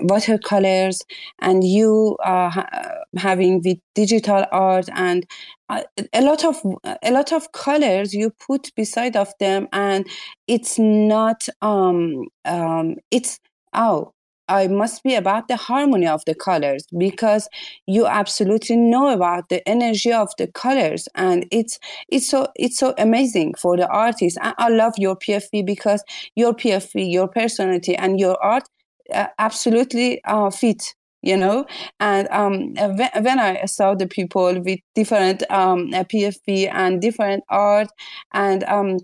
watercolors 0.00 1.02
and 1.40 1.64
you 1.64 2.16
uh, 2.24 2.50
ha- 2.50 2.68
having 3.16 3.62
with 3.64 3.78
digital 3.94 4.44
art 4.52 4.88
and 4.94 5.26
uh, 5.70 5.82
a 6.12 6.22
lot 6.22 6.44
of 6.44 6.56
a 7.02 7.10
lot 7.10 7.32
of 7.32 7.52
colors 7.52 8.14
you 8.14 8.30
put 8.30 8.74
beside 8.74 9.16
of 9.16 9.32
them 9.38 9.68
and 9.72 10.06
it's 10.46 10.78
not 10.78 11.48
um, 11.62 12.26
um, 12.44 12.96
it's 13.10 13.38
oh 13.74 14.12
I 14.48 14.66
must 14.66 15.02
be 15.02 15.14
about 15.14 15.48
the 15.48 15.56
harmony 15.56 16.06
of 16.06 16.24
the 16.24 16.34
colors 16.34 16.86
because 16.96 17.48
you 17.86 18.06
absolutely 18.06 18.76
know 18.76 19.08
about 19.10 19.50
the 19.50 19.66
energy 19.68 20.12
of 20.12 20.30
the 20.38 20.46
colors 20.46 21.06
and 21.14 21.46
it's 21.50 21.78
it's 22.08 22.28
so 22.28 22.48
it's 22.56 22.78
so 22.78 22.94
amazing 22.98 23.54
for 23.54 23.76
the 23.76 23.86
artist. 23.88 24.38
I, 24.40 24.54
I 24.58 24.68
love 24.70 24.94
your 24.96 25.16
PFP 25.16 25.66
because 25.66 26.02
your 26.34 26.54
PFP, 26.54 27.12
your 27.12 27.28
personality 27.28 27.94
and 27.94 28.18
your 28.18 28.42
art 28.42 28.64
uh, 29.12 29.26
absolutely 29.38 30.22
uh, 30.24 30.50
fit 30.50 30.94
you 31.22 31.36
know 31.36 31.66
and 31.98 32.28
um, 32.28 32.74
when, 32.74 33.10
when 33.22 33.40
i 33.40 33.64
saw 33.64 33.92
the 33.94 34.06
people 34.06 34.60
with 34.60 34.78
different 34.94 35.42
um, 35.50 35.90
pfp 35.90 36.70
and 36.72 37.00
different 37.00 37.42
art 37.48 37.88
and 38.34 38.62
um, 38.64 38.98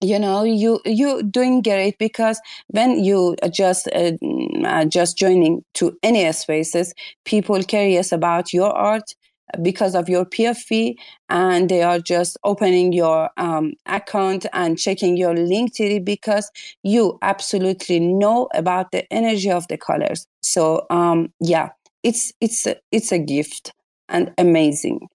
you 0.00 0.18
know 0.18 0.44
you 0.44 0.80
you 0.84 1.22
doing 1.22 1.62
great 1.62 1.98
because 1.98 2.40
when 2.68 3.02
you 3.04 3.36
are 3.42 3.48
just 3.48 3.88
uh, 3.94 4.84
just 4.86 5.18
joining 5.18 5.62
to 5.74 5.96
any 6.02 6.30
spaces 6.32 6.94
people 7.24 7.62
curious 7.62 8.12
about 8.12 8.52
your 8.52 8.72
art 8.72 9.14
because 9.62 9.94
of 9.94 10.08
your 10.08 10.24
PFP 10.24 10.94
and 11.28 11.68
they 11.68 11.82
are 11.82 11.98
just 11.98 12.36
opening 12.44 12.92
your 12.92 13.30
um, 13.36 13.72
account 13.86 14.46
and 14.52 14.78
checking 14.78 15.16
your 15.16 15.34
LinkedIn 15.34 16.04
because 16.04 16.50
you 16.82 17.18
absolutely 17.22 18.00
know 18.00 18.48
about 18.54 18.92
the 18.92 19.12
energy 19.12 19.50
of 19.50 19.66
the 19.68 19.76
colors. 19.76 20.26
So 20.40 20.86
um, 20.90 21.32
yeah, 21.40 21.70
it's 22.02 22.32
it's 22.40 22.66
it's 22.92 23.12
a 23.12 23.18
gift 23.18 23.72
and 24.08 24.32
amazing. 24.38 25.08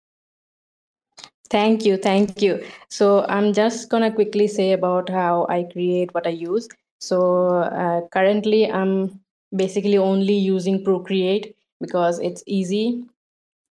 Thank 1.50 1.86
you, 1.86 1.98
thank 1.98 2.42
you. 2.42 2.64
So 2.90 3.26
I'm 3.30 3.54
just 3.54 3.90
gonna 3.90 4.12
quickly 4.12 4.48
say 4.48 4.72
about 4.72 5.10
how 5.10 5.46
I 5.50 5.64
create 5.72 6.14
what 6.14 6.26
I 6.26 6.32
use. 6.32 6.68
So 7.00 7.48
uh, 7.58 8.02
currently 8.08 8.72
I'm 8.72 9.20
basically 9.56 9.98
only 9.98 10.34
using 10.34 10.84
Procreate 10.84 11.56
because 11.80 12.20
it's 12.20 12.44
easy 12.48 13.04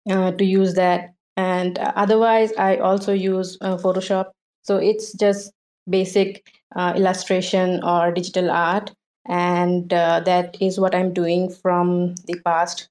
uh, 0.09 0.31
to 0.31 0.45
use 0.45 0.75
that. 0.75 1.13
And 1.35 1.79
otherwise, 1.79 2.53
I 2.59 2.77
also 2.77 3.11
use 3.13 3.57
uh, 3.61 3.77
Photoshop. 3.77 4.31
So 4.61 4.77
it's 4.77 5.13
just 5.13 5.51
basic 5.89 6.47
uh, 6.75 6.93
illustration 6.95 7.83
or 7.83 8.11
digital 8.11 8.51
art. 8.51 8.91
And 9.27 9.91
uh, 9.91 10.19
that 10.25 10.57
is 10.61 10.79
what 10.79 10.93
I'm 10.93 11.13
doing 11.13 11.49
from 11.49 12.15
the 12.27 12.39
past, 12.45 12.89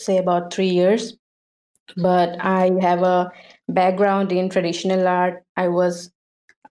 say, 0.00 0.18
about 0.18 0.52
three 0.52 0.68
years. 0.68 1.16
But 1.96 2.36
I 2.40 2.72
have 2.80 3.02
a 3.02 3.30
background 3.68 4.32
in 4.32 4.48
traditional 4.50 5.06
art. 5.08 5.42
I 5.56 5.68
was 5.68 6.10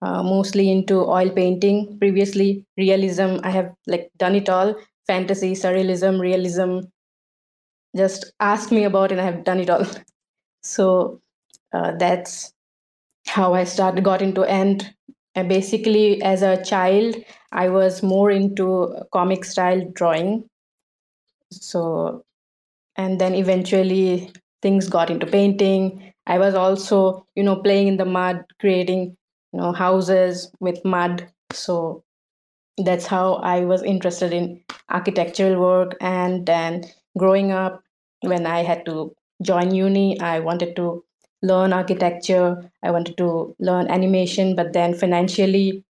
uh, 0.01 0.23
mostly 0.23 0.71
into 0.71 1.05
oil 1.05 1.29
painting 1.29 1.97
previously, 1.99 2.65
realism. 2.77 3.37
I 3.43 3.51
have 3.51 3.73
like 3.87 4.11
done 4.17 4.35
it 4.35 4.49
all 4.49 4.75
fantasy, 5.07 5.53
surrealism, 5.53 6.19
realism. 6.19 6.79
Just 7.95 8.31
ask 8.39 8.71
me 8.71 8.83
about 8.85 9.11
it, 9.11 9.19
I 9.19 9.23
have 9.25 9.43
done 9.43 9.59
it 9.59 9.69
all. 9.69 9.85
So 10.63 11.21
uh, 11.73 11.93
that's 11.97 12.53
how 13.27 13.53
I 13.53 13.65
started, 13.65 14.03
got 14.03 14.21
into 14.21 14.43
and 14.45 14.93
and 15.35 15.49
basically 15.49 16.21
as 16.23 16.41
a 16.43 16.63
child 16.63 17.15
i 17.51 17.69
was 17.69 18.03
more 18.03 18.31
into 18.31 18.95
comic 19.13 19.45
style 19.45 19.81
drawing 19.93 20.49
so 21.51 22.23
and 22.97 23.19
then 23.21 23.35
eventually 23.35 24.31
things 24.61 24.89
got 24.89 25.09
into 25.09 25.25
painting 25.27 26.06
i 26.27 26.37
was 26.37 26.55
also 26.55 27.25
you 27.35 27.43
know 27.43 27.55
playing 27.57 27.87
in 27.87 27.97
the 27.97 28.05
mud 28.05 28.43
creating 28.59 29.15
you 29.53 29.59
know 29.59 29.71
houses 29.71 30.51
with 30.59 30.83
mud. 30.85 31.27
So 31.53 32.03
that's 32.85 33.07
how 33.07 33.35
i 33.35 33.61
was 33.61 33.83
interested 33.83 34.33
in 34.33 34.61
architectural 34.89 35.59
work. 35.61 35.95
And 36.01 36.45
then 36.45 36.85
growing 37.17 37.51
up 37.51 37.83
when 38.21 38.45
i 38.45 38.63
had 38.63 38.85
to 38.85 39.15
join 39.41 39.73
uni 39.73 40.19
i 40.21 40.39
wanted 40.39 40.75
to 40.77 41.03
learn 41.43 41.71
architecture. 41.73 42.71
I 42.83 42.91
wanted 42.91 43.17
to 43.17 43.55
learn 43.59 43.87
animation 43.89 44.55
but 44.55 44.73
then 44.73 44.95
financially 44.95 45.83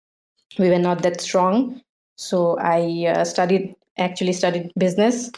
we 0.58 0.70
were 0.70 0.78
not 0.78 1.02
that 1.02 1.20
strong. 1.20 1.82
So 2.16 2.58
i 2.58 3.06
uh, 3.14 3.24
studied 3.24 3.74
actually 3.98 4.32
studied 4.34 4.72
business 4.78 5.30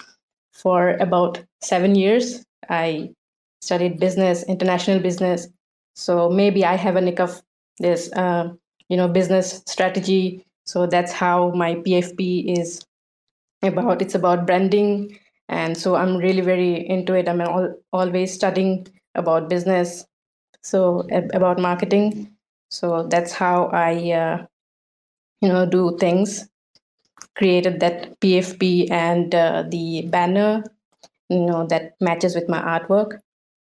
for 0.52 0.90
about 0.98 1.42
7 1.62 1.94
years. 1.94 2.44
I 2.68 3.10
studied 3.60 3.98
business 4.00 4.42
international 4.44 5.00
business. 5.00 5.48
So 5.94 6.28
maybe 6.30 6.64
i 6.64 6.76
have 6.76 6.96
a 6.96 7.00
nick 7.00 7.20
of 7.20 7.42
this 7.78 8.10
uh, 8.12 8.50
you 8.88 8.96
know 8.96 9.08
business 9.08 9.62
strategy. 9.66 10.44
So 10.66 10.86
that's 10.86 11.12
how 11.12 11.50
my 11.52 11.74
pfp 11.76 12.58
is 12.58 12.84
about. 13.62 14.02
It's 14.02 14.14
about 14.14 14.46
branding. 14.46 15.18
And 15.48 15.76
so 15.78 15.96
i'm 15.96 16.16
really 16.16 16.42
very 16.42 16.88
into 16.88 17.14
it. 17.14 17.28
I'm 17.28 17.40
all, 17.40 17.74
always 17.92 18.34
studying 18.34 18.86
about 19.14 19.48
business. 19.48 20.06
So 20.62 21.06
about 21.34 21.58
marketing. 21.60 22.36
So 22.70 23.06
that's 23.08 23.32
how 23.32 23.66
i 23.72 24.12
uh, 24.12 24.46
you 25.40 25.48
know 25.48 25.66
do 25.66 25.96
things. 25.98 26.48
Created 27.36 27.80
that 27.80 28.20
pfp 28.20 28.90
and 28.90 29.34
uh, 29.34 29.64
the 29.68 30.02
banner 30.10 30.64
you 31.30 31.40
know 31.46 31.66
that 31.66 31.94
matches 32.00 32.34
with 32.34 32.48
my 32.48 32.60
artwork 32.62 33.20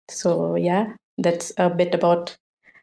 so 0.08 0.56
yeah 0.56 0.94
that's 1.18 1.52
a 1.58 1.68
bit 1.68 1.94
about 1.94 2.36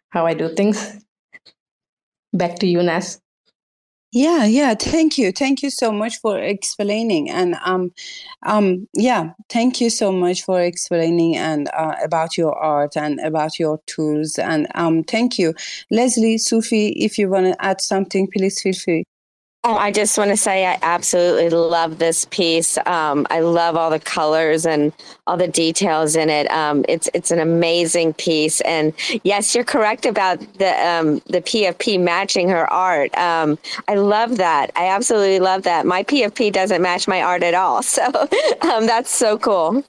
how 0.09 0.25
i 0.25 0.33
do 0.33 0.53
things. 0.55 0.97
Back 2.33 2.59
to 2.59 2.67
you 2.67 2.83
nas. 2.83 3.19
Yeah 4.11 4.45
yeah 4.45 4.75
thank 4.75 5.17
you. 5.17 5.31
Thank 5.31 5.61
you 5.61 5.69
so 5.69 5.91
much 5.91 6.19
for 6.21 6.39
explaining. 6.39 7.29
And 7.29 7.55
um 7.65 7.91
um 8.43 8.87
yeah 8.93 9.31
thank 9.49 9.81
you 9.81 9.89
so 9.89 10.11
much 10.11 10.43
for 10.43 10.61
explaining 10.61 11.35
and 11.35 11.69
uh, 11.73 11.95
about 12.03 12.37
your 12.37 12.53
art 12.57 12.95
and 12.95 13.19
about 13.19 13.59
your 13.59 13.81
tools. 13.87 14.37
And 14.37 14.67
um 14.75 15.03
thank 15.03 15.37
you. 15.37 15.53
Leslie 15.91 16.37
sufi 16.37 16.89
if 16.89 17.17
you 17.17 17.29
want 17.29 17.45
to 17.47 17.65
add 17.65 17.81
something 17.81 18.27
please 18.31 18.61
feel 18.61 18.73
free 18.73 19.03
Oh, 19.67 19.77
I 19.77 19.91
just 19.91 20.15
want 20.15 20.29
to 20.29 20.37
say 20.37 20.63
I 20.67 20.77
absolutely 20.83 21.49
love 21.49 21.97
this 21.97 22.25
piece. 22.25 22.77
Um, 22.85 23.25
I 23.31 23.39
love 23.39 23.75
all 23.75 23.89
the 23.89 23.99
colors 23.99 24.63
and 24.63 24.93
all 25.25 25.37
the 25.37 25.47
details 25.47 26.15
in 26.15 26.29
it. 26.29 26.47
Um, 26.51 26.85
it's 26.87 27.09
it's 27.15 27.31
an 27.31 27.39
amazing 27.39 28.13
piece, 28.13 28.61
and 28.61 28.93
yes, 29.23 29.55
you're 29.55 29.63
correct 29.63 30.05
about 30.05 30.37
the 30.59 30.69
um, 30.87 31.15
the 31.25 31.41
PFP 31.41 31.99
matching 31.99 32.47
her 32.47 32.71
art. 32.71 33.17
Um, 33.17 33.57
I 33.87 33.95
love 33.95 34.37
that. 34.37 34.69
I 34.75 34.85
absolutely 34.89 35.39
love 35.39 35.63
that. 35.63 35.87
My 35.87 36.03
PFP 36.03 36.53
doesn't 36.53 36.83
match 36.83 37.07
my 37.07 37.23
art 37.23 37.41
at 37.41 37.55
all, 37.55 37.81
so 37.97 38.03
um, 38.61 38.85
that's 38.85 39.09
so 39.09 39.35
cool. 39.35 39.83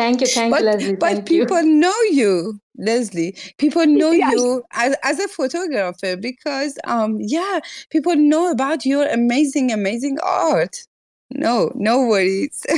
Thank 0.00 0.22
you, 0.22 0.26
thank 0.28 0.50
but, 0.50 0.60
you, 0.60 0.66
Leslie. 0.66 0.96
But 0.96 1.12
thank 1.12 1.28
people 1.28 1.60
you. 1.60 1.74
know 1.74 2.00
you, 2.10 2.58
Leslie. 2.78 3.36
People 3.58 3.84
know 4.00 4.12
you 4.12 4.64
as, 4.72 4.96
as 5.02 5.20
a 5.20 5.28
photographer 5.28 6.16
because, 6.16 6.78
um, 6.84 7.18
yeah, 7.20 7.60
people 7.90 8.16
know 8.16 8.50
about 8.50 8.86
your 8.86 9.06
amazing, 9.06 9.70
amazing 9.70 10.18
art. 10.22 10.86
No, 11.32 11.70
no 11.74 12.06
worries. 12.06 12.64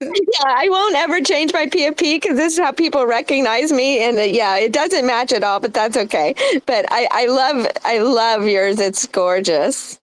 Yeah, 0.00 0.44
I 0.46 0.68
won't 0.68 0.94
ever 0.94 1.20
change 1.22 1.52
my 1.54 1.66
PFP 1.66 2.20
because 2.20 2.36
this 2.36 2.52
is 2.52 2.58
how 2.58 2.70
people 2.70 3.06
recognize 3.06 3.72
me. 3.72 4.00
And 4.04 4.18
uh, 4.18 4.22
yeah, 4.22 4.56
it 4.56 4.72
doesn't 4.72 5.06
match 5.06 5.32
at 5.32 5.42
all, 5.42 5.58
but 5.60 5.72
that's 5.72 5.96
okay. 5.96 6.34
But 6.66 6.84
I, 6.90 7.08
I 7.10 7.26
love 7.26 7.66
I 7.84 7.98
love 7.98 8.46
yours. 8.46 8.78
It's 8.78 9.06
gorgeous. 9.06 9.98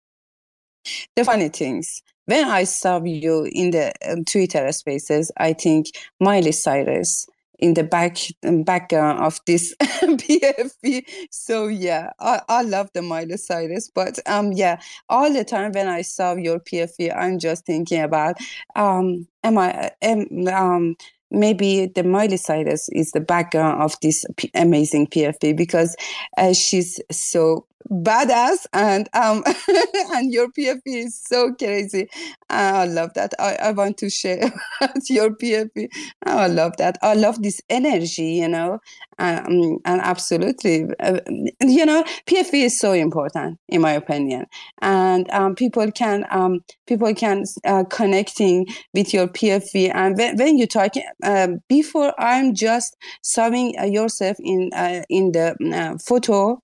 the 1.15 1.23
funny 1.23 1.49
things 1.49 2.01
when 2.25 2.45
I 2.47 2.63
saw 2.63 3.01
you 3.03 3.47
in 3.51 3.71
the 3.71 3.93
um, 4.09 4.25
Twitter 4.25 4.71
spaces, 4.71 5.31
I 5.37 5.53
think 5.53 5.87
Miley 6.19 6.51
Cyrus 6.51 7.27
in 7.59 7.73
the 7.73 7.83
back 7.83 8.17
um, 8.45 8.63
background 8.63 9.23
of 9.23 9.39
this 9.45 9.73
PFP. 9.81 11.05
So 11.31 11.67
yeah, 11.67 12.11
I, 12.19 12.41
I 12.49 12.61
love 12.63 12.89
the 12.93 13.01
Miley 13.01 13.37
Cyrus, 13.37 13.89
but 13.93 14.19
um 14.27 14.51
yeah, 14.51 14.79
all 15.09 15.31
the 15.31 15.43
time 15.43 15.71
when 15.71 15.87
I 15.87 16.01
saw 16.01 16.35
your 16.35 16.59
PFP, 16.59 17.15
I'm 17.15 17.39
just 17.39 17.65
thinking 17.65 18.01
about 18.01 18.37
um 18.75 19.27
am 19.43 19.57
I 19.57 19.91
am 20.01 20.47
um 20.47 20.95
maybe 21.31 21.87
the 21.87 22.03
Miley 22.03 22.37
Cyrus 22.37 22.89
is 22.89 23.11
the 23.11 23.21
background 23.21 23.81
of 23.81 23.95
this 24.01 24.25
P- 24.37 24.51
amazing 24.53 25.07
PFP 25.07 25.55
because 25.55 25.95
uh, 26.37 26.53
she's 26.53 26.99
so 27.11 27.65
badass 27.89 28.65
and 28.73 29.07
um 29.13 29.43
and 30.13 30.31
your 30.33 30.49
PFP 30.51 30.81
is 30.85 31.19
so 31.19 31.53
crazy. 31.53 32.07
I 32.49 32.85
love 32.85 33.13
that. 33.15 33.33
I, 33.39 33.55
I 33.55 33.71
want 33.71 33.97
to 33.99 34.09
share 34.09 34.51
your 35.09 35.31
PFP. 35.31 35.87
I 36.25 36.47
love 36.47 36.73
that. 36.77 36.97
I 37.01 37.13
love 37.13 37.41
this 37.41 37.61
energy, 37.69 38.33
you 38.33 38.47
know, 38.47 38.79
um, 39.19 39.77
and 39.85 40.01
absolutely, 40.01 40.85
uh, 40.99 41.19
you 41.61 41.85
know, 41.85 42.03
PFP 42.27 42.65
is 42.65 42.79
so 42.79 42.91
important 42.93 43.59
in 43.69 43.81
my 43.81 43.91
opinion, 43.91 44.45
and 44.81 45.29
um, 45.31 45.55
people 45.55 45.91
can 45.91 46.25
um, 46.31 46.61
people 46.87 47.13
can 47.13 47.45
uh, 47.65 47.83
connecting 47.89 48.67
with 48.93 49.13
your 49.13 49.27
PFP, 49.27 49.91
and 49.93 50.17
when, 50.17 50.37
when 50.37 50.57
you 50.57 50.67
talk 50.67 50.93
um, 51.23 51.59
before, 51.69 52.13
I'm 52.19 52.53
just 52.53 52.95
showing 53.23 53.75
uh, 53.79 53.85
yourself 53.85 54.37
in 54.39 54.69
uh, 54.73 55.03
in 55.09 55.31
the 55.31 55.55
uh, 55.73 55.97
photo. 55.97 56.61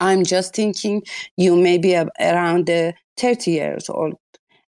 I'm 0.00 0.24
just 0.24 0.54
thinking 0.54 1.02
you 1.36 1.56
may 1.56 1.78
be 1.78 1.94
around 1.96 2.70
uh, 2.70 2.92
30 3.16 3.50
years 3.52 3.88
old 3.88 4.14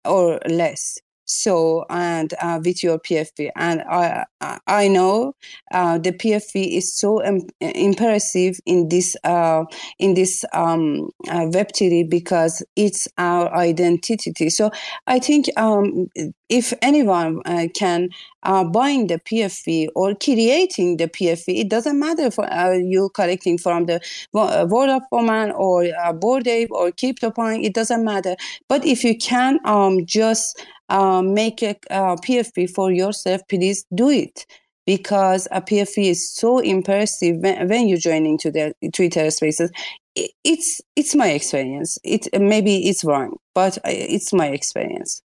or 0.05 0.41
less. 0.49 0.99
So 1.31 1.85
and 1.91 2.33
uh, 2.41 2.59
with 2.65 2.83
your 2.83 2.99
PFP, 2.99 3.51
and 3.55 3.83
I 3.83 4.25
I- 4.41 4.89
know 4.89 5.35
uh, 5.73 5.99
the 5.99 6.13
PFP 6.13 6.79
is 6.79 6.97
so 6.97 7.23
im- 7.23 7.47
impressive 7.61 8.59
in 8.65 8.89
this 8.89 9.15
uh, 9.25 9.65
in 9.99 10.15
this 10.15 10.45
um, 10.55 11.11
uh, 11.29 11.47
Web3 11.53 12.03
because 12.05 12.63
it's 12.77 13.09
our 13.19 13.55
identity. 13.55 14.49
So 14.49 14.71
I 15.07 15.19
think 15.19 15.47
um, 15.59 16.09
if 16.49 16.73
anyone 16.81 17.43
uh, 17.45 17.67
can 17.75 18.09
uh, 18.43 18.65
buying 18.65 19.09
the 19.09 19.19
PFP 19.19 19.89
or 19.95 20.15
creating 20.15 20.97
the 20.97 21.09
PFP, 21.09 21.61
it 21.61 21.69
doesn't 21.69 21.99
matter 21.99 22.31
for 22.31 22.47
you 22.75 23.11
collecting 23.15 23.59
from 23.59 23.87
the 23.87 24.01
Wo- 24.33 24.65
World 24.67 24.91
of 24.91 25.03
Woman 25.13 25.51
or 25.51 25.85
uh, 25.85 26.13
Bored 26.13 26.49
Ape 26.49 26.71
or 26.71 26.93
it 26.99 27.75
doesn't 27.75 28.05
matter. 28.05 28.37
But 28.69 28.85
if 28.87 29.05
you 29.05 29.17
can 29.17 29.59
um, 29.65 30.07
just 30.07 30.59
um, 30.89 31.35
make 31.35 31.63
a 31.63 31.75
PFP 31.91 32.71
for 32.71 32.91
yourself, 32.93 33.43
please 33.49 33.85
do 33.95 34.09
it 34.11 34.47
because 34.87 35.47
a 35.51 35.61
PFP 35.61 36.11
is 36.11 36.31
so 36.35 36.61
impressive 36.61 37.37
when, 37.41 37.69
when 37.69 37.89
you 37.89 37.99
join 37.99 38.25
into 38.25 38.51
the 38.51 38.73
Twitter 38.93 39.31
spaces. 39.31 39.71
I- 40.17 40.31
It's 40.45 40.81
it's 40.97 41.15
my 41.15 41.29
experience. 41.31 41.99
It 42.05 42.29
maybe 42.41 42.89
it's 42.89 43.05
wrong, 43.05 43.37
but 43.55 43.77
uh, 43.79 43.91
it's 44.17 44.33
my 44.33 44.47
experience. 44.49 45.23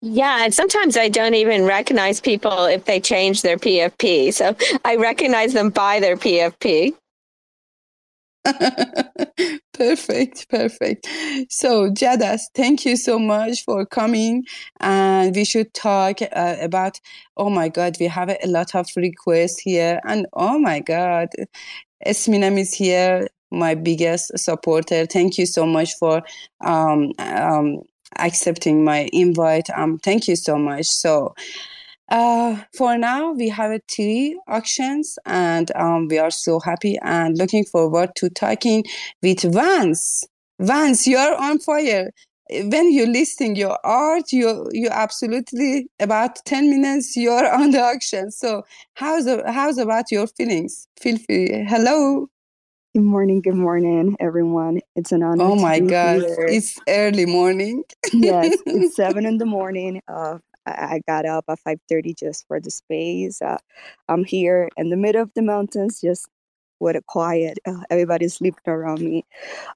Yeah, 0.00 0.44
and 0.44 0.52
sometimes 0.54 0.96
I 0.96 1.08
don't 1.08 1.34
even 1.34 1.64
recognize 1.64 2.20
people 2.20 2.64
if 2.64 2.84
they 2.84 3.00
change 3.00 3.42
their 3.42 3.56
PFP. 3.56 4.32
So 4.34 4.54
I 4.84 4.96
recognize 4.96 5.52
them 5.52 5.70
by 5.70 6.00
their 6.00 6.16
PFP. 6.16 6.94
perfect, 9.74 10.48
perfect. 10.48 11.06
So, 11.48 11.90
Jadas, 11.90 12.40
thank 12.54 12.84
you 12.84 12.96
so 12.96 13.18
much 13.18 13.64
for 13.64 13.86
coming. 13.86 14.44
And 14.80 15.34
we 15.34 15.44
should 15.44 15.72
talk 15.74 16.18
uh, 16.22 16.56
about. 16.60 17.00
Oh 17.36 17.50
my 17.50 17.68
God, 17.68 17.96
we 18.00 18.06
have 18.06 18.28
a 18.30 18.46
lot 18.46 18.74
of 18.74 18.86
requests 18.96 19.60
here, 19.60 20.00
and 20.04 20.26
oh 20.34 20.58
my 20.58 20.80
God, 20.80 21.28
Esminam 22.06 22.58
is 22.58 22.74
here, 22.74 23.28
my 23.50 23.74
biggest 23.74 24.38
supporter. 24.38 25.06
Thank 25.06 25.38
you 25.38 25.46
so 25.46 25.66
much 25.66 25.94
for 25.98 26.22
um, 26.64 27.12
um, 27.18 27.82
accepting 28.18 28.84
my 28.84 29.08
invite. 29.12 29.70
Um, 29.70 29.98
thank 29.98 30.28
you 30.28 30.36
so 30.36 30.58
much. 30.58 30.86
So. 30.86 31.34
Uh, 32.12 32.58
for 32.76 32.98
now, 32.98 33.32
we 33.32 33.48
have 33.48 33.80
three 33.90 34.38
auctions, 34.46 35.18
and 35.24 35.74
um, 35.76 36.08
we 36.08 36.18
are 36.18 36.30
so 36.30 36.60
happy 36.60 36.98
and 37.00 37.38
looking 37.38 37.64
forward 37.64 38.10
to 38.16 38.28
talking 38.28 38.84
with 39.22 39.40
Vance. 39.40 40.22
Vance, 40.60 41.06
you 41.06 41.16
are 41.16 41.34
on 41.36 41.58
fire. 41.58 42.10
When 42.50 42.92
you're 42.92 43.06
listing 43.06 43.56
your 43.56 43.78
art, 43.82 44.30
you 44.30 44.68
you 44.72 44.90
absolutely 44.90 45.86
about 46.00 46.36
ten 46.44 46.68
minutes 46.68 47.16
you 47.16 47.30
are 47.30 47.50
on 47.50 47.70
the 47.70 47.80
auction. 47.80 48.30
So 48.30 48.62
how's 48.92 49.24
the, 49.24 49.50
how's 49.50 49.78
about 49.78 50.12
your 50.12 50.26
feelings? 50.26 50.86
Feel 51.00 51.16
free. 51.16 51.64
Hello. 51.66 52.28
Good 52.94 53.04
morning, 53.04 53.40
good 53.40 53.54
morning, 53.54 54.16
everyone. 54.20 54.80
It's 54.96 55.12
an 55.12 55.22
honor 55.22 55.44
Oh 55.44 55.56
my 55.56 55.80
God, 55.80 56.20
here. 56.20 56.46
it's 56.46 56.78
early 56.86 57.24
morning. 57.24 57.84
yes, 58.12 58.62
it's 58.66 58.94
seven 58.96 59.24
in 59.24 59.38
the 59.38 59.46
morning. 59.46 60.02
Uh, 60.06 60.40
I, 60.66 61.00
got 61.08 61.26
up 61.26 61.44
at 61.48 61.58
five 61.60 61.78
thirty 61.88 62.14
just 62.14 62.46
for 62.48 62.60
the 62.60 62.70
space. 62.70 63.42
Uh, 63.42 63.58
I'm 64.08 64.24
here 64.24 64.68
in 64.76 64.90
the 64.90 64.96
middle 64.96 65.22
of 65.22 65.32
the 65.34 65.42
mountains, 65.42 66.00
just 66.00 66.28
with 66.80 66.96
a 66.96 67.02
quiet. 67.02 67.58
Uh, 67.66 67.82
everybody's 67.90 68.34
sleeping 68.34 68.60
around 68.66 69.00
me, 69.02 69.24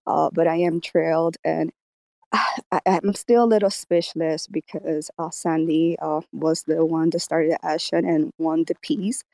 uh, 0.07 0.31
but 0.33 0.47
I 0.49 0.57
am 0.57 0.81
thrilled, 0.81 1.37
and 1.45 1.73
I, 2.33 2.81
I'm 2.87 3.15
still 3.15 3.45
a 3.45 3.47
little 3.47 3.71
speechless 3.71 4.47
because 4.49 5.11
uh, 5.19 5.31
Sandy 5.31 5.97
uh, 6.01 6.23
was 6.33 6.63
the 6.65 6.85
one 6.85 7.11
that 7.11 7.21
started 7.21 7.53
the 7.53 7.67
action 7.67 8.05
and 8.07 8.33
won 8.39 8.65
the 8.67 8.77
piece, 8.83 9.25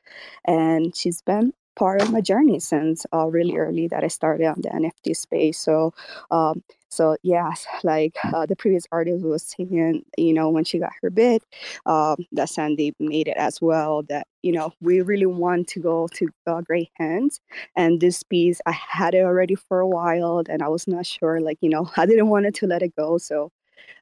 and 0.45 0.95
she's 0.95 1.21
been 1.21 1.53
part 1.75 2.01
of 2.01 2.11
my 2.11 2.21
journey 2.21 2.59
since 2.59 3.05
uh, 3.13 3.27
really 3.27 3.55
early 3.57 3.87
that 3.87 4.03
I 4.03 4.07
started 4.07 4.45
on 4.47 4.61
the 4.61 4.73
NFT 4.73 5.13
space. 5.13 5.59
So, 5.59 5.93
um, 6.31 6.63
so 6.89 7.17
yes, 7.23 7.65
like 7.83 8.15
uh, 8.33 8.45
the 8.45 8.55
previous 8.55 8.85
artist 8.91 9.23
was 9.25 9.43
saying, 9.43 10.03
you 10.17 10.33
know, 10.33 10.49
when 10.49 10.63
she 10.63 10.77
got 10.79 10.91
her 11.01 11.09
bid, 11.09 11.41
um, 11.85 12.17
that 12.31 12.49
Sandy 12.49 12.93
made 12.99 13.27
it 13.27 13.37
as 13.37 13.61
well. 13.61 14.03
That 14.03 14.27
you 14.41 14.51
know, 14.51 14.71
we 14.81 15.01
really 15.01 15.25
want 15.25 15.67
to 15.69 15.79
go 15.79 16.07
to 16.13 16.27
uh, 16.47 16.61
great 16.61 16.89
hands, 16.95 17.39
and 17.75 17.99
this 17.99 18.23
piece 18.23 18.61
I 18.65 18.71
had 18.73 19.15
it 19.15 19.21
already 19.23 19.55
for 19.55 19.79
a 19.79 19.87
while, 19.87 20.43
and 20.49 20.61
I 20.61 20.67
was 20.67 20.87
not 20.87 21.05
sure, 21.05 21.41
like 21.41 21.57
you 21.61 21.69
know, 21.69 21.89
I 21.97 22.05
didn't 22.05 22.29
want 22.29 22.53
to 22.53 22.67
let 22.67 22.83
it 22.83 22.95
go. 22.95 23.17
So, 23.17 23.51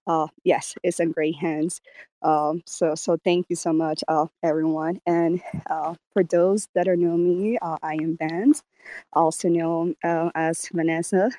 uh, 0.07 0.27
yes, 0.43 0.75
it's 0.83 0.99
in 0.99 1.11
great 1.11 1.35
hands. 1.35 1.81
Um, 2.21 2.61
so, 2.65 2.95
so 2.95 3.17
thank 3.23 3.47
you 3.49 3.55
so 3.55 3.73
much, 3.73 4.03
uh, 4.07 4.27
everyone. 4.43 4.99
And 5.05 5.41
uh, 5.69 5.95
for 6.13 6.23
those 6.23 6.67
that 6.75 6.87
are 6.87 6.95
know 6.95 7.17
me, 7.17 7.57
uh, 7.61 7.77
I 7.81 7.95
am 7.95 8.17
Vance, 8.17 8.63
also 9.13 9.49
known 9.49 9.95
uh, 10.03 10.29
as 10.35 10.69
Vanessa. 10.71 11.31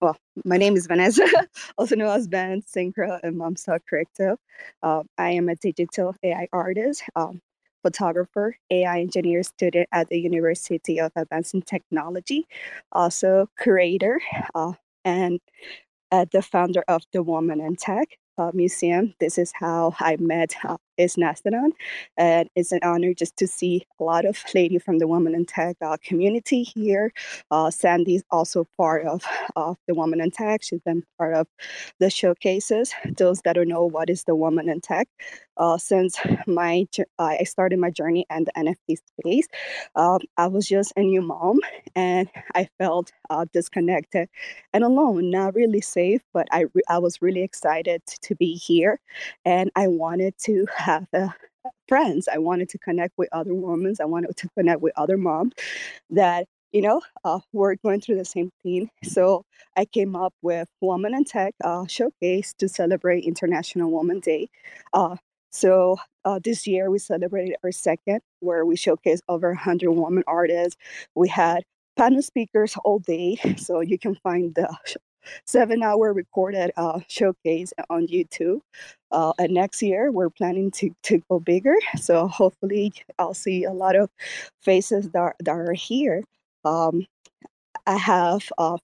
Well, 0.00 0.16
my 0.44 0.56
name 0.56 0.76
is 0.76 0.86
Vanessa, 0.86 1.26
also 1.78 1.96
known 1.96 2.16
as 2.16 2.26
Vance 2.26 2.72
Synchro 2.74 3.20
and 3.22 3.36
Momstock 3.36 3.80
Crypto. 3.86 4.36
Uh, 4.82 5.02
I 5.18 5.30
am 5.30 5.48
a 5.48 5.56
digital 5.56 6.14
AI 6.22 6.48
artist. 6.52 7.02
Um, 7.16 7.40
photographer, 7.82 8.56
AI 8.70 9.00
engineer 9.00 9.42
student 9.42 9.88
at 9.92 10.08
the 10.08 10.18
University 10.18 11.00
of 11.00 11.12
Advancing 11.16 11.62
Technology, 11.62 12.46
also 12.92 13.48
curator, 13.58 14.20
uh, 14.54 14.72
and 15.04 15.40
uh, 16.12 16.26
the 16.32 16.42
founder 16.42 16.84
of 16.88 17.02
The 17.12 17.22
Woman 17.22 17.60
in 17.60 17.76
Tech, 17.76 18.18
uh, 18.40 18.50
Museum. 18.54 19.14
This 19.20 19.36
is 19.36 19.52
how 19.54 19.94
I 20.00 20.16
met 20.18 20.54
uh, 20.64 20.78
Is 20.96 21.16
Nastaran. 21.16 21.72
And 22.16 22.48
it's 22.56 22.72
an 22.72 22.80
honor 22.82 23.12
just 23.12 23.36
to 23.36 23.46
see 23.46 23.86
a 23.98 24.04
lot 24.04 24.24
of 24.24 24.42
lady 24.54 24.78
from 24.78 24.98
the 24.98 25.06
Women 25.06 25.34
in 25.34 25.44
Tech 25.44 25.76
uh, 25.82 25.98
community 26.02 26.62
here. 26.62 27.12
Uh, 27.50 27.70
is 28.06 28.24
also 28.30 28.66
part 28.76 29.06
of, 29.06 29.22
of 29.56 29.76
the 29.86 29.94
Women 29.94 30.20
in 30.20 30.30
Tech. 30.30 30.62
She's 30.62 30.80
been 30.80 31.02
part 31.18 31.34
of 31.34 31.46
the 31.98 32.08
showcases. 32.08 32.94
Those 33.18 33.40
that 33.42 33.54
don't 33.54 33.68
know 33.68 33.84
what 33.84 34.08
is 34.08 34.24
the 34.24 34.34
Woman 34.34 34.68
in 34.68 34.80
Tech, 34.80 35.08
uh, 35.60 35.76
since 35.76 36.18
my 36.46 36.86
I 37.18 37.44
started 37.44 37.78
my 37.78 37.90
journey 37.90 38.24
in 38.30 38.44
the 38.44 38.52
NFT 38.56 38.96
space, 39.20 39.46
um, 39.94 40.20
I 40.38 40.46
was 40.46 40.66
just 40.66 40.92
a 40.96 41.02
new 41.02 41.20
mom 41.20 41.60
and 41.94 42.28
I 42.54 42.68
felt 42.78 43.12
uh, 43.28 43.44
disconnected 43.52 44.28
and 44.72 44.82
alone, 44.82 45.30
not 45.30 45.54
really 45.54 45.82
safe, 45.82 46.22
but 46.32 46.48
I, 46.50 46.64
I 46.88 46.98
was 46.98 47.20
really 47.20 47.42
excited 47.42 48.02
to 48.22 48.29
be 48.34 48.54
here 48.54 48.98
and 49.44 49.70
I 49.76 49.88
wanted 49.88 50.34
to 50.44 50.66
have 50.76 51.06
friends. 51.88 52.28
I 52.28 52.38
wanted 52.38 52.68
to 52.70 52.78
connect 52.78 53.18
with 53.18 53.28
other 53.32 53.54
women. 53.54 53.94
I 54.00 54.04
wanted 54.04 54.36
to 54.36 54.48
connect 54.56 54.80
with 54.80 54.92
other 54.96 55.16
moms 55.16 55.52
that 56.10 56.46
you 56.72 56.82
know 56.82 57.00
uh, 57.24 57.40
we're 57.52 57.74
going 57.76 58.00
through 58.00 58.16
the 58.16 58.24
same 58.24 58.50
thing. 58.62 58.90
So 59.02 59.44
I 59.76 59.84
came 59.84 60.14
up 60.16 60.34
with 60.42 60.68
Woman 60.80 61.14
in 61.14 61.24
Tech 61.24 61.54
uh, 61.64 61.86
showcase 61.86 62.54
to 62.58 62.68
celebrate 62.68 63.24
International 63.24 63.90
Woman 63.90 64.20
Day. 64.20 64.48
Uh, 64.92 65.16
so 65.50 65.96
uh, 66.24 66.38
this 66.42 66.66
year 66.66 66.90
we 66.90 66.98
celebrated 66.98 67.56
our 67.64 67.72
second, 67.72 68.20
where 68.38 68.64
we 68.64 68.76
showcased 68.76 69.22
over 69.28 69.48
100 69.48 69.90
women 69.90 70.22
artists. 70.26 70.76
We 71.16 71.28
had 71.28 71.64
panel 71.96 72.22
speakers 72.22 72.76
all 72.84 73.00
day, 73.00 73.36
so 73.56 73.80
you 73.80 73.98
can 73.98 74.14
find 74.14 74.54
the 74.54 74.68
seven 75.46 75.82
hour 75.82 76.12
recorded 76.12 76.72
uh, 76.76 77.00
showcase 77.08 77.72
on 77.88 78.06
YouTube. 78.06 78.60
Uh, 79.10 79.32
and 79.38 79.52
next 79.52 79.82
year, 79.82 80.10
we're 80.12 80.30
planning 80.30 80.70
to, 80.70 80.94
to 81.02 81.22
go 81.28 81.40
bigger. 81.40 81.74
So 82.00 82.28
hopefully, 82.28 82.92
I'll 83.18 83.34
see 83.34 83.64
a 83.64 83.72
lot 83.72 83.96
of 83.96 84.10
faces 84.62 85.10
that, 85.10 85.34
that 85.40 85.50
are 85.50 85.72
here. 85.72 86.22
Um, 86.64 87.06
I 87.86 87.96
have 87.96 88.48
uh, 88.58 88.78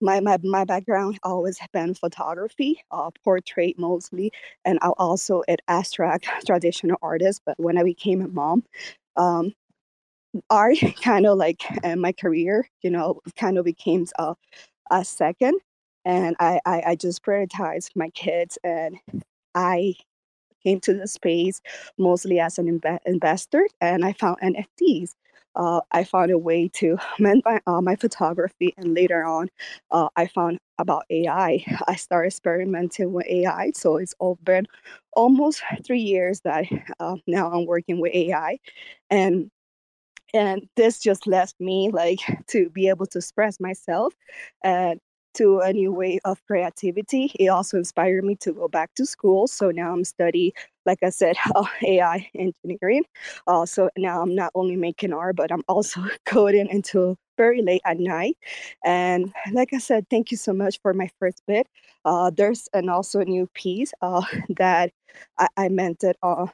my, 0.00 0.20
my, 0.20 0.38
my 0.42 0.64
background 0.64 1.18
always 1.22 1.58
been 1.72 1.94
photography, 1.94 2.82
uh, 2.90 3.10
portrait 3.24 3.78
mostly, 3.78 4.32
and 4.64 4.78
I 4.82 4.88
also 4.98 5.42
an 5.48 5.58
abstract 5.68 6.28
traditional 6.46 6.98
artist. 7.02 7.42
But 7.46 7.58
when 7.58 7.78
I 7.78 7.84
became 7.84 8.20
a 8.22 8.28
mom, 8.28 8.64
um, 9.16 9.52
art 10.50 10.78
kind 11.02 11.26
of 11.26 11.38
like 11.38 11.62
uh, 11.84 11.96
my 11.96 12.12
career, 12.12 12.68
you 12.82 12.90
know, 12.90 13.20
kind 13.36 13.58
of 13.58 13.64
became 13.64 14.06
a, 14.18 14.34
a 14.90 15.04
second. 15.04 15.60
And 16.04 16.36
I, 16.40 16.60
I, 16.66 16.82
I 16.88 16.94
just 16.96 17.22
prioritized 17.24 17.90
my 17.94 18.10
kids 18.10 18.58
and 18.64 18.98
I 19.54 19.94
came 20.64 20.80
to 20.80 20.94
the 20.94 21.08
space 21.08 21.60
mostly 21.98 22.40
as 22.40 22.58
an 22.58 22.66
imbe- 22.66 22.98
investor 23.06 23.66
and 23.80 24.04
I 24.04 24.12
found 24.12 24.38
NFTs. 24.42 25.14
Uh, 25.54 25.80
I 25.90 26.04
found 26.04 26.30
a 26.30 26.38
way 26.38 26.68
to 26.74 26.96
mend 27.18 27.42
my, 27.44 27.60
uh, 27.66 27.80
my 27.82 27.96
photography, 27.96 28.72
and 28.78 28.94
later 28.94 29.22
on, 29.24 29.50
uh, 29.90 30.08
I 30.16 30.26
found 30.26 30.58
about 30.78 31.04
AI. 31.10 31.64
I 31.88 31.96
started 31.96 32.28
experimenting 32.28 33.12
with 33.12 33.26
AI, 33.26 33.72
so 33.74 33.96
it's 33.98 34.14
all 34.18 34.38
been 34.42 34.66
almost 35.14 35.62
three 35.84 36.00
years 36.00 36.40
that 36.40 36.64
uh, 37.00 37.16
now 37.26 37.52
I'm 37.52 37.66
working 37.66 38.00
with 38.00 38.14
AI, 38.14 38.58
and 39.10 39.50
and 40.34 40.68
this 40.76 40.98
just 40.98 41.26
left 41.26 41.54
me 41.60 41.90
like 41.92 42.20
to 42.48 42.70
be 42.70 42.88
able 42.88 43.06
to 43.06 43.18
express 43.18 43.60
myself 43.60 44.14
and 44.64 45.00
to 45.34 45.60
a 45.60 45.72
new 45.72 45.92
way 45.92 46.20
of 46.24 46.44
creativity. 46.46 47.32
It 47.38 47.48
also 47.48 47.78
inspired 47.78 48.24
me 48.24 48.36
to 48.36 48.52
go 48.52 48.68
back 48.68 48.94
to 48.96 49.06
school. 49.06 49.46
So 49.46 49.70
now 49.70 49.92
I'm 49.92 50.04
studying, 50.04 50.52
like 50.86 50.98
I 51.02 51.10
said, 51.10 51.36
uh, 51.54 51.64
AI 51.86 52.28
engineering. 52.34 53.04
Uh, 53.46 53.66
so 53.66 53.90
now 53.96 54.22
I'm 54.22 54.34
not 54.34 54.52
only 54.54 54.76
making 54.76 55.12
art, 55.12 55.36
but 55.36 55.52
I'm 55.52 55.64
also 55.68 56.02
coding 56.26 56.68
until 56.70 57.16
very 57.38 57.62
late 57.62 57.82
at 57.84 57.98
night. 57.98 58.36
And 58.84 59.32
like 59.52 59.72
I 59.72 59.78
said, 59.78 60.06
thank 60.10 60.30
you 60.30 60.36
so 60.36 60.52
much 60.52 60.78
for 60.82 60.92
my 60.94 61.08
first 61.18 61.42
bit. 61.46 61.66
Uh, 62.04 62.30
there's 62.30 62.68
an 62.72 62.88
also 62.88 63.20
a 63.20 63.24
new 63.24 63.48
piece 63.54 63.92
uh, 64.02 64.22
that 64.56 64.92
I, 65.38 65.48
I 65.56 65.68
it 65.68 66.16
uh, 66.22 66.46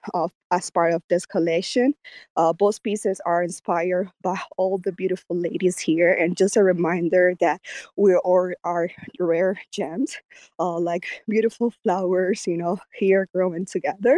as 0.51 0.71
part 0.71 0.93
of 0.93 1.03
this 1.09 1.27
collection. 1.27 1.95
Uh, 2.37 2.53
both 2.53 2.83
pieces 2.83 3.21
are 3.25 3.43
inspired 3.43 4.11
by 4.23 4.39
all 4.57 4.79
the 4.79 4.93
beautiful 4.93 5.37
ladies 5.37 5.79
here, 5.79 6.13
and 6.13 6.37
just 6.37 6.57
a 6.57 6.63
reminder 6.65 7.35
that 7.41 7.61
we 7.97 8.17
all 8.17 8.53
are 8.65 8.91
rare 9.21 9.61
gems, 9.73 10.17
uh, 10.59 10.79
like 10.79 11.07
beautiful 11.29 11.73
flowers, 11.83 12.47
you 12.47 12.57
know, 12.57 12.79
here 12.95 13.29
growing 13.35 13.65
together. 13.67 14.18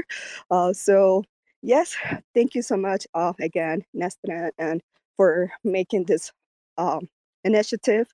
Uh, 0.51 0.72
so 0.72 1.24
yes, 1.62 1.97
thank 2.35 2.55
you 2.55 2.62
so 2.62 2.77
much 2.77 3.06
uh, 3.14 3.32
again, 3.40 3.82
Nestor, 3.94 4.52
and 4.59 4.82
for 5.16 5.51
making 5.64 6.05
this 6.05 6.32
um, 6.78 7.09
initiative. 7.44 8.09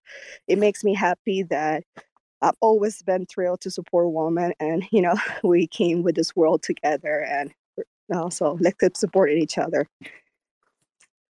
It 0.48 0.58
makes 0.58 0.84
me 0.84 0.94
happy 0.94 1.42
that 1.44 1.84
I've 2.42 2.56
always 2.60 3.02
been 3.02 3.26
thrilled 3.26 3.60
to 3.62 3.70
support 3.70 4.12
women, 4.12 4.52
and 4.60 4.84
you 4.90 5.02
know, 5.02 5.14
we 5.44 5.66
came 5.66 6.02
with 6.02 6.14
this 6.14 6.34
world 6.36 6.62
together, 6.62 7.24
and 7.24 7.52
also 8.14 8.56
let's 8.60 8.76
keep 8.78 8.96
supporting 8.96 9.38
each 9.38 9.58
other. 9.58 9.86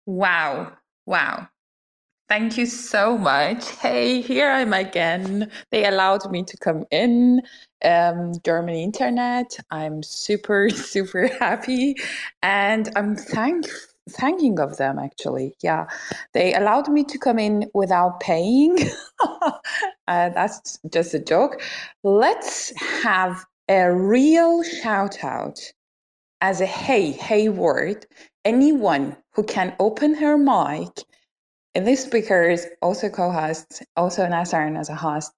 Wow! 0.06 0.72
Wow! 1.04 1.48
Thank 2.28 2.58
you 2.58 2.66
so 2.66 3.16
much. 3.18 3.70
Hey, 3.70 4.20
here 4.22 4.50
I'm 4.50 4.74
again. 4.74 5.52
They 5.72 5.86
allowed 5.86 6.30
me 6.32 6.44
to 6.44 6.58
come 6.58 6.84
in. 6.90 7.42
Um, 7.84 8.32
German 8.44 8.74
internet. 8.76 9.56
I'm 9.70 10.02
super, 10.02 10.70
super 10.70 11.28
happy, 11.28 11.96
and 12.42 12.90
I'm 12.96 13.16
thankful 13.16 13.72
thanking 14.10 14.60
of 14.60 14.78
them 14.78 15.00
actually 15.00 15.56
yeah 15.64 15.86
they 16.34 16.54
allowed 16.54 16.88
me 16.88 17.04
to 17.04 17.18
come 17.18 17.40
in 17.40 17.68
without 17.74 18.20
paying 18.20 18.78
uh, 19.20 19.50
that's 20.06 20.78
just 20.92 21.14
a 21.14 21.18
joke 21.20 21.60
let's 22.04 22.72
have 23.02 23.44
a 23.68 23.92
real 23.92 24.62
shout 24.62 25.24
out 25.24 25.60
as 26.40 26.60
a 26.60 26.66
hey 26.66 27.10
hey 27.12 27.48
word 27.48 28.06
anyone 28.44 29.16
who 29.34 29.42
can 29.42 29.74
open 29.80 30.14
her 30.14 30.38
mic 30.38 31.04
and 31.76 31.86
this 31.86 32.02
speaker 32.02 32.42
is 32.42 32.66
also 32.80 33.08
co-host 33.08 33.82
also 33.96 34.26
Nastaran 34.26 34.78
as 34.78 34.88
a 34.88 34.94
host 34.94 35.32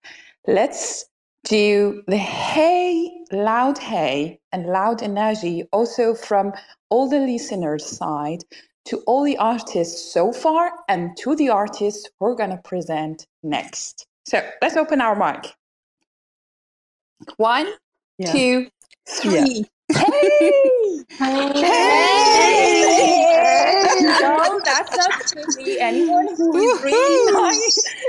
let's 0.47 1.05
do 1.45 2.03
the 2.07 2.17
hey 2.17 3.11
loud 3.33 3.77
hey 3.79 4.39
and 4.53 4.67
loud 4.67 5.03
energy 5.03 5.65
also 5.73 6.15
from 6.15 6.53
all 6.91 7.09
the 7.09 7.19
listeners' 7.19 7.85
side 7.85 8.45
to 8.85 8.99
all 9.07 9.25
the 9.25 9.37
artists 9.37 10.13
so 10.13 10.33
far 10.33 10.73
and 10.89 11.17
to 11.19 11.37
the 11.37 11.51
artists 11.51 12.09
we're 12.21 12.35
going 12.35 12.51
to 12.51 12.57
present 12.59 13.27
next. 13.43 14.07
So 14.27 14.41
let's 14.63 14.77
open 14.77 15.01
our 15.01 15.15
mic. 15.15 15.55
One, 17.37 17.69
yeah. 18.17 18.33
two, 18.33 18.69
three. 19.07 19.33
Yeah. 19.33 19.63
Hey! 19.95 20.53
hey! 21.11 22.49
no, 24.21 24.61
that's 24.65 24.97
not 24.97 25.29
silly. 25.29 25.81
Anyone 25.81 26.29
who 26.37 26.57
is 26.57 26.83
really 26.83 27.33
not, 27.33 27.55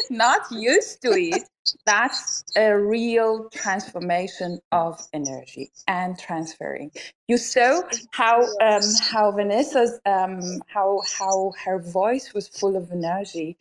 not 0.10 0.52
used 0.52 1.02
to 1.04 1.12
it, 1.14 1.44
that's 1.86 2.44
a 2.56 2.78
real 2.78 3.50
transformation 3.52 4.60
of 4.72 5.00
energy 5.14 5.72
and 5.88 6.18
transferring. 6.20 6.92
You 7.28 7.38
saw 7.38 7.82
how 8.12 8.44
um, 8.62 8.82
how 9.02 9.32
Vanessa's 9.32 10.00
um, 10.06 10.42
how 10.68 11.02
how 11.18 11.54
her 11.64 11.80
voice 11.80 12.34
was 12.34 12.48
full 12.48 12.76
of 12.76 12.92
energy, 12.92 13.58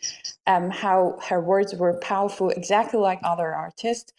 um, 0.47 0.71
how 0.71 1.19
her 1.29 1.41
words 1.41 1.75
were 1.75 1.95
powerful, 2.01 2.51
exactly 2.51 3.01
like 3.01 3.21
other 3.25 3.55
artists. 3.55 4.13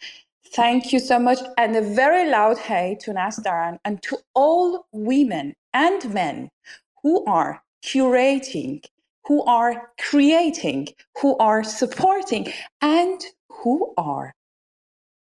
Thank 0.52 0.92
you 0.92 0.98
so 0.98 1.18
much, 1.18 1.38
and 1.58 1.76
a 1.76 1.82
very 1.82 2.28
loud 2.28 2.58
hey 2.58 2.96
to 3.02 3.12
Nastaran 3.12 3.78
and 3.84 4.02
to 4.02 4.18
all 4.34 4.86
women 4.92 5.54
and 5.72 6.12
men 6.12 6.50
who 7.02 7.24
are 7.26 7.62
curating, 7.84 8.84
who 9.26 9.44
are 9.44 9.92
creating, 10.00 10.88
who 11.20 11.36
are 11.38 11.62
supporting, 11.62 12.52
and 12.82 13.20
who 13.48 13.94
are 13.96 14.34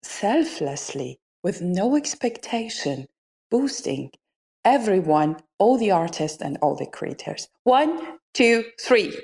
selflessly, 0.02 1.18
with 1.42 1.62
no 1.62 1.96
expectation, 1.96 3.06
boosting 3.50 4.10
everyone, 4.66 5.36
all 5.58 5.78
the 5.78 5.92
artists 5.92 6.42
and 6.42 6.58
all 6.60 6.74
the 6.76 6.86
creators. 6.86 7.48
One, 7.64 8.18
two, 8.34 8.64
three. 8.80 9.16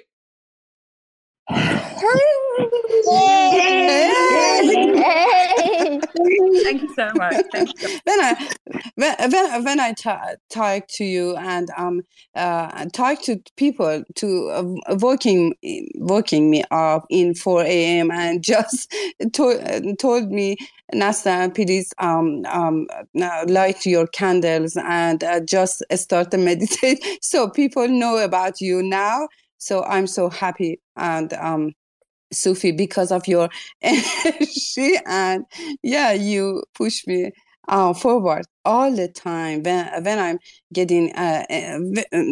Thank 6.64 6.82
you 6.82 6.88
so 6.88 7.12
much. 7.14 7.40
Thank 7.52 7.70
you. 7.80 7.88
when 8.04 8.20
I 8.20 8.48
when 8.94 9.30
when, 9.32 9.64
when 9.64 9.80
I 9.80 9.92
ta- 9.92 10.34
talk 10.50 10.86
to 10.96 11.04
you 11.04 11.36
and 11.36 11.68
um 11.76 12.02
uh 12.34 12.86
talk 12.92 13.22
to 13.22 13.40
people 13.56 14.04
to 14.16 14.48
uh, 14.50 14.96
waking 14.96 15.54
waking 15.96 16.50
me 16.50 16.64
up 16.70 17.06
in 17.10 17.34
4 17.34 17.62
a.m. 17.62 18.10
and 18.10 18.42
just 18.52 18.92
to- 19.32 19.96
told 19.98 20.30
me 20.30 20.56
Nasta, 20.94 21.50
please 21.54 21.92
um, 21.98 22.44
um, 22.46 22.86
light 23.46 23.86
your 23.86 24.06
candles 24.08 24.76
and 24.76 25.24
uh, 25.24 25.40
just 25.40 25.82
start 25.94 26.30
to 26.30 26.38
meditate 26.38 27.02
so 27.22 27.48
people 27.48 27.88
know 27.88 28.18
about 28.18 28.60
you 28.60 28.82
now. 28.82 29.28
So 29.58 29.84
I'm 29.84 30.06
so 30.06 30.28
happy 30.28 30.80
and 30.96 31.32
um, 31.34 31.72
Sufi 32.32 32.72
because 32.72 33.12
of 33.12 33.26
your 33.28 33.48
energy 33.82 34.96
and 35.06 35.44
yeah, 35.82 36.12
you 36.12 36.62
push 36.74 37.06
me 37.06 37.30
uh, 37.68 37.94
forward 37.94 38.46
all 38.64 38.94
the 38.94 39.08
time 39.08 39.62
when 39.62 39.86
when 40.04 40.18
I'm 40.18 40.38
getting 40.72 41.12
uh, 41.14 41.44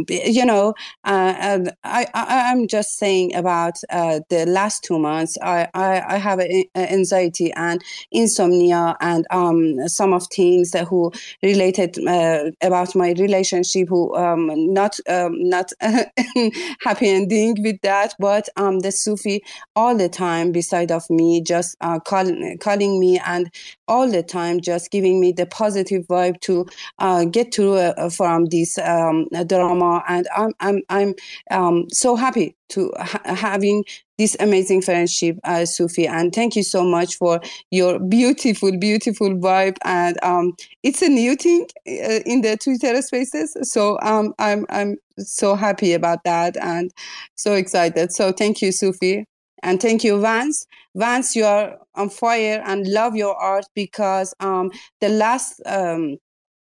you 0.08 0.44
know 0.44 0.74
uh, 1.04 1.58
I, 1.84 2.06
I 2.14 2.50
I'm 2.50 2.66
just 2.68 2.98
saying 2.98 3.34
about 3.34 3.74
uh, 3.90 4.20
the 4.28 4.46
last 4.46 4.84
two 4.84 4.98
months 4.98 5.36
I 5.42 5.68
I, 5.74 6.14
I 6.14 6.16
have 6.16 6.40
anxiety 6.74 7.52
and 7.52 7.82
insomnia 8.10 8.96
and 9.00 9.26
um 9.30 9.88
some 9.88 10.12
of 10.12 10.26
things 10.28 10.70
that 10.70 10.86
who 10.88 11.12
related 11.42 11.98
uh, 12.06 12.50
about 12.62 12.94
my 12.94 13.12
relationship 13.18 13.88
who 13.88 14.14
um 14.16 14.72
not 14.72 14.98
um, 15.08 15.32
not 15.48 15.72
happy 16.80 17.08
ending 17.08 17.56
with 17.62 17.80
that. 17.82 18.14
But 18.18 18.48
um 18.56 18.80
the 18.80 18.92
Sufi 18.92 19.42
all 19.76 19.96
the 19.96 20.08
time 20.08 20.52
beside 20.52 20.90
of 20.92 21.08
me 21.10 21.40
just 21.42 21.76
uh, 21.80 21.98
call, 22.00 22.26
calling 22.60 23.00
me 23.00 23.18
and 23.24 23.50
all 23.88 24.08
the 24.10 24.22
time 24.22 24.60
just 24.60 24.90
giving 24.90 25.20
me 25.20 25.32
the 25.32 25.46
positive 25.46 26.06
to 26.42 26.66
uh, 26.98 27.24
get 27.24 27.54
through 27.54 27.76
uh, 27.76 28.10
from 28.10 28.46
this 28.46 28.78
um, 28.78 29.26
drama. 29.46 30.02
And 30.08 30.26
i'm 30.36 30.52
i'm, 30.60 30.82
I'm 30.88 31.14
um, 31.50 31.86
so 31.90 32.16
happy 32.16 32.56
to 32.70 32.92
ha- 32.98 33.34
having 33.34 33.84
this 34.18 34.36
amazing 34.38 34.82
friendship 34.82 35.38
uh, 35.44 35.64
sufi. 35.64 36.06
And 36.06 36.32
thank 36.34 36.54
you 36.54 36.62
so 36.62 36.84
much 36.84 37.16
for 37.16 37.40
your 37.70 37.98
beautiful 37.98 38.76
beautiful 38.76 39.30
vibe. 39.30 39.76
And 39.84 40.18
um, 40.22 40.52
it's 40.82 41.02
a 41.02 41.08
new 41.08 41.36
thing 41.36 41.66
uh, 41.88 42.20
in 42.26 42.42
the 42.42 42.56
twitter 42.62 43.00
spaces. 43.02 43.56
So 43.62 43.98
um, 44.02 44.34
i'm 44.38 44.66
i'm 44.70 44.96
so 45.18 45.54
happy 45.54 45.92
about 45.92 46.24
that 46.24 46.56
and 46.56 46.90
so 47.34 47.54
excited. 47.54 48.12
So 48.12 48.32
thank 48.32 48.62
you 48.62 48.72
sufi 48.72 49.26
and 49.62 49.80
thank 49.80 50.04
you, 50.04 50.20
Vance. 50.20 50.66
Vance, 50.94 51.36
you 51.36 51.44
are 51.44 51.78
on 51.94 52.10
fire 52.10 52.62
and 52.66 52.86
love 52.86 53.14
your 53.14 53.34
art 53.36 53.64
because 53.74 54.34
um, 54.40 54.70
the 55.00 55.08
last 55.08 55.60
um, 55.66 56.16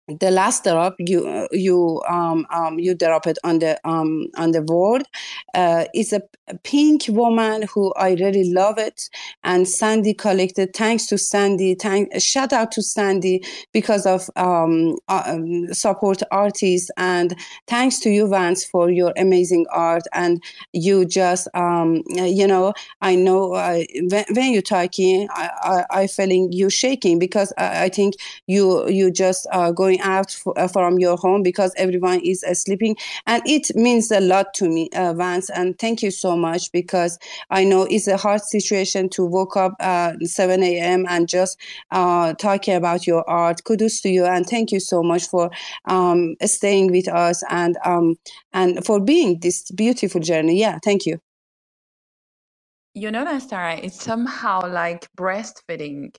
the 0.09 0.31
last 0.31 0.65
drop 0.65 0.95
you 0.99 1.49
you 1.53 2.03
um, 2.09 2.47
um 2.51 2.79
you 2.79 2.95
drop 2.95 3.27
it 3.27 3.39
on 3.45 3.59
the 3.59 3.79
um 3.89 4.29
on 4.37 4.53
the 4.53 4.63
board. 4.63 5.05
Uh 5.55 5.85
is 5.95 6.13
a, 6.13 6.23
pink 6.65 7.05
woman 7.09 7.67
who 7.75 7.93
i 7.95 8.13
really 8.15 8.51
love 8.53 8.79
it. 8.79 9.11
And 9.45 9.69
sandy 9.69 10.15
collected 10.15 10.75
thanks 10.75 11.07
to 11.09 11.19
sandy 11.19 11.75
thank 11.75 12.09
shout 12.21 12.55
out 12.55 12.73
to 12.73 12.83
sandy 12.83 13.45
because 13.73 14.07
of 14.07 14.31
um, 14.37 14.97
uh, 15.09 15.25
um 15.27 15.73
support 15.75 16.23
artists. 16.31 16.91
And 16.97 17.37
thanks 17.67 17.99
to 18.01 18.11
you 18.11 18.29
vance 18.29 18.65
for 18.65 18.91
your 18.91 19.13
amazing 19.19 19.67
art. 19.71 20.05
And 20.15 20.43
you 20.73 21.05
just 21.05 21.49
um 21.55 22.03
you 22.09 22.47
know 22.47 22.73
i 23.03 23.15
know 23.15 23.51
when, 23.51 24.25
when 24.33 24.53
you're 24.53 24.63
talking 24.63 25.29
i 25.33 25.51
i, 25.63 26.03
I 26.03 26.07
feeling 26.07 26.51
you 26.53 26.71
shaking 26.71 27.19
because 27.19 27.53
I, 27.59 27.85
I 27.85 27.89
think 27.91 28.15
you 28.47 28.89
you 28.89 29.11
just 29.11 29.47
uh, 29.53 29.71
going 29.73 29.98
out 30.01 30.31
for, 30.31 30.59
uh, 30.59 30.69
from 30.69 30.99
your 30.99 31.17
home 31.17 31.43
because 31.43 31.73
everyone 31.77 32.21
is 32.21 32.45
uh, 32.45 32.55
sleeping. 32.55 32.97
And 33.27 33.43
it 33.47 33.75
means 33.75 34.11
a 34.11 34.21
lot 34.21 34.55
to 34.55 34.69
me 34.69 34.89
uh, 34.95 35.15
vance 35.15 35.51
and 35.51 35.79
thank 35.79 36.03
you 36.03 36.11
so 36.11 36.37
much 36.37 36.71
because 36.73 37.19
i 37.51 37.65
know 37.65 37.85
it's 37.85 38.07
a 38.07 38.17
hard 38.17 38.43
situation 38.43 39.09
to 39.11 39.25
wake 39.25 39.57
up 39.57 39.75
at 39.81 40.21
7 40.27 40.63
a.m 40.63 41.07
and 41.09 41.29
just 41.29 41.59
talking 41.91 42.75
about 42.75 43.07
your 43.07 43.29
art. 43.29 43.65
Kudos 43.65 44.01
to 44.03 44.09
you 44.09 44.25
and 44.25 44.47
thank 44.47 44.73
you 44.73 44.81
so 44.81 45.03
much 45.03 45.27
for 45.27 45.51
um, 45.87 46.37
staying 46.45 46.91
with 46.91 47.09
us 47.09 47.43
and 47.51 47.77
um, 47.85 48.17
and 48.53 48.85
for 48.85 49.01
being 49.01 49.41
this 49.41 49.71
beautiful 49.71 50.21
journey. 50.21 50.59
Yeah 50.59 50.79
thank 50.83 51.07
you. 51.07 51.21
You 52.95 53.11
know, 53.13 53.25
Nastara, 53.25 53.79
it's 53.83 54.03
somehow 54.03 54.69
like 54.69 55.09
breastfeeding. 55.17 56.17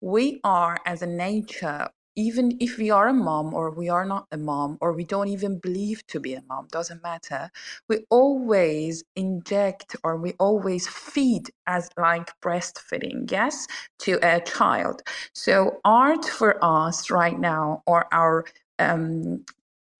We 0.00 0.40
are, 0.44 0.76
as 0.84 1.02
a 1.02 1.06
nature, 1.06 1.88
even 2.18 2.58
if 2.60 2.78
we 2.78 2.90
are 2.90 3.08
a 3.08 3.14
mom 3.14 3.54
or 3.54 3.70
we 3.70 3.88
are 3.88 4.04
not 4.04 4.26
a 4.32 4.38
mom 4.38 4.76
or 4.82 4.92
we 4.92 5.04
don't 5.04 5.28
even 5.28 5.58
believe 5.60 6.06
to 6.08 6.20
be 6.20 6.34
a 6.34 6.42
mom, 6.48 6.68
doesn't 6.72 7.02
matter. 7.02 7.50
We 7.88 8.00
always 8.10 9.04
inject 9.16 9.96
or 10.04 10.18
we 10.18 10.34
always 10.40 10.88
feed 10.88 11.50
as 11.68 11.90
like 11.96 12.30
breastfeeding, 12.42 13.30
yes, 13.30 13.68
to 14.00 14.18
a 14.22 14.40
child. 14.42 15.02
So 15.34 15.80
art 15.86 16.26
for 16.26 16.58
us 16.64 17.10
right 17.10 17.40
now 17.40 17.84
or 17.86 18.06
our 18.12 18.46
um, 18.80 19.38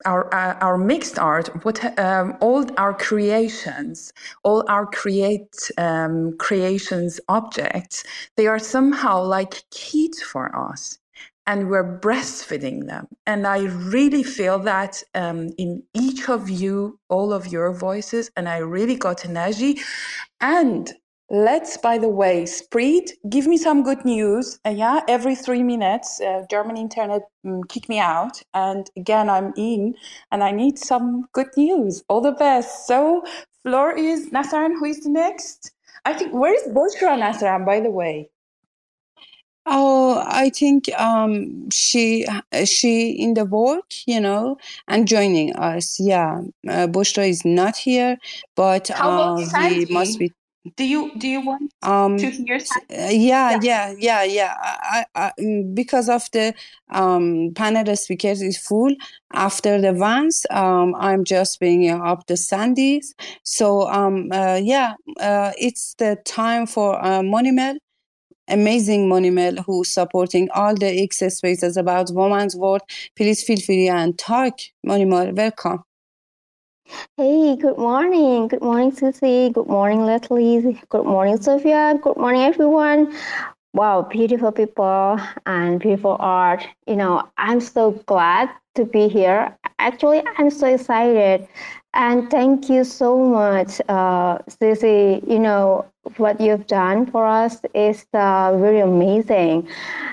our 0.07 0.35
uh, 0.35 0.57
our 0.61 0.79
mixed 0.79 1.19
art, 1.21 1.49
what 1.65 1.99
um, 2.01 2.37
all 2.41 2.67
our 2.79 2.95
creations, 2.95 4.13
all 4.45 4.65
our 4.69 4.87
create 4.87 5.71
um, 5.79 6.37
creations 6.39 7.21
objects, 7.29 8.05
they 8.37 8.49
are 8.49 8.61
somehow 8.61 9.23
like 9.23 9.65
kids 9.71 10.23
for 10.23 10.55
us, 10.57 10.99
and 11.49 11.71
we're 11.71 11.99
breastfeeding 11.99 12.87
them. 12.87 13.09
And 13.27 13.47
I 13.47 13.61
really 13.65 14.23
feel 14.23 14.59
that 14.61 15.03
um, 15.15 15.49
in 15.57 15.83
each 15.95 16.29
of 16.29 16.51
you, 16.51 17.01
all 17.09 17.33
of 17.33 17.47
your 17.49 17.73
voices, 17.73 18.31
and 18.37 18.49
I 18.49 18.59
really 18.59 18.97
got 18.97 19.25
energy. 19.25 19.81
And 20.41 20.93
Let's, 21.31 21.77
by 21.77 21.99
the 21.99 22.09
way, 22.09 22.47
spread, 22.47 23.05
give 23.29 23.47
me 23.47 23.59
some 23.59 23.83
good 23.83 24.03
news. 24.03 24.59
Uh, 24.65 24.71
yeah, 24.71 25.01
every 25.09 25.35
three 25.35 25.63
minutes, 25.63 26.23
uh, 26.23 26.47
German 26.49 26.79
internet 26.79 27.21
um, 27.45 27.65
kick 27.65 27.87
me 27.87 27.99
out. 27.99 28.41
And 28.55 28.89
again, 28.97 29.29
I'm 29.29 29.53
in 29.55 29.95
and 30.33 30.43
I 30.43 30.53
need 30.53 30.79
some 30.79 31.29
good 31.35 31.49
news. 31.55 32.03
All 32.09 32.23
the 32.23 32.33
best. 32.33 32.87
So, 32.87 33.25
floor 33.63 33.93
is 33.93 34.31
Nastaran. 34.31 34.73
Who 34.79 34.87
is 34.87 35.01
the 35.01 35.11
next? 35.11 35.71
I 36.07 36.15
think, 36.15 36.33
where 36.33 36.55
is 36.55 36.63
Boshra 36.73 37.19
Nastaran, 37.21 37.67
by 37.67 37.81
the 37.81 37.91
way? 37.91 38.31
Oh, 39.71 40.25
I 40.27 40.49
think 40.51 40.89
um, 40.99 41.69
she 41.71 42.27
she 42.65 43.11
in 43.11 43.35
the 43.35 43.45
work, 43.45 43.85
you 44.07 44.21
know, 44.21 44.57
and 44.87 45.07
joining 45.07 45.55
us. 45.57 46.01
Yeah, 46.01 46.41
uh, 46.67 46.87
Bushra 46.87 47.29
is 47.29 47.45
not 47.45 47.77
here, 47.77 48.17
but 48.57 48.91
uh, 48.91 49.37
he 49.37 49.87
must 49.91 50.19
be 50.19 50.33
Do 50.77 50.85
you 50.85 51.13
do 51.19 51.29
you 51.29 51.41
want 51.41 51.73
um 51.83 52.17
to 52.19 52.31
hear 52.31 52.59
uh, 52.91 53.09
yeah 53.11 53.59
yeah. 53.63 53.95
yeah 53.99 54.23
yeah 54.25 54.55
I, 54.61 55.05
I, 55.15 55.33
mm, 55.41 55.75
because 55.75 56.09
of 56.09 56.23
the 56.33 56.55
um 56.91 57.53
panel 57.55 57.95
speakers 57.97 58.43
is 58.43 58.59
full. 58.59 58.95
After 59.33 59.81
the 59.81 59.93
Vance, 59.93 60.47
um 60.51 60.95
i'm 60.99 61.25
just 61.25 61.59
bringing 61.59 62.01
up 62.01 62.27
the 62.27 62.35
sandies 62.35 63.15
so 63.45 63.89
um 63.89 64.29
uh, 64.33 64.59
yeah 64.63 64.95
uh, 65.21 65.53
it's 65.59 65.95
the 65.99 66.17
time 66.25 66.67
for 66.67 66.99
uh, 67.05 67.21
Monimel 67.21 67.77
amazing 68.49 69.09
Monimel 69.09 69.65
who 69.65 69.85
supporting 69.85 70.49
all 70.55 70.75
the 70.75 71.03
X 71.03 71.19
spaces 71.19 71.77
about 71.77 72.11
women's 72.11 72.57
world 72.57 72.83
please 73.17 73.43
feel 73.43 73.61
free 73.61 73.89
and 73.89 74.19
talk 74.19 74.55
Monimel 74.87 75.35
welcome 75.35 75.85
Hey, 77.19 77.57
good 77.57 77.77
morning. 77.77 78.49
Good 78.49 78.63
morning, 78.63 78.93
Susie. 78.93 79.51
Good 79.51 79.67
morning, 79.67 80.07
Leslie. 80.07 80.81
Good 80.89 81.05
morning, 81.05 81.37
Sophia. 81.41 81.99
Good 82.03 82.17
morning, 82.17 82.43
everyone. 82.43 83.15
Wow, 83.75 84.03
beautiful 84.03 84.53
people 84.53 85.21
and 85.45 85.79
beautiful 85.79 86.17
art. 86.19 86.67
You 86.87 86.97
know, 86.97 87.29
I'm 87.37 87.61
so 87.61 87.91
glad 88.07 88.49
to 88.77 88.85
be 88.85 89.09
here. 89.09 89.55
Actually, 89.79 90.23
I'm 90.39 90.51
so 90.51 90.67
excited. 90.67 91.47
And 91.99 92.31
thank 92.31 92.71
you 92.71 92.85
so 92.85 93.19
much, 93.19 93.81
uh, 93.89 94.39
Susie. 94.49 95.21
You 95.27 95.41
know, 95.41 95.85
what 96.17 96.41
you've 96.41 96.69
done 96.69 97.07
for 97.07 97.27
us 97.27 97.61
is 97.75 98.07
uh, 98.15 98.57
very 98.57 98.79
amazing. 98.79 99.69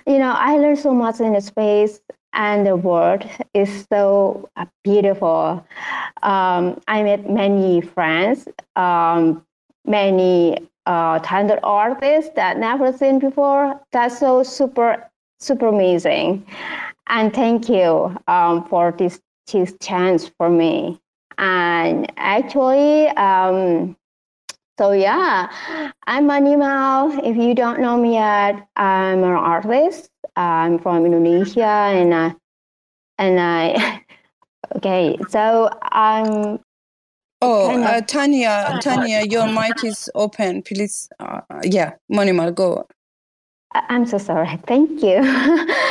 You 0.07 0.18
know, 0.18 0.34
I 0.36 0.57
learned 0.57 0.80
so 0.80 0.95
much 0.95 1.20
in 1.20 1.34
the 1.34 1.41
space 1.41 2.02
and 2.34 2.66
the 2.66 2.76
world 2.76 3.24
is 3.53 3.86
so 3.94 4.49
uh, 4.56 4.66
beautiful. 4.84 5.64
Um, 6.24 6.82
I 6.88 7.03
met 7.03 7.30
many 7.30 7.82
friends, 7.82 8.48
um, 8.76 9.45
many 9.86 10.57
uh, 10.88 11.20
talented 11.20 11.60
artists 11.62 12.32
that 12.36 12.57
never 12.57 12.94
seen 12.94 13.20
before. 13.20 13.80
That's 13.91 14.18
so 14.18 14.41
super, 14.41 15.07
super 15.40 15.68
amazing. 15.68 16.48
And 17.10 17.32
thank 17.32 17.70
you 17.70 18.18
um, 18.28 18.68
for 18.70 18.91
this, 18.91 19.22
this 19.53 19.76
chance 19.80 20.32
for 20.40 20.49
me. 20.49 20.99
And 21.38 22.12
actually, 22.18 23.07
um, 23.10 23.95
so 24.80 24.91
yeah, 24.91 25.49
I'm 26.07 26.28
Manny 26.28 26.56
Mao. 26.56 27.10
If 27.24 27.38
you 27.38 27.56
don't 27.56 27.80
know 27.80 27.98
me 27.98 28.14
yet, 28.14 28.68
I'm 28.76 29.24
an 29.24 29.32
artist. 29.32 30.10
I'm 30.36 30.80
from 30.80 31.06
Indonesia, 31.06 31.64
and 31.66 32.14
I, 32.14 32.36
and 33.18 33.40
I. 33.40 34.02
okay, 34.78 35.18
so 35.30 35.70
I'm. 35.82 36.60
Oh, 37.41 37.68
kind 37.70 37.84
of- 37.84 37.90
uh, 37.90 38.02
Tanya, 38.02 38.80
Tanya, 38.82 39.24
your 39.30 39.48
mic 39.48 39.84
is 39.84 40.10
open. 40.16 40.62
Please, 40.64 41.10
uh, 41.20 41.41
yeah, 41.64 41.94
Monimal, 42.12 42.53
go. 42.56 42.88
I'm 43.74 44.06
so 44.06 44.18
sorry. 44.18 44.57
Thank 44.68 45.03
you. 45.03 45.20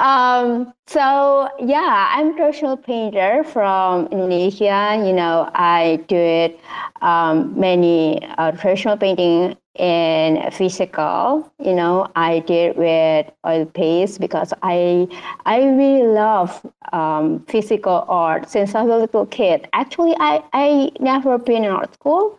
um, 0.00 0.72
so 0.86 1.48
yeah, 1.60 2.08
I'm 2.10 2.36
traditional 2.36 2.76
painter 2.76 3.44
from 3.44 4.06
Indonesia. 4.08 5.00
You 5.04 5.12
know, 5.12 5.50
I 5.54 6.02
did 6.08 6.58
um, 7.02 7.58
many 7.58 8.20
uh, 8.38 8.52
traditional 8.52 8.96
painting 8.96 9.56
in 9.76 10.50
physical. 10.52 11.52
You 11.62 11.74
know, 11.74 12.08
I 12.16 12.40
did 12.40 12.76
with 12.76 13.30
oil 13.46 13.66
paste 13.66 14.20
because 14.20 14.52
I 14.62 15.06
I 15.46 15.62
really 15.64 16.06
love 16.06 16.64
um, 16.92 17.44
physical 17.46 18.04
art 18.08 18.50
since 18.50 18.74
I 18.74 18.82
was 18.82 18.92
a 18.92 18.98
little 18.98 19.26
kid. 19.26 19.68
Actually, 19.72 20.16
I 20.18 20.42
I 20.52 20.90
never 21.00 21.38
been 21.38 21.64
in 21.64 21.70
art 21.70 21.94
school 21.94 22.38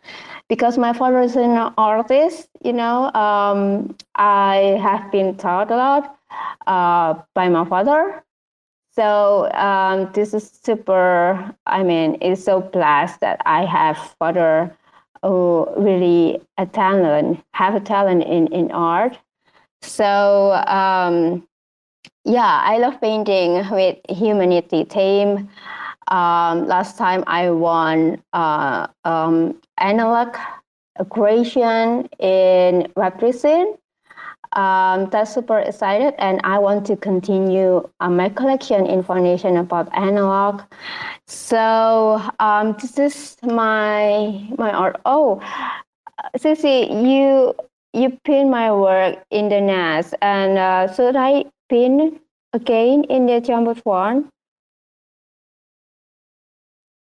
because 0.49 0.77
my 0.77 0.93
father 0.93 1.21
is 1.21 1.35
an 1.35 1.73
artist, 1.77 2.49
you 2.63 2.73
know, 2.73 3.11
um, 3.13 3.95
I 4.15 4.77
have 4.81 5.11
been 5.11 5.35
taught 5.37 5.71
a 5.71 5.75
lot 5.75 6.17
uh, 6.67 7.15
by 7.35 7.49
my 7.49 7.65
father. 7.65 8.23
So 8.93 9.51
um, 9.53 10.11
this 10.13 10.33
is 10.33 10.49
super. 10.49 11.55
I 11.65 11.83
mean, 11.83 12.17
it's 12.21 12.43
so 12.43 12.59
blessed 12.61 13.21
that 13.21 13.41
I 13.45 13.65
have 13.65 13.97
father 14.19 14.75
who 15.23 15.67
really 15.77 16.41
a 16.57 16.65
talent, 16.65 17.43
have 17.53 17.75
a 17.75 17.79
talent 17.79 18.23
in 18.23 18.47
in 18.47 18.71
art. 18.71 19.17
So 19.81 20.51
um, 20.67 21.47
yeah, 22.25 22.61
I 22.63 22.77
love 22.77 22.99
painting 23.01 23.63
with 23.71 23.97
humanity 24.09 24.83
theme. 24.83 25.49
Um, 26.09 26.67
last 26.67 26.97
time 26.97 27.23
I 27.27 27.49
won 27.51 28.21
uh, 28.33 28.87
um, 29.05 29.59
analog 29.77 30.35
creation 31.09 32.09
in 32.19 32.91
Represent. 32.95 33.79
Um, 34.53 35.09
that's 35.09 35.33
super 35.33 35.59
excited, 35.59 36.13
and 36.17 36.41
I 36.43 36.59
want 36.59 36.85
to 36.87 36.97
continue 36.97 37.87
uh, 38.01 38.09
my 38.09 38.29
collection 38.29 38.85
information 38.85 39.57
about 39.57 39.87
analog. 39.95 40.61
So 41.27 42.21
um, 42.39 42.75
this 42.81 42.99
is 42.99 43.37
my 43.43 44.47
my 44.57 44.71
art. 44.71 44.99
Oh, 45.05 45.39
Sissy, 46.37 46.91
you 47.07 47.55
you 47.93 48.17
pin 48.25 48.49
my 48.49 48.71
work 48.71 49.23
in 49.31 49.49
the 49.49 49.61
NAS, 49.61 50.13
and 50.21 50.57
uh, 50.57 50.93
should 50.93 51.15
I 51.15 51.45
pin 51.69 52.19
again 52.53 53.05
in 53.05 53.27
the 53.27 53.39
jumbo 53.39 53.75
one? 53.83 54.29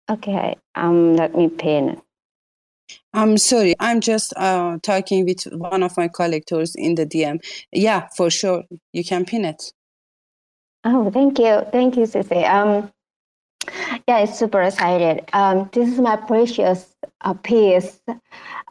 Okay, 0.10 0.56
um, 0.76 1.16
let 1.16 1.36
me 1.36 1.50
pin. 1.50 2.02
I'm 3.16 3.38
sorry, 3.38 3.76
I'm 3.80 4.02
just 4.02 4.34
uh, 4.36 4.78
talking 4.84 5.26
with 5.26 5.44
one 5.54 5.84
of 5.84 5.96
my 5.96 6.10
collectors 6.10 6.76
in 6.76 6.96
the 6.96 7.06
DM. 7.06 7.40
Yeah, 7.72 8.10
for 8.16 8.30
sure, 8.30 8.66
you 8.92 9.06
can 9.06 9.24
pin 9.24 9.46
it. 9.46 9.72
Oh, 10.84 11.10
thank 11.10 11.40
you, 11.40 11.62
thank 11.72 11.96
you, 11.96 12.04
Sissy. 12.04 12.48
Um, 12.48 12.92
yeah, 14.06 14.20
it's 14.20 14.38
super 14.38 14.62
excited. 14.62 15.24
Um, 15.32 15.70
this 15.72 15.88
is 15.88 16.00
my 16.00 16.18
precious 16.18 16.94
uh, 17.22 17.34
piece 17.36 18.02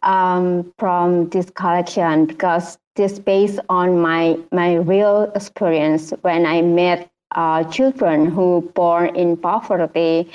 um, 0.02 0.72
from 0.78 1.30
this 1.30 1.48
collection 1.48 2.26
because 2.26 2.76
this 2.96 3.18
based 3.18 3.60
on 3.70 3.98
my 3.98 4.38
my 4.52 4.74
real 4.74 5.32
experience 5.34 6.12
when 6.20 6.44
I 6.44 6.60
met 6.60 7.10
uh, 7.34 7.64
children 7.64 8.26
who 8.26 8.70
born 8.74 9.16
in 9.16 9.38
poverty 9.38 10.30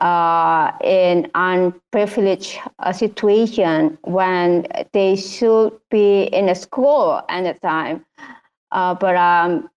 uh, 0.00 0.72
in 0.82 1.30
unprivileged 1.34 2.58
uh, 2.78 2.92
situation 2.92 3.98
when 4.02 4.66
they 4.92 5.16
should 5.16 5.72
be 5.90 6.24
in 6.24 6.48
a 6.48 6.54
school 6.54 7.22
at 7.28 7.44
the 7.44 7.60
time, 7.60 8.04
uh, 8.72 8.94
but 8.94 9.16
um, 9.16 9.68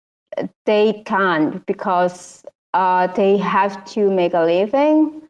they 0.66 1.04
can't 1.06 1.66
because 1.66 2.44
uh, 2.74 3.08
they 3.08 3.38
have 3.38 3.84
to 3.86 4.10
make 4.10 4.34
a 4.34 4.44
living. 4.44 5.22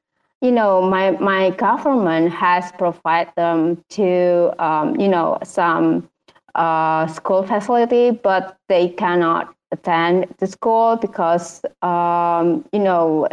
You 0.42 0.52
know, 0.52 0.82
my, 0.82 1.12
my 1.12 1.52
government 1.52 2.32
has 2.34 2.72
provided 2.74 3.34
them 3.36 3.84
to, 3.92 4.54
um, 4.64 5.00
you 5.00 5.08
know, 5.08 5.40
some 5.44 6.10
uh, 6.56 7.08
school 7.08 7.44
facility, 7.44 8.12
but 8.12 8.58
they 8.68 8.90
cannot 8.90 9.56
attend 9.72 10.28
the 10.38 10.48
school 10.48 10.98
because, 10.98 11.62
um, 11.82 12.64
you 12.72 12.80
know, 12.80 13.28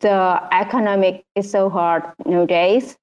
the 0.00 0.42
economic 0.52 1.24
is 1.34 1.50
so 1.50 1.68
hard 1.70 2.02
nowadays. 2.26 2.96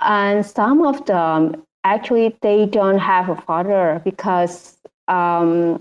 And 0.00 0.44
some 0.44 0.84
of 0.86 1.04
them 1.06 1.62
actually 1.84 2.36
they 2.42 2.66
don't 2.66 2.98
have 2.98 3.28
a 3.28 3.36
father 3.36 4.00
because 4.04 4.78
um, 5.08 5.80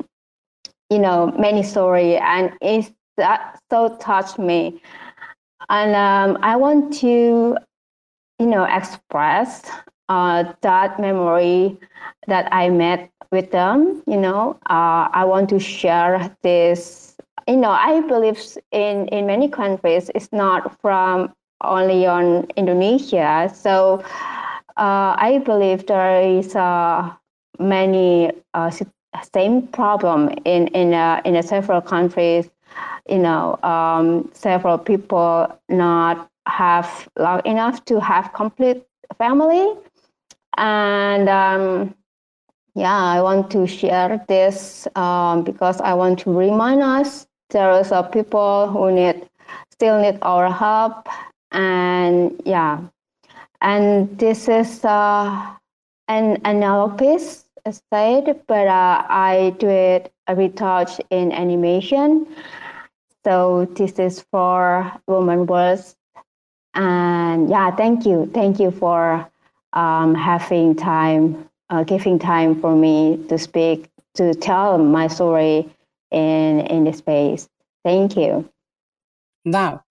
you 0.89 0.99
know 0.99 1.33
many 1.37 1.63
story 1.63 2.17
and 2.17 2.51
it's 2.61 2.91
that 3.17 3.59
so 3.69 3.95
touched 3.99 4.39
me. 4.39 4.81
And 5.69 5.95
um, 5.95 6.39
I 6.41 6.55
want 6.55 6.93
to 6.99 7.57
you 8.39 8.45
know 8.45 8.63
express 8.65 9.69
uh, 10.09 10.53
that 10.61 10.99
memory 10.99 11.77
that 12.27 12.47
I 12.51 12.69
met 12.69 13.09
with 13.31 13.51
them. 13.51 14.03
You 14.07 14.17
know, 14.17 14.57
uh, 14.69 15.09
I 15.13 15.25
want 15.25 15.49
to 15.49 15.59
share 15.59 16.35
this 16.43 17.08
you 17.49 17.57
know, 17.57 17.71
I 17.71 18.01
believe 18.01 18.39
in, 18.71 19.07
in 19.07 19.25
many 19.25 19.49
countries, 19.49 20.11
it's 20.13 20.31
not 20.31 20.79
from 20.81 21.33
only 21.63 22.05
on 22.05 22.45
Indonesia. 22.55 23.51
So 23.53 24.03
uh, 24.77 25.15
I 25.17 25.41
believe 25.43 25.87
there 25.87 26.21
is 26.21 26.55
uh, 26.55 27.11
many 27.59 28.31
uh, 28.53 28.71
same 29.33 29.67
problem 29.67 30.29
in 30.45 30.67
in 30.67 30.93
uh, 30.93 31.21
in 31.25 31.41
several 31.43 31.81
countries. 31.81 32.49
You 33.09 33.19
know, 33.19 33.59
um, 33.63 34.29
several 34.33 34.77
people 34.77 35.47
not 35.67 36.29
have 36.47 37.09
long 37.17 37.41
enough 37.45 37.83
to 37.85 37.99
have 37.99 38.31
complete 38.33 38.83
family, 39.17 39.73
and 40.57 41.27
um, 41.27 41.95
yeah, 42.75 42.95
I 42.95 43.21
want 43.21 43.51
to 43.51 43.67
share 43.67 44.23
this 44.27 44.87
um, 44.95 45.43
because 45.43 45.81
I 45.81 45.93
want 45.95 46.19
to 46.19 46.31
remind 46.31 46.83
us 46.83 47.27
there 47.49 47.69
are 47.71 47.83
some 47.83 48.09
people 48.11 48.67
who 48.67 48.91
need 48.91 49.27
still 49.71 50.01
need 50.01 50.17
our 50.21 50.51
help 50.51 51.07
and 51.51 52.41
yeah. 52.45 52.79
And 53.61 54.17
this 54.17 54.47
is 54.47 54.85
uh, 54.85 55.55
an 56.07 56.37
analog 56.45 56.97
piece 56.97 57.45
said 57.91 58.41
but 58.47 58.67
uh, 58.67 59.05
i 59.09 59.53
do 59.59 59.67
it 59.69 60.11
retouch 60.35 60.99
in 61.09 61.31
animation. 61.31 62.25
So 63.25 63.65
this 63.75 63.99
is 63.99 64.21
for 64.31 64.91
woman 65.07 65.45
words 65.45 65.95
and 66.73 67.49
yeah 67.49 67.71
thank 67.75 68.05
you 68.05 68.29
thank 68.33 68.59
you 68.59 68.71
for 68.71 69.27
um, 69.73 70.15
having 70.15 70.75
time 70.75 71.49
uh, 71.69 71.83
giving 71.83 72.17
time 72.19 72.59
for 72.59 72.75
me 72.75 73.23
to 73.29 73.37
speak 73.37 73.89
to 74.15 74.33
tell 74.33 74.77
my 74.77 75.07
story 75.07 75.69
in 76.11 76.61
in 76.61 76.83
the 76.85 76.93
space. 76.93 77.47
Thank 77.83 78.17
you. 78.17 78.49
Wow, 79.45 79.83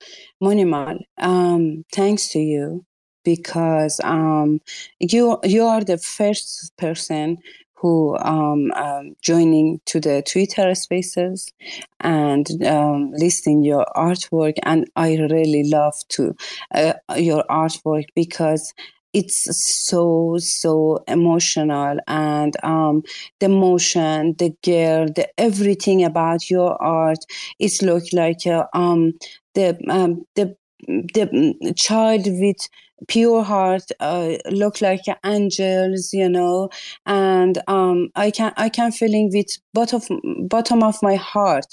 Monimal, 0.43 1.01
um, 1.19 1.85
thanks 1.93 2.29
to 2.29 2.39
you 2.39 2.85
because 3.25 4.01
um, 4.05 4.61
you 5.01 5.39
you 5.43 5.65
are 5.65 5.83
the 5.83 5.99
first 5.99 6.73
person 6.77 7.39
who 7.75 8.17
um, 8.19 8.73
um, 8.73 9.15
joining 9.23 9.81
to 9.87 10.01
the 10.01 10.23
Twitter 10.23 10.75
Spaces 10.75 11.53
and 12.01 12.47
um, 12.67 13.13
listing 13.13 13.63
your 13.63 13.87
artwork, 13.97 14.59
and 14.65 14.89
I 14.97 15.17
really 15.17 15.65
love 15.65 15.95
to 16.11 16.37
uh, 16.75 16.95
your 17.17 17.45
artwork 17.51 18.07
because 18.15 18.75
it's 19.13 19.47
so 19.87 20.37
so 20.39 21.03
emotional 21.09 21.99
and 22.07 22.55
um, 22.65 23.03
the 23.41 23.49
motion 23.49 24.35
the 24.39 24.55
gear 24.63 25.07
the 25.07 25.27
everything 25.39 26.05
about 26.05 26.51
your 26.51 26.81
art 26.83 27.19
it's 27.59 27.83
look 27.83 28.05
like 28.13 28.47
uh, 28.47 28.65
um, 28.75 29.13
the 29.55 29.79
um, 29.89 30.25
the 30.37 30.55
the 30.87 31.75
child 31.77 32.27
with 32.27 32.69
pure 33.07 33.45
heart 33.45 33.85
uh, 34.01 34.33
look 34.51 34.81
like 34.81 35.03
angels 35.25 36.13
you 36.13 36.29
know 36.29 36.69
and 37.07 37.63
um, 37.69 38.09
i 38.17 38.31
can 38.31 38.53
i 38.57 38.69
can 38.69 38.91
feeling 38.91 39.31
with 39.33 39.47
bottom 39.73 40.03
bottom 40.49 40.83
of 40.83 41.01
my 41.03 41.15
heart. 41.15 41.67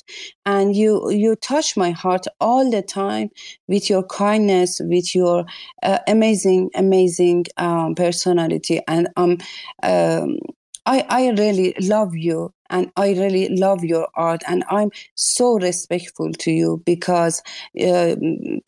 And 0.45 0.75
you 0.75 1.09
you 1.09 1.35
touch 1.35 1.75
my 1.75 1.91
heart 1.91 2.25
all 2.39 2.69
the 2.69 2.81
time 2.83 3.29
with 3.67 3.89
your 3.89 4.03
kindness 4.03 4.79
with 4.83 5.15
your 5.15 5.45
uh, 5.83 5.99
amazing 6.07 6.69
amazing 6.75 7.45
um, 7.57 7.95
personality. 7.95 8.81
And 8.87 9.07
um, 9.17 9.37
um 9.83 10.37
I, 10.85 11.03
I 11.09 11.29
really 11.31 11.73
love 11.81 12.15
you 12.15 12.53
and 12.69 12.91
I 12.95 13.09
really 13.11 13.49
love 13.49 13.83
your 13.83 14.07
art, 14.15 14.43
and 14.47 14.63
I'm 14.69 14.91
so 15.15 15.57
respectful 15.59 16.31
to 16.33 16.51
you 16.51 16.81
because 16.85 17.41
uh, 17.81 18.15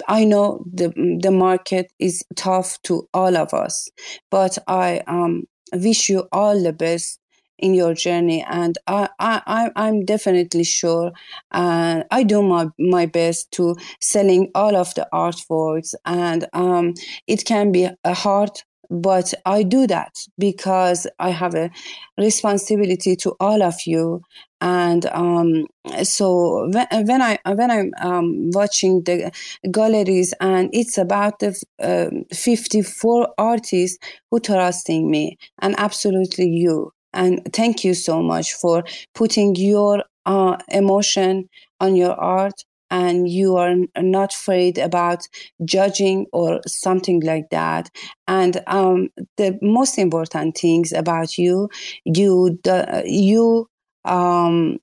I 0.08 0.24
know 0.24 0.64
the 0.72 0.90
the 1.22 1.32
market 1.32 1.92
is 2.00 2.24
tough 2.36 2.82
to 2.84 3.08
all 3.14 3.38
of 3.38 3.54
us, 3.54 3.90
but 4.30 4.58
I 4.68 5.02
um, 5.08 5.44
wish 5.74 6.10
you 6.10 6.28
all 6.32 6.62
the 6.62 6.74
best 6.74 7.20
in 7.60 7.74
your 7.74 7.94
journey 7.94 8.46
and 8.48 8.78
I, 8.86 9.10
I 9.20 9.72
i'm 9.76 10.06
definitely 10.06 10.64
sure 10.64 11.12
and 11.52 12.04
i 12.12 12.24
do 12.24 12.44
my, 12.44 12.68
my 12.78 13.06
best 13.08 13.52
to 13.54 13.76
selling 14.00 14.52
all 14.54 14.76
of 14.76 14.94
the 14.94 15.08
artworks 15.14 15.94
and 16.06 16.48
um, 16.54 16.94
it 17.26 17.46
can 17.46 17.72
be 17.72 17.90
a 18.04 18.14
hard 18.14 18.52
but 18.90 19.34
I 19.46 19.64
do 19.64 19.88
that 19.88 20.18
because 20.38 21.08
I 21.20 21.30
have 21.30 21.56
a 21.56 21.70
responsibility 22.18 23.16
to 23.18 23.36
all 23.40 23.62
of 23.64 23.76
you. 23.86 24.22
And 24.60 25.06
um, 25.08 25.68
so 26.04 26.70
when, 26.72 26.88
when 27.06 27.22
I 27.22 27.38
when 27.46 27.70
I'm 27.70 27.92
um, 28.02 28.50
watching 28.52 29.04
the 29.04 29.32
galleries, 29.70 30.34
and 30.40 30.70
it's 30.74 30.98
about 30.98 31.40
the 31.40 31.56
uh, 31.80 32.10
54 32.34 33.34
artists 33.38 34.00
who 34.32 34.40
trusting 34.40 35.12
me, 35.12 35.38
and 35.60 35.76
absolutely 35.78 36.50
you. 36.50 36.92
And 37.14 37.42
thank 37.54 37.84
you 37.84 37.94
so 37.94 38.22
much 38.22 38.54
for 38.54 38.84
putting 39.14 39.56
your 39.56 40.04
uh, 40.26 40.58
emotion 40.70 41.50
on 41.80 41.96
your 41.96 42.14
art 42.14 42.64
and 42.90 43.30
you 43.30 43.58
are 43.58 43.76
not 43.98 44.34
afraid 44.34 44.78
about 44.78 45.28
judging 45.66 46.26
or 46.32 46.62
something 46.68 47.22
like 47.22 47.50
that. 47.52 47.90
And 48.28 48.62
um, 48.68 49.10
the 49.38 49.58
most 49.62 49.98
important 49.98 50.58
things 50.58 50.92
about 50.94 51.38
you 51.38 51.70
you 52.06 52.60
you 53.06 53.70
um, 54.06 54.78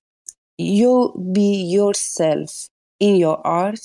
you 0.59 1.31
be 1.33 1.65
yourself 1.65 2.69
in 3.01 3.17
your 3.17 3.45
art 3.47 3.81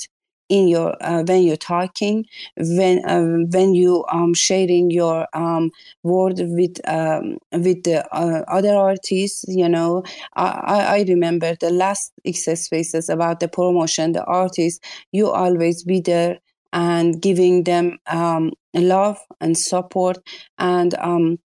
in 0.49 0.67
your 0.67 0.95
uh, 1.01 1.23
when 1.23 1.43
you're 1.43 1.55
talking 1.57 2.25
when 2.57 3.03
uh, 3.05 3.45
when 3.51 3.73
you 3.73 4.05
um 4.11 4.33
sharing 4.33 4.89
your 4.91 5.27
um 5.33 5.71
word 6.03 6.35
with 6.39 6.77
um 6.87 7.37
with 7.53 7.83
the 7.83 8.05
uh, 8.13 8.43
other 8.47 8.75
artists 8.75 9.45
you 9.47 9.69
know. 9.69 10.03
I, 10.35 10.99
I 10.99 11.05
remember 11.07 11.55
the 11.59 11.69
last 11.71 12.11
access 12.27 12.65
spaces 12.65 13.09
about 13.09 13.39
the 13.39 13.47
promotion 13.47 14.13
the 14.13 14.23
artists 14.25 14.79
you 15.11 15.29
always 15.29 15.83
be 15.83 16.01
there 16.01 16.39
and 16.73 17.21
giving 17.21 17.63
them 17.63 17.97
um 18.07 18.51
love 18.73 19.17
and 19.41 19.57
support 19.57 20.17
and 20.57 20.93
um 20.95 21.39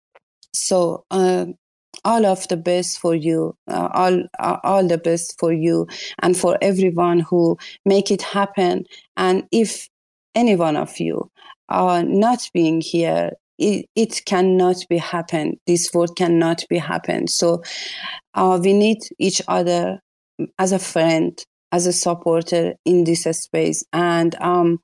so 0.52 1.04
uh, 1.10 1.46
all 2.04 2.26
of 2.26 2.46
the 2.48 2.56
best 2.56 2.98
for 2.98 3.14
you 3.14 3.56
uh, 3.68 3.88
all 3.94 4.22
uh, 4.38 4.58
all 4.64 4.86
the 4.86 4.98
best 4.98 5.38
for 5.38 5.52
you 5.52 5.86
and 6.22 6.36
for 6.36 6.58
everyone 6.60 7.20
who 7.20 7.56
make 7.84 8.10
it 8.10 8.22
happen. 8.22 8.84
And 9.16 9.44
if 9.52 9.88
any 10.34 10.56
one 10.56 10.76
of 10.76 10.98
you 10.98 11.30
are 11.68 12.02
not 12.02 12.48
being 12.52 12.80
here 12.80 13.32
it, 13.58 13.86
it 13.94 14.22
cannot 14.26 14.76
be 14.88 14.98
happen. 14.98 15.60
This 15.66 15.94
world 15.94 16.16
cannot 16.16 16.64
be 16.68 16.78
happen. 16.78 17.28
So 17.28 17.62
uh, 18.34 18.58
we 18.60 18.72
need 18.72 18.98
each 19.18 19.40
other 19.46 20.00
as 20.58 20.72
a 20.72 20.78
friend 20.78 21.38
as 21.72 21.86
a 21.86 21.92
supporter 21.92 22.74
in 22.84 23.02
this 23.04 23.24
space. 23.24 23.84
And 23.92 24.34
um 24.40 24.78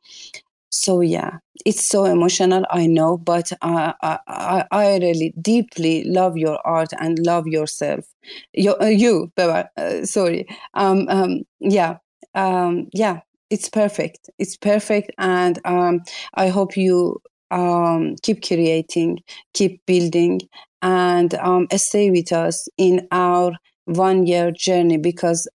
so 0.70 1.00
yeah 1.00 1.38
it's 1.66 1.86
so 1.86 2.04
emotional 2.04 2.64
i 2.70 2.86
know 2.86 3.16
but 3.18 3.52
I, 3.60 3.94
I 4.02 4.64
i 4.70 4.96
really 4.98 5.34
deeply 5.40 6.04
love 6.04 6.36
your 6.36 6.58
art 6.64 6.90
and 6.98 7.18
love 7.18 7.46
yourself. 7.46 8.04
You, 8.52 8.76
uh, 8.80 8.86
you 8.86 9.32
uh, 9.36 9.64
sorry. 10.04 10.46
Um, 10.74 11.06
um 11.08 11.40
yeah 11.60 11.98
um 12.34 12.88
yeah 12.92 13.20
it's 13.50 13.68
perfect. 13.68 14.30
It's 14.38 14.56
perfect 14.56 15.10
and 15.18 15.58
um 15.64 16.00
i 16.34 16.48
hope 16.48 16.76
you 16.76 17.20
um 17.50 18.14
keep 18.22 18.42
creating 18.46 19.18
keep 19.54 19.84
building 19.86 20.40
and 20.82 21.34
um 21.34 21.66
stay 21.76 22.10
with 22.10 22.32
us 22.32 22.68
in 22.78 23.06
our 23.10 23.52
one 23.86 24.24
year 24.26 24.52
journey 24.52 24.96
because 24.98 25.48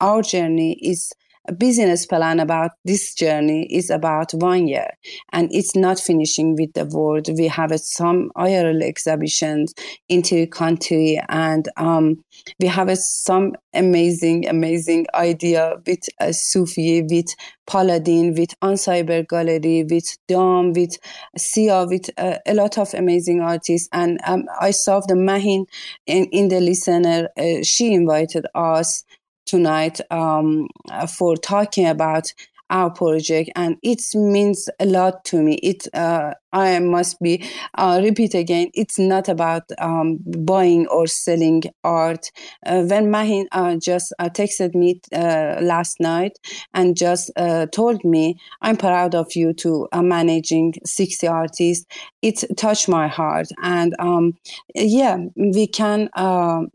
our 0.00 0.22
journey 0.22 0.78
is 0.82 1.12
business 1.52 2.06
plan 2.06 2.40
about 2.40 2.72
this 2.84 3.14
journey 3.14 3.66
is 3.70 3.90
about 3.90 4.32
one 4.32 4.66
year 4.66 4.88
and 5.32 5.48
it's 5.52 5.76
not 5.76 6.00
finishing 6.00 6.56
with 6.56 6.72
the 6.72 6.86
world. 6.86 7.28
We 7.36 7.48
have 7.48 7.78
some 7.80 8.30
IRL 8.36 8.82
exhibitions 8.82 9.74
into 10.08 10.46
country 10.46 11.20
and 11.28 11.68
um, 11.76 12.24
we 12.58 12.66
have 12.66 12.96
some 12.98 13.54
amazing 13.74 14.48
amazing 14.48 15.06
idea 15.14 15.74
with 15.86 16.00
uh, 16.20 16.32
Sufi 16.32 17.02
with 17.02 17.26
Paladin 17.66 18.34
with 18.34 18.58
Uncyber 18.60 19.26
Gallery 19.28 19.84
with 19.90 20.16
Dom 20.28 20.72
with 20.72 20.96
Sia 21.36 21.84
with 21.86 22.08
uh, 22.16 22.38
a 22.46 22.54
lot 22.54 22.78
of 22.78 22.94
amazing 22.94 23.40
artists. 23.40 23.88
And 23.92 24.18
um, 24.26 24.44
I 24.60 24.70
saw 24.70 25.00
the 25.00 25.14
Mahin 25.14 25.66
in, 26.06 26.24
in 26.26 26.48
the 26.48 26.60
listener 26.60 27.28
uh, 27.36 27.62
she 27.62 27.92
invited 27.92 28.46
us 28.54 29.04
tonight 29.46 30.00
um, 30.10 30.68
for 31.16 31.36
talking 31.36 31.86
about 31.86 32.32
our 32.70 32.90
project 32.90 33.50
and 33.56 33.76
it 33.82 34.00
means 34.14 34.68
a 34.80 34.86
lot 34.86 35.24
to 35.26 35.42
me. 35.42 35.54
It 35.56 35.86
uh, 35.94 36.34
i 36.54 36.78
must 36.78 37.20
be 37.20 37.44
uh, 37.76 38.00
repeat 38.02 38.32
again 38.34 38.70
it's 38.74 38.98
not 38.98 39.28
about 39.28 39.64
um, 39.78 40.18
buying 40.44 40.86
or 40.86 41.06
selling 41.06 41.62
art. 41.82 42.30
Uh, 42.64 42.82
when 42.82 43.10
mahin 43.10 43.46
uh, 43.52 43.74
just 43.76 44.14
uh, 44.18 44.28
texted 44.28 44.74
me 44.74 45.00
uh, 45.12 45.56
last 45.60 46.00
night 46.00 46.38
and 46.72 46.96
just 46.96 47.30
told 47.72 48.04
me 48.04 48.36
i'm 48.62 48.76
proud 48.76 49.14
of 49.14 49.34
you 49.34 49.52
to 49.52 49.88
managing 49.94 50.74
60 50.84 51.26
artists 51.26 51.86
it 52.22 52.42
touched 52.56 52.88
my 52.88 53.06
heart. 53.06 53.48
And 53.62 53.94
um, 53.98 54.32
yeah 54.74 55.18
we 55.36 55.66
can 55.66 56.08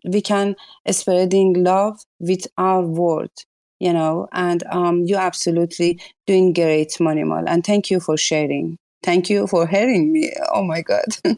we 0.04 0.22
can 0.22 0.56
spreading 0.92 1.64
love 1.64 2.00
with 2.20 2.48
our 2.58 2.82
word 2.82 3.32
you 3.80 3.94
know, 3.94 4.28
and 4.32 4.64
um, 4.72 5.04
you're 5.06 5.20
absolutely 5.20 6.02
doing 6.28 6.54
great, 6.54 6.90
Monimal. 7.00 7.44
And 7.48 7.66
thank 7.66 7.90
you 7.90 8.00
for 8.00 8.18
sharing. 8.18 8.78
Thank 9.04 9.30
you 9.30 9.48
for 9.48 9.68
hearing 9.68 10.12
me. 10.12 10.34
Oh 10.54 10.64
my 10.64 10.82
God. 10.82 11.06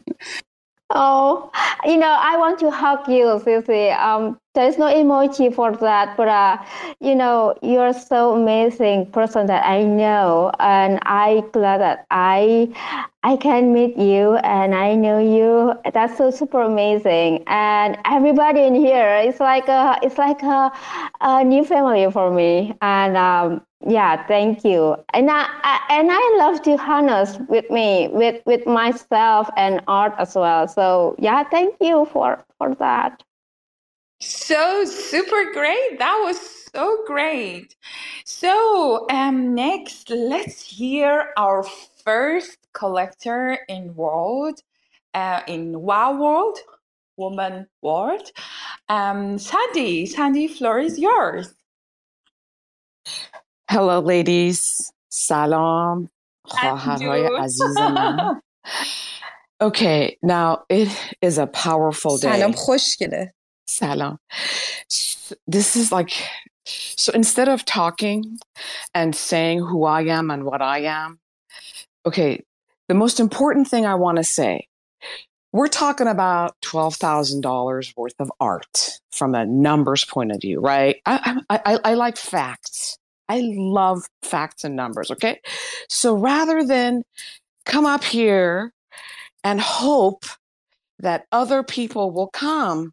oh, 0.92 1.50
you 1.84 1.96
know, 1.96 2.16
I 2.20 2.36
want 2.36 2.58
to 2.60 2.70
hug 2.70 3.08
you, 3.08 3.40
Susie. 3.44 3.90
Um, 3.90 4.38
there's 4.54 4.78
no 4.78 4.86
emoji 4.86 5.54
for 5.54 5.72
that, 5.76 6.16
but 6.16 6.28
uh, 6.28 6.58
you 7.00 7.14
know, 7.14 7.54
you're 7.62 7.92
so 7.92 8.34
amazing 8.34 9.06
person 9.10 9.46
that 9.46 9.64
I 9.66 9.82
know, 9.82 10.52
and 10.60 10.98
I 11.04 11.42
glad 11.52 11.80
that 11.80 12.06
I 12.10 12.68
I 13.24 13.36
can 13.36 13.72
meet 13.72 13.96
you 13.96 14.34
and 14.36 14.74
I 14.74 14.94
know 14.94 15.18
you. 15.18 15.74
That's 15.92 16.16
so 16.18 16.30
super 16.30 16.60
amazing, 16.62 17.44
and 17.46 17.98
everybody 18.04 18.62
in 18.62 18.74
here, 18.74 19.16
it's 19.24 19.40
like 19.40 19.68
a 19.68 19.98
it's 20.02 20.18
like 20.18 20.42
a, 20.42 20.72
a 21.20 21.44
new 21.44 21.64
family 21.64 22.10
for 22.10 22.30
me, 22.30 22.74
and 22.82 23.16
um, 23.16 23.62
yeah, 23.86 24.26
thank 24.26 24.64
you. 24.64 24.96
And 25.14 25.30
I, 25.30 25.46
I, 25.62 25.80
and 25.90 26.08
I 26.10 26.36
love 26.38 26.62
to 26.62 26.76
harness 26.76 27.38
with 27.48 27.70
me 27.70 28.08
with 28.12 28.42
with 28.46 28.66
myself 28.66 29.48
and 29.56 29.82
art 29.88 30.14
as 30.18 30.34
well. 30.34 30.68
So 30.68 31.16
yeah, 31.18 31.44
thank 31.44 31.76
you 31.80 32.06
for 32.12 32.44
for 32.58 32.74
that. 32.76 33.22
So 34.20 34.84
super 34.84 35.52
great. 35.52 35.98
That 35.98 36.20
was 36.24 36.38
so 36.72 37.02
great. 37.06 37.74
So 38.24 39.06
um, 39.10 39.54
next, 39.54 40.10
let's 40.10 40.62
hear 40.62 41.32
our 41.36 41.64
first 42.04 42.58
collector 42.72 43.58
in 43.68 43.94
world, 43.94 44.60
uh, 45.14 45.42
in 45.48 45.80
WOW 45.80 46.20
world, 46.20 46.58
woman 47.16 47.66
world. 47.82 48.30
Um, 48.88 49.38
Sandy, 49.38 50.06
Sandy, 50.06 50.46
floor 50.48 50.78
is 50.78 50.98
yours. 50.98 51.54
Hello, 53.71 53.99
ladies. 53.99 54.91
Salam. 55.09 56.09
خواهرهای 56.45 57.29
عزیز 57.39 57.77
من. 57.77 58.41
Okay, 59.59 60.17
now 60.21 60.63
it 60.69 60.89
is 61.21 61.37
a 61.37 61.47
powerful 61.47 62.17
day. 62.17 62.31
سلام 62.31 62.51
خوشگله. 62.51 63.33
Salam. 63.67 64.19
This 65.47 65.75
is 65.75 65.91
like, 65.91 66.13
so 66.65 67.11
instead 67.13 67.49
of 67.49 67.65
talking 67.65 68.39
and 68.93 69.15
saying 69.15 69.59
who 69.59 69.83
I 69.85 70.03
am 70.03 70.31
and 70.31 70.43
what 70.45 70.61
I 70.61 70.79
am, 70.83 71.19
okay, 72.05 72.43
the 72.87 72.93
most 72.93 73.19
important 73.19 73.67
thing 73.67 73.85
I 73.85 73.95
want 73.95 74.17
to 74.17 74.23
say 74.23 74.67
we're 75.53 75.67
talking 75.67 76.07
about 76.07 76.55
$12,000 76.61 77.93
worth 77.97 78.13
of 78.19 78.31
art 78.39 78.99
from 79.11 79.33
a 79.33 79.45
numbers 79.45 80.05
point 80.05 80.31
of 80.31 80.41
view, 80.41 80.59
right? 80.59 80.97
I, 81.05 81.41
I, 81.49 81.79
I, 81.83 81.93
like 81.95 82.17
facts. 82.17 82.97
I 83.32 83.40
love 83.40 84.02
facts 84.22 84.62
and 84.62 84.76
numbers, 84.76 85.10
okay? 85.10 85.40
So 85.88 86.14
rather 86.14 86.62
than 86.62 87.02
come 87.64 87.86
up 87.86 88.04
here 88.04 88.74
and 89.42 89.58
hope 89.58 90.24
that 90.98 91.24
other 91.32 91.62
people 91.62 92.10
will 92.10 92.28
come 92.28 92.92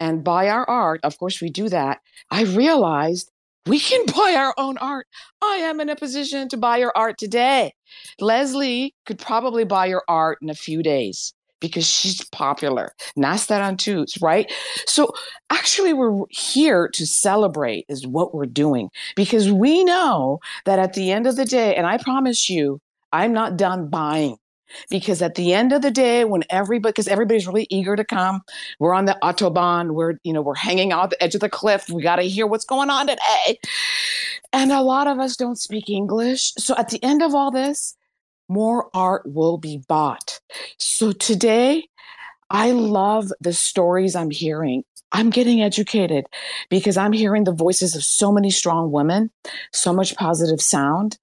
and 0.00 0.24
buy 0.24 0.48
our 0.48 0.68
art, 0.68 1.00
of 1.04 1.16
course, 1.18 1.40
we 1.40 1.50
do 1.50 1.68
that. 1.68 2.00
I 2.32 2.42
realized 2.42 3.30
we 3.66 3.78
can 3.78 4.06
buy 4.16 4.34
our 4.36 4.54
own 4.58 4.76
art. 4.78 5.06
I 5.40 5.58
am 5.58 5.78
in 5.78 5.88
a 5.88 5.94
position 5.94 6.48
to 6.48 6.56
buy 6.56 6.78
your 6.78 6.92
art 6.96 7.16
today. 7.16 7.72
Leslie 8.18 8.92
could 9.06 9.20
probably 9.20 9.62
buy 9.62 9.86
your 9.86 10.02
art 10.08 10.38
in 10.42 10.50
a 10.50 10.54
few 10.54 10.82
days 10.82 11.32
because 11.60 11.86
she's 11.86 12.24
popular. 12.30 12.92
Nastaran 13.16 13.78
too, 13.78 14.06
right? 14.20 14.50
So 14.86 15.12
actually, 15.50 15.92
we're 15.92 16.24
here 16.30 16.88
to 16.88 17.06
celebrate 17.06 17.86
is 17.88 18.06
what 18.06 18.34
we're 18.34 18.46
doing 18.46 18.90
because 19.16 19.50
we 19.52 19.84
know 19.84 20.40
that 20.64 20.78
at 20.78 20.94
the 20.94 21.12
end 21.12 21.26
of 21.26 21.36
the 21.36 21.44
day, 21.44 21.74
and 21.74 21.86
I 21.86 21.98
promise 21.98 22.48
you, 22.48 22.80
I'm 23.12 23.32
not 23.32 23.56
done 23.56 23.88
buying 23.88 24.36
because 24.88 25.22
at 25.22 25.34
the 25.34 25.52
end 25.52 25.72
of 25.72 25.82
the 25.82 25.90
day 25.90 26.24
when 26.24 26.44
everybody 26.50 26.92
because 26.92 27.08
everybody's 27.08 27.46
really 27.46 27.66
eager 27.70 27.96
to 27.96 28.04
come 28.04 28.40
we're 28.78 28.94
on 28.94 29.04
the 29.04 29.18
autobahn 29.22 29.92
we're 29.94 30.14
you 30.22 30.32
know 30.32 30.40
we're 30.40 30.54
hanging 30.54 30.92
out 30.92 31.10
the 31.10 31.22
edge 31.22 31.34
of 31.34 31.40
the 31.40 31.48
cliff 31.48 31.88
we 31.90 32.02
got 32.02 32.16
to 32.16 32.22
hear 32.22 32.46
what's 32.46 32.64
going 32.64 32.90
on 32.90 33.06
today 33.06 33.58
and 34.52 34.72
a 34.72 34.80
lot 34.80 35.06
of 35.06 35.18
us 35.18 35.36
don't 35.36 35.58
speak 35.58 35.88
english 35.88 36.52
so 36.56 36.74
at 36.76 36.88
the 36.88 37.02
end 37.02 37.22
of 37.22 37.34
all 37.34 37.50
this 37.50 37.96
more 38.48 38.88
art 38.94 39.22
will 39.26 39.58
be 39.58 39.82
bought 39.88 40.39
so 40.78 41.12
today 41.12 41.86
i 42.50 42.70
love 42.70 43.30
the 43.40 43.52
stories 43.52 44.14
i'm 44.14 44.30
hearing 44.30 44.84
I'm 45.12 45.30
getting 45.30 45.60
educated 45.60 46.26
because 46.68 46.96
I'm 46.96 47.12
hearing 47.12 47.44
the 47.44 47.52
voices 47.52 47.96
of 47.96 48.04
so 48.04 48.30
many 48.30 48.50
strong 48.50 48.92
women, 48.92 49.30
so 49.72 49.92
much 49.92 50.14
positive 50.16 50.60
sound. 50.60 51.18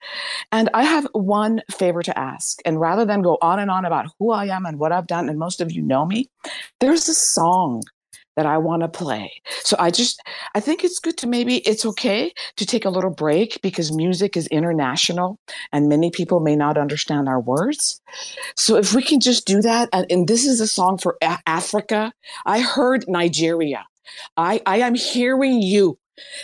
And 0.51 0.69
I 0.73 0.83
have 0.83 1.07
one 1.13 1.61
favor 1.71 2.03
to 2.03 2.19
ask. 2.19 2.59
And 2.65 2.81
rather 2.81 3.05
than 3.05 3.21
go 3.21 3.37
on 3.41 3.59
and 3.59 3.71
on 3.71 3.85
about 3.85 4.07
who 4.19 4.31
I 4.31 4.47
am 4.47 4.65
and 4.65 4.77
what 4.77 4.91
I've 4.91 5.07
done, 5.07 5.29
and 5.29 5.39
most 5.39 5.61
of 5.61 5.71
you 5.71 5.81
know 5.81 6.05
me, 6.05 6.29
there's 6.79 7.07
a 7.07 7.13
song 7.13 7.83
that 8.37 8.45
I 8.45 8.57
want 8.57 8.83
to 8.83 8.87
play. 8.87 9.33
So 9.63 9.75
I 9.79 9.91
just, 9.91 10.21
I 10.55 10.61
think 10.61 10.85
it's 10.85 10.99
good 10.99 11.17
to 11.17 11.27
maybe, 11.27 11.57
it's 11.57 11.85
okay 11.85 12.31
to 12.55 12.65
take 12.65 12.85
a 12.85 12.89
little 12.89 13.09
break 13.09 13.59
because 13.61 13.91
music 13.91 14.37
is 14.37 14.47
international 14.47 15.39
and 15.73 15.89
many 15.89 16.11
people 16.11 16.39
may 16.39 16.55
not 16.55 16.77
understand 16.77 17.27
our 17.27 17.41
words. 17.41 17.99
So 18.55 18.77
if 18.77 18.93
we 18.93 19.01
can 19.03 19.19
just 19.19 19.45
do 19.45 19.61
that, 19.63 19.89
and, 19.91 20.05
and 20.09 20.27
this 20.27 20.45
is 20.45 20.61
a 20.61 20.67
song 20.67 20.97
for 20.97 21.17
a- 21.21 21.39
Africa. 21.47 22.13
I 22.45 22.59
heard 22.61 23.05
Nigeria. 23.07 23.85
I, 24.37 24.61
I 24.65 24.77
am 24.79 24.95
hearing 24.95 25.61
you. 25.61 25.97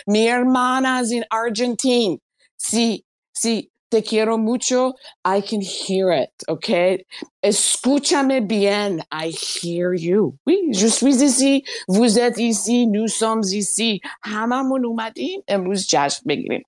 Mi 0.06 0.26
hermanas 0.26 1.12
in 1.12 1.24
Argentina. 1.32 2.18
Sí, 2.58 3.04
sí, 3.36 3.70
te 3.93 4.01
quiero 4.03 4.37
mucho. 4.37 4.93
I 5.25 5.41
can 5.41 5.61
hear 5.61 6.11
it, 6.11 6.31
okay? 6.47 7.05
Escúchame 7.43 8.47
bien. 8.47 9.01
I 9.11 9.29
hear 9.29 9.93
you. 9.93 10.37
Oui, 10.45 10.69
je 10.73 10.87
suis 10.87 11.21
ici. 11.21 11.63
Vous 11.87 12.19
êtes 12.19 12.37
ici. 12.37 12.87
Nous 12.87 13.07
sommes 13.07 13.53
ici. 13.53 14.01
هممون 14.23 14.85
اومدیم. 14.85 15.43
امروز 15.47 15.87
جشن 15.89 16.21
بگیریم. 16.27 16.63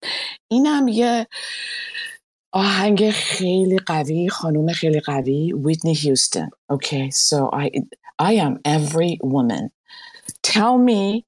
اینم 0.51 0.87
یه 0.87 1.27
آهنگ 2.53 3.09
خیلی 3.11 3.77
قوی 3.77 4.29
خانوم 4.29 4.73
خیلی 4.73 4.99
قوی 4.99 5.53
Whitney 5.53 5.93
Houston. 5.93 6.49
Okay, 6.69 7.09
so 7.09 7.49
I 7.53 7.69
I 8.19 8.33
am 8.33 8.59
every 8.65 9.17
woman. 9.23 9.69
Tell 10.43 10.77
me 10.77 11.25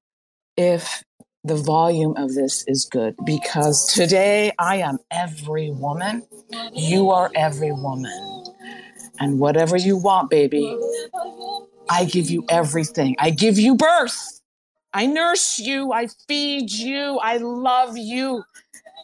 if 0.56 1.02
the 1.43 1.55
volume 1.55 2.15
of 2.17 2.33
this 2.33 2.63
is 2.67 2.85
good 2.85 3.15
because 3.25 3.93
today 3.93 4.51
I 4.59 4.77
am 4.77 4.99
every 5.09 5.71
woman. 5.71 6.27
You 6.73 7.11
are 7.11 7.31
every 7.33 7.71
woman. 7.71 8.45
And 9.19 9.39
whatever 9.39 9.77
you 9.77 9.97
want, 9.97 10.29
baby, 10.29 10.77
I 11.89 12.05
give 12.05 12.29
you 12.29 12.45
everything. 12.49 13.15
I 13.19 13.29
give 13.29 13.57
you 13.57 13.75
birth. 13.75 14.41
I 14.93 15.05
nurse 15.05 15.59
you. 15.59 15.93
I 15.93 16.07
feed 16.27 16.71
you. 16.71 17.19
I 17.21 17.37
love 17.37 17.97
you. 17.97 18.43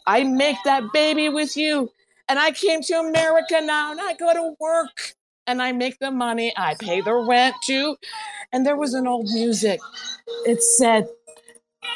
I 0.06 0.24
make 0.24 0.56
that 0.64 0.84
baby 0.92 1.28
with 1.28 1.56
you. 1.56 1.90
And 2.28 2.38
I 2.38 2.50
came 2.50 2.82
to 2.82 2.94
America 2.94 3.60
now 3.62 3.92
and 3.92 4.00
I 4.00 4.14
go 4.14 4.32
to 4.32 4.54
work 4.60 5.14
and 5.46 5.62
I 5.62 5.72
make 5.72 5.98
the 6.00 6.10
money. 6.10 6.52
I 6.56 6.74
pay 6.74 7.00
the 7.00 7.14
rent 7.14 7.54
too. 7.64 7.96
And 8.52 8.66
there 8.66 8.76
was 8.76 8.94
an 8.94 9.06
old 9.06 9.28
music. 9.32 9.80
It 10.44 10.62
said, 10.62 11.08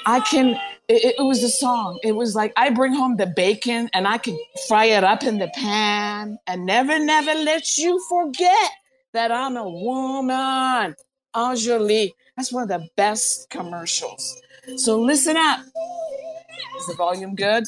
I 0.06 0.20
can, 0.20 0.58
it, 0.88 1.14
it, 1.18 1.22
was 1.22 1.42
a 1.42 1.48
song. 1.48 1.98
It 2.02 2.12
was 2.12 2.34
like, 2.34 2.52
I 2.56 2.70
bring 2.70 2.94
home 2.94 3.16
the 3.16 3.26
bacon 3.26 3.88
and 3.92 4.08
I 4.08 4.18
can 4.18 4.38
fry 4.68 4.86
it 4.86 5.04
up 5.04 5.22
in 5.22 5.38
the 5.38 5.48
pan 5.54 6.38
and 6.46 6.66
never, 6.66 6.98
never 6.98 7.34
let 7.34 7.78
you 7.78 8.02
forget 8.08 8.70
that 9.12 9.30
I'm 9.30 9.56
a 9.56 9.68
woman. 9.68 10.94
Enjoli. 11.34 12.12
That's 12.36 12.52
one 12.52 12.64
of 12.64 12.68
the 12.68 12.88
best 12.96 13.50
commercials. 13.50 14.40
So 14.76 15.00
listen 15.00 15.36
up. 15.36 15.60
Is 16.78 16.86
the 16.86 16.94
volume 16.96 17.34
good? 17.34 17.64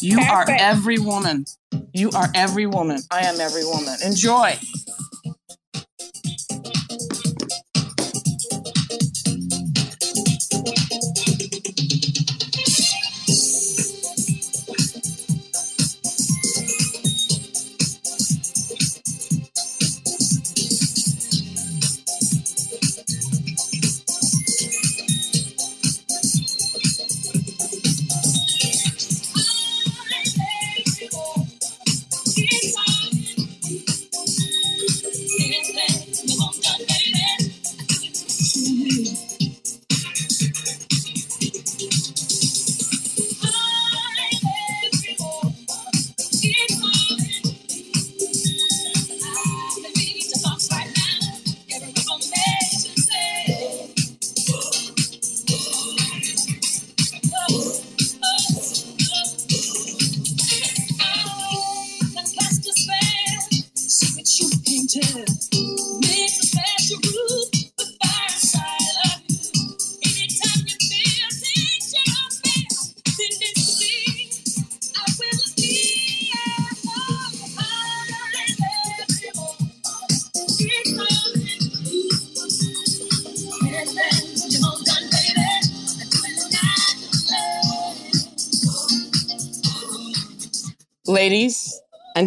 You 0.00 0.18
Perfect. 0.18 0.30
are 0.30 0.56
every 0.58 0.98
woman. 0.98 1.44
You 1.92 2.10
are 2.12 2.28
every 2.34 2.66
woman. 2.66 3.00
I 3.10 3.20
am 3.24 3.40
every 3.40 3.64
woman. 3.64 3.96
Enjoy. 4.04 4.58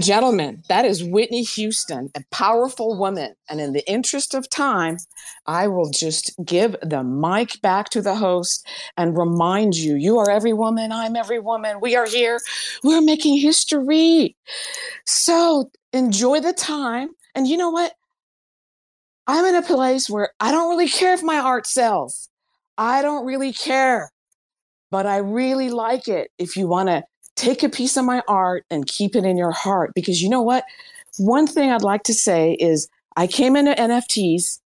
Gentlemen, 0.04 0.64
that 0.68 0.86
is 0.86 1.04
Whitney 1.04 1.44
Houston, 1.44 2.12
a 2.16 2.24
powerful 2.32 2.98
woman. 2.98 3.36
And 3.50 3.60
in 3.62 3.74
the 3.74 3.90
interest 3.90 4.34
of 4.34 4.50
time, 4.50 4.98
I 5.48 5.68
will 5.68 5.90
just 5.90 6.34
give 6.46 6.76
the 6.82 7.04
mic 7.04 7.62
back 7.62 7.90
to 7.92 8.02
the 8.02 8.16
host 8.16 8.68
and 8.98 9.18
remind 9.18 9.76
you 9.76 9.96
you 9.96 10.20
are 10.20 10.30
every 10.30 10.54
woman, 10.54 10.92
I'm 10.92 11.16
every 11.16 11.40
woman. 11.40 11.80
We 11.82 11.96
are 11.96 12.06
here, 12.06 12.40
we're 12.84 13.02
making 13.02 13.40
history. 13.40 14.36
So 15.06 15.72
enjoy 15.92 16.42
the 16.42 16.54
time. 16.54 17.10
And 17.34 17.48
you 17.48 17.58
know 17.58 17.70
what? 17.70 17.94
I'm 19.26 19.46
in 19.46 19.56
a 19.56 19.62
place 19.62 20.10
where 20.10 20.32
I 20.40 20.52
don't 20.52 20.70
really 20.70 20.90
care 20.90 21.14
if 21.14 21.24
my 21.24 21.38
art 21.38 21.66
sells. 21.66 22.30
I 22.78 23.02
don't 23.02 23.26
really 23.26 23.54
care, 23.54 24.12
but 24.92 25.06
I 25.06 25.18
really 25.18 25.70
like 25.70 26.08
it 26.08 26.32
if 26.38 26.58
you 26.58 26.68
want 26.68 26.90
to 26.90 27.04
take 27.36 27.64
a 27.64 27.70
piece 27.70 27.98
of 27.98 28.06
my 28.06 28.22
art 28.28 28.66
and 28.70 28.86
keep 28.88 29.16
it 29.16 29.26
in 29.26 29.38
your 29.38 29.52
heart. 29.52 29.94
Because 29.94 30.22
you 30.22 30.30
know 30.30 30.42
what? 30.42 30.64
One 31.18 31.48
thing 31.48 31.72
I'd 31.72 31.84
like 31.84 32.04
to 32.04 32.14
say 32.14 32.54
is 32.54 32.88
I 33.16 33.28
came 33.28 33.56
into 33.56 33.74
NFTs 33.74 34.60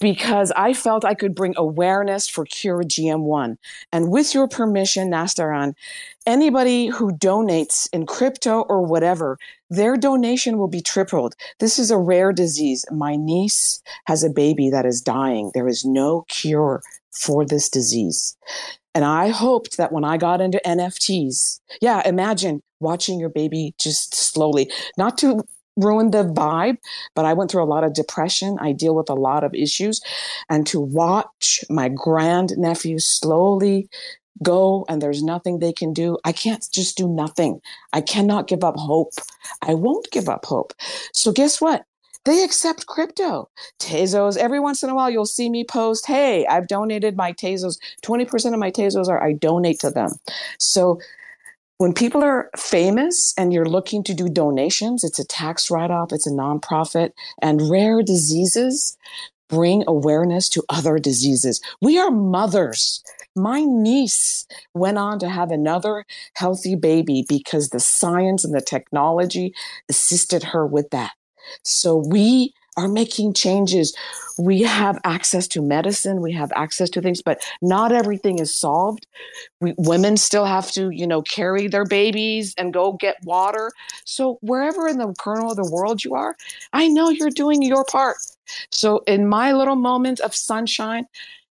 because 0.00 0.52
I 0.56 0.72
felt 0.72 1.04
I 1.04 1.14
could 1.14 1.34
bring 1.34 1.54
awareness 1.56 2.28
for 2.28 2.44
Cure 2.44 2.82
GM1. 2.82 3.56
And 3.92 4.10
with 4.10 4.34
your 4.34 4.48
permission, 4.48 5.10
Nastaran, 5.10 5.74
anybody 6.26 6.86
who 6.86 7.12
donates 7.12 7.88
in 7.92 8.06
crypto 8.06 8.62
or 8.62 8.82
whatever, 8.82 9.38
their 9.70 9.96
donation 9.96 10.58
will 10.58 10.68
be 10.68 10.80
tripled. 10.80 11.34
This 11.60 11.78
is 11.78 11.90
a 11.90 11.98
rare 11.98 12.32
disease. 12.32 12.84
My 12.90 13.16
niece 13.16 13.82
has 14.06 14.24
a 14.24 14.30
baby 14.30 14.70
that 14.70 14.86
is 14.86 15.00
dying. 15.00 15.50
There 15.54 15.68
is 15.68 15.84
no 15.84 16.24
cure 16.28 16.82
for 17.10 17.44
this 17.44 17.68
disease. 17.68 18.36
And 18.94 19.04
I 19.04 19.28
hoped 19.28 19.76
that 19.78 19.92
when 19.92 20.04
I 20.04 20.16
got 20.16 20.40
into 20.40 20.60
NFTs, 20.66 21.60
yeah, 21.80 22.06
imagine 22.06 22.60
watching 22.80 23.18
your 23.18 23.30
baby 23.30 23.74
just 23.78 24.14
slowly, 24.14 24.70
not 24.98 25.16
to 25.18 25.42
ruin 25.76 26.10
the 26.10 26.24
vibe, 26.24 26.76
but 27.14 27.24
I 27.24 27.32
went 27.32 27.50
through 27.50 27.62
a 27.62 27.64
lot 27.64 27.84
of 27.84 27.94
depression. 27.94 28.58
I 28.60 28.72
deal 28.72 28.94
with 28.94 29.08
a 29.08 29.14
lot 29.14 29.44
of 29.44 29.54
issues. 29.54 30.00
And 30.50 30.66
to 30.66 30.80
watch 30.80 31.60
my 31.70 31.88
grand 31.88 32.52
nephew 32.58 32.98
slowly 32.98 33.88
go 34.42 34.84
and 34.88 35.00
there's 35.00 35.22
nothing 35.22 35.58
they 35.58 35.72
can 35.72 35.92
do, 35.92 36.18
I 36.24 36.32
can't 36.32 36.66
just 36.72 36.96
do 36.96 37.08
nothing. 37.08 37.60
I 37.92 38.00
cannot 38.00 38.48
give 38.48 38.64
up 38.64 38.76
hope. 38.76 39.12
I 39.62 39.74
won't 39.74 40.10
give 40.10 40.28
up 40.28 40.44
hope. 40.44 40.74
So, 41.14 41.32
guess 41.32 41.60
what? 41.60 41.84
They 42.24 42.44
accept 42.44 42.86
crypto. 42.86 43.48
Tezos, 43.80 44.36
every 44.36 44.60
once 44.60 44.82
in 44.82 44.90
a 44.90 44.94
while, 44.94 45.10
you'll 45.10 45.26
see 45.26 45.50
me 45.50 45.64
post, 45.64 46.06
hey, 46.06 46.46
I've 46.46 46.68
donated 46.68 47.16
my 47.16 47.32
Tezos. 47.32 47.78
20% 48.04 48.52
of 48.52 48.60
my 48.60 48.70
Tezos 48.70 49.08
are 49.08 49.22
I 49.22 49.32
donate 49.32 49.80
to 49.80 49.90
them. 49.90 50.12
So 50.58 51.00
when 51.78 51.92
people 51.92 52.22
are 52.22 52.48
famous 52.56 53.34
and 53.36 53.52
you're 53.52 53.66
looking 53.66 54.04
to 54.04 54.14
do 54.14 54.28
donations, 54.28 55.02
it's 55.02 55.18
a 55.18 55.26
tax 55.26 55.68
write 55.68 55.90
off, 55.90 56.12
it's 56.12 56.28
a 56.28 56.30
nonprofit, 56.30 57.10
and 57.40 57.68
rare 57.68 58.02
diseases 58.02 58.96
bring 59.48 59.82
awareness 59.88 60.48
to 60.48 60.62
other 60.68 60.98
diseases. 60.98 61.60
We 61.80 61.98
are 61.98 62.10
mothers. 62.10 63.02
My 63.34 63.62
niece 63.64 64.46
went 64.74 64.96
on 64.96 65.18
to 65.18 65.28
have 65.28 65.50
another 65.50 66.06
healthy 66.34 66.76
baby 66.76 67.24
because 67.28 67.70
the 67.70 67.80
science 67.80 68.44
and 68.44 68.54
the 68.54 68.60
technology 68.60 69.52
assisted 69.88 70.44
her 70.44 70.64
with 70.64 70.90
that. 70.90 71.12
So 71.62 71.96
we 71.96 72.54
are 72.76 72.88
making 72.88 73.34
changes. 73.34 73.94
We 74.38 74.62
have 74.62 74.98
access 75.04 75.46
to 75.48 75.60
medicine, 75.60 76.22
we 76.22 76.32
have 76.32 76.50
access 76.56 76.88
to 76.90 77.02
things, 77.02 77.20
but 77.20 77.42
not 77.60 77.92
everything 77.92 78.38
is 78.38 78.54
solved. 78.54 79.06
We, 79.60 79.74
women 79.76 80.16
still 80.16 80.46
have 80.46 80.70
to, 80.72 80.88
you 80.90 81.06
know, 81.06 81.22
carry 81.22 81.68
their 81.68 81.84
babies 81.84 82.54
and 82.56 82.72
go 82.72 82.94
get 82.94 83.16
water. 83.24 83.70
So 84.04 84.38
wherever 84.40 84.88
in 84.88 84.98
the 84.98 85.14
kernel 85.18 85.50
of 85.50 85.56
the 85.56 85.70
world 85.70 86.02
you 86.02 86.14
are, 86.14 86.36
I 86.72 86.88
know 86.88 87.10
you're 87.10 87.30
doing 87.30 87.62
your 87.62 87.84
part. 87.84 88.16
So 88.70 89.02
in 89.06 89.28
my 89.28 89.52
little 89.52 89.76
moment 89.76 90.20
of 90.20 90.34
sunshine, 90.34 91.04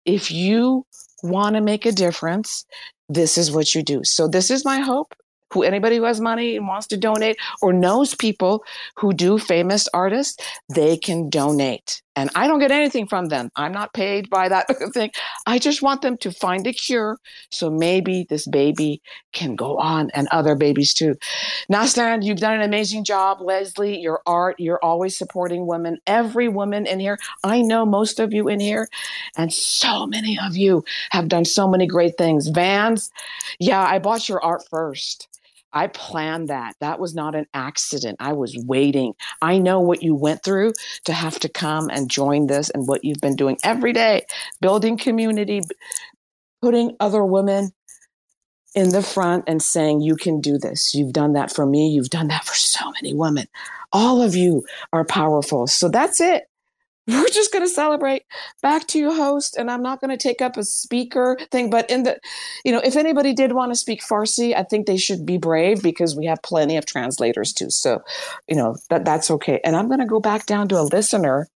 if 0.04 0.30
you 0.30 0.84
want 1.22 1.54
to 1.54 1.60
make 1.60 1.86
a 1.86 1.92
difference, 1.92 2.66
this 3.08 3.38
is 3.38 3.52
what 3.52 3.74
you 3.74 3.82
do. 3.82 4.02
So 4.02 4.26
this 4.26 4.50
is 4.50 4.64
my 4.64 4.80
hope 4.80 5.14
who 5.54 5.62
anybody 5.62 5.96
who 5.96 6.04
has 6.04 6.20
money 6.20 6.56
and 6.56 6.66
wants 6.66 6.88
to 6.88 6.96
donate 6.96 7.36
or 7.62 7.72
knows 7.72 8.14
people 8.14 8.64
who 8.96 9.12
do 9.12 9.38
famous 9.38 9.88
artists, 9.94 10.44
they 10.68 10.96
can 10.96 11.30
donate. 11.30 12.02
And 12.16 12.30
I 12.36 12.46
don't 12.46 12.60
get 12.60 12.70
anything 12.70 13.08
from 13.08 13.26
them. 13.26 13.50
I'm 13.56 13.72
not 13.72 13.92
paid 13.92 14.30
by 14.30 14.48
that 14.48 14.66
thing. 14.94 15.10
I 15.46 15.58
just 15.58 15.82
want 15.82 16.02
them 16.02 16.16
to 16.18 16.30
find 16.30 16.66
a 16.66 16.72
cure 16.72 17.18
so 17.50 17.70
maybe 17.70 18.24
this 18.28 18.46
baby 18.46 19.02
can 19.32 19.56
go 19.56 19.78
on 19.78 20.10
and 20.14 20.28
other 20.30 20.54
babies 20.54 20.94
too. 20.94 21.16
Nastan, 21.70 22.22
you've 22.24 22.38
done 22.38 22.54
an 22.54 22.62
amazing 22.62 23.04
job. 23.04 23.40
Leslie, 23.40 23.98
your 23.98 24.20
art, 24.26 24.60
you're 24.60 24.82
always 24.82 25.16
supporting 25.16 25.66
women. 25.66 25.98
Every 26.06 26.48
woman 26.48 26.86
in 26.86 27.00
here, 27.00 27.18
I 27.42 27.62
know 27.62 27.84
most 27.84 28.20
of 28.20 28.32
you 28.32 28.48
in 28.48 28.60
here, 28.60 28.88
and 29.36 29.52
so 29.52 30.06
many 30.06 30.38
of 30.40 30.56
you 30.56 30.84
have 31.10 31.28
done 31.28 31.44
so 31.44 31.68
many 31.68 31.86
great 31.86 32.16
things. 32.16 32.48
Vance, 32.48 33.10
yeah, 33.58 33.82
I 33.84 33.98
bought 33.98 34.28
your 34.28 34.42
art 34.42 34.62
first. 34.70 35.28
I 35.74 35.88
planned 35.88 36.48
that. 36.48 36.74
That 36.80 37.00
was 37.00 37.14
not 37.14 37.34
an 37.34 37.46
accident. 37.52 38.16
I 38.20 38.32
was 38.32 38.56
waiting. 38.66 39.14
I 39.42 39.58
know 39.58 39.80
what 39.80 40.02
you 40.02 40.14
went 40.14 40.42
through 40.42 40.72
to 41.04 41.12
have 41.12 41.38
to 41.40 41.48
come 41.48 41.90
and 41.90 42.10
join 42.10 42.46
this 42.46 42.70
and 42.70 42.86
what 42.88 43.04
you've 43.04 43.20
been 43.20 43.36
doing 43.36 43.58
every 43.64 43.92
day, 43.92 44.24
building 44.60 44.96
community, 44.96 45.60
putting 46.62 46.96
other 47.00 47.24
women 47.24 47.72
in 48.74 48.90
the 48.90 49.02
front 49.02 49.44
and 49.46 49.62
saying, 49.62 50.00
You 50.00 50.16
can 50.16 50.40
do 50.40 50.58
this. 50.58 50.94
You've 50.94 51.12
done 51.12 51.34
that 51.34 51.52
for 51.52 51.66
me. 51.66 51.88
You've 51.88 52.10
done 52.10 52.28
that 52.28 52.44
for 52.44 52.54
so 52.54 52.90
many 52.92 53.14
women. 53.14 53.46
All 53.92 54.22
of 54.22 54.34
you 54.34 54.64
are 54.92 55.04
powerful. 55.04 55.66
So 55.66 55.88
that's 55.88 56.20
it 56.20 56.44
we're 57.08 57.28
just 57.28 57.52
going 57.52 57.64
to 57.64 57.68
celebrate. 57.68 58.22
Back 58.62 58.86
to 58.88 58.98
you 58.98 59.12
host 59.12 59.56
and 59.56 59.70
i'm 59.70 59.82
not 59.82 60.00
going 60.00 60.10
to 60.10 60.16
take 60.16 60.40
up 60.42 60.56
a 60.56 60.64
speaker 60.64 61.38
thing 61.50 61.70
but 61.70 61.88
in 61.90 62.04
the 62.04 62.18
you 62.64 62.72
know 62.72 62.80
if 62.84 62.96
anybody 62.96 63.32
did 63.32 63.52
want 63.52 63.72
to 63.72 63.76
speak 63.76 64.02
farsi 64.02 64.56
i 64.56 64.62
think 64.62 64.86
they 64.86 64.96
should 64.96 65.26
be 65.26 65.38
brave 65.38 65.82
because 65.82 66.16
we 66.16 66.26
have 66.26 66.42
plenty 66.42 66.76
of 66.76 66.86
translators 66.86 67.52
too 67.52 67.70
so 67.70 68.00
you 68.48 68.56
know 68.56 68.76
that 68.90 69.04
that's 69.04 69.30
okay. 69.30 69.60
And 69.64 69.76
i'm 69.76 69.88
going 69.88 70.00
to 70.00 70.06
go 70.06 70.20
back 70.20 70.46
down 70.46 70.68
to 70.68 70.78
a 70.78 70.82
listener. 70.82 71.48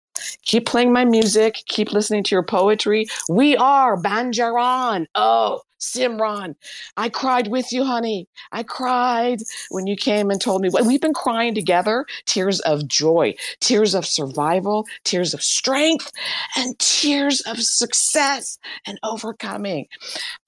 Keep 0.43 0.67
playing 0.67 0.93
my 0.93 1.05
music. 1.05 1.63
Keep 1.67 1.93
listening 1.93 2.25
to 2.25 2.35
your 2.35 2.43
poetry. 2.43 3.07
We 3.29 3.57
are 3.57 3.97
banjaran. 3.97 5.07
Oh 5.15 5.61
Simran, 5.81 6.55
I 6.97 7.09
cried 7.09 7.49
with 7.49 7.73
you, 7.73 7.85
honey. 7.85 8.27
I 8.53 8.63
cried 8.63 9.41
when 9.71 9.87
you 9.87 9.97
came 9.97 10.31
and 10.31 10.41
told 10.41 10.63
me. 10.63 10.71
We've 10.85 11.01
been 11.01 11.15
crying 11.15 11.55
together 11.55 12.05
tears 12.27 12.61
of 12.61 12.89
joy, 12.89 13.35
tears 13.61 13.95
of 13.95 14.05
survival, 14.07 14.87
tears 15.05 15.35
of 15.35 15.43
strength, 15.43 16.11
and 16.57 16.79
tears 16.79 17.41
of 17.43 17.61
success 17.61 18.59
and 18.87 18.99
overcoming. 19.03 19.87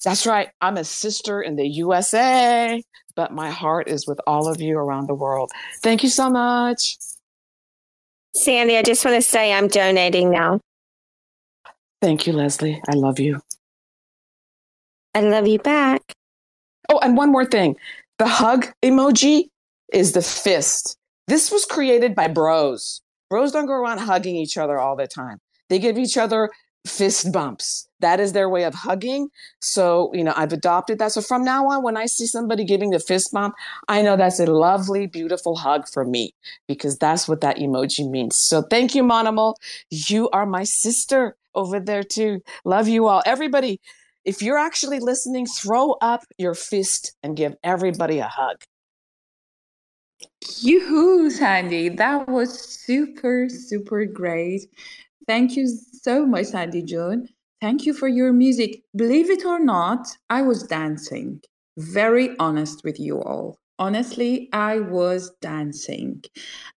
That's 0.05 0.27
right. 0.27 0.49
I'm 0.61 0.77
a 0.77 0.85
sister 0.85 1.41
in 1.41 1.57
the 1.57 1.69
USA, 1.69 2.83
but 3.15 3.33
my 3.33 3.51
heart 3.51 3.89
is 3.89 4.07
with 4.07 4.21
all 4.27 4.49
of 4.49 4.61
you 4.61 4.79
around 4.79 5.09
the 5.09 5.15
world. 5.15 5.51
Thank 5.83 6.03
you 6.03 6.09
so 6.09 6.31
much. 6.31 6.97
Sandy, 8.35 8.77
I 8.77 8.83
just 8.83 9.05
want 9.05 9.17
to 9.17 9.23
say 9.23 9.53
I'm 9.53 9.69
donating 9.69 10.31
now. 10.31 10.61
Thank 12.01 12.27
you, 12.27 12.33
Leslie. 12.33 12.81
I 12.89 12.95
love 12.95 13.21
you. 13.21 13.41
I 15.15 15.21
love 15.21 15.47
you 15.47 15.59
back. 15.59 16.15
Oh, 16.89 16.99
and 16.99 17.17
one 17.17 17.31
more 17.33 17.45
thing 17.45 17.77
the 18.19 18.27
hug 18.27 18.67
emoji 18.83 19.45
is 19.93 20.13
the 20.13 20.23
fist. 20.23 20.97
This 21.27 21.51
was 21.51 21.65
created 21.65 22.15
by 22.15 22.29
bros. 22.29 23.01
Bros 23.29 23.53
don't 23.53 23.67
go 23.67 23.73
around 23.73 23.99
hugging 23.99 24.37
each 24.37 24.59
other 24.59 24.79
all 24.79 24.97
the 24.97 25.07
time. 25.07 25.39
They 25.69 25.79
give 25.79 25.97
each 25.97 26.17
other 26.17 26.51
fist 26.87 27.33
bumps. 27.33 27.89
That 28.01 28.21
is 28.21 28.33
their 28.33 28.49
way 28.49 28.65
of 28.65 28.75
hugging. 28.75 29.29
So, 29.61 30.11
you 30.15 30.25
know, 30.25 30.33
I've 30.37 30.53
adopted 30.53 30.99
that. 30.99 31.13
So 31.13 31.21
from 31.21 31.45
now 31.45 31.67
on, 31.69 31.83
when 31.83 31.97
I 31.97 32.07
see 32.07 32.27
somebody 32.27 32.65
giving 32.65 32.91
the 32.91 32.99
fist 32.99 33.33
bump, 33.33 33.55
I 33.89 34.03
know 34.03 34.17
that's 34.17 34.41
a 34.41 34.47
lovely, 34.47 35.07
beautiful 35.07 35.57
hug 35.57 35.87
for 35.89 36.05
me 36.05 36.35
because 36.67 36.97
that's 36.97 37.29
what 37.29 37.43
that 37.43 37.59
emoji 37.59 38.11
means. 38.11 38.37
So 38.37 38.63
thank 38.63 38.95
you, 38.95 39.03
Monimal. 39.03 39.55
You 39.91 40.31
are 40.31 40.47
my 40.47 40.65
sister 40.65 41.37
over 41.55 41.79
there 41.81 42.03
too. 42.03 42.41
Love 42.65 42.89
you 42.89 43.07
all. 43.07 43.23
Everybody, 43.27 43.81
if 44.25 44.43
you're 44.43 44.59
actually 44.59 45.01
listening, 45.01 45.47
throw 45.47 45.93
up 46.01 46.25
your 46.39 46.55
fist 46.55 47.17
and 47.23 47.37
give 47.37 47.55
everybody 47.65 48.19
a 48.19 48.29
hug. 48.29 48.63
Yoo-hoo, 50.61 51.31
Sandy. 51.31 51.89
That 51.89 52.29
was 52.29 52.59
super, 52.59 53.49
super 53.49 54.05
great. 54.05 54.67
Thank 55.27 55.57
you 55.57 55.67
so 55.67 56.27
much, 56.27 56.47
Sandy 56.47 56.83
June. 56.83 57.29
Thank 57.61 57.87
you 57.87 57.95
for 57.95 58.09
your 58.09 58.33
music. 58.33 58.83
Believe 58.97 59.31
it 59.31 59.45
or 59.45 59.59
not, 59.59 60.07
I 60.29 60.43
was 60.43 60.63
dancing. 60.63 61.41
Very 61.77 62.37
honest 62.39 62.83
with 62.85 62.99
you 62.99 63.23
all 63.23 63.59
honestly, 63.81 64.49
I 64.53 64.79
was 64.79 65.31
dancing. 65.41 66.23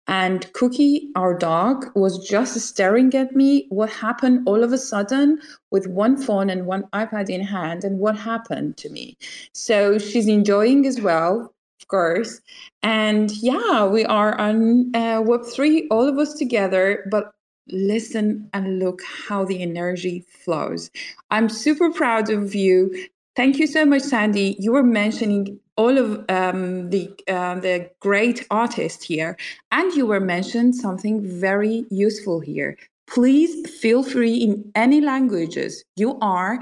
And 0.07 0.51
Cookie, 0.53 1.09
our 1.15 1.37
dog, 1.37 1.85
was 1.95 2.27
just 2.27 2.59
staring 2.59 3.13
at 3.13 3.35
me. 3.35 3.67
What 3.69 3.89
happened 3.91 4.47
all 4.47 4.63
of 4.63 4.73
a 4.73 4.77
sudden 4.77 5.39
with 5.69 5.85
one 5.87 6.17
phone 6.17 6.49
and 6.49 6.65
one 6.65 6.83
iPad 6.93 7.29
in 7.29 7.41
hand, 7.41 7.83
and 7.83 7.99
what 7.99 8.17
happened 8.17 8.77
to 8.77 8.89
me? 8.89 9.17
So 9.53 9.99
she's 9.99 10.27
enjoying 10.27 10.87
as 10.87 10.99
well, 10.99 11.53
of 11.79 11.87
course. 11.89 12.41
And 12.81 13.31
yeah, 13.31 13.85
we 13.85 14.05
are 14.05 14.39
on 14.39 14.91
uh, 14.95 15.21
Web3, 15.21 15.87
all 15.91 16.07
of 16.07 16.17
us 16.17 16.33
together, 16.33 17.05
but 17.11 17.31
listen 17.69 18.49
and 18.53 18.79
look 18.79 19.01
how 19.27 19.45
the 19.45 19.61
energy 19.61 20.25
flows. 20.43 20.89
I'm 21.31 21.49
super 21.49 21.91
proud 21.91 22.29
of 22.29 22.55
you. 22.55 23.07
Thank 23.35 23.57
you 23.57 23.65
so 23.65 23.85
much, 23.85 24.03
Sandy. 24.03 24.55
You 24.59 24.71
were 24.73 24.83
mentioning 24.83 25.59
all 25.75 25.97
of 25.97 26.23
um, 26.29 26.91
the 26.91 27.09
uh, 27.27 27.55
the 27.59 27.89
great 27.99 28.45
artists 28.51 29.03
here, 29.05 29.37
and 29.71 29.91
you 29.93 30.05
were 30.05 30.19
mentioned 30.19 30.75
something 30.75 31.25
very 31.39 31.85
useful 31.89 32.41
here. 32.41 32.77
Please 33.07 33.69
feel 33.79 34.03
free 34.03 34.35
in 34.35 34.71
any 34.75 35.01
languages 35.01 35.83
you 35.95 36.17
are 36.21 36.59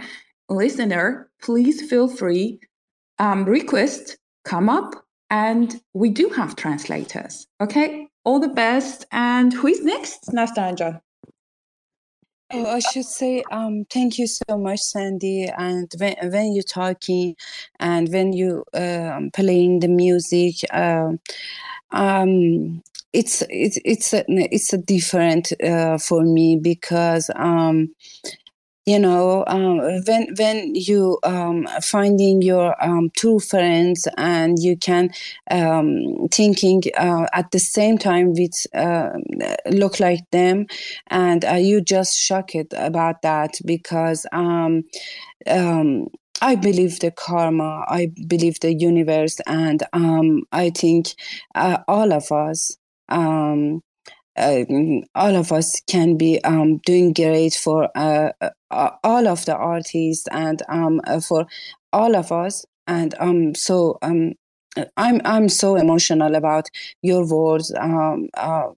listener. 0.50 1.30
Please 1.42 1.82
feel 1.90 2.08
free. 2.08 2.60
Um, 3.20 3.44
request 3.46 4.18
come 4.46 4.70
up, 4.70 4.96
and 5.30 5.82
we 5.94 6.10
do 6.10 6.30
have 6.30 6.56
translators. 6.56 7.48
Okay, 7.60 8.08
all 8.24 8.40
the 8.40 8.48
best. 8.48 9.06
And 9.12 9.52
who 9.54 9.68
is 9.68 9.84
next, 9.84 10.30
Nastaran 10.30 10.78
Jan? 10.78 11.02
Oh, 12.54 12.66
I 12.66 12.80
should 12.80 13.06
say 13.06 13.44
um, 13.52 13.86
thank 13.90 14.18
you 14.20 14.28
so 14.28 14.58
much, 14.58 14.80
Sandy. 14.80 15.46
And 15.46 15.92
when 15.98 16.16
when 16.32 16.54
you're 16.54 16.64
talking, 16.64 17.36
and 17.80 18.10
when 18.12 18.34
you 18.34 18.66
um, 18.74 19.32
playing 19.32 19.80
the 19.80 19.88
music, 19.88 20.56
uh, 20.72 21.14
um, 21.92 22.84
it's 23.14 23.44
it's 23.50 23.80
it's 23.86 24.14
a, 24.14 24.26
it's 24.28 24.74
a 24.74 24.78
different 24.78 25.54
uh, 25.64 25.98
for 25.98 26.24
me 26.24 26.58
because 26.58 27.30
um, 27.36 27.96
you 28.86 28.98
know 28.98 29.44
um, 29.48 29.78
when 30.08 30.34
when 30.38 30.74
you 30.76 31.20
um, 31.24 31.68
finding 31.82 32.42
your 32.42 32.76
um, 32.84 33.10
true 33.16 33.40
friends 33.40 34.08
and 34.18 34.58
you 34.60 34.76
can 34.76 35.10
um, 35.52 36.28
thinking 36.32 36.82
uh, 36.98 37.26
at 37.34 37.52
the 37.52 37.60
same 37.60 37.98
time 37.98 38.34
with 38.34 38.66
uh, 38.74 39.10
look 39.70 40.00
like 40.00 40.20
them 40.32 40.66
and 41.08 41.46
uh, 41.46 41.54
you 41.54 41.82
just 41.82 42.18
shocked 42.18 42.56
about 42.76 43.22
that 43.22 43.52
because 43.66 44.26
um, 44.32 44.84
um, 45.48 46.08
I 46.42 46.56
believe 46.56 47.00
the 47.00 47.12
karma, 47.12 47.86
I 47.88 48.12
believe 48.28 48.60
the 48.62 48.74
universe, 48.74 49.40
and 49.46 49.84
um, 49.94 50.42
I 50.52 50.72
think 50.72 51.10
uh, 51.54 51.80
all 51.88 52.12
of 52.12 52.32
us 52.32 52.78
um, 53.10 53.84
uh, 54.38 54.64
all 55.16 55.36
of 55.36 55.52
us 55.52 55.82
can 55.88 56.18
be 56.18 56.44
um, 56.44 56.78
doing 56.86 57.14
great 57.14 57.54
for 57.54 57.90
uh, 57.96 58.32
uh, 58.72 58.92
all 59.04 59.28
of 59.28 59.46
the 59.46 59.56
artists 59.56 60.28
and 60.32 60.62
um, 60.70 61.02
uh, 61.06 61.20
for 61.20 61.46
all 61.94 62.16
of 62.16 62.32
us. 62.32 62.66
And 62.88 63.14
um, 63.20 63.56
so 63.56 63.98
um, 64.02 64.34
I'm 64.98 65.22
I'm 65.26 65.50
so 65.50 65.76
emotional 65.76 66.36
about 66.36 66.68
your 67.02 67.28
words. 67.28 67.74
Um, 67.78 68.30
uh, 68.36 68.70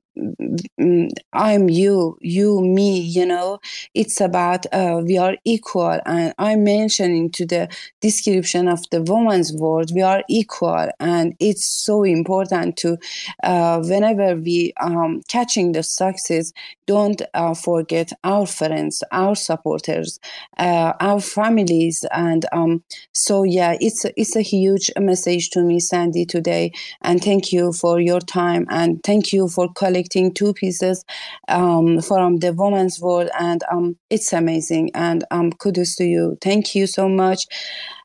I'm 1.32 1.68
you, 1.68 2.18
you, 2.20 2.60
me. 2.60 3.00
You 3.00 3.26
know, 3.26 3.58
it's 3.94 4.20
about 4.20 4.66
uh, 4.72 5.00
we 5.04 5.18
are 5.18 5.36
equal, 5.44 5.98
and 6.06 6.32
I'm 6.38 6.64
mentioning 6.64 7.30
to 7.32 7.46
the 7.46 7.68
description 8.00 8.68
of 8.68 8.80
the 8.90 9.02
woman's 9.02 9.52
world 9.52 9.90
we 9.94 10.02
are 10.02 10.22
equal, 10.28 10.88
and 11.00 11.34
it's 11.40 11.66
so 11.66 12.04
important 12.04 12.76
to 12.78 12.98
uh, 13.42 13.80
whenever 13.82 14.36
we 14.36 14.72
um, 14.80 15.22
catching 15.28 15.72
the 15.72 15.82
success, 15.82 16.52
don't 16.86 17.22
uh, 17.34 17.54
forget 17.54 18.12
our 18.22 18.46
friends, 18.46 19.02
our 19.10 19.34
supporters, 19.34 20.18
uh, 20.58 20.92
our 21.00 21.20
families, 21.20 22.04
and 22.12 22.46
um, 22.52 22.82
so 23.12 23.42
yeah, 23.42 23.76
it's 23.80 24.04
it's 24.16 24.36
a 24.36 24.42
huge 24.42 24.90
message 24.98 25.50
to 25.50 25.62
me, 25.62 25.80
Sandy, 25.80 26.24
today, 26.24 26.72
and 27.02 27.22
thank 27.22 27.52
you 27.52 27.72
for 27.72 28.00
your 28.00 28.20
time 28.20 28.66
and 28.70 29.02
thank 29.02 29.32
you 29.32 29.48
for 29.48 29.68
collecting 30.04 30.32
two 30.34 30.52
pieces 30.54 31.04
um, 31.48 32.00
from 32.00 32.38
the 32.38 32.52
woman's 32.52 33.00
world, 33.00 33.30
and 33.38 33.62
um, 33.70 33.96
it's 34.10 34.32
amazing, 34.32 34.90
and 34.94 35.24
um, 35.30 35.52
kudos 35.52 35.96
to 35.96 36.04
you. 36.04 36.36
Thank 36.40 36.74
you 36.74 36.86
so 36.86 37.08
much. 37.08 37.44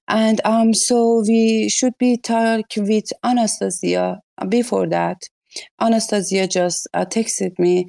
And 0.07 0.41
um, 0.43 0.73
so 0.73 1.23
we 1.27 1.69
should 1.69 1.93
be 1.99 2.17
talk 2.17 2.65
with 2.77 3.11
Anastasia 3.23 4.19
before 4.47 4.87
that. 4.87 5.21
Anastasia 5.79 6.47
just 6.47 6.87
uh, 6.93 7.05
texted 7.05 7.59
me 7.59 7.85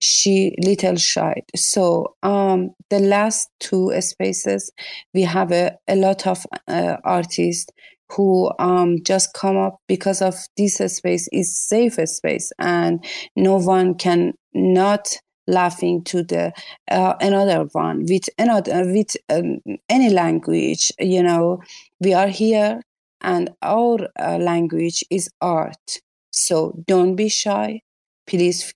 she 0.00 0.54
little 0.58 0.96
shy. 0.96 1.42
So 1.54 2.16
um, 2.24 2.70
the 2.90 2.98
last 2.98 3.48
two 3.60 3.92
spaces, 4.00 4.72
we 5.14 5.22
have 5.22 5.52
a, 5.52 5.78
a 5.86 5.94
lot 5.94 6.26
of 6.26 6.44
uh, 6.66 6.96
artists 7.04 7.70
who 8.14 8.50
um, 8.58 9.02
just 9.02 9.32
come 9.34 9.56
up 9.56 9.80
because 9.88 10.22
of 10.22 10.34
this 10.56 10.76
space 10.76 11.28
is 11.32 11.56
safe 11.56 11.98
space 12.04 12.52
and 12.58 13.04
no 13.36 13.58
one 13.58 13.94
can 13.94 14.32
not 14.54 15.16
laughing 15.46 16.04
to 16.04 16.22
the 16.22 16.52
uh, 16.90 17.14
another 17.20 17.68
one 17.72 18.04
with 18.08 18.28
another 18.38 18.84
with 18.86 19.16
um, 19.28 19.58
any 19.88 20.10
language 20.10 20.92
you 20.98 21.22
know. 21.22 21.60
We 22.00 22.14
are 22.14 22.28
here 22.28 22.82
and 23.20 23.50
our 23.62 24.08
uh, 24.18 24.38
language 24.38 25.04
is 25.10 25.28
art. 25.40 26.00
So 26.30 26.82
don't 26.86 27.14
be 27.14 27.28
shy. 27.28 27.82
Please 28.26 28.72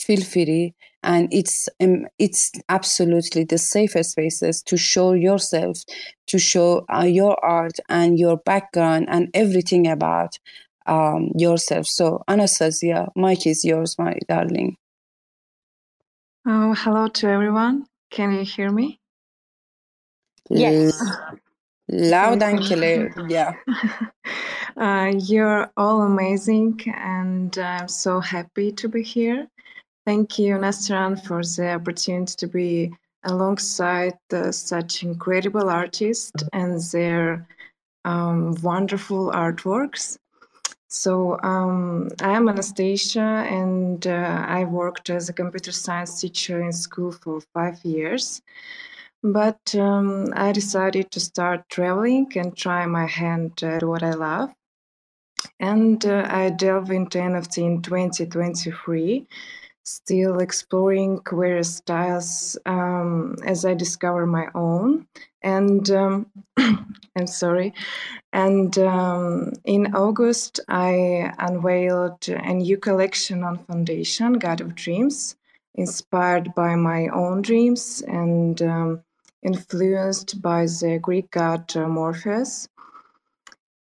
feel 0.00 0.22
free 0.22 0.74
and 1.06 1.28
it's 1.32 1.68
um, 1.80 2.06
it's 2.18 2.50
absolutely 2.68 3.44
the 3.44 3.58
safest 3.58 4.10
spaces 4.10 4.60
to 4.62 4.76
show 4.76 5.12
yourself 5.12 5.78
to 6.26 6.38
show 6.38 6.84
uh, 6.92 7.04
your 7.04 7.42
art 7.44 7.78
and 7.88 8.18
your 8.18 8.36
background 8.36 9.06
and 9.08 9.30
everything 9.32 9.86
about 9.86 10.38
um, 10.86 11.30
yourself. 11.36 11.86
So 11.86 12.22
anastasia 12.28 13.08
mic 13.14 13.46
is 13.46 13.64
yours 13.64 13.96
my 13.98 14.18
darling. 14.28 14.76
Oh 16.44 16.74
hello 16.74 17.08
to 17.08 17.28
everyone. 17.28 17.86
Can 18.10 18.32
you 18.32 18.44
hear 18.44 18.70
me? 18.70 19.00
Yes. 20.50 21.00
Loud 21.88 22.42
and 22.42 22.60
clear 22.60 23.14
yeah. 23.28 23.52
Uh, 24.76 25.10
you're 25.16 25.72
all 25.78 26.02
amazing 26.02 26.78
and 26.94 27.56
i'm 27.56 27.88
so 27.88 28.20
happy 28.20 28.70
to 28.70 28.90
be 28.90 29.02
here 29.02 29.48
Thank 30.06 30.38
you, 30.38 30.54
Nastaran, 30.54 31.20
for 31.26 31.42
the 31.42 31.72
opportunity 31.74 32.32
to 32.36 32.46
be 32.46 32.92
alongside 33.24 34.16
uh, 34.32 34.52
such 34.52 35.02
incredible 35.02 35.68
artists 35.68 36.30
and 36.52 36.80
their 36.92 37.48
um, 38.04 38.54
wonderful 38.62 39.32
artworks. 39.32 40.16
So 40.86 41.40
um, 41.42 42.08
I 42.22 42.36
am 42.36 42.48
Anastasia, 42.48 43.44
and 43.50 44.06
uh, 44.06 44.44
I 44.46 44.62
worked 44.62 45.10
as 45.10 45.28
a 45.28 45.32
computer 45.32 45.72
science 45.72 46.20
teacher 46.20 46.62
in 46.62 46.72
school 46.72 47.10
for 47.10 47.40
five 47.52 47.84
years. 47.84 48.40
But 49.24 49.74
um, 49.74 50.32
I 50.36 50.52
decided 50.52 51.10
to 51.10 51.18
start 51.18 51.68
traveling 51.68 52.30
and 52.36 52.56
try 52.56 52.86
my 52.86 53.06
hand 53.06 53.60
at 53.64 53.82
what 53.82 54.04
I 54.04 54.12
love. 54.12 54.52
And 55.58 56.06
uh, 56.06 56.28
I 56.30 56.50
delved 56.50 56.92
into 56.92 57.18
NFT 57.18 57.58
in 57.58 57.82
2023 57.82 59.26
still 59.86 60.40
exploring 60.40 61.18
queer 61.20 61.62
styles 61.62 62.58
um, 62.66 63.36
as 63.44 63.64
I 63.64 63.74
discover 63.74 64.26
my 64.26 64.48
own. 64.54 65.06
And 65.42 65.88
um, 65.90 66.26
I'm 66.58 67.26
sorry. 67.26 67.72
And 68.32 68.76
um, 68.78 69.52
in 69.64 69.94
August, 69.94 70.60
I 70.68 71.32
unveiled 71.38 72.28
a 72.28 72.54
new 72.54 72.76
collection 72.76 73.44
on 73.44 73.64
Foundation, 73.64 74.34
God 74.34 74.60
of 74.60 74.74
Dreams, 74.74 75.36
inspired 75.74 76.54
by 76.54 76.74
my 76.74 77.08
own 77.08 77.42
dreams 77.42 78.02
and 78.06 78.60
um, 78.62 79.04
influenced 79.42 80.42
by 80.42 80.66
the 80.66 80.98
Greek 81.00 81.30
god 81.30 81.74
uh, 81.76 81.88
Morpheus. 81.88 82.68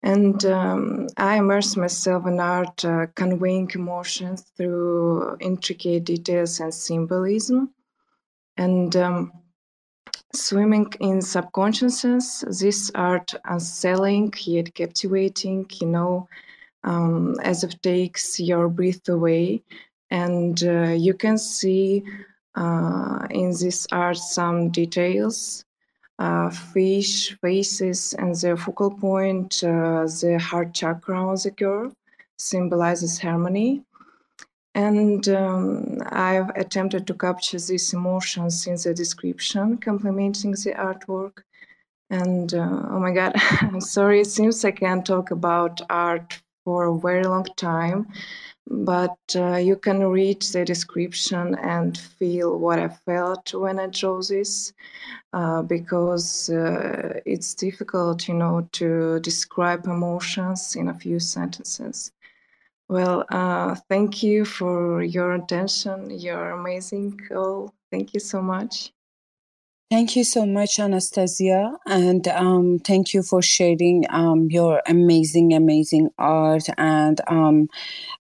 And 0.04 0.44
um, 0.46 1.08
I 1.16 1.38
immerse 1.38 1.78
myself 1.78 2.28
in 2.28 2.38
art, 2.40 2.84
uh, 2.84 3.08
conveying 3.16 3.72
emotions 3.74 4.44
through 4.58 5.38
intricate 5.40 6.04
details 6.04 6.60
and 6.60 6.74
symbolism. 6.74 7.74
And 8.58 8.94
um, 8.98 9.32
swimming 10.34 10.92
in 11.00 11.22
subconsciousness, 11.22 12.44
this 12.60 12.92
art 12.94 13.34
unsettling 13.46 14.34
yet 14.44 14.76
captivating, 14.76 15.68
you 15.80 15.88
know, 15.88 16.28
um, 16.84 17.40
as 17.42 17.64
it 17.64 17.82
takes 17.82 18.42
your 18.42 18.68
breath 18.68 19.08
away. 19.08 19.64
And 20.12 20.62
uh, 20.64 20.90
you 20.90 21.14
can 21.14 21.38
see 21.38 22.04
uh, 22.56 23.26
in 23.30 23.52
this 23.52 23.88
art 23.92 24.18
some 24.18 24.70
details 24.70 25.64
uh, 26.20 26.50
fish 26.50 27.38
faces 27.42 28.14
and 28.14 28.36
the 28.36 28.56
focal 28.56 28.92
point, 28.92 29.64
uh, 29.64 30.06
the 30.22 30.38
heart 30.40 30.74
chakra 30.74 31.20
on 31.20 31.36
the 31.36 31.52
girl, 31.52 31.92
symbolizes 32.38 33.20
harmony. 33.20 33.84
And 34.76 35.28
um, 35.30 36.00
I've 36.08 36.50
attempted 36.56 37.06
to 37.08 37.14
capture 37.14 37.60
these 37.60 37.94
emotions 37.94 38.66
in 38.66 38.76
the 38.76 38.94
description, 38.94 39.78
complementing 39.78 40.52
the 40.52 40.74
artwork. 40.78 41.44
And 42.10 42.54
uh, 42.54 42.88
oh 42.90 43.00
my 43.00 43.12
God, 43.12 43.34
I'm 43.62 43.82
sorry, 43.82 44.22
it 44.22 44.28
seems 44.28 44.66
I 44.66 44.72
can't 44.72 45.06
talk 45.06 45.32
about 45.32 45.82
art 45.90 46.42
for 46.66 46.86
a 46.86 46.98
very 46.98 47.24
long 47.24 47.46
time, 47.58 48.08
but 48.68 49.18
uh, 49.36 49.58
you 49.58 49.76
can 49.76 50.04
read 50.08 50.42
the 50.42 50.66
description 50.66 51.56
and 51.56 51.98
feel 51.98 52.58
what 52.58 52.80
I 52.80 52.88
felt 52.90 53.54
when 53.54 53.80
I 53.80 53.88
drew 53.88 54.22
this 54.24 54.74
uh, 55.34 55.62
because 55.64 56.50
uh, 56.50 57.20
it's 57.26 57.54
difficult, 57.54 58.28
you 58.28 58.36
know, 58.36 58.68
to 58.74 59.20
describe 59.20 59.86
emotions 59.86 60.76
in 60.76 60.88
a 60.88 60.94
few 60.94 61.20
sentences. 61.20 62.12
Well, 62.88 63.26
uh, 63.32 63.76
thank 63.90 64.24
you 64.24 64.46
for 64.46 65.04
your 65.04 65.34
attention. 65.34 66.10
You're 66.12 66.52
amazing. 66.52 67.20
Oh, 67.32 67.74
thank 67.92 68.14
you 68.14 68.20
so 68.20 68.42
much. 68.42 68.93
Thank 69.92 70.16
you 70.16 70.24
so 70.24 70.46
much, 70.46 70.80
Anastasia, 70.80 71.78
and 71.86 72.28
um, 72.30 72.80
thank 72.80 73.14
you 73.14 73.22
for 73.22 73.42
sharing 73.44 74.06
um, 74.10 74.48
your 74.50 74.82
amazing, 74.88 75.54
amazing 75.54 76.10
art. 76.18 76.64
And 76.78 77.22
um, 77.28 77.68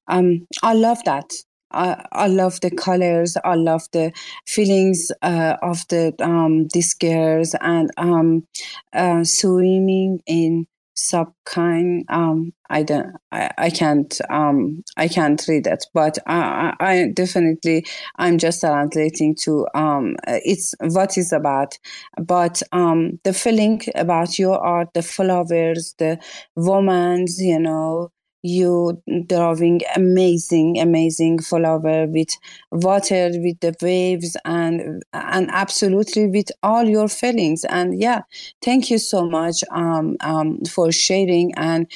um, 0.07 0.48
I 0.64 0.73
love 0.73 1.03
that. 1.06 1.31
I, 1.72 2.06
I 2.11 2.27
love 2.27 2.61
the 2.61 2.72
colors. 2.72 3.38
I 3.44 3.56
love 3.56 3.84
the 3.94 4.14
feelings 4.48 5.11
uh, 5.23 5.57
of 5.64 5.88
the 5.90 6.14
um, 6.22 6.68
these 6.73 6.94
girls 6.94 7.56
and 7.61 7.91
um, 7.98 8.48
uh, 8.94 9.23
swimming 9.23 10.22
in 10.27 10.68
subkind 10.95 12.03
um 12.10 12.53
i 12.70 12.84
don't 12.84 13.15
i, 13.32 13.49
I 13.57 13.70
can't 13.72 14.20
um 14.30 14.84
i 14.95 15.07
can't 15.07 15.44
read 15.48 15.65
it 15.65 15.86
but 15.94 16.20
I, 16.28 16.74
I 16.80 17.11
definitely 17.14 17.86
i'm 18.18 18.38
just 18.38 18.61
translating 18.61 19.36
to 19.41 19.68
um 19.74 20.15
it's 20.28 20.76
what 20.80 21.18
is 21.18 21.34
about 21.34 21.80
but 22.22 22.61
um 22.72 23.20
the 23.24 23.34
feeling 23.34 23.82
about 23.95 24.38
your 24.38 24.60
art 24.60 24.90
the 24.94 25.02
flowers 25.02 25.95
the 25.98 26.20
woman's 26.56 27.41
you 27.41 27.60
know 27.60 28.11
you 28.44 29.02
drawing 29.28 29.82
amazing 29.95 30.78
amazing 30.80 31.40
flower 31.40 32.06
with 32.07 32.30
water 32.72 33.30
with 33.36 33.60
the 33.61 33.74
waves 33.82 34.36
and 34.45 35.02
and 35.14 35.49
absolutely 35.52 36.28
with 36.28 36.52
all 36.61 36.84
your 36.84 37.07
feelings. 37.07 37.64
And 37.65 37.99
yeah 37.99 38.24
thank 38.61 38.90
you 38.91 38.98
so 38.98 39.26
much 39.26 39.64
um, 39.72 40.18
um, 40.22 40.60
for 40.65 40.91
sharing 40.91 41.53
and 41.56 41.88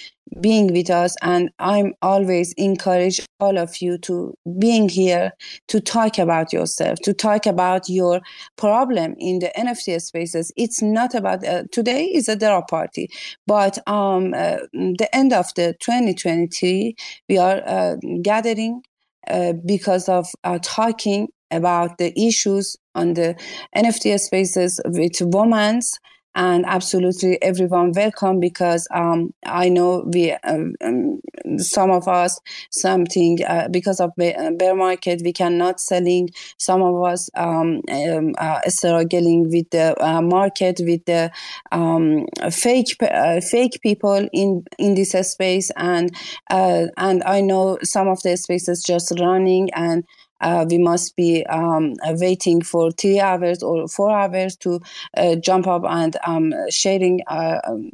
being 0.42 0.72
with 0.74 0.90
us 0.90 1.16
and 1.22 1.50
i'm 1.60 1.94
always 2.02 2.54
encourage 2.54 3.22
all 3.40 3.58
of 3.58 3.82
you 3.82 3.98
to 3.98 4.34
being 4.60 4.90
here 4.90 5.32
to 5.68 5.80
talk 5.80 6.18
about 6.18 6.52
yourself 6.52 7.00
to 7.00 7.14
talk 7.14 7.46
about 7.46 7.88
your 7.88 8.20
problem 8.58 9.16
in 9.20 9.40
the 9.40 9.52
nft 9.58 10.02
spaces. 10.02 10.52
It's 10.56 10.82
not 10.82 11.14
about 11.14 11.46
uh, 11.46 11.64
today 11.72 12.06
is 12.06 12.28
a 12.28 12.36
drop 12.36 12.70
party 12.70 13.10
but 13.46 13.78
um 13.88 14.34
uh, 14.34 14.58
the 14.74 15.08
end 15.14 15.34
of 15.34 15.54
the 15.56 15.76
2023 15.80 16.96
we 17.30 17.38
are 17.38 17.62
uh, 17.66 17.96
gathering 18.22 18.82
uh, 19.28 19.54
because 19.66 20.10
of 20.10 20.28
uh, 20.44 20.60
talking 20.62 21.30
about 21.52 21.98
the 21.98 22.14
issues 22.20 22.76
on 22.96 23.14
the 23.14 23.36
nft 23.76 24.20
spaces 24.20 24.82
with 24.86 25.18
women's 25.22 25.98
and 26.38 26.66
absolutely 26.68 27.42
everyone 27.42 27.92
welcome 27.94 28.40
because 28.40 28.88
um, 28.92 29.34
I 29.44 29.70
know 29.70 30.04
we 30.06 30.34
um, 30.44 30.76
um, 30.82 31.20
some 31.58 31.90
of 31.90 32.08
us 32.08 32.40
something 32.70 33.40
uh, 33.44 33.68
because 33.72 34.00
of 34.00 34.12
bear 34.16 34.76
market 34.76 35.24
we 35.26 35.34
cannot 35.34 35.80
selling. 35.80 36.30
Some 36.58 36.84
of 36.84 37.04
us 37.04 37.30
um, 37.36 37.82
um 37.92 38.36
uh, 38.38 38.62
struggling 38.68 39.50
with 39.50 39.72
the 39.72 39.96
uh, 40.00 40.22
market 40.22 40.80
with 40.84 41.04
the 41.06 41.32
um, 41.72 42.28
fake 42.52 42.96
uh, 43.02 43.42
fake 43.42 43.80
people 43.82 44.30
in 44.32 44.64
in 44.78 44.94
this 44.94 45.14
space. 45.14 45.72
And 45.76 46.16
uh, 46.52 46.86
and 46.98 47.24
I 47.24 47.42
know 47.42 47.80
some 47.82 48.08
of 48.08 48.22
the 48.22 48.38
spaces 48.38 48.84
just 48.86 49.12
running 49.20 49.72
and 49.74 50.04
uh, 50.42 50.66
we 50.70 50.78
must 50.78 51.16
be 51.16 51.46
um, 51.48 51.94
waiting 52.20 52.62
for 52.62 52.92
three 52.92 53.20
hours 53.20 53.64
or 53.64 53.88
four 53.88 54.12
hours 54.12 54.56
to 54.58 54.80
uh, 55.18 55.36
jump 55.36 55.68
up 55.68 55.84
and 55.88 56.18
um, 56.26 56.54
sharing 56.70 57.22
uh, 57.28 57.60
um, 57.68 57.92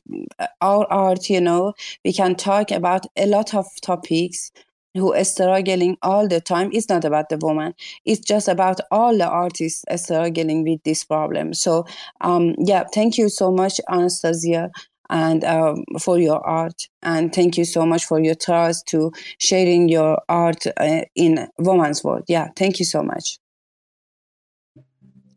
our 0.62 0.86
art. 0.92 1.30
You 1.30 1.42
know, 1.42 1.74
we 2.04 2.14
can 2.14 2.36
talk 2.36 2.72
about 2.72 3.06
a 3.18 3.26
lot 3.26 3.54
of 3.54 3.66
topics 3.82 4.52
who 4.96 5.14
are 5.14 5.24
struggling 5.24 5.98
all 6.04 6.28
the 6.28 6.40
time. 6.40 6.70
It's 6.72 6.88
not 6.88 7.04
about 7.04 7.30
the 7.30 7.38
woman. 7.38 7.74
It's 8.06 8.22
just 8.22 8.48
about 8.48 8.80
all 8.92 9.18
the 9.18 9.28
artists 9.28 9.84
struggling 9.96 10.64
with 10.64 10.84
this 10.84 11.04
problem. 11.04 11.54
So, 11.56 11.86
um, 12.22 12.54
yeah, 12.60 12.84
thank 12.94 13.18
you 13.18 13.28
so 13.30 13.52
much, 13.52 13.80
Anastasia 13.90 14.70
and 15.10 15.44
um, 15.44 15.84
for 16.00 16.20
your 16.20 16.46
art. 16.46 16.88
And 17.02 17.34
thank 17.34 17.58
you 17.58 17.66
so 17.66 17.86
much 17.86 18.06
for 18.06 18.20
your 18.20 18.36
trust 18.36 18.88
to 18.88 19.12
sharing 19.38 19.90
your 19.90 20.22
art 20.30 20.66
uh, 20.78 21.02
in 21.16 21.48
woman's 21.58 22.04
world. 22.04 22.24
Yeah, 22.28 22.50
thank 22.56 22.80
you 22.80 22.86
so 22.86 23.04
much. 23.04 23.40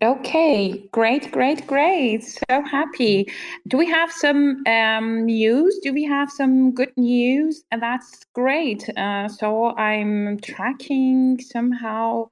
Okay, 0.03 0.87
great, 0.93 1.33
great, 1.33 1.67
great. 1.67 2.23
So 2.23 2.63
happy. 2.63 3.33
Do 3.67 3.79
we 3.79 3.87
have 3.87 4.13
some 4.13 4.63
um, 4.67 5.25
news? 5.25 5.79
Do 5.83 5.95
we 5.95 6.05
have 6.05 6.31
some 6.31 6.73
good 6.73 6.93
news? 6.99 7.65
And 7.71 7.81
that's 7.81 8.27
great. 8.35 8.87
Uh, 8.99 9.27
so 9.29 9.75
I'm 9.77 10.39
tracking 10.41 11.41
somehow. 11.41 12.29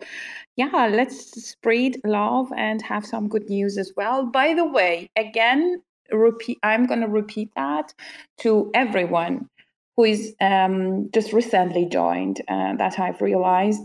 Yeah, 0.57 0.91
let's 0.93 1.43
spread 1.43 1.97
love 2.05 2.53
and 2.55 2.83
have 2.83 3.07
some 3.07 3.29
good 3.29 3.49
news 3.49 3.79
as 3.79 3.93
well. 3.97 4.27
By 4.27 4.53
the 4.53 4.67
way, 4.67 5.09
again, 5.17 5.81
repeat 6.11 6.59
i'm 6.63 6.87
going 6.87 7.01
to 7.01 7.09
repeat 7.09 7.51
that 7.57 7.93
to 8.39 8.71
everyone 8.75 9.49
who 9.97 10.05
is 10.05 10.35
um, 10.41 11.09
just 11.13 11.33
recently 11.33 11.87
joined 11.87 12.41
uh, 12.49 12.75
that 12.77 12.99
i've 12.99 13.21
realized 13.21 13.81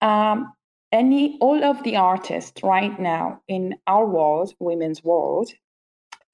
um, 0.00 0.52
any 0.90 1.38
all 1.40 1.62
of 1.64 1.82
the 1.84 1.96
artists 1.96 2.62
right 2.62 2.98
now 3.00 3.40
in 3.48 3.74
our 3.86 4.06
world 4.06 4.54
women's 4.58 5.02
world 5.04 5.50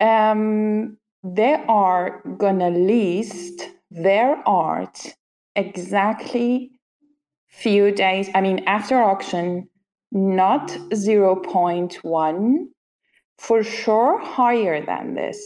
um, 0.00 0.96
they 1.24 1.54
are 1.68 2.22
going 2.38 2.58
to 2.58 2.68
list 2.68 3.70
their 3.90 4.36
art 4.46 5.14
exactly 5.56 6.70
few 7.48 7.90
days 7.90 8.28
i 8.34 8.40
mean 8.40 8.62
after 8.66 8.96
auction 8.96 9.68
not 10.12 10.68
0.1 10.68 12.68
for 13.38 13.62
sure 13.62 14.18
higher 14.18 14.84
than 14.84 15.14
this. 15.14 15.40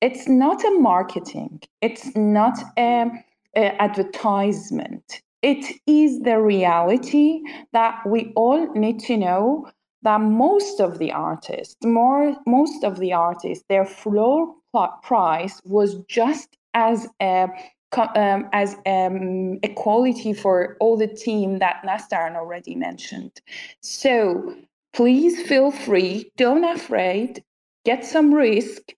It's 0.00 0.28
not 0.28 0.64
a 0.64 0.70
marketing, 0.78 1.60
it's 1.80 2.14
not 2.16 2.58
a, 2.78 3.10
a, 3.56 3.82
advertisement. 3.82 5.22
It 5.42 5.80
is 5.86 6.20
the 6.20 6.40
reality 6.40 7.42
that 7.72 8.00
we 8.06 8.32
all 8.36 8.72
need 8.74 9.00
to 9.00 9.16
know 9.16 9.68
that 10.02 10.20
most 10.20 10.80
of 10.80 10.98
the 10.98 11.12
artists, 11.12 11.76
more 11.84 12.36
most 12.46 12.84
of 12.84 12.98
the 12.98 13.12
artists, 13.12 13.64
their 13.68 13.84
floor 13.84 14.54
price 15.02 15.60
was 15.64 15.96
just 16.08 16.56
as 16.74 17.08
a 17.20 17.48
um, 18.14 18.48
as 18.52 18.76
um, 18.86 19.58
equality 19.62 20.32
for 20.32 20.76
all 20.80 20.96
the 20.96 21.06
team 21.06 21.58
that 21.58 21.82
Nastaran 21.84 22.36
already 22.36 22.74
mentioned. 22.74 23.32
So 23.80 24.54
please 24.92 25.42
feel 25.46 25.70
free 25.70 26.30
don't 26.36 26.64
afraid 26.64 27.42
get 27.84 28.04
some 28.04 28.32
risk 28.32 28.92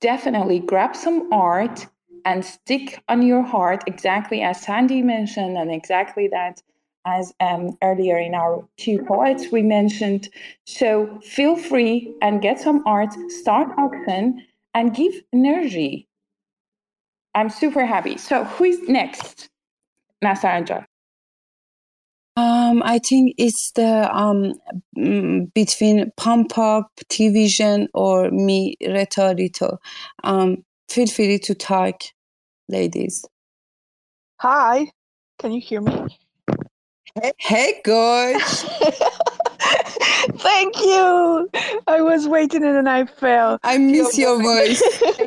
definitely 0.00 0.58
grab 0.58 0.96
some 0.96 1.32
art 1.32 1.86
and 2.24 2.44
stick 2.44 3.02
on 3.08 3.22
your 3.22 3.42
heart 3.42 3.84
exactly 3.86 4.40
as 4.42 4.60
sandy 4.60 5.02
mentioned 5.02 5.56
and 5.56 5.70
exactly 5.70 6.28
that 6.28 6.62
as 7.06 7.34
um, 7.40 7.76
earlier 7.82 8.18
in 8.18 8.34
our 8.34 8.66
two 8.76 9.04
poets 9.04 9.52
we 9.52 9.62
mentioned. 9.62 10.28
So 10.64 11.18
feel 11.22 11.56
free 11.56 12.14
and 12.22 12.40
get 12.40 12.60
some 12.60 12.82
art 12.86 13.12
start 13.28 13.68
auction 13.78 14.42
and 14.72 14.94
give 14.94 15.14
energy. 15.32 16.08
I'm 17.34 17.50
super 17.50 17.84
happy. 17.84 18.16
So 18.16 18.44
who 18.44 18.64
is 18.64 18.88
next? 18.88 19.50
Nastaran 20.22 20.66
Jan 20.66 20.86
um, 22.36 22.82
I 22.84 22.98
think 22.98 23.34
it's 23.38 23.70
the 23.72 24.12
um 24.12 24.54
mm, 24.96 25.52
between 25.54 26.10
Ponpop, 26.18 26.84
T 27.08 27.28
Vision, 27.28 27.88
or 27.94 28.30
me, 28.30 28.76
Retratito. 28.82 29.78
Um, 30.24 30.64
feel 30.88 31.06
free 31.06 31.38
to 31.38 31.54
talk, 31.54 32.02
ladies. 32.68 33.24
Hi, 34.40 34.90
can 35.38 35.52
you 35.52 35.60
hear 35.60 35.80
me? 35.80 36.18
Hey, 37.20 37.32
hey 37.38 37.80
guys. 37.84 38.64
Thank 40.36 40.78
you. 40.80 41.48
I 41.86 42.00
was 42.00 42.26
waiting 42.28 42.64
and 42.64 42.76
then 42.76 42.88
I 42.88 43.04
fell. 43.04 43.58
I 43.62 43.78
miss 43.78 44.16
your 44.18 44.42
voice. 44.42 44.82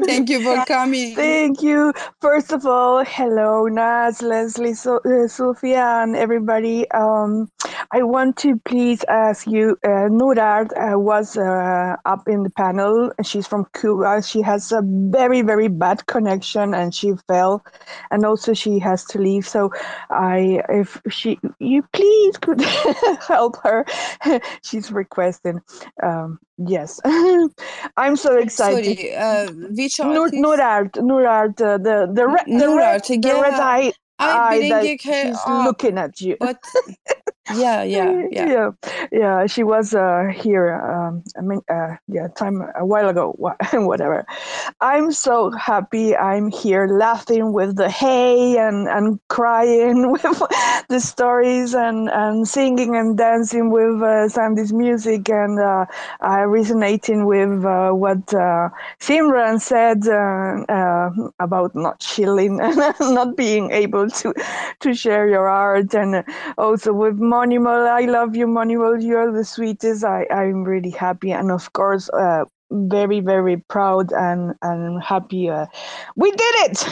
Thank 0.06 0.30
you 0.30 0.42
for 0.42 0.64
coming. 0.68 1.16
Thank 1.16 1.62
you. 1.62 1.94
First 2.22 2.52
of 2.52 2.66
all, 2.66 3.04
hello, 3.06 3.66
Naz, 3.66 4.22
Leslie, 4.22 4.74
so, 4.74 4.98
uh, 4.98 5.28
Soofia, 5.28 6.04
and 6.04 6.16
everybody. 6.16 6.90
Um, 6.92 7.50
I 7.92 8.04
want 8.04 8.38
to 8.38 8.58
please 8.66 9.04
ask 9.08 9.48
you. 9.48 9.78
Uh, 9.84 10.10
Nurart 10.10 10.72
uh, 10.76 11.00
was 11.00 11.38
uh, 11.38 11.96
up 12.06 12.28
in 12.28 12.44
the 12.44 12.50
panel. 12.50 13.12
She's 13.24 13.48
from 13.48 13.66
Cuba. 13.80 14.22
She 14.22 14.42
has 14.42 14.72
a 14.72 14.82
very, 14.84 15.42
very 15.42 15.68
bad 15.68 16.06
connection, 16.08 16.74
and 16.74 16.94
she 16.94 17.14
fell, 17.28 17.64
and 18.12 18.26
also 18.26 18.54
she 18.54 18.80
has 18.80 19.04
to 19.06 19.20
leave. 19.20 19.48
So, 19.48 19.72
I, 20.10 20.62
if 20.70 21.02
she, 21.10 21.40
you 21.60 21.84
please 21.94 22.38
could 22.38 22.62
help 23.28 23.58
her. 23.64 23.86
She's 24.64 24.92
requesting. 24.92 25.62
Um, 26.04 26.40
yes, 26.58 27.00
I'm 27.98 28.16
so 28.16 28.38
excited. 28.38 28.98
Sorry, 28.98 29.16
uh, 29.16 29.52
which 29.52 30.00
Nur, 30.00 30.30
Nurart, 30.30 30.92
Nurart, 30.94 31.62
uh, 31.62 31.78
the 31.78 32.10
the 32.12 32.28
red, 32.28 32.46
the 32.48 32.70
red, 32.76 33.04
the 33.04 33.20
yeah. 33.24 33.42
red 33.42 33.54
eye, 33.54 33.94
I 34.20 34.56
eye 34.56 34.70
that 34.70 35.02
she's 35.02 35.38
up, 35.46 35.66
looking 35.66 35.98
at 35.98 36.20
you. 36.22 36.38
But 36.40 36.58
yeah, 37.54 37.84
yeah, 37.84 38.24
yeah. 38.32 38.46
yeah, 38.46 38.72
yeah. 39.12 39.46
She 39.46 39.64
was 39.64 39.94
uh, 39.94 40.32
here. 40.34 40.74
Um, 40.74 41.24
I 41.38 41.42
mean, 41.42 41.62
uh, 41.70 41.96
yeah, 42.08 42.28
time 42.30 42.62
a 42.76 42.86
while 42.86 43.10
ago. 43.10 43.36
Whatever. 43.74 44.26
I'm 44.82 45.12
so 45.12 45.52
happy 45.52 46.16
I'm 46.16 46.50
here 46.52 46.88
laughing 46.88 47.54
with 47.54 47.76
the 47.78 47.90
hay 47.90 48.58
and, 48.58 48.88
and 48.88 49.20
crying 49.28 50.12
with 50.12 50.42
the 50.90 51.00
stories 51.00 51.74
and, 51.74 52.10
and 52.10 52.48
singing 52.48 52.96
and 52.96 53.18
dancing 53.18 53.72
with 53.72 54.02
uh, 54.02 54.30
Sandy's 54.30 54.74
music 54.74 55.30
and 55.30 55.60
uh, 55.60 55.86
uh, 56.24 56.46
resonating 56.46 57.26
with 57.26 57.64
uh, 57.66 57.92
what 57.92 58.34
uh, 58.34 58.70
Simran 59.00 59.60
said 59.62 60.08
uh, 60.08 61.10
about 61.40 61.76
not 61.76 62.00
chilling 62.00 62.60
and 62.62 62.78
not 63.00 63.36
being 63.36 63.72
able 63.72 64.10
to 64.10 64.34
to 64.80 64.94
share 64.94 65.28
your 65.28 65.48
art 65.48 65.94
and 65.94 66.24
also 66.58 66.94
with 66.94 67.18
Monimal. 67.38 67.88
I 67.88 68.06
love 68.06 68.36
you, 68.36 68.48
Monimal. 68.48 69.02
You're 69.04 69.32
the 69.32 69.46
sweetest. 69.46 70.04
I, 70.04 70.26
I'm 70.32 70.64
really 70.64 70.90
happy 70.90 71.32
and 71.32 71.52
of 71.52 71.72
course 71.74 72.10
uh, 72.10 72.46
very 72.72 73.20
very 73.22 73.58
proud 73.70 74.12
and 74.12 74.54
and 74.62 75.02
happy 75.04 75.50
uh, 75.50 75.68
we 76.16 76.32
did 76.32 76.56
it 76.66 76.86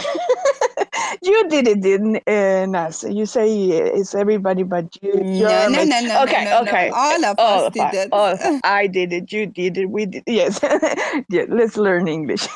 you 1.21 1.49
did 1.49 1.67
it 1.67 1.81
didn't 1.81 2.17
uh, 2.27 2.91
you 3.09 3.25
say 3.25 3.69
it's 3.69 4.15
everybody 4.15 4.63
but 4.63 4.85
you. 5.01 5.13
No 5.15 5.67
no, 5.69 5.83
no 5.83 5.99
no 6.01 6.23
okay 6.23 6.45
no, 6.45 6.61
okay. 6.61 6.89
No. 6.89 6.95
all 6.95 7.25
of 7.25 7.35
all 7.39 7.65
us 7.65 7.73
did 7.73 7.93
it. 7.93 8.09
All, 8.11 8.37
i 8.63 8.87
did 8.87 9.13
it. 9.13 9.31
You 9.31 9.45
did 9.45 9.77
it. 9.77 9.89
We 9.89 10.05
did 10.05 10.23
yes. 10.27 10.59
Yeah 11.29 11.45
let's 11.49 11.77
learn 11.77 12.07
english. 12.07 12.47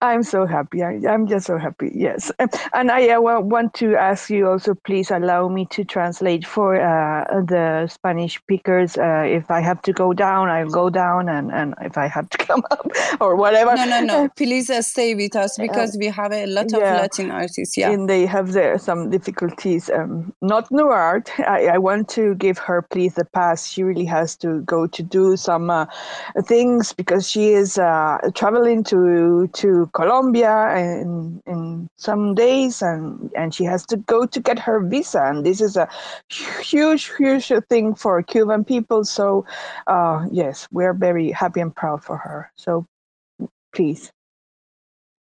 I'm 0.00 0.22
so 0.22 0.46
happy. 0.46 0.82
I, 0.82 0.92
am 1.06 1.26
just 1.26 1.46
so 1.46 1.58
happy. 1.58 1.90
Yes. 1.94 2.30
And 2.72 2.90
i 2.90 3.08
uh, 3.08 3.20
want 3.20 3.74
to 3.74 3.94
ask 3.96 4.30
you 4.30 4.48
also 4.48 4.74
please 4.74 5.10
allow 5.10 5.48
me 5.48 5.66
to 5.66 5.84
translate 5.84 6.46
for 6.46 6.76
uh, 6.76 7.42
the 7.42 7.86
spanish 7.88 8.36
speakers 8.36 8.96
uh, 8.96 9.24
if 9.26 9.50
i 9.50 9.60
have 9.60 9.80
to 9.82 9.92
go 9.92 10.12
down 10.12 10.48
i'll 10.48 10.68
go 10.68 10.90
down 10.90 11.28
and 11.28 11.52
and 11.52 11.74
if 11.82 11.96
i 11.96 12.06
have 12.06 12.28
to 12.30 12.38
come 12.38 12.62
up 12.70 12.86
or 13.20 13.36
whatever. 13.36 13.74
No, 13.76 13.84
no, 13.84 14.00
no. 14.00 14.28
Please 14.36 14.70
uh, 14.70 14.82
stay 14.82 15.14
with 15.14 15.36
us 15.36 15.56
because 15.58 15.96
we 15.98 16.06
have 16.06 16.32
a 16.32 16.46
lot 16.46 16.72
of 16.72 16.80
yeah. 16.80 17.00
Latin 17.00 17.30
artists. 17.46 17.76
Yeah. 17.76 17.90
And 17.90 18.08
they 18.08 18.26
have 18.26 18.48
some 18.80 19.10
difficulties. 19.10 19.90
Um, 19.90 20.32
not 20.42 20.68
Nurart. 20.70 21.30
I, 21.46 21.74
I 21.74 21.78
want 21.78 22.08
to 22.10 22.34
give 22.34 22.58
her, 22.58 22.82
please, 22.82 23.14
the 23.14 23.24
pass. 23.24 23.68
She 23.68 23.82
really 23.82 24.04
has 24.04 24.36
to 24.36 24.60
go 24.62 24.86
to 24.86 25.02
do 25.02 25.36
some 25.36 25.70
uh, 25.70 25.86
things 26.44 26.92
because 26.92 27.30
she 27.30 27.52
is 27.52 27.78
uh, 27.78 28.18
traveling 28.34 28.84
to 28.84 29.48
to 29.60 29.90
Colombia 29.94 30.76
in 30.76 31.42
in 31.46 31.88
some 31.96 32.34
days, 32.34 32.82
and 32.82 33.30
and 33.36 33.54
she 33.54 33.64
has 33.64 33.86
to 33.86 33.96
go 33.96 34.26
to 34.26 34.40
get 34.40 34.58
her 34.58 34.80
visa. 34.80 35.22
And 35.22 35.44
this 35.44 35.60
is 35.60 35.76
a 35.76 35.88
huge, 36.62 37.12
huge 37.16 37.52
thing 37.68 37.94
for 37.94 38.22
Cuban 38.22 38.64
people. 38.64 39.04
So, 39.04 39.44
uh, 39.86 40.26
yes, 40.30 40.68
we're 40.72 40.94
very 40.94 41.30
happy 41.30 41.60
and 41.60 41.74
proud 41.74 42.02
for 42.02 42.16
her. 42.16 42.50
So 42.56 42.86
please, 43.72 44.10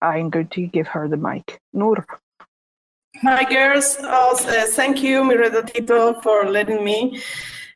I'm 0.01 0.29
going 0.29 0.47
to 0.47 0.67
give 0.67 0.87
her 0.87 1.07
the 1.07 1.17
mic. 1.17 1.59
Nur. 1.73 2.05
Hi, 3.21 3.43
girls. 3.43 3.97
Also, 4.03 4.49
uh, 4.49 4.65
thank 4.65 5.03
you, 5.03 5.23
Mi 5.23 5.35
Retratito, 5.35 6.21
for 6.23 6.49
letting 6.49 6.83
me. 6.83 7.21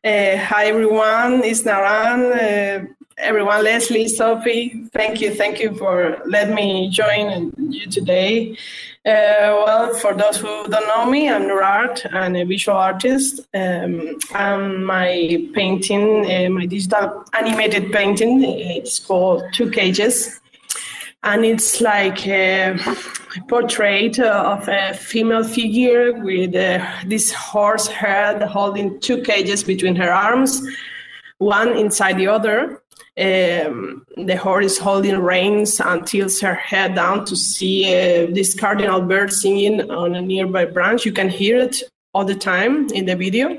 Uh, 0.04 0.38
hi, 0.38 0.66
everyone. 0.66 1.44
It's 1.44 1.64
Naran. 1.64 2.32
Uh, 2.32 2.86
everyone, 3.18 3.64
Leslie, 3.64 4.08
Sophie. 4.08 4.88
Thank 4.94 5.22
you. 5.22 5.36
Thank 5.36 5.60
you 5.60 5.76
for 5.76 6.22
letting 6.26 6.56
me 6.56 6.90
join 6.90 7.54
you 7.58 7.86
today. 7.88 8.58
Uh, 9.06 9.62
well, 9.64 9.94
for 9.96 10.16
those 10.16 10.38
who 10.38 10.68
don't 10.68 10.88
know 10.88 11.06
me, 11.06 11.30
I'm 11.30 11.44
Nurart. 11.44 12.12
I'm 12.12 12.36
a 12.36 12.44
visual 12.44 12.78
artist. 12.78 13.42
Um, 13.54 14.18
and 14.34 14.84
my 14.84 15.48
painting, 15.54 16.26
uh, 16.26 16.50
my 16.50 16.66
digital 16.66 17.24
animated 17.34 17.92
painting, 17.92 18.42
it's 18.44 18.98
called 18.98 19.44
Two 19.54 19.70
Cages 19.70 20.42
and 21.26 21.44
it's 21.44 21.82
like 21.82 22.28
a 22.28 22.78
portrait 23.50 24.20
of 24.20 24.70
a 24.70 24.94
female 24.94 25.44
figure 25.44 26.14
with 26.14 26.56
uh, 26.56 26.86
this 27.08 27.34
horse 27.34 27.88
head 27.88 28.44
holding 28.44 29.00
two 29.00 29.22
cages 29.24 29.64
between 29.64 29.96
her 29.96 30.14
arms, 30.14 30.62
one 31.40 31.76
inside 31.76 32.18
the 32.18 32.28
other. 32.28 32.82
Um, 33.18 34.06
the 34.18 34.36
horse 34.36 34.66
is 34.66 34.78
holding 34.78 35.18
reins 35.18 35.80
and 35.80 36.06
tilts 36.06 36.42
her 36.42 36.54
head 36.54 36.96
down 36.96 37.26
to 37.26 37.36
see 37.36 37.86
uh, 37.86 38.28
this 38.32 38.54
cardinal 38.54 39.02
bird 39.02 39.34
singing 39.34 39.90
on 39.90 40.16
a 40.16 40.22
nearby 40.22 40.66
branch. 40.66 41.06
You 41.06 41.12
can 41.12 41.30
hear 41.30 41.58
it 41.58 41.82
all 42.14 42.26
the 42.26 42.36
time 42.36 42.88
in 42.90 43.06
the 43.06 43.16
video. 43.16 43.52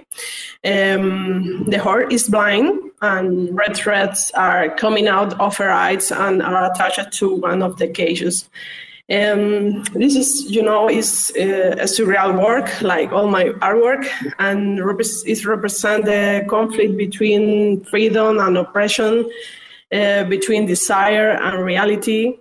Um, 0.64 1.64
the 1.68 1.78
horse 1.82 2.12
is 2.12 2.28
blind 2.28 2.85
and 3.02 3.56
red 3.56 3.76
threads 3.76 4.32
are 4.34 4.74
coming 4.76 5.08
out 5.08 5.38
of 5.40 5.56
her 5.56 5.70
eyes 5.70 6.10
and 6.10 6.42
are 6.42 6.70
attached 6.70 7.12
to 7.18 7.34
one 7.34 7.62
of 7.62 7.76
the 7.78 7.88
cages. 7.88 8.48
Um, 9.08 9.84
this 9.94 10.16
is, 10.16 10.50
you 10.50 10.62
know, 10.62 10.90
is 10.90 11.32
uh, 11.36 11.76
a 11.78 11.84
surreal 11.84 12.42
work, 12.42 12.82
like 12.82 13.12
all 13.12 13.28
my 13.28 13.44
artwork, 13.60 14.08
and 14.40 14.84
rep- 14.84 14.98
it 15.00 15.44
represents 15.46 16.06
the 16.06 16.44
conflict 16.48 16.96
between 16.96 17.84
freedom 17.84 18.40
and 18.40 18.58
oppression, 18.58 19.30
uh, 19.92 20.24
between 20.24 20.66
desire 20.66 21.30
and 21.30 21.64
reality, 21.64 22.38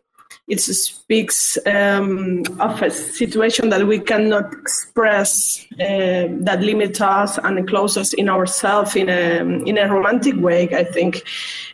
it 0.48 0.60
speaks 0.60 1.58
um, 1.66 2.44
of 2.60 2.80
a 2.84 2.92
situation 2.92 3.70
that 3.70 3.88
we 3.88 3.98
cannot 3.98 4.54
express 4.54 5.66
uh, 5.74 6.28
that 6.30 6.60
limits 6.62 7.02
us 7.02 7.40
and 7.40 7.68
close 7.68 7.98
us 7.98 8.14
in 8.14 8.30
ourselves 8.30 8.96
in 8.96 9.10
a 9.10 9.40
in 9.66 9.78
a 9.78 9.92
romantic 9.92 10.36
way. 10.38 10.70
I 10.70 10.84
think 10.84 11.24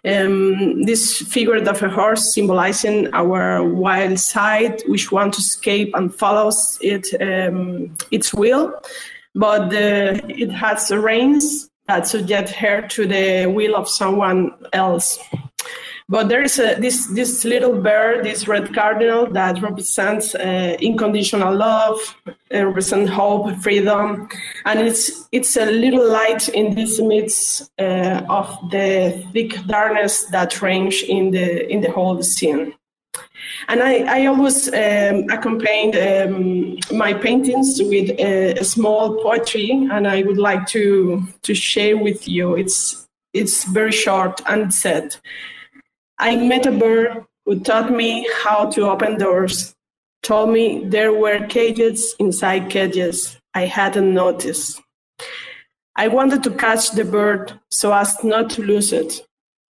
um, 0.05 0.83
this 0.83 1.21
figure 1.21 1.55
of 1.55 1.83
a 1.83 1.89
horse 1.89 2.33
symbolizing 2.33 3.13
our 3.13 3.61
wild 3.63 4.19
side, 4.19 4.81
which 4.87 5.11
wants 5.11 5.37
to 5.37 5.41
escape 5.41 5.91
and 5.93 6.13
follows 6.13 6.77
it 6.81 7.07
um, 7.21 7.97
its 8.09 8.33
will, 8.33 8.73
but 9.35 9.73
uh, 9.73 10.19
it 10.29 10.51
has 10.51 10.91
reins 10.91 11.69
that 11.87 12.07
subject 12.07 12.49
her 12.51 12.87
to 12.87 13.05
the 13.05 13.47
will 13.47 13.75
of 13.75 13.89
someone 13.89 14.51
else. 14.71 15.19
But 16.11 16.27
there 16.27 16.43
is 16.43 16.59
a, 16.59 16.75
this 16.75 17.07
this 17.07 17.45
little 17.45 17.81
bird, 17.81 18.25
this 18.25 18.45
red 18.45 18.75
cardinal, 18.75 19.27
that 19.27 19.61
represents 19.61 20.35
uh, 20.35 20.75
unconditional 20.83 21.55
love, 21.55 21.97
uh, 22.27 22.65
represents 22.65 23.09
hope, 23.09 23.55
freedom, 23.63 24.27
and 24.65 24.79
it's 24.81 25.29
it's 25.31 25.55
a 25.55 25.65
little 25.65 26.05
light 26.05 26.49
in 26.49 26.75
this 26.75 26.99
midst 26.99 27.71
uh, 27.79 28.23
of 28.27 28.47
the 28.71 29.23
thick 29.31 29.53
darkness 29.67 30.25
that 30.31 30.61
range 30.61 31.01
in 31.07 31.31
the 31.31 31.71
in 31.71 31.79
the 31.79 31.91
whole 31.91 32.21
scene. 32.21 32.73
And 33.69 33.81
I, 33.81 34.21
I 34.21 34.25
always 34.25 34.67
um, 34.67 35.29
accompanied 35.29 35.95
um, 35.95 36.77
my 36.91 37.13
paintings 37.13 37.79
with 37.83 38.09
a, 38.19 38.59
a, 38.59 38.63
small 38.65 39.21
poetry, 39.23 39.87
and 39.89 40.05
I 40.05 40.23
would 40.23 40.37
like 40.37 40.67
to 40.67 41.23
to 41.43 41.53
share 41.53 41.95
with 41.95 42.27
you. 42.27 42.57
It's 42.57 43.07
it's 43.33 43.63
very 43.63 43.93
short 43.93 44.41
and 44.45 44.73
said. 44.73 45.15
I 46.21 46.35
met 46.35 46.67
a 46.67 46.71
bird 46.71 47.25
who 47.45 47.61
taught 47.61 47.91
me 47.91 48.29
how 48.43 48.69
to 48.69 48.87
open 48.91 49.17
doors, 49.17 49.73
told 50.21 50.51
me 50.51 50.85
there 50.85 51.11
were 51.11 51.47
cages 51.47 52.15
inside 52.19 52.69
cages 52.69 53.39
I 53.55 53.65
hadn't 53.65 54.13
noticed. 54.13 54.79
I 55.95 56.09
wanted 56.09 56.43
to 56.43 56.51
catch 56.51 56.91
the 56.91 57.05
bird 57.05 57.59
so 57.71 57.91
as 57.91 58.23
not 58.23 58.51
to 58.51 58.61
lose 58.61 58.93
it, 58.93 59.25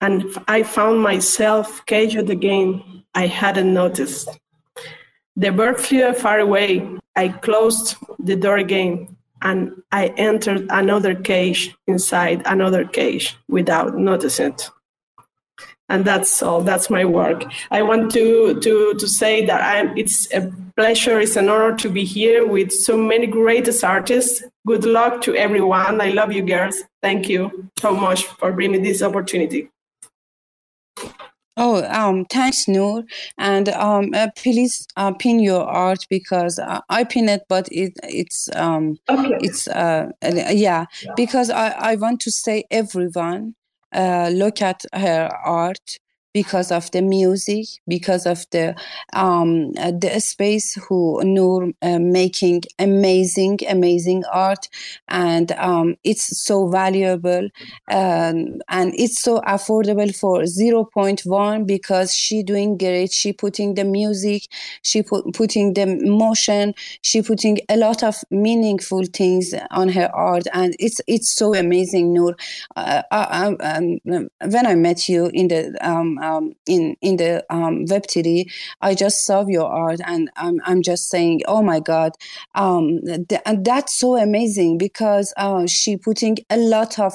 and 0.01 0.25
I 0.47 0.63
found 0.63 1.01
myself 1.01 1.85
caged 1.87 2.31
again 2.31 3.03
I 3.13 3.27
hadn't 3.27 3.75
noticed. 3.75 4.29
The 5.35 5.51
bird 5.51 5.81
flew 5.81 6.13
far 6.13 6.39
away. 6.39 6.89
I 7.17 7.31
closed 7.31 7.97
the 8.21 8.37
door 8.37 8.59
again, 8.59 9.17
and 9.43 9.83
I 9.91 10.15
entered 10.17 10.69
another 10.71 11.17
cage 11.17 11.75
inside 11.89 12.43
another 12.47 12.85
cage 12.85 13.37
without 13.49 13.99
noticing 13.99 14.53
it 14.53 14.71
and 15.89 16.05
that's 16.05 16.43
all. 16.43 16.63
That's 16.63 16.91
my 16.91 17.05
work. 17.05 17.45
I 17.71 17.83
want 17.83 18.13
to 18.13 18.59
to 18.61 18.95
to 18.95 19.09
say 19.09 19.45
that 19.47 19.63
I'm, 19.63 19.97
it's 19.97 20.33
a 20.33 20.53
pleasure 20.77 21.19
it's 21.21 21.37
an 21.37 21.49
honor 21.49 21.75
to 21.75 21.89
be 21.89 22.05
here 22.05 22.47
with 22.47 22.71
so 22.71 22.97
many 22.97 23.27
greatest 23.27 23.83
artists. 23.83 24.43
Good 24.67 24.85
luck 24.85 25.23
to 25.23 25.35
everyone. 25.35 26.01
I 26.01 26.11
love 26.11 26.33
you 26.33 26.43
girls. 26.43 26.83
Thank 27.03 27.29
you 27.29 27.71
so 27.79 27.95
much 27.95 28.25
for 28.25 28.53
bringing 28.53 28.83
this 28.83 29.03
opportunity. 29.03 29.71
Oh, 31.59 31.83
um, 31.85 32.27
thanks, 32.27 32.69
Noor. 32.69 33.05
And 33.39 33.71
um, 33.71 34.11
uh, 34.15 34.29
please 34.37 34.87
uh, 34.97 35.13
pin 35.15 35.41
your 35.41 35.63
art 35.63 36.01
because 36.11 36.59
uh, 36.59 36.81
I 36.91 37.05
pin 37.05 37.31
it, 37.31 37.45
but 37.49 37.67
it 37.73 37.95
it's 38.03 38.51
um 38.55 38.99
okay. 39.09 39.39
it's 39.41 39.67
uh 39.69 40.11
yeah, 40.23 40.85
yeah. 41.03 41.13
because 41.17 41.49
I 41.49 41.69
I 41.71 41.97
want 41.97 42.21
to 42.21 42.31
say 42.31 42.65
everyone 42.71 43.55
uh 43.55 43.66
Uh, 43.97 44.31
look 44.33 44.63
at 44.63 44.85
her 44.95 45.29
art 45.45 45.99
because 46.37 46.71
of 46.71 46.91
the 46.91 47.01
music, 47.01 47.65
because 47.89 48.27
of 48.27 48.45
the 48.51 48.75
um, 49.15 49.73
uh, 49.79 49.91
the 49.91 50.21
space 50.21 50.75
who 50.87 51.19
Noor 51.25 51.73
uh, 51.81 51.99
making 51.99 52.65
amazing, 52.79 53.61
amazing 53.67 54.23
art, 54.31 54.69
and 55.09 55.53
um, 55.53 55.97
it's 56.05 56.27
so 56.47 56.69
valuable 56.69 57.49
um, 57.91 58.61
and 58.69 58.93
it's 58.99 59.23
so 59.23 59.41
affordable 59.49 60.15
for 60.15 60.43
0.1 60.43 61.67
because 61.67 62.15
she 62.15 62.43
doing 62.43 62.77
great. 62.77 63.13
She 63.13 63.33
putting 63.33 63.75
the 63.75 63.85
music, 63.85 64.43
she 64.83 65.03
put, 65.03 65.33
putting 65.33 65.73
the 65.73 65.87
motion, 65.87 66.75
she 67.01 67.23
putting 67.23 67.61
a 67.71 67.79
lot 67.79 68.03
of 68.03 68.17
meaningful 68.31 69.05
things 69.11 69.55
on 69.71 69.89
her 69.89 70.11
art, 70.15 70.45
and 70.53 70.77
it's 70.79 71.01
it's 71.07 71.31
so 71.31 71.55
amazing, 71.55 72.13
Noor. 72.13 72.37
Uh, 72.77 73.03
I, 73.11 73.57
I, 73.61 73.75
um, 73.75 73.99
when 74.05 74.67
I 74.67 74.75
met 74.75 75.09
you 75.09 75.31
in 75.33 75.49
the 75.49 75.77
um, 75.81 76.19
um, 76.27 76.53
in 76.67 76.97
in 77.01 77.17
the 77.17 77.45
um, 77.51 77.85
Web3, 77.87 78.51
I 78.81 78.95
just 78.95 79.25
saw 79.27 79.47
your 79.47 79.67
art, 79.67 80.01
and 80.05 80.31
I'm 80.37 80.61
I'm 80.65 80.83
just 80.83 81.09
saying, 81.09 81.43
oh 81.47 81.63
my 81.63 81.81
God, 81.81 82.13
um, 82.55 83.01
th- 83.29 83.43
and 83.45 83.65
that's 83.65 83.99
so 83.99 84.17
amazing 84.17 84.79
because 84.79 85.33
uh, 85.37 85.67
she 85.67 85.97
putting 85.97 86.39
a 86.51 86.57
lot 86.57 86.99
of 86.99 87.13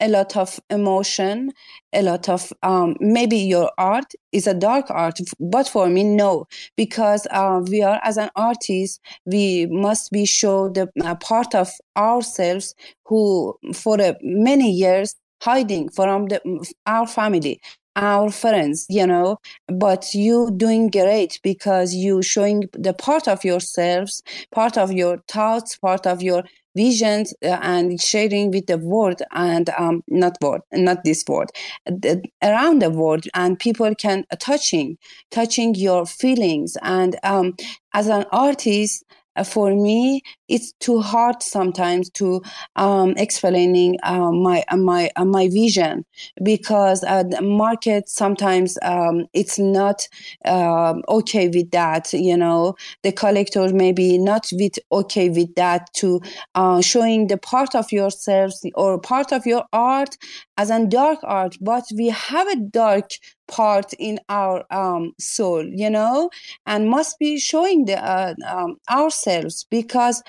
a 0.00 0.08
lot 0.08 0.36
of 0.36 0.58
emotion, 0.70 1.52
a 1.92 2.02
lot 2.02 2.28
of 2.28 2.52
um, 2.62 2.96
maybe 3.00 3.36
your 3.36 3.70
art 3.78 4.12
is 4.32 4.46
a 4.46 4.54
dark 4.54 4.86
art, 4.90 5.18
but 5.40 5.68
for 5.68 5.88
me, 5.88 6.02
no, 6.04 6.46
because 6.76 7.26
uh, 7.30 7.60
we 7.70 7.82
are 7.82 8.00
as 8.02 8.16
an 8.16 8.30
artist, 8.36 9.00
we 9.24 9.66
must 9.66 10.10
be 10.10 10.26
show 10.26 10.68
the 10.68 10.88
uh, 11.04 11.14
part 11.16 11.54
of 11.54 11.70
ourselves 11.96 12.74
who 13.04 13.54
for 13.72 14.00
uh, 14.00 14.14
many 14.22 14.70
years 14.70 15.14
hiding 15.42 15.88
from 15.90 16.26
the, 16.26 16.40
our 16.86 17.06
family 17.06 17.60
our 17.96 18.30
friends 18.30 18.86
you 18.88 19.06
know 19.06 19.38
but 19.68 20.14
you 20.14 20.50
doing 20.56 20.90
great 20.90 21.40
because 21.42 21.94
you 21.94 22.22
showing 22.22 22.68
the 22.72 22.92
part 22.92 23.28
of 23.28 23.44
yourselves 23.44 24.22
part 24.52 24.76
of 24.76 24.92
your 24.92 25.18
thoughts 25.28 25.76
part 25.76 26.06
of 26.06 26.22
your 26.22 26.42
visions 26.76 27.32
uh, 27.44 27.58
and 27.62 28.00
sharing 28.00 28.50
with 28.50 28.66
the 28.66 28.78
world 28.78 29.22
and 29.32 29.70
um, 29.78 30.02
not 30.08 30.36
world 30.42 30.60
not 30.72 31.04
this 31.04 31.24
world 31.28 31.48
the, 31.86 32.20
around 32.42 32.82
the 32.82 32.90
world 32.90 33.24
and 33.34 33.58
people 33.60 33.94
can 33.94 34.24
uh, 34.32 34.36
touching 34.40 34.98
touching 35.30 35.74
your 35.74 36.06
feelings. 36.06 36.76
And 36.82 37.16
um, 37.22 37.54
as 37.92 38.06
an 38.08 38.24
artist 38.32 39.04
uh, 39.36 39.44
for 39.44 39.74
me 39.74 40.22
it's 40.48 40.72
too 40.80 41.00
hard 41.00 41.42
sometimes 41.42 42.10
to 42.10 42.42
um, 42.76 43.14
explaining 43.16 43.98
uh, 44.02 44.30
my 44.30 44.64
my 44.76 45.10
uh, 45.16 45.24
my 45.24 45.48
vision 45.48 46.04
because 46.42 47.02
uh, 47.04 47.22
the 47.22 47.40
market 47.40 48.08
sometimes 48.08 48.76
um, 48.82 49.26
it's 49.32 49.58
not 49.58 50.06
um, 50.44 51.02
okay 51.08 51.48
with 51.48 51.70
that 51.70 52.12
you 52.12 52.36
know? 52.36 52.74
The 53.02 53.12
collector 53.12 53.72
maybe 53.72 54.18
not 54.18 54.48
with 54.52 54.78
okay 54.92 55.28
with 55.28 55.54
that 55.54 55.92
to 55.94 56.20
uh, 56.54 56.80
showing 56.80 57.28
the 57.28 57.38
part 57.38 57.74
of 57.74 57.90
yourself 57.92 58.52
or 58.74 58.98
part 59.00 59.32
of 59.32 59.46
your 59.46 59.64
art 59.72 60.16
as 60.56 60.70
a 60.70 60.84
dark 60.86 61.18
art 61.24 61.56
but 61.60 61.84
we 61.96 62.08
have 62.08 62.46
a 62.48 62.56
dark 62.56 63.10
part 63.46 63.92
in 63.98 64.18
our 64.28 64.64
um, 64.70 65.12
soul 65.18 65.64
you 65.66 65.90
know? 65.90 66.30
And 66.66 66.88
must 66.88 67.18
be 67.18 67.38
showing 67.38 67.84
the 67.86 68.02
uh, 68.02 68.34
um, 68.48 68.76
ourselves 68.90 69.66
because 69.70 70.22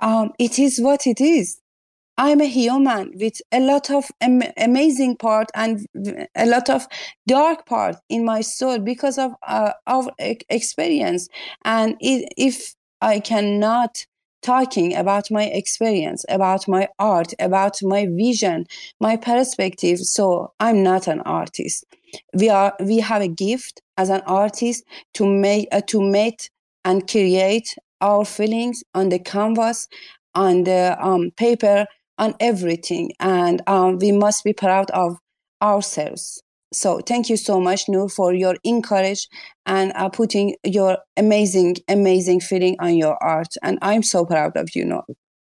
um, 0.00 0.32
it 0.38 0.58
is 0.58 0.80
what 0.80 1.06
it 1.06 1.20
is. 1.20 1.60
I'm 2.18 2.40
a 2.40 2.46
human 2.46 3.12
with 3.16 3.40
a 3.52 3.60
lot 3.60 3.90
of 3.90 4.06
am- 4.22 4.52
amazing 4.56 5.16
part 5.16 5.50
and 5.54 5.86
a 6.34 6.46
lot 6.46 6.70
of 6.70 6.86
dark 7.28 7.66
part 7.66 7.96
in 8.08 8.24
my 8.24 8.40
soul 8.40 8.78
because 8.78 9.18
of 9.18 9.32
uh, 9.46 9.72
our 9.86 10.10
experience. 10.48 11.28
And 11.64 11.96
it, 12.00 12.32
if 12.38 12.74
I 13.02 13.20
cannot 13.20 14.06
talking 14.42 14.94
about 14.94 15.30
my 15.30 15.44
experience, 15.44 16.24
about 16.28 16.66
my 16.68 16.88
art, 16.98 17.34
about 17.38 17.82
my 17.82 18.06
vision, 18.06 18.64
my 19.00 19.16
perspective, 19.16 19.98
so 19.98 20.52
I'm 20.60 20.82
not 20.82 21.08
an 21.08 21.20
artist. 21.22 21.84
We 22.32 22.48
are 22.48 22.74
we 22.80 22.98
have 22.98 23.20
a 23.20 23.28
gift 23.28 23.82
as 23.98 24.08
an 24.08 24.22
artist 24.26 24.84
to 25.14 25.26
make 25.26 25.68
uh, 25.72 25.82
to 25.88 26.00
make 26.00 26.48
and 26.84 27.06
create 27.10 27.76
our 28.00 28.24
feelings 28.24 28.82
on 28.94 29.08
the 29.08 29.18
canvas, 29.18 29.88
on 30.34 30.64
the 30.64 30.96
um, 31.00 31.30
paper, 31.36 31.86
on 32.18 32.34
everything. 32.40 33.12
And 33.20 33.62
um, 33.66 33.98
we 33.98 34.12
must 34.12 34.44
be 34.44 34.52
proud 34.52 34.90
of 34.90 35.16
ourselves. 35.62 36.42
So 36.72 37.00
thank 37.00 37.30
you 37.30 37.36
so 37.36 37.60
much, 37.60 37.88
Noor, 37.88 38.08
for 38.08 38.34
your 38.34 38.56
encourage 38.64 39.28
and 39.64 39.92
uh, 39.94 40.08
putting 40.08 40.56
your 40.64 40.98
amazing, 41.16 41.76
amazing 41.88 42.40
feeling 42.40 42.76
on 42.80 42.96
your 42.96 43.16
art. 43.22 43.48
And 43.62 43.78
I'm 43.82 44.02
so 44.02 44.26
proud 44.26 44.56
of 44.56 44.70
you, 44.74 44.84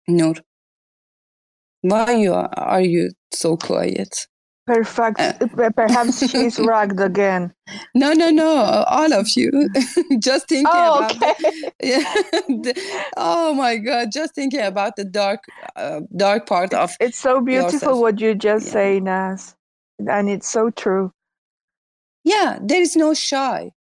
Noor. 0.07 0.35
Why 1.81 2.13
you 2.13 2.33
are, 2.33 2.49
are 2.57 2.81
you 2.81 3.11
so 3.33 3.57
quiet? 3.57 4.27
Perfect. 4.65 5.19
Uh, 5.19 5.69
Perhaps 5.75 6.27
she's 6.27 6.59
rugged 6.71 6.99
again. 6.99 7.53
No, 7.93 8.13
no, 8.13 8.31
no. 8.31 8.83
All 8.87 9.13
of 9.13 9.29
you. 9.35 9.69
just 10.19 10.49
thinking 10.49 10.65
oh, 10.73 10.97
about. 10.97 11.15
Okay. 11.15 11.33
Yeah. 11.83 11.99
the, 12.47 12.73
oh 13.15 13.53
my 13.53 13.77
God! 13.77 14.11
Just 14.11 14.33
thinking 14.33 14.61
about 14.61 14.95
the 14.95 15.03
dark, 15.03 15.43
uh, 15.75 16.01
dark 16.15 16.47
part 16.47 16.73
it's, 16.73 16.73
of. 16.73 16.97
It's 16.99 17.17
so 17.17 17.41
beautiful 17.41 17.73
yourself. 17.73 17.99
what 17.99 18.19
you 18.19 18.33
just 18.33 18.67
yeah. 18.67 18.73
say, 18.73 18.99
Nas, 18.99 19.55
and 19.99 20.29
it's 20.29 20.49
so 20.49 20.71
true. 20.71 21.11
Yeah, 22.23 22.57
there 22.59 22.81
is 22.81 22.95
no 22.95 23.13
shy 23.13 23.71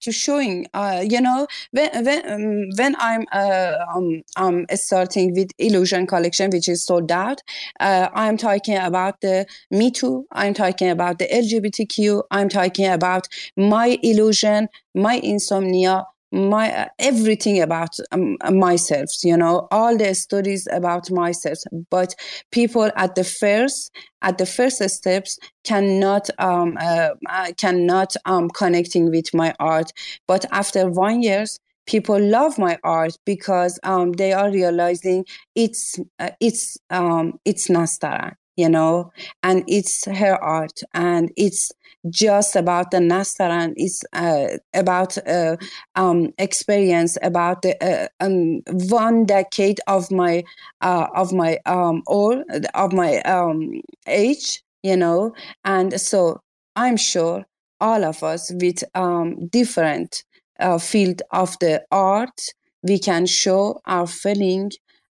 to 0.00 0.12
showing 0.12 0.66
uh, 0.74 1.02
you 1.08 1.20
know 1.20 1.46
when 1.72 2.04
when 2.04 2.30
um, 2.32 2.68
when 2.76 2.94
i'm 2.98 3.24
uh, 3.32 3.72
um, 3.94 4.22
i'm 4.36 4.66
starting 4.74 5.34
with 5.34 5.50
illusion 5.58 6.06
collection 6.06 6.50
which 6.50 6.68
is 6.68 6.84
sold 6.84 7.10
out 7.10 7.40
uh, 7.80 8.08
i'm 8.14 8.36
talking 8.36 8.76
about 8.76 9.20
the 9.20 9.46
me 9.70 9.90
too 9.90 10.26
i'm 10.32 10.54
talking 10.54 10.88
about 10.90 11.18
the 11.18 11.26
lgbtq 11.28 12.22
i'm 12.30 12.48
talking 12.48 12.86
about 12.86 13.26
my 13.56 13.98
illusion 14.02 14.68
my 14.94 15.14
insomnia 15.16 16.04
my 16.32 16.88
everything 16.98 17.60
about 17.60 17.90
um, 18.12 18.36
myself 18.52 19.08
you 19.22 19.36
know 19.36 19.68
all 19.70 19.96
the 19.96 20.14
stories 20.14 20.66
about 20.72 21.10
myself. 21.10 21.58
But 21.90 22.14
people 22.50 22.90
at 22.96 23.14
the 23.14 23.24
first 23.24 23.90
at 24.22 24.38
the 24.38 24.46
first 24.46 24.82
steps 24.88 25.38
cannot 25.64 26.28
um 26.38 26.76
uh, 26.80 27.10
uh, 27.28 27.52
cannot 27.56 28.14
um 28.24 28.48
connecting 28.50 29.10
with 29.10 29.32
my 29.34 29.54
art. 29.60 29.92
But 30.26 30.44
after 30.52 30.90
one 30.90 31.22
years 31.22 31.58
people 31.86 32.18
love 32.20 32.58
my 32.58 32.78
art 32.82 33.16
because 33.24 33.78
um 33.84 34.12
they 34.12 34.32
are 34.32 34.50
realizing 34.50 35.24
it's 35.54 35.98
uh, 36.18 36.30
it's 36.40 36.76
um 36.90 37.38
it's 37.44 37.68
Nastaran 37.68 38.34
you 38.56 38.68
know 38.68 39.10
and 39.42 39.62
it's 39.66 40.04
her 40.06 40.36
art 40.42 40.80
and 40.94 41.30
it's 41.36 41.72
just 42.08 42.54
about 42.56 42.90
the 42.90 42.98
Nastaran 42.98 43.72
it's 43.76 44.02
uh, 44.12 44.58
about 44.74 45.16
uh, 45.26 45.56
um, 45.96 46.32
experience 46.38 47.18
about 47.22 47.62
the 47.62 47.74
uh, 47.84 48.08
um, 48.20 48.60
one 48.88 49.24
decade 49.24 49.80
of 49.86 50.10
my 50.10 50.44
uh, 50.80 51.06
of 51.14 51.32
my 51.32 51.58
um, 51.66 52.02
or 52.06 52.44
of 52.74 52.92
my 52.92 53.20
um, 53.22 53.80
age 54.06 54.62
you 54.82 54.96
know 54.96 55.32
and 55.64 56.00
so 56.00 56.40
i'm 56.76 56.96
sure 56.96 57.44
all 57.80 58.04
of 58.04 58.22
us 58.22 58.52
with 58.54 58.84
um, 58.94 59.46
different 59.48 60.24
uh, 60.60 60.78
field 60.78 61.22
of 61.32 61.56
the 61.60 61.82
art 61.90 62.40
we 62.82 62.98
can 62.98 63.26
show 63.26 63.80
our 63.86 64.06
feeling 64.06 64.70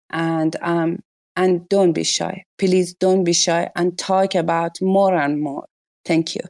and 0.10 0.56
um, 0.62 1.00
and 1.36 1.68
don't 1.70 1.94
be 1.94 2.04
shy 2.04 2.44
please 2.58 2.94
don't 2.94 3.24
be 3.24 3.34
shy 3.34 3.70
and 3.76 3.98
talk 3.98 4.36
about 4.36 4.80
more 4.82 5.16
and 5.16 5.42
more 5.42 5.66
thank 6.06 6.36
you 6.36 6.42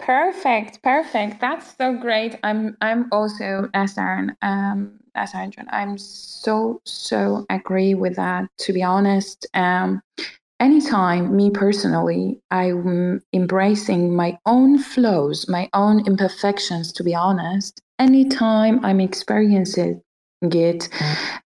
Perfect, 0.00 0.80
perfect. 0.84 1.40
That's 1.40 1.76
so 1.76 1.92
great. 1.92 2.38
I'm 2.44 2.76
I'm 2.80 3.08
also 3.10 3.68
Nastaran, 3.74 4.36
um 4.42 5.00
Nastaran 5.16 5.52
I'm 5.70 5.98
so 5.98 6.80
so 6.84 7.44
agree 7.50 7.94
with 7.94 8.14
that 8.14 8.44
to 8.58 8.72
be 8.72 8.82
honest. 8.82 9.44
Um 9.54 10.00
anytime 10.60 11.36
me 11.36 11.50
personally 11.50 12.40
i'm 12.50 13.22
embracing 13.32 14.14
my 14.14 14.36
own 14.44 14.78
flaws 14.78 15.48
my 15.48 15.68
own 15.72 16.04
imperfections 16.06 16.92
to 16.92 17.04
be 17.04 17.14
honest 17.14 17.80
anytime 17.98 18.84
i'm 18.84 19.00
experiencing 19.00 20.02
it 20.42 20.88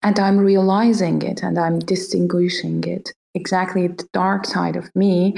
and 0.04 0.20
i'm 0.20 0.38
realizing 0.38 1.22
it 1.22 1.44
and 1.44 1.58
i'm 1.58 1.80
distinguishing 1.80 2.84
it 2.84 3.14
exactly 3.34 3.88
the 3.88 4.08
dark 4.12 4.46
side 4.46 4.76
of 4.76 4.94
me 4.96 5.34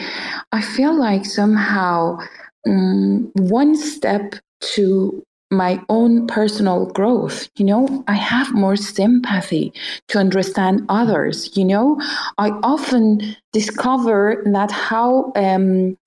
i 0.52 0.62
feel 0.62 0.98
like 0.98 1.26
somehow 1.26 2.18
um, 2.66 3.32
one 3.36 3.76
step 3.76 4.36
to 4.62 5.24
my 5.54 5.80
own 5.90 6.28
personal 6.28 6.88
growth. 6.88 7.48
You 7.56 7.66
know, 7.66 8.04
I 8.08 8.14
have 8.14 8.54
more 8.54 8.76
sympathy 8.76 9.72
to 10.10 10.18
understand 10.20 10.86
others. 10.90 11.56
You 11.56 11.66
know, 11.66 12.02
I 12.38 12.50
often 12.64 13.36
discover 13.54 14.44
that 14.46 14.72
how 14.72 15.32
um, 15.36 15.98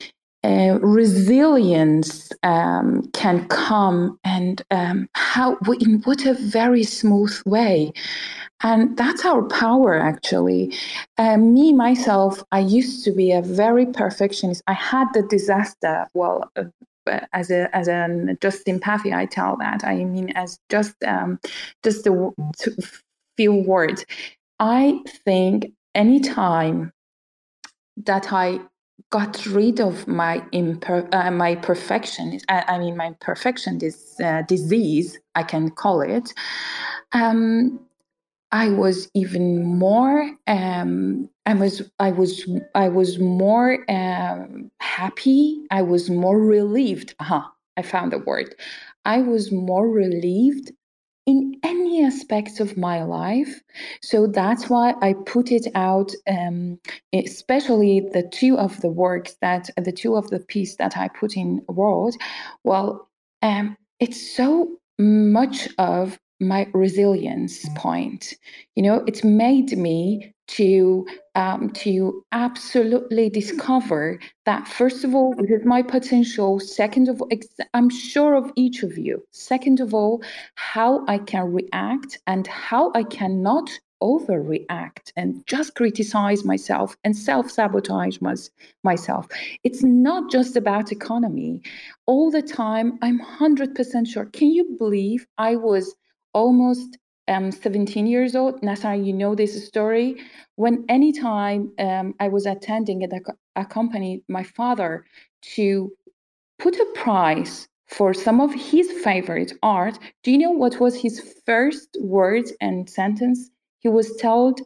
uh, 0.44 0.78
resilience 0.80 2.30
um, 2.42 3.02
can 3.12 3.46
come 3.48 4.18
and 4.22 4.62
um, 4.70 5.08
how 5.14 5.56
in 5.80 6.00
what 6.02 6.24
a 6.24 6.34
very 6.34 6.84
smooth 6.84 7.36
way. 7.44 7.92
And 8.62 8.96
that's 8.96 9.24
our 9.24 9.42
power 9.42 9.98
actually. 9.98 10.72
Uh, 11.18 11.36
me 11.36 11.72
myself 11.72 12.42
i 12.52 12.60
used 12.60 13.04
to 13.04 13.12
be 13.12 13.32
a 13.32 13.42
very 13.42 13.86
perfectionist. 13.86 14.62
I 14.66 14.74
had 14.74 15.08
the 15.14 15.22
disaster 15.22 16.06
well 16.14 16.50
uh, 16.56 16.64
as 17.32 17.50
a 17.50 17.74
as 17.76 17.88
a 17.88 18.36
just 18.40 18.68
empathy 18.68 19.12
i 19.12 19.26
tell 19.26 19.56
that. 19.56 19.84
I 19.84 20.04
mean 20.04 20.30
as 20.36 20.58
just 20.68 20.94
um 21.04 21.40
just 21.82 22.06
a 22.06 22.32
few 23.36 23.54
words. 23.54 24.04
I 24.60 25.00
think 25.24 25.72
anytime 25.94 26.92
that 28.04 28.32
i 28.32 28.60
got 29.16 29.46
rid 29.46 29.80
of 29.80 30.06
my 30.06 30.34
imper- 30.52 31.08
uh, 31.14 31.30
my 31.30 31.54
perfection 31.54 32.38
I, 32.48 32.64
I, 32.72 32.78
mean 32.78 32.96
my 32.96 33.10
perfection 33.20 33.78
this 33.78 33.98
uh, 34.20 34.42
disease 34.54 35.18
i 35.34 35.42
can 35.42 35.70
call 35.70 35.98
it 36.02 36.34
um, 37.12 37.80
I 38.52 38.68
was 38.70 39.10
even 39.14 39.64
more 39.64 40.30
um, 40.46 41.28
I 41.46 41.54
was 41.54 41.82
I 41.98 42.10
was 42.12 42.48
I 42.74 42.88
was 42.88 43.18
more 43.18 43.70
um, 43.90 44.70
happy. 44.80 45.62
I 45.70 45.82
was 45.82 46.08
more 46.08 46.38
relieved. 46.40 47.14
huh 47.20 47.46
I 47.76 47.82
found 47.82 48.12
the 48.12 48.18
word. 48.18 48.54
I 49.04 49.18
was 49.32 49.52
more 49.52 49.88
relieved 49.88 50.72
in 51.26 51.56
any 51.64 52.04
aspects 52.04 52.60
of 52.60 52.76
my 52.76 53.02
life. 53.02 53.60
So 54.00 54.26
that's 54.28 54.70
why 54.70 54.94
I 55.02 55.14
put 55.26 55.50
it 55.50 55.66
out, 55.74 56.12
um, 56.28 56.78
especially 57.12 58.00
the 58.12 58.22
two 58.22 58.56
of 58.56 58.80
the 58.80 58.88
works 58.88 59.36
that 59.42 59.70
the 59.76 59.92
two 59.92 60.16
of 60.16 60.30
the 60.30 60.38
piece 60.38 60.76
that 60.76 60.96
I 60.96 61.08
put 61.08 61.36
in 61.36 61.62
world. 61.68 62.14
Well, 62.62 63.08
um, 63.42 63.76
it's 63.98 64.34
so 64.36 64.78
much 64.98 65.68
of 65.78 66.18
my 66.40 66.68
resilience 66.74 67.66
point. 67.76 68.34
You 68.74 68.82
know, 68.82 69.04
it's 69.06 69.24
made 69.24 69.76
me 69.76 70.34
to 70.48 71.06
um, 71.34 71.70
to 71.70 72.24
absolutely 72.32 73.28
discover 73.30 74.18
that 74.44 74.68
first 74.68 75.02
of 75.04 75.14
all, 75.14 75.34
this 75.34 75.50
is 75.50 75.64
my 75.64 75.82
potential. 75.82 76.60
Second 76.60 77.08
of 77.08 77.20
all, 77.20 77.28
I'm 77.74 77.90
sure 77.90 78.34
of 78.34 78.52
each 78.54 78.82
of 78.82 78.96
you. 78.96 79.26
Second 79.32 79.80
of 79.80 79.92
all, 79.94 80.22
how 80.54 81.04
I 81.08 81.18
can 81.18 81.52
react 81.52 82.18
and 82.26 82.46
how 82.46 82.92
I 82.94 83.02
cannot 83.02 83.70
overreact 84.02 85.10
and 85.16 85.42
just 85.46 85.74
criticize 85.74 86.44
myself 86.44 86.96
and 87.04 87.16
self-sabotage 87.16 88.20
my, 88.20 88.34
myself 88.84 89.26
it's 89.64 89.82
not 89.82 90.30
just 90.30 90.54
about 90.54 90.92
economy 90.92 91.62
all 92.04 92.30
the 92.30 92.42
time 92.42 92.98
i'm 93.00 93.18
100% 93.18 94.06
sure 94.06 94.26
can 94.26 94.48
you 94.48 94.76
believe 94.78 95.26
i 95.38 95.56
was 95.56 95.94
almost 96.36 96.98
um, 97.28 97.50
17 97.50 98.06
years 98.06 98.36
old. 98.36 98.62
Nasar, 98.62 98.94
you 98.94 99.12
know 99.12 99.34
this 99.34 99.66
story. 99.66 100.16
When 100.56 100.84
anytime 100.88 101.72
um, 101.78 102.14
I 102.20 102.28
was 102.28 102.44
attending 102.46 103.02
and 103.02 103.12
accompanied 103.56 104.22
my 104.28 104.44
father 104.44 105.04
to 105.56 105.90
put 106.58 106.76
a 106.76 106.86
price 106.94 107.66
for 107.86 108.12
some 108.12 108.40
of 108.40 108.52
his 108.52 108.90
favorite 109.02 109.54
art, 109.62 109.98
do 110.22 110.30
you 110.30 110.38
know 110.38 110.50
what 110.50 110.78
was 110.78 110.94
his 110.94 111.34
first 111.46 111.88
words 112.00 112.52
and 112.60 112.88
sentence? 112.88 113.50
He 113.78 113.88
was 113.88 114.16
told, 114.16 114.60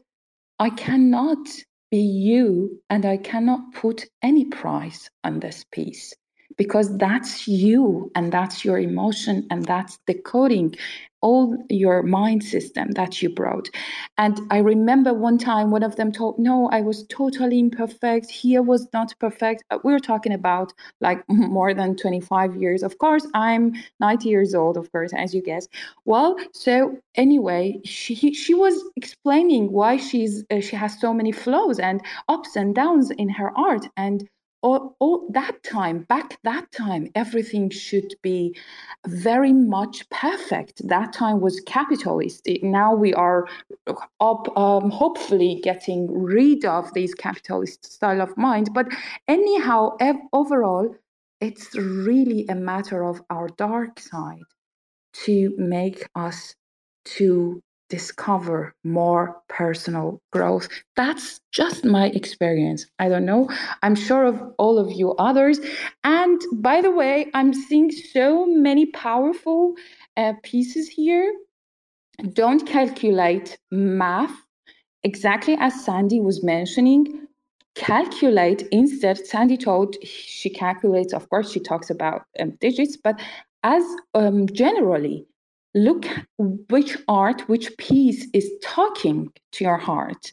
I 0.58 0.70
cannot 0.70 1.46
be 1.90 1.98
you 1.98 2.80
and 2.90 3.06
I 3.06 3.16
cannot 3.16 3.60
put 3.74 4.06
any 4.22 4.44
price 4.44 5.08
on 5.24 5.40
this 5.40 5.64
piece 5.72 6.14
because 6.56 6.96
that's 6.98 7.48
you 7.48 8.10
and 8.14 8.32
that's 8.32 8.64
your 8.64 8.78
emotion 8.78 9.46
and 9.50 9.64
that's 9.64 9.98
decoding 10.06 10.74
all 11.22 11.56
your 11.68 12.02
mind 12.02 12.42
system 12.42 12.90
that 12.92 13.22
you 13.22 13.28
brought. 13.28 13.68
And 14.18 14.40
I 14.50 14.58
remember 14.58 15.12
one 15.12 15.38
time 15.38 15.70
one 15.70 15.82
of 15.82 15.96
them 15.96 16.12
told, 16.12 16.38
No, 16.38 16.68
I 16.70 16.80
was 16.80 17.06
totally 17.08 17.58
imperfect. 17.58 18.30
Here 18.30 18.62
was 18.62 18.88
not 18.92 19.14
perfect. 19.18 19.64
Uh, 19.70 19.78
we 19.84 19.92
are 19.92 19.98
talking 19.98 20.32
about 20.32 20.72
like 21.00 21.22
more 21.28 21.74
than 21.74 21.96
25 21.96 22.56
years. 22.56 22.82
Of 22.82 22.98
course, 22.98 23.26
I'm 23.34 23.74
90 24.00 24.28
years 24.28 24.54
old, 24.54 24.76
of 24.76 24.90
course, 24.92 25.12
as 25.14 25.34
you 25.34 25.42
guess. 25.42 25.68
Well, 26.04 26.36
so 26.52 26.96
anyway, 27.14 27.80
she 27.84 28.32
she 28.34 28.54
was 28.54 28.74
explaining 28.96 29.72
why 29.72 29.96
she's 29.96 30.44
uh, 30.50 30.60
she 30.60 30.76
has 30.76 30.98
so 31.00 31.12
many 31.12 31.32
flaws 31.32 31.78
and 31.78 32.00
ups 32.28 32.56
and 32.56 32.74
downs 32.74 33.10
in 33.10 33.28
her 33.28 33.52
art. 33.56 33.86
And 33.96 34.28
all, 34.62 34.96
all 35.00 35.28
that 35.32 35.62
time 35.64 36.00
back 36.04 36.38
that 36.44 36.70
time 36.72 37.08
everything 37.14 37.70
should 37.70 38.14
be 38.22 38.56
very 39.06 39.52
much 39.52 40.08
perfect. 40.10 40.86
That 40.88 41.12
time 41.12 41.40
was 41.40 41.60
capitalist. 41.62 42.48
Now 42.62 42.94
we 42.94 43.14
are 43.14 43.46
up 44.20 44.56
um, 44.58 44.90
hopefully 44.90 45.60
getting 45.62 46.12
rid 46.12 46.64
of 46.64 46.92
this 46.94 47.14
capitalist 47.14 47.92
style 47.92 48.20
of 48.22 48.36
mind. 48.36 48.70
But 48.74 48.88
anyhow 49.28 49.96
ev- 50.00 50.16
overall 50.32 50.94
it's 51.40 51.74
really 51.76 52.46
a 52.48 52.54
matter 52.54 53.04
of 53.04 53.22
our 53.30 53.48
dark 53.48 54.00
side 54.00 54.44
to 55.14 55.54
make 55.58 56.08
us 56.14 56.54
to 57.04 57.62
discover 57.90 58.74
more 58.84 59.36
personal 59.48 60.22
growth. 60.32 60.68
That's 60.96 61.40
just 61.52 61.84
my 61.84 62.06
experience. 62.06 62.86
I 62.98 63.08
don't 63.08 63.26
know. 63.26 63.50
I'm 63.82 63.94
sure 63.94 64.24
of 64.24 64.40
all 64.58 64.78
of 64.78 64.92
you 64.92 65.12
others. 65.14 65.60
And 66.04 66.40
by 66.54 66.80
the 66.80 66.90
way, 66.90 67.26
I'm 67.34 67.52
seeing 67.52 67.90
so 67.90 68.46
many 68.46 68.86
powerful 68.86 69.74
uh, 70.16 70.34
pieces 70.42 70.88
here. 70.88 71.34
Don't 72.32 72.66
calculate 72.66 73.58
math 73.70 74.36
exactly 75.02 75.56
as 75.58 75.84
Sandy 75.84 76.20
was 76.20 76.42
mentioning. 76.42 77.26
Calculate 77.74 78.62
instead. 78.72 79.18
Sandy 79.26 79.56
told 79.56 79.96
she 80.04 80.50
calculates, 80.50 81.12
of 81.12 81.28
course, 81.30 81.50
she 81.50 81.60
talks 81.60 81.90
about 81.90 82.22
um, 82.38 82.52
digits, 82.60 82.96
but 82.96 83.20
as 83.62 83.84
um, 84.14 84.46
generally, 84.48 85.26
look 85.74 86.06
which 86.38 86.96
art, 87.08 87.48
which 87.48 87.76
piece 87.78 88.26
is 88.32 88.50
talking 88.62 89.32
to 89.52 89.64
your 89.64 89.78
heart. 89.78 90.32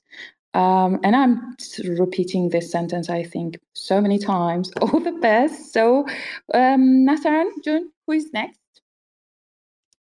Um, 0.54 1.00
and 1.04 1.16
I'm 1.16 1.56
repeating 1.84 2.50
this 2.50 2.72
sentence, 2.72 3.10
I 3.10 3.24
think, 3.24 3.60
so 3.74 4.02
many 4.02 4.18
times. 4.18 4.72
All 4.82 5.00
the 5.00 5.12
best. 5.12 5.72
So, 5.72 6.08
um, 6.54 7.06
Nastaran, 7.06 7.50
June, 7.64 7.92
who 8.06 8.14
is 8.14 8.32
next? 8.34 8.60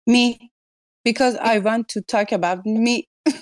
Me, 0.06 0.52
because 1.04 1.36
I 1.38 1.60
want 1.60 1.90
to 1.90 2.02
talk 2.02 2.32
about 2.32 2.66
me. 2.66 3.08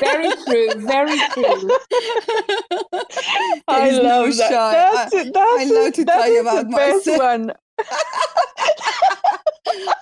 very 0.00 0.30
true, 0.46 0.68
very 0.76 1.18
true. 1.32 1.70
I 3.66 3.90
love 3.90 4.36
that. 4.36 4.50
That's, 4.50 5.14
I, 5.14 5.24
that's, 5.24 5.36
I 5.36 5.64
love 5.64 5.92
to 5.94 6.04
talk 6.04 6.40
about 6.40 6.66
the 6.66 6.76
best 6.76 7.06
myself. 7.06 7.18
one. 7.18 7.52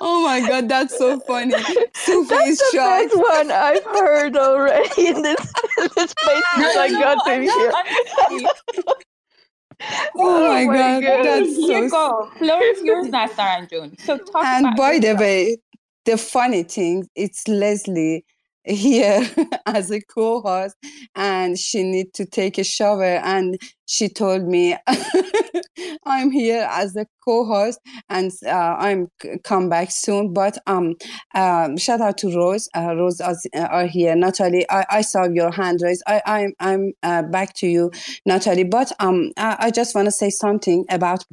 Oh 0.01 0.23
my 0.25 0.41
god, 0.47 0.69
that's 0.69 0.99
so 0.99 1.21
funny. 1.21 1.55
Sufi 1.95 2.29
that's 2.29 2.59
the 2.59 2.69
shocked. 2.73 3.11
best 3.11 3.17
one 3.17 3.51
I've 3.51 3.85
heard 3.85 4.37
already 4.37 4.89
in 5.09 5.23
this, 5.23 5.53
in 5.79 5.89
this 5.97 6.11
space 6.11 6.45
since 6.57 6.77
I 6.77 6.89
got 6.91 7.27
in 7.29 7.43
here. 7.43 7.73
Oh, 10.15 10.47
oh, 10.47 10.49
my, 10.49 10.65
my 10.67 10.75
god, 10.75 11.03
God. 11.03 11.25
that's 11.25 11.57
Here 11.57 11.67
so 11.67 11.83
you 11.83 11.91
go. 11.91 12.31
Floor 12.39 12.63
is 12.63 12.83
yours, 12.83 13.07
Nastaran 13.09 13.69
June. 13.69 13.97
So 13.99 14.17
talk 14.17 14.45
And 14.45 14.67
about 14.67 14.77
by 14.77 14.99
the 15.01 15.15
way, 15.17 15.57
the 16.05 16.17
funny 16.17 16.63
thing, 16.63 17.09
it's 17.17 17.49
Leslie 17.49 18.25
here 18.77 19.29
as 19.67 19.91
a 19.91 20.01
co-host 20.01 20.77
and 21.17 21.59
she 21.59 21.83
need 21.83 22.15
to 22.15 22.25
take 22.25 22.59
a 22.59 22.65
shower 22.65 23.21
and 23.25 23.59
she 23.87 24.09
told 24.09 24.45
me 24.45 24.77
i'm 26.07 26.31
here 26.31 26.67
as 26.71 26.95
a 26.97 27.05
co-host 27.25 27.81
and 28.09 28.31
uh, 28.47 28.77
i'm 28.79 29.09
come 29.43 29.69
back 29.69 29.91
soon 29.91 30.33
but 30.33 30.59
um, 30.67 30.95
um 31.35 31.77
shout 31.77 32.01
out 32.01 32.17
to 32.17 32.35
rose 32.35 32.69
uh, 32.77 32.95
rose 32.95 33.21
as, 33.21 33.47
uh, 33.57 33.61
are 33.63 33.87
here. 33.87 34.15
Nataly 34.15 34.65
I, 34.71 34.85
I 34.91 35.01
saw 35.03 35.25
your 35.25 35.51
hand 35.51 35.81
raised. 35.83 36.03
I 36.07 36.23
i'm 36.27 36.53
i'm 36.61 36.93
uh, 37.03 37.23
back 37.23 37.55
to 37.57 37.67
you 37.67 37.91
nataly 38.29 38.69
but 38.69 38.93
um 39.01 39.33
i, 39.37 39.57
I 39.59 39.71
just 39.71 39.95
want 39.95 40.07
to 40.07 40.13
say 40.13 40.31
something 40.31 40.85
about 40.89 41.25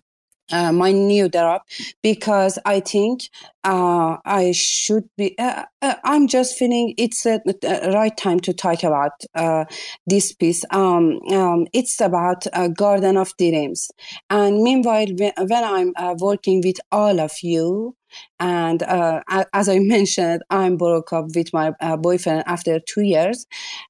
uh, 0.51 0.71
my 0.71 0.91
new 0.91 1.29
drop 1.29 1.65
because 2.01 2.57
I 2.65 2.79
think 2.79 3.29
uh, 3.63 4.17
I 4.25 4.51
should 4.53 5.09
be. 5.17 5.37
Uh, 5.37 5.65
uh, 5.81 5.95
I'm 6.03 6.27
just 6.27 6.57
feeling 6.57 6.93
it's 6.97 7.25
a, 7.25 7.41
a 7.63 7.91
right 7.91 8.15
time 8.15 8.39
to 8.41 8.53
talk 8.53 8.83
about 8.83 9.11
uh, 9.35 9.65
this 10.07 10.33
piece. 10.33 10.63
Um, 10.71 11.19
um, 11.31 11.67
it's 11.73 11.99
about 12.01 12.47
a 12.53 12.69
garden 12.69 13.17
of 13.17 13.33
dreams, 13.37 13.91
and 14.29 14.63
meanwhile, 14.63 15.07
when, 15.17 15.33
I'm 15.37 15.93
uh, 15.95 16.15
working 16.19 16.61
with 16.63 16.77
all 16.91 17.19
of 17.19 17.31
you, 17.43 17.95
and 18.39 18.81
uh, 18.83 19.21
as 19.53 19.69
I 19.69 19.79
mentioned, 19.95 20.41
I'm 20.49 20.77
broke 20.77 21.13
up 21.13 21.25
with 21.35 21.53
my 21.53 21.73
uh, 21.81 21.97
boyfriend 21.97 22.43
after 22.47 22.79
two 22.79 23.01
years. 23.01 23.45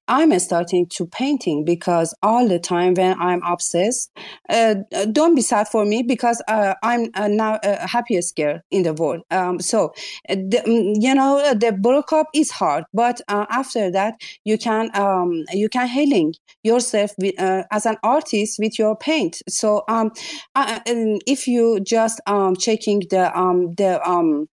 I'm 0.09 0.37
starting 0.39 0.87
to 0.87 1.05
painting 1.05 1.63
because 1.63 2.15
all 2.23 2.47
the 2.47 2.59
time 2.59 2.95
when 2.95 3.19
I'm 3.21 3.43
obsessed, 3.43 4.11
uh, 4.49 4.75
don't 5.11 5.35
be 5.35 5.41
sad 5.41 5.67
for 5.67 5.85
me 5.85 6.01
because 6.01 6.41
uh, 6.47 6.73
I'm 6.81 7.11
uh, 7.13 7.27
now 7.27 7.59
a 7.63 7.87
happiest 7.87 8.35
girl 8.35 8.59
in 8.71 8.83
the 8.83 8.93
world. 8.93 9.21
Um, 9.29 9.59
so, 9.59 9.93
uh, 10.27 10.35
the, 10.35 10.63
mm, 10.65 10.95
you 10.99 11.13
know, 11.13 11.53
the 11.53 11.71
breakup 11.71 12.27
is 12.33 12.49
hard, 12.49 12.85
but 12.93 13.21
uh, 13.27 13.45
after 13.51 13.91
that, 13.91 14.15
you 14.43 14.57
can 14.57 14.89
um, 14.95 15.45
you 15.53 15.69
can 15.69 15.87
healing 15.87 16.33
yourself 16.63 17.11
with, 17.19 17.39
uh, 17.39 17.63
as 17.71 17.85
an 17.85 17.97
artist 18.03 18.57
with 18.59 18.79
your 18.79 18.97
paint. 18.97 19.41
So, 19.47 19.83
um, 19.87 20.11
if 20.55 21.47
you 21.47 21.79
just 21.81 22.19
um, 22.25 22.55
checking 22.55 23.03
the 23.11 23.31
um, 23.37 23.73
the 23.75 24.01
um, 24.07 24.47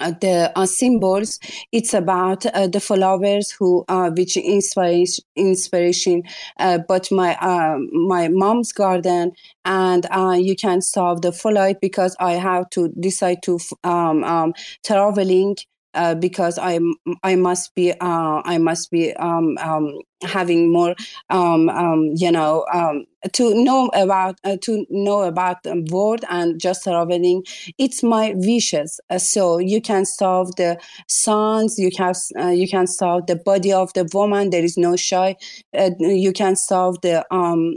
uh, 0.00 0.12
the 0.20 0.52
uh, 0.54 0.66
symbols 0.66 1.38
it's 1.72 1.94
about 1.94 2.46
uh, 2.46 2.66
the 2.66 2.80
followers 2.80 3.50
who 3.50 3.84
uh, 3.88 4.10
which 4.10 4.36
inspiration 4.36 5.24
inspiration 5.36 6.22
uh, 6.58 6.78
but 6.88 7.10
my 7.10 7.36
my 7.92 8.28
mom's 8.28 8.72
garden 8.72 9.32
and 9.64 10.06
you 10.46 10.54
can 10.54 10.80
solve 10.80 11.22
the 11.22 11.32
flight 11.32 11.80
because 11.80 12.16
i 12.20 12.32
have 12.32 12.68
to 12.70 12.88
decide 13.00 13.42
to 13.42 13.58
um, 13.84 14.24
um, 14.24 14.52
traveling 14.84 15.56
uh, 15.94 16.14
because 16.14 16.58
I 16.58 16.78
I 17.22 17.36
must 17.36 17.74
be 17.74 17.92
uh, 17.92 18.42
I 18.44 18.58
must 18.58 18.90
be 18.90 19.12
um, 19.14 19.56
um, 19.58 20.00
having 20.22 20.70
more 20.72 20.94
um, 21.30 21.68
um 21.68 22.12
you 22.16 22.30
know 22.30 22.66
um, 22.72 23.04
to 23.32 23.54
know 23.62 23.88
about 23.94 24.38
uh, 24.44 24.56
to 24.62 24.86
know 24.90 25.22
about 25.22 25.62
the 25.62 25.86
world 25.90 26.24
and 26.28 26.60
just 26.60 26.84
traveling. 26.84 27.42
It's 27.78 28.02
my 28.02 28.34
wishes. 28.36 29.00
Uh, 29.10 29.18
so 29.18 29.58
you 29.58 29.80
can 29.80 30.04
solve 30.04 30.54
the 30.56 30.78
sons. 31.08 31.78
You 31.78 31.90
can 31.90 32.14
uh, 32.38 32.48
you 32.48 32.68
can 32.68 32.86
solve 32.86 33.26
the 33.26 33.36
body 33.36 33.72
of 33.72 33.92
the 33.94 34.08
woman. 34.12 34.50
There 34.50 34.64
is 34.64 34.76
no 34.76 34.96
shy. 34.96 35.36
you 36.00 36.32
can 36.32 36.56
solve 36.56 37.00
the 37.02 37.24
um 37.34 37.74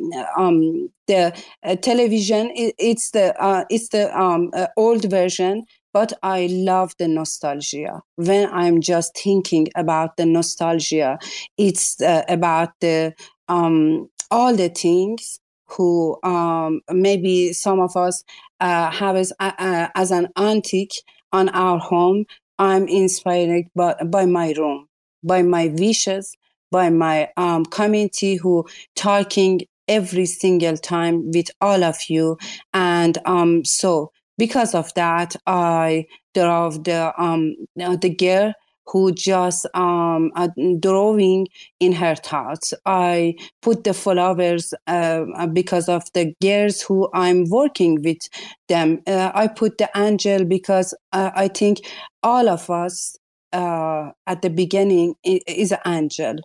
the 1.07 1.33
television. 1.81 2.51
It, 2.56 2.75
it's 2.80 3.11
the 3.11 3.33
it's 3.69 3.90
the 3.90 4.69
old 4.77 5.09
version 5.09 5.65
but 5.93 6.13
I 6.23 6.47
love 6.51 6.93
the 6.97 7.07
nostalgia. 7.07 8.01
When 8.15 8.49
I'm 8.51 8.81
just 8.81 9.17
thinking 9.17 9.67
about 9.75 10.17
the 10.17 10.25
nostalgia, 10.25 11.19
it's 11.57 12.01
uh, 12.01 12.23
about 12.27 12.69
the 12.79 13.13
um, 13.47 14.09
all 14.29 14.55
the 14.55 14.69
things 14.69 15.39
who 15.65 16.17
um, 16.23 16.81
maybe 16.89 17.53
some 17.53 17.79
of 17.79 17.95
us 17.95 18.23
uh, 18.59 18.91
have 18.91 19.15
as, 19.15 19.33
uh, 19.39 19.51
uh, 19.57 19.87
as 19.95 20.11
an 20.11 20.27
antique 20.37 21.03
on 21.31 21.49
our 21.49 21.79
home. 21.79 22.25
I'm 22.59 22.87
inspired 22.87 23.65
by, 23.75 23.95
by 24.05 24.25
my 24.25 24.53
room, 24.57 24.87
by 25.23 25.41
my 25.41 25.67
wishes, 25.67 26.35
by 26.71 26.89
my 26.89 27.29
um, 27.37 27.65
community 27.65 28.35
who 28.35 28.65
talking 28.95 29.61
every 29.87 30.25
single 30.25 30.77
time 30.77 31.31
with 31.31 31.49
all 31.59 31.83
of 31.83 31.97
you. 32.07 32.37
And 32.73 33.17
um, 33.25 33.65
so 33.65 34.11
because 34.41 34.73
of 34.73 34.91
that, 34.95 35.35
I 35.45 36.07
drove 36.33 36.83
the 36.83 37.13
um 37.21 37.53
the 37.75 38.09
girl 38.09 38.53
who 38.87 39.11
just 39.11 39.67
um 39.75 40.31
uh, 40.35 40.47
drawing 40.79 41.47
in 41.79 41.91
her 41.91 42.15
thoughts. 42.15 42.73
I 42.87 43.35
put 43.61 43.83
the 43.83 43.93
flowers 43.93 44.73
uh, 44.87 45.45
because 45.53 45.87
of 45.87 46.01
the 46.15 46.33
girls 46.41 46.81
who 46.81 47.07
I'm 47.13 47.47
working 47.51 48.01
with 48.01 48.23
them. 48.67 49.03
Uh, 49.05 49.31
I 49.35 49.45
put 49.47 49.77
the 49.77 49.91
angel 49.95 50.43
because 50.45 50.95
uh, 51.13 51.29
I 51.35 51.47
think 51.47 51.81
all 52.23 52.49
of 52.49 52.67
us 52.71 53.15
uh, 53.53 54.11
at 54.27 54.41
the 54.41 54.49
beginning 54.49 55.15
is 55.23 55.71
an 55.71 55.80
angel, 55.85 56.35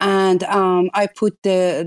and 0.00 0.42
um, 0.44 0.90
I 0.94 1.06
put 1.06 1.36
the 1.42 1.80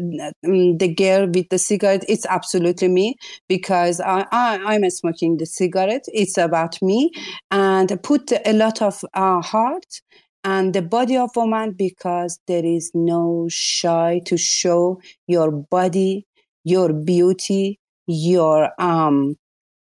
um, 0.46 0.78
the 0.78 0.94
girl 0.94 1.28
with 1.28 1.50
the 1.50 1.58
cigarette. 1.60 2.06
It's 2.08 2.26
absolutely 2.26 2.88
me 2.88 3.16
because 3.48 4.00
I, 4.00 4.26
I 4.32 4.76
am 4.76 4.90
smoking 4.90 5.38
the 5.38 5.46
cigarette. 5.46 6.06
It's 6.08 6.38
about 6.38 6.82
me, 6.82 7.12
and 7.52 7.92
I 7.92 7.96
put 7.96 8.32
a 8.46 8.54
lot 8.54 8.82
of 8.82 9.04
uh, 9.14 9.42
heart 9.42 10.02
and 10.44 10.74
the 10.74 10.82
body 10.82 11.18
of 11.18 11.32
a 11.36 11.40
woman 11.40 11.72
because 11.72 12.40
there 12.48 12.66
is 12.66 12.92
no 12.94 13.48
shy 13.50 14.22
to 14.26 14.38
show 14.38 15.02
your 15.28 15.52
body, 15.52 16.26
your 16.64 16.94
beauty, 16.94 17.80
your 18.08 18.72
um, 18.80 19.36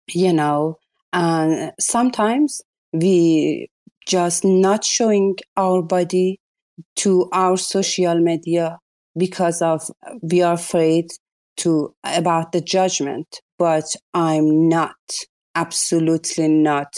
you 0.08 0.32
know, 0.32 0.78
and 1.12 1.72
sometimes 1.80 2.62
we 2.92 3.68
just 4.06 4.44
not 4.44 4.84
showing 4.84 5.36
our 5.56 5.82
body 5.82 6.40
to 6.96 7.28
our 7.32 7.56
social 7.56 8.18
media 8.18 8.78
because 9.16 9.60
of 9.62 9.90
we 10.22 10.42
are 10.42 10.54
afraid 10.54 11.10
to 11.58 11.94
about 12.04 12.52
the 12.52 12.60
judgment. 12.60 13.40
But 13.58 13.84
i'm 14.14 14.68
not 14.68 14.96
absolutely 15.54 16.48
not 16.48 16.94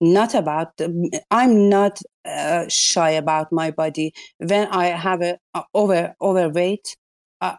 not 0.00 0.34
about 0.34 0.68
i'm 1.30 1.68
not 1.68 2.00
uh, 2.24 2.66
shy 2.68 3.10
about 3.10 3.52
my 3.52 3.70
body. 3.70 4.12
When 4.38 4.68
i 4.68 4.86
have 4.86 5.22
a, 5.22 5.38
a 5.54 5.64
over 5.74 6.14
overweight 6.20 6.96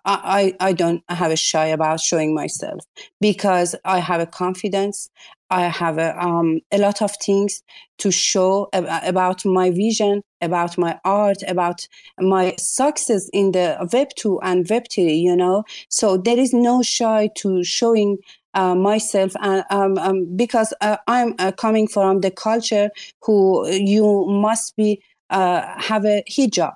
I, 0.06 0.56
I, 0.60 0.74
don't 0.74 1.04
have 1.10 1.32
a 1.32 1.36
shy 1.36 1.66
about 1.66 2.00
showing 2.00 2.34
myself 2.34 2.80
because 3.22 3.76
I 3.86 4.00
have 4.00 4.20
a 4.20 4.26
confidence. 4.26 5.10
I 5.50 5.64
have 5.64 5.98
a, 5.98 6.18
um, 6.22 6.60
a 6.72 6.78
lot 6.78 7.02
of 7.02 7.12
things 7.24 7.64
to 8.00 8.12
show 8.12 8.68
ab- 8.74 9.04
about 9.04 9.46
my 9.46 9.72
vision, 9.72 10.22
about 10.42 10.78
my 10.78 11.00
art, 11.06 11.38
about 11.48 11.88
my 12.20 12.56
success 12.58 13.30
in 13.34 13.52
the 13.52 13.78
Web 13.94 14.10
2 14.18 14.40
and 14.42 14.70
Web 14.70 14.84
3, 14.92 15.14
you 15.14 15.36
know. 15.36 15.64
So 15.90 16.18
there 16.18 16.38
is 16.38 16.54
no 16.54 16.82
shy 16.82 17.30
to 17.38 17.64
showing 17.64 18.18
uh, 18.54 18.76
myself 18.76 19.34
and 19.42 19.64
um, 19.70 19.98
um, 20.00 20.36
because 20.36 20.74
uh, 20.82 20.98
I'm 21.08 21.36
uh, 21.40 21.52
coming 21.52 21.88
from 21.88 22.22
the 22.22 22.32
culture 22.32 22.90
who 23.22 23.68
you 23.70 24.26
must 24.28 24.76
be 24.76 25.02
uh, 25.30 25.62
have 25.80 26.06
a 26.06 26.24
hijab. 26.30 26.74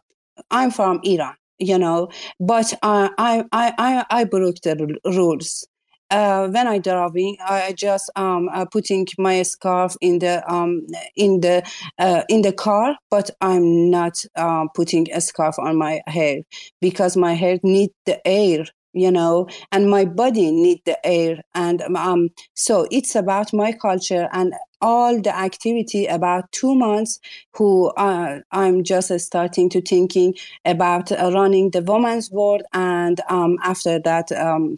I'm 0.51 0.71
from 0.71 0.99
Iran 1.03 1.35
you 1.61 1.77
know 1.77 2.09
but 2.39 2.73
i 2.83 3.09
i 3.19 3.43
i 3.77 4.05
i 4.09 4.23
broke 4.25 4.57
the 4.63 4.75
rules. 5.05 5.67
Uh, 6.09 6.49
when 6.49 6.67
I 6.67 6.77
driving, 6.79 7.37
I 7.39 7.71
just 7.71 8.11
um 8.17 8.49
uh, 8.53 8.65
putting 8.65 9.07
my 9.17 9.43
scarf 9.43 9.95
in 10.01 10.19
the 10.19 10.43
um 10.53 10.85
in 11.15 11.39
the 11.39 11.63
uh, 11.99 12.23
in 12.27 12.41
the 12.41 12.51
car, 12.51 12.97
but 13.09 13.29
I'm 13.39 13.89
not 13.89 14.21
uh, 14.35 14.65
putting 14.75 15.07
a 15.13 15.21
scarf 15.21 15.55
on 15.57 15.77
my 15.77 16.01
hair 16.07 16.41
because 16.81 17.15
my 17.15 17.33
hair 17.33 17.59
need 17.63 17.91
the 18.05 18.25
air 18.27 18.65
you 18.93 19.09
know 19.09 19.47
and 19.71 19.89
my 19.89 20.03
body 20.03 20.51
need 20.51 20.81
the 20.85 20.97
air. 21.07 21.41
And 21.55 21.81
um 21.95 22.29
so 22.55 22.87
it's 22.91 23.15
about 23.15 23.53
my 23.53 23.71
culture 23.71 24.27
and 24.33 24.53
all 24.81 25.19
the 25.21 25.35
activity 25.35 26.05
about 26.05 26.51
two 26.51 26.75
months 26.75 27.19
who 27.53 27.89
uh, 27.91 28.39
i'm 28.51 28.83
just 28.83 29.17
starting 29.19 29.69
to 29.69 29.81
thinking 29.81 30.33
about 30.65 31.11
uh, 31.11 31.31
running 31.33 31.71
the 31.71 31.81
women's 31.81 32.31
world 32.31 32.63
and 32.73 33.21
um, 33.29 33.57
after 33.63 33.99
that 33.99 34.31
um, 34.31 34.77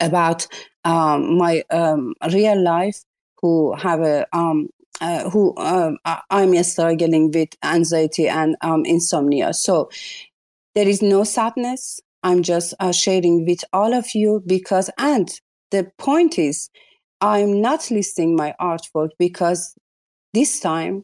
about 0.00 0.46
um, 0.84 1.36
my 1.36 1.62
um, 1.70 2.14
real 2.32 2.60
life 2.62 3.04
who 3.40 3.74
have 3.74 4.00
a 4.00 4.26
um, 4.36 4.68
uh, 5.00 5.28
who 5.30 5.54
uh, 5.54 5.92
i'm 6.30 6.60
struggling 6.62 7.30
with 7.30 7.50
anxiety 7.62 8.28
and 8.28 8.56
um, 8.62 8.84
insomnia. 8.84 9.52
So 9.52 9.90
there 10.74 10.88
is 10.88 11.02
no 11.02 11.24
sadness. 11.24 12.00
I'm 12.22 12.42
just 12.42 12.74
uh, 12.80 12.92
sharing 12.92 13.46
with 13.46 13.64
all 13.72 13.94
of 13.94 14.14
you 14.14 14.42
because 14.46 14.90
and 14.98 15.28
the 15.70 15.90
point 15.98 16.38
is 16.38 16.68
I'm 17.20 17.60
not 17.60 17.90
listing 17.90 18.36
my 18.36 18.54
artwork 18.60 19.10
because 19.18 19.74
this 20.34 20.60
time 20.60 21.02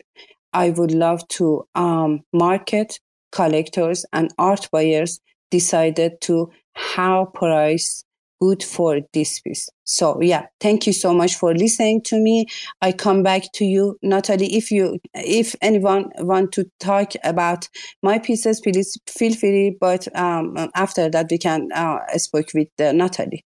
I 0.53 0.71
would 0.71 0.93
love 0.93 1.27
to 1.29 1.67
um, 1.75 2.21
market 2.33 3.01
collectors 3.33 4.07
and 4.13 4.33
art 4.39 4.69
buyers 4.71 5.21
decided 5.51 6.21
to 6.23 6.51
how 6.75 7.27
price 7.27 8.05
good 8.41 8.63
for 8.63 9.01
this 9.13 9.41
piece. 9.41 9.69
So 9.85 10.21
yeah, 10.21 10.47
thank 10.61 10.87
you 10.87 10.93
so 10.93 11.13
much 11.15 11.35
for 11.35 11.55
listening 11.55 12.03
to 12.03 12.21
me. 12.21 12.47
I 12.83 12.93
come 12.93 13.23
back 13.23 13.51
to 13.55 13.65
you, 13.65 13.97
Nataly. 14.05 14.49
If 14.51 14.71
you, 14.71 14.99
if 15.15 15.57
anyone 15.63 16.11
want 16.19 16.53
to 16.53 16.71
talk 16.79 17.13
about 17.25 17.69
my 18.03 18.19
pieces, 18.19 18.61
please 18.61 18.97
feel 19.09 19.35
free. 19.35 19.77
But 19.81 20.15
um, 20.17 20.71
after 20.75 21.09
that, 21.09 21.27
we 21.31 21.39
can 21.39 21.71
uh, 21.75 21.99
speak 22.17 22.51
with 22.55 22.69
uh, 22.79 22.93
Nataly. 22.93 23.41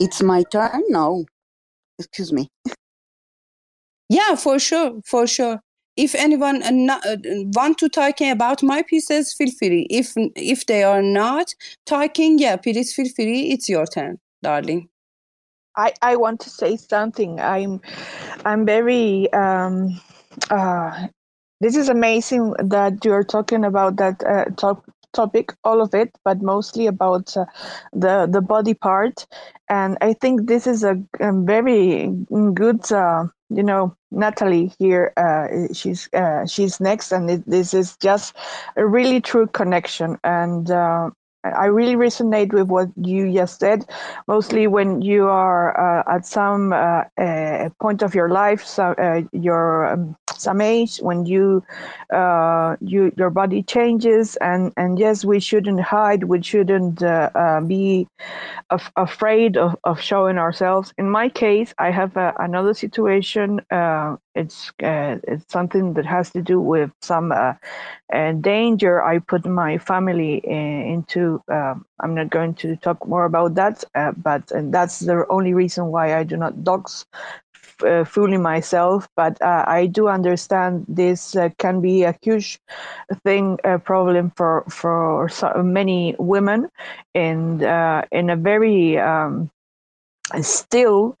It's 0.00 0.22
my 0.22 0.42
turn 0.50 0.82
now 0.88 1.24
excuse 1.98 2.32
me. 2.32 2.48
Yeah 4.08 4.34
for 4.36 4.58
sure 4.58 5.00
for 5.04 5.26
sure. 5.26 5.60
If 5.96 6.14
anyone 6.16 6.62
uh, 6.62 6.70
not, 6.70 7.06
uh, 7.06 7.16
want 7.54 7.78
to 7.78 7.88
talking 7.88 8.30
about 8.30 8.62
my 8.62 8.82
pieces 8.82 9.32
feel 9.32 9.50
free. 9.58 9.86
If 9.90 10.12
if 10.36 10.66
they 10.66 10.82
are 10.82 11.02
not 11.02 11.54
talking 11.86 12.38
yeah 12.38 12.56
please 12.56 12.94
feel 12.94 13.08
free. 13.14 13.50
It's 13.50 13.68
your 13.68 13.86
turn 13.86 14.18
darling. 14.42 14.88
I 15.76 15.92
i 16.02 16.16
want 16.16 16.40
to 16.40 16.50
say 16.50 16.76
something. 16.76 17.40
I'm 17.40 17.80
i'm 18.44 18.66
very 18.66 19.32
um 19.32 20.00
uh 20.50 21.06
this 21.60 21.76
is 21.76 21.88
amazing 21.88 22.52
that 22.58 23.04
you're 23.04 23.24
talking 23.24 23.64
about 23.64 23.96
that 23.96 24.22
uh, 24.24 24.44
talk 24.56 24.84
topic, 25.14 25.54
all 25.64 25.80
of 25.80 25.94
it, 25.94 26.18
but 26.24 26.42
mostly 26.42 26.86
about 26.86 27.36
uh, 27.36 27.46
the 27.92 28.28
the 28.30 28.42
body 28.42 28.74
part. 28.74 29.26
And 29.68 29.96
I 30.00 30.14
think 30.14 30.46
this 30.48 30.66
is 30.66 30.84
a, 30.84 30.96
a 31.20 31.32
very 31.32 32.08
good, 32.54 32.90
uh, 32.92 33.24
you 33.50 33.62
know, 33.62 33.96
Nataly 34.12 34.74
here. 34.78 35.12
Uh, 35.16 35.72
she's 35.72 36.08
uh, 36.12 36.46
she's 36.46 36.80
next, 36.80 37.12
and 37.12 37.30
it, 37.30 37.42
this 37.46 37.74
is 37.74 37.96
just 37.98 38.36
a 38.76 38.86
really 38.86 39.20
true 39.20 39.46
connection. 39.46 40.18
And 40.24 40.70
uh, 40.70 41.10
I 41.44 41.66
really 41.66 41.94
resonate 41.96 42.52
with 42.52 42.68
what 42.68 42.88
you 42.96 43.32
just 43.32 43.60
said. 43.60 43.84
Mostly 44.28 44.66
when 44.66 45.02
you 45.02 45.26
are 45.28 45.72
uh, 46.00 46.16
at 46.16 46.26
some 46.26 46.72
uh, 46.72 47.02
uh, 47.20 47.68
point 47.80 48.02
of 48.02 48.14
your 48.14 48.28
life, 48.30 48.64
so, 48.64 48.92
uh, 48.98 49.22
your 49.32 49.86
um, 49.86 50.16
some 50.36 50.60
age, 50.60 50.98
when 50.98 51.26
you 51.26 51.62
uh, 52.12 52.76
you 52.80 53.12
your 53.16 53.30
body 53.30 53.62
changes, 53.62 54.36
and 54.36 54.72
and 54.76 54.98
yes, 54.98 55.24
we 55.24 55.40
shouldn't 55.40 55.80
hide. 55.80 56.24
We 56.24 56.42
shouldn't 56.42 57.02
uh, 57.02 57.60
be 57.66 58.06
af- 58.70 58.92
afraid 58.96 59.56
of, 59.56 59.76
of 59.84 60.00
showing 60.00 60.38
ourselves. 60.38 60.92
In 60.98 61.08
my 61.10 61.28
case, 61.28 61.74
I 61.78 61.90
have 61.90 62.16
another 62.16 62.74
situation. 62.74 63.60
it's 64.34 64.72
it's 64.80 65.52
something 65.52 65.94
that 65.94 66.06
has 66.06 66.30
to 66.32 66.42
do 66.42 66.60
with 66.60 66.90
some 67.02 67.32
danger 68.40 69.02
I 69.02 69.18
put 69.18 69.46
my 69.46 69.78
family 69.78 70.36
in, 70.38 70.82
into 70.94 71.40
uh, 71.50 71.74
I'm 72.00 72.14
not 72.14 72.30
going 72.30 72.54
to 72.54 72.76
talk 72.76 73.06
more 73.06 73.24
about 73.24 73.54
that, 73.54 73.84
uh, 73.94 74.12
but 74.12 74.50
and 74.50 74.72
that's 74.72 75.00
the 75.00 75.24
only 75.30 75.54
reason 75.54 75.86
why 75.86 76.16
I 76.16 76.24
do 76.24 76.36
not 76.36 76.64
dox 76.64 77.06
uh, 77.82 78.04
fully 78.04 78.36
myself. 78.36 79.08
But 79.16 79.40
uh, 79.42 79.64
I 79.66 79.86
do 79.86 80.08
understand 80.08 80.84
this 80.88 81.36
uh, 81.36 81.50
can 81.58 81.80
be 81.80 82.04
a 82.04 82.14
huge 82.22 82.60
thing, 83.24 83.58
a 83.64 83.78
problem 83.78 84.32
for 84.36 84.64
for 84.68 85.28
so 85.28 85.62
many 85.62 86.14
women, 86.18 86.68
and 87.14 87.62
in 88.12 88.30
a 88.30 88.36
very 88.36 88.98
um, 88.98 89.50
still 90.40 91.16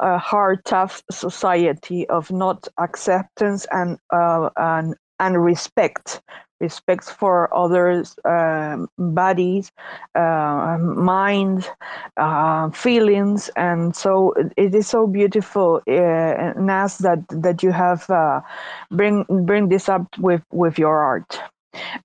a 0.00 0.18
hard, 0.18 0.64
tough 0.64 1.02
society 1.10 2.08
of 2.08 2.30
not 2.30 2.68
acceptance 2.78 3.66
and 3.70 3.98
and 4.12 4.94
and 5.20 5.44
respect 5.44 6.20
respect 6.60 7.04
for 7.10 7.52
others' 7.54 8.16
um, 8.24 8.88
bodies, 8.98 9.72
uh, 10.14 10.78
minds, 10.80 11.68
uh, 12.16 12.70
feelings, 12.70 13.48
and 13.56 13.94
so 13.94 14.34
it 14.56 14.74
is 14.74 14.86
so 14.88 15.06
beautiful, 15.06 15.80
uh, 15.88 16.52
Nas, 16.56 16.98
that 16.98 17.20
that 17.30 17.62
you 17.62 17.72
have 17.72 18.08
uh, 18.10 18.40
bring 18.90 19.24
bring 19.44 19.68
this 19.68 19.88
up 19.88 20.06
with 20.18 20.42
with 20.50 20.78
your 20.78 20.98
art. 21.00 21.40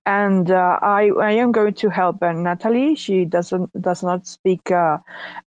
And 0.06 0.50
uh, 0.50 0.78
I, 0.82 1.10
I 1.20 1.32
am 1.32 1.52
going 1.52 1.74
to 1.74 1.88
help 1.90 2.20
Nataly. 2.20 2.96
She 2.96 3.24
doesn't 3.24 3.70
does 3.80 4.02
not 4.02 4.26
speak 4.26 4.70
uh, 4.70 4.98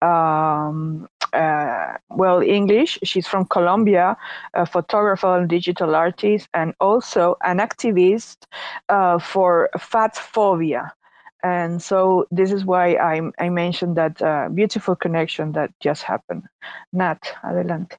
um, 0.01 1.07
uh, 1.33 1.97
well 2.09 2.41
English. 2.41 2.99
She's 3.03 3.27
from 3.27 3.45
Colombia, 3.45 4.15
a 4.53 4.65
photographer 4.65 5.37
and 5.37 5.49
digital 5.49 5.95
artist, 5.95 6.47
and 6.53 6.73
also 6.79 7.35
an 7.43 7.57
activist 7.57 8.37
uh, 8.89 9.19
for 9.19 9.69
fat 9.79 10.15
phobia. 10.15 10.93
And 11.43 11.81
so 11.81 12.25
this 12.31 12.51
is 12.53 12.63
why 12.63 12.93
I, 12.93 13.21
I 13.37 13.49
mentioned 13.49 13.97
that 13.97 14.21
uh, 14.21 14.47
beautiful 14.53 14.95
connection 14.95 15.51
that 15.53 15.71
just 15.81 16.03
happened. 16.03 16.43
Nat, 16.93 17.19
adelante. 17.43 17.97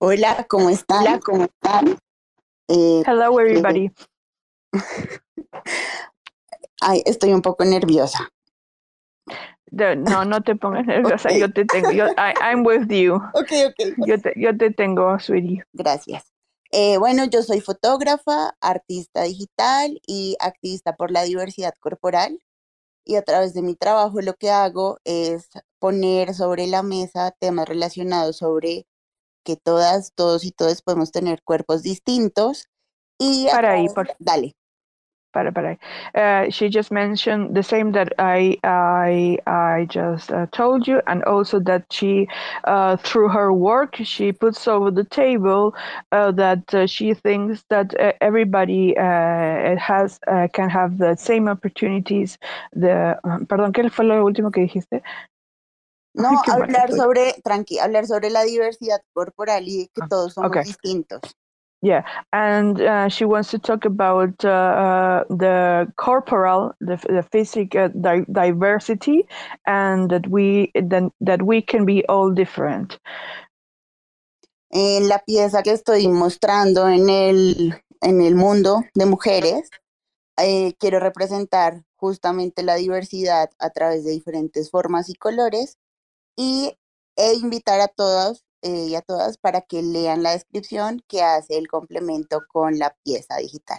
Hola, 0.00 0.46
¿cómo 0.48 0.70
están? 0.70 1.02
Hola, 1.02 1.18
¿cómo 1.20 1.44
están? 1.44 1.98
Eh, 2.68 3.02
Hello, 3.04 3.38
everybody. 3.38 3.90
Ay, 6.80 7.02
estoy 7.06 7.32
un 7.32 7.42
poco 7.42 7.64
nerviosa. 7.64 8.28
No, 9.76 10.24
no 10.24 10.42
te 10.42 10.56
pongas 10.56 10.86
nerviosa, 10.86 11.30
yo 11.30 11.52
te 11.52 11.64
tengo, 11.64 11.90
yo, 11.92 12.06
I, 12.08 12.34
I'm 12.40 12.64
with 12.64 12.88
you. 12.88 13.14
Ok, 13.34 13.52
ok. 13.68 14.06
Yo 14.06 14.20
te, 14.20 14.32
yo 14.36 14.56
te 14.56 14.70
tengo, 14.70 15.18
sweetie. 15.18 15.62
Gracias. 15.72 16.24
Eh, 16.72 16.98
bueno, 16.98 17.24
yo 17.26 17.42
soy 17.42 17.60
fotógrafa, 17.60 18.56
artista 18.60 19.22
digital 19.22 20.00
y 20.06 20.36
activista 20.40 20.96
por 20.96 21.10
la 21.10 21.22
diversidad 21.22 21.74
corporal. 21.80 22.40
Y 23.04 23.14
a 23.14 23.22
través 23.22 23.54
de 23.54 23.62
mi 23.62 23.76
trabajo 23.76 24.20
lo 24.20 24.34
que 24.34 24.50
hago 24.50 24.98
es 25.04 25.48
poner 25.78 26.34
sobre 26.34 26.66
la 26.66 26.82
mesa 26.82 27.30
temas 27.38 27.68
relacionados 27.68 28.38
sobre 28.38 28.86
que 29.44 29.56
todas, 29.56 30.12
todos 30.14 30.44
y 30.44 30.50
todas 30.50 30.82
podemos 30.82 31.12
tener 31.12 31.42
cuerpos 31.44 31.82
distintos. 31.82 32.68
Y 33.18 33.46
Para 33.50 33.72
ahí, 33.72 33.86
por... 33.88 34.08
Dale. 34.18 34.56
Para, 35.36 35.52
para. 35.52 35.76
Uh, 36.14 36.50
she 36.50 36.70
just 36.70 36.90
mentioned 36.90 37.54
the 37.54 37.62
same 37.62 37.92
that 37.92 38.12
I 38.18 38.56
I 38.64 39.36
I 39.46 39.86
just 39.90 40.32
uh, 40.32 40.46
told 40.50 40.88
you, 40.88 41.02
and 41.06 41.22
also 41.24 41.60
that 41.60 41.84
she, 41.92 42.26
uh, 42.64 42.96
through 42.96 43.28
her 43.28 43.52
work, 43.52 43.96
she 44.00 44.32
puts 44.32 44.66
over 44.66 44.90
the 44.90 45.04
table 45.04 45.74
uh, 46.12 46.32
that 46.32 46.64
uh, 46.72 46.86
she 46.86 47.12
thinks 47.12 47.64
that 47.68 47.92
uh, 48.00 48.12
everybody 48.22 48.94
has 48.96 50.18
can 50.56 50.70
have 50.70 50.96
the 50.96 51.16
same 51.16 51.48
opportunities. 51.48 52.38
The 52.72 53.20
perdón, 53.46 53.72
¿qué 53.72 53.90
fue 53.92 54.06
lo 54.06 54.24
último 54.24 54.50
que 54.50 54.62
dijiste? 54.62 55.02
No, 56.14 56.30
hablar 56.50 56.90
sobre, 56.92 57.34
tranqui, 57.44 57.78
hablar 57.78 58.06
sobre 58.06 58.30
la 58.30 58.42
diversidad 58.42 59.02
corporal 59.12 59.64
y 59.68 59.90
que 59.92 60.00
ah, 60.02 60.08
todos 60.08 60.32
somos 60.32 60.48
okay. 60.48 60.64
distintos. 60.64 61.20
Yeah, 61.86 62.02
and 62.32 62.80
uh, 62.80 63.08
she 63.08 63.24
wants 63.24 63.52
to 63.52 63.60
talk 63.60 63.84
about 63.84 64.44
uh, 64.44 64.48
uh, 64.48 65.24
the 65.30 65.86
corporal, 65.94 66.74
the, 66.80 66.96
the 66.96 67.22
physical 67.30 67.90
di 67.90 68.24
diversity, 68.32 69.22
and 69.68 70.10
that 70.10 70.26
we 70.26 70.72
that, 70.74 71.12
that 71.20 71.42
we 71.42 71.62
can 71.62 71.84
be 71.84 72.04
all 72.08 72.32
different. 72.32 72.98
En 74.72 75.06
la 75.06 75.20
pieza 75.20 75.62
que 75.62 75.70
estoy 75.70 76.08
mostrando 76.08 76.88
en 76.88 77.08
el, 77.08 77.80
en 78.02 78.20
el 78.20 78.34
mundo 78.34 78.82
de 78.94 79.06
mujeres, 79.06 79.70
eh, 80.38 80.74
quiero 80.80 80.98
representar 80.98 81.84
justamente 81.94 82.64
la 82.64 82.74
diversidad 82.74 83.50
a 83.60 83.70
través 83.70 84.04
de 84.04 84.10
diferentes 84.10 84.72
formas 84.72 85.08
y 85.08 85.14
colores 85.14 85.78
y 86.34 86.76
e 87.14 87.34
invitar 87.34 87.80
a 87.80 87.86
todos 87.86 88.45
eh, 88.74 88.86
y 88.88 88.94
a 88.94 89.02
todas 89.02 89.38
para 89.38 89.60
que 89.60 89.82
lean 89.82 90.22
la 90.22 90.32
descripción 90.32 91.02
que 91.08 91.22
hace 91.22 91.58
el 91.58 91.68
complemento 91.68 92.40
con 92.52 92.78
la 92.78 92.94
pieza 93.04 93.36
digital. 93.36 93.78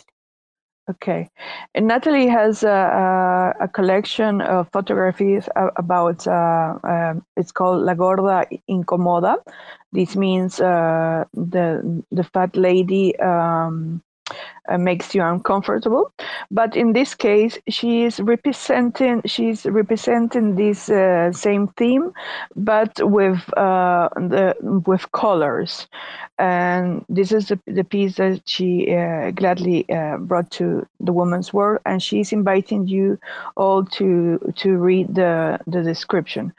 Okay. 0.90 1.30
And 1.76 1.88
Natalie 1.88 2.28
has 2.30 2.64
a, 2.64 3.54
a, 3.60 3.66
a 3.66 3.68
collection 3.68 4.40
of 4.40 4.70
photographies 4.72 5.50
about, 5.76 6.26
uh, 6.26 6.80
um, 6.84 7.26
it's 7.36 7.52
called 7.52 7.84
La 7.84 7.94
Gorda 7.94 8.46
Incomoda. 8.70 9.36
This 9.92 10.16
means 10.16 10.62
uh, 10.62 11.26
the, 11.34 12.04
the 12.12 12.24
fat 12.24 12.56
lady 12.56 13.20
um, 13.20 14.02
uh, 14.70 14.78
makes 14.78 15.14
you 15.16 15.24
uncomfortable. 15.24 16.12
But 16.52 16.76
in 16.76 16.94
this 16.94 17.16
case, 17.16 17.58
she 17.68 18.04
is 18.04 18.20
representing 18.20 19.22
she's 19.26 19.66
representing 19.66 20.56
this 20.56 20.90
uh, 20.90 21.32
same 21.32 21.68
theme, 21.70 22.12
but 22.56 22.92
with 23.02 23.42
uh, 23.58 24.10
the 24.16 24.56
with 24.62 25.12
colors. 25.12 25.88
And 26.40 27.04
this 27.10 27.32
is 27.32 27.48
the, 27.48 27.60
the 27.66 27.84
piece 27.84 28.16
that 28.18 28.42
she 28.46 28.94
uh, 28.96 29.32
gladly 29.32 29.90
uh, 29.90 30.18
brought 30.18 30.52
to 30.52 30.86
the 31.00 31.14
woman's 31.14 31.54
world, 31.54 31.80
and 31.86 32.02
she's 32.02 32.32
inviting 32.32 32.88
you 32.88 33.20
all 33.56 33.84
to 33.98 34.40
to 34.58 34.78
read 34.78 35.16
the 35.16 35.60
the 35.68 35.82
description. 35.82 36.54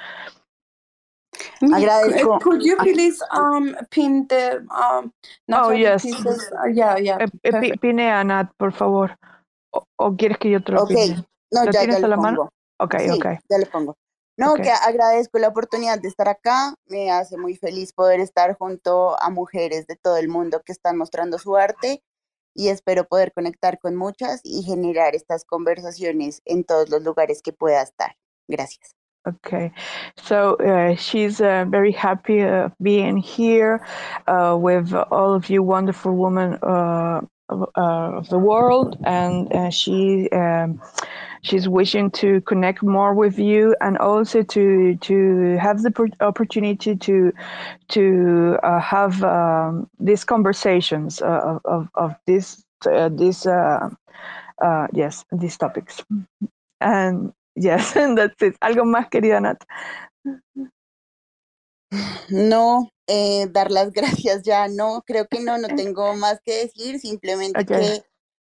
Agradezco. 1.60 2.38
Could 2.40 2.62
you 2.62 2.76
please 2.76 3.22
um, 3.32 3.74
pin 3.90 4.26
the 4.28 4.64
um, 4.70 5.12
oh, 5.52 5.70
yes. 5.70 6.02
pieces? 6.02 6.50
Uh, 6.52 6.68
yeah, 6.68 6.98
yeah. 6.98 7.18
Eh, 7.44 7.76
pine 7.80 8.10
a 8.10 8.24
Nat, 8.24 8.50
por 8.56 8.72
favor. 8.72 9.16
O, 9.72 9.84
o, 9.96 10.16
quieres 10.16 10.38
que 10.38 10.50
yo 10.50 10.62
te 10.62 10.72
lo 10.72 10.82
okay. 10.82 10.96
pine? 10.96 11.26
No, 11.52 11.64
¿Lo 11.64 11.70
ya, 11.72 11.80
tienes 11.80 12.00
ya 12.00 12.06
a 12.06 12.08
la 12.08 12.16
pongo. 12.16 12.30
mano? 12.30 12.48
Ok, 12.80 12.94
sí, 12.98 13.10
ok. 13.10 13.26
ya 13.50 13.58
le 13.58 13.66
pongo. 13.66 13.96
No, 14.36 14.52
okay. 14.52 14.64
que 14.64 14.70
agradezco 14.70 15.38
la 15.38 15.48
oportunidad 15.48 15.98
de 16.00 16.08
estar 16.08 16.28
acá. 16.28 16.74
Me 16.86 17.10
hace 17.10 17.36
muy 17.36 17.56
feliz 17.56 17.92
poder 17.92 18.20
estar 18.20 18.56
junto 18.56 19.20
a 19.20 19.30
mujeres 19.30 19.86
de 19.86 19.96
todo 19.96 20.16
el 20.16 20.28
mundo 20.28 20.62
que 20.64 20.72
están 20.72 20.96
mostrando 20.96 21.38
su 21.38 21.56
arte 21.56 22.02
y 22.54 22.68
espero 22.68 23.04
poder 23.04 23.32
conectar 23.32 23.78
con 23.78 23.96
muchas 23.96 24.40
y 24.44 24.62
generar 24.62 25.14
estas 25.14 25.44
conversaciones 25.44 26.40
en 26.44 26.64
todos 26.64 26.88
los 26.88 27.02
lugares 27.02 27.42
que 27.42 27.52
pueda 27.52 27.82
estar. 27.82 28.16
Gracias. 28.48 28.97
Okay, 29.26 29.72
so 30.16 30.54
uh, 30.54 30.94
she's 30.94 31.40
uh, 31.40 31.66
very 31.68 31.92
happy 31.92 32.42
uh, 32.42 32.70
being 32.80 33.18
here 33.18 33.84
uh, 34.26 34.56
with 34.58 34.94
all 34.94 35.34
of 35.34 35.50
you 35.50 35.62
wonderful 35.62 36.16
women 36.16 36.54
uh, 36.62 37.20
of, 37.50 37.62
uh, 37.76 38.16
of, 38.16 38.28
the 38.30 38.38
world, 38.38 38.96
and 39.04 39.74
she 39.74 40.30
um, 40.30 40.80
she's 41.42 41.68
wishing 41.68 42.10
to 42.12 42.40
connect 42.42 42.82
more 42.82 43.12
with 43.12 43.38
you, 43.38 43.74
and 43.80 43.98
also 43.98 44.42
to 44.44 44.96
to 44.96 45.58
have 45.60 45.82
the 45.82 46.10
opportunity 46.20 46.96
to 46.96 47.32
to 47.88 48.56
have 48.80 49.22
um, 49.24 49.90
these 49.98 50.24
conversations 50.24 51.20
of, 51.20 51.60
of, 51.64 51.88
of 51.96 52.14
this 52.26 52.64
this 52.86 53.44
yes, 54.94 55.24
these 55.32 55.56
topics. 55.58 56.02
And 56.80 57.32
yes, 57.60 57.92
that's 57.92 58.42
it. 58.42 58.56
¿Algo 58.60 58.84
más, 58.84 59.08
querida 59.08 59.40
Nat? 59.40 59.58
No, 62.30 62.90
eh, 63.06 63.48
dar 63.50 63.70
las 63.70 63.92
gracias 63.92 64.42
ya, 64.42 64.68
no, 64.68 65.02
creo 65.06 65.26
que 65.26 65.40
no, 65.40 65.58
no 65.58 65.68
tengo 65.76 66.14
más 66.14 66.40
que 66.44 66.66
decir, 66.66 67.00
simplemente 67.00 67.60
Okay. 67.60 67.76
que 67.76 68.02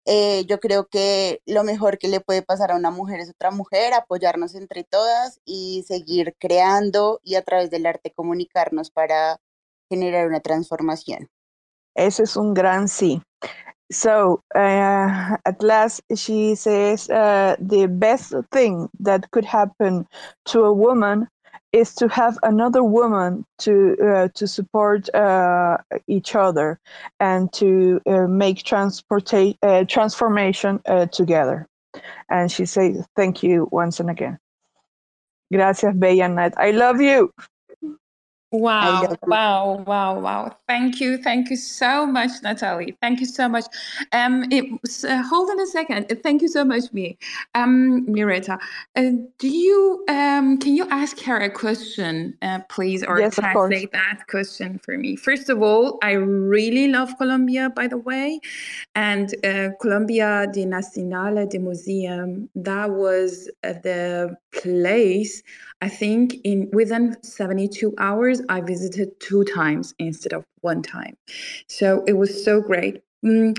eh, 0.06 0.46
yo 0.46 0.60
creo 0.60 0.88
que 0.88 1.42
lo 1.46 1.64
mejor 1.64 2.00
que 2.00 2.08
le 2.08 2.20
puede 2.20 2.42
pasar 2.42 2.72
a 2.72 2.76
una 2.76 2.90
mujer 2.90 3.20
es 3.20 3.30
otra 3.30 3.52
mujer, 3.52 3.94
apoyarnos 3.94 4.56
entre 4.56 4.84
todas 4.84 5.40
y 5.46 5.84
seguir 5.88 6.36
creando 6.40 7.20
y 7.24 7.36
a 7.36 7.44
través 7.44 7.70
del 7.70 7.86
arte 7.86 8.12
comunicarnos 8.12 8.90
para 8.90 9.40
generar 9.88 10.28
una 10.28 10.40
transformación. 10.40 11.30
Ese 11.96 12.24
es 12.24 12.36
un 12.36 12.54
gran 12.54 12.88
sí. 12.88 13.22
So, 13.92 14.42
uh, 14.56 15.38
at 15.46 15.64
last, 15.64 16.02
she 16.16 16.56
says 16.56 17.10
uh, 17.10 17.56
the 17.60 17.88
best 17.88 18.34
thing 18.52 18.90
that 19.00 19.32
could 19.32 19.46
happen 19.46 20.08
to 20.46 20.64
a 20.64 20.74
woman 20.74 21.28
is 21.74 21.96
to 21.96 22.08
have 22.08 22.38
another 22.44 22.84
woman 22.84 23.46
to 23.60 23.96
uh, 24.04 24.28
to 24.36 24.48
support 24.48 25.14
uh, 25.16 25.78
each 26.08 26.36
other 26.36 26.80
and 27.20 27.52
to 27.54 28.02
uh, 28.08 28.28
make 28.28 28.58
transporta- 28.64 29.58
uh, 29.62 29.86
transformation 29.86 30.82
together. 31.12 31.68
And 32.30 32.52
she 32.52 32.66
says, 32.66 33.06
"Thank 33.16 33.44
you 33.44 33.68
once 33.72 34.00
and 34.00 34.10
again." 34.10 34.38
Gracias, 35.52 35.96
Bella. 35.96 36.52
I 36.58 36.72
love 36.72 37.02
you. 37.02 37.32
Wow, 38.52 39.16
wow, 39.28 39.84
wow, 39.86 40.20
wow. 40.20 40.58
Thank 40.68 41.00
you. 41.00 41.20
Thank 41.20 41.52
you 41.52 41.56
so 41.56 42.08
much, 42.08 42.32
Nataly. 42.44 42.98
Thank 43.00 43.20
you 43.20 43.28
so 43.28 43.48
much. 43.48 43.66
Um, 44.12 44.52
it 44.52 44.66
was, 44.82 45.06
uh, 45.06 45.22
hold 45.22 45.52
on 45.52 45.60
a 45.60 45.68
second. 45.68 46.12
Uh, 46.12 46.16
Thank 46.24 46.42
you 46.42 46.48
so 46.48 46.66
much, 46.66 46.92
me. 46.92 47.20
Um, 47.54 48.08
Mireta, 48.08 48.58
uh, 48.96 49.12
do 49.38 49.48
you, 49.48 50.04
um, 50.10 50.58
can 50.58 50.76
you 50.76 50.88
ask 50.90 51.20
her 51.22 51.38
a 51.38 51.50
question, 51.52 52.36
uh, 52.42 52.60
please, 52.70 53.04
or 53.04 53.20
Yes, 53.20 53.36
translate 53.36 53.92
that 53.92 54.22
question 54.28 54.80
for 54.80 54.98
me? 54.98 55.16
First 55.16 55.50
of 55.50 55.62
all, 55.62 56.00
I 56.02 56.14
really 56.14 56.88
love 56.88 57.16
Colombia, 57.20 57.70
by 57.70 57.86
the 57.86 58.00
way, 58.00 58.40
and 58.96 59.34
uh, 59.46 59.70
Colombia 59.80 60.48
de 60.52 60.66
Nacional 60.66 61.46
de 61.46 61.60
Museum, 61.60 62.50
that 62.56 62.90
was 62.90 63.48
uh, 63.64 63.74
the 63.84 64.36
place 64.52 65.44
I 65.82 65.90
think 65.90 66.36
in 66.44 66.70
within 66.74 67.16
72 67.24 67.94
hours, 67.98 68.42
I 68.50 68.62
visited 68.62 69.20
two 69.20 69.44
times 69.46 69.94
instead 70.00 70.34
of 70.34 70.46
one 70.62 70.82
time. 70.82 71.16
So 71.68 72.04
it 72.06 72.14
was 72.14 72.44
so 72.44 72.62
great. 72.62 73.02
Mm, 73.26 73.56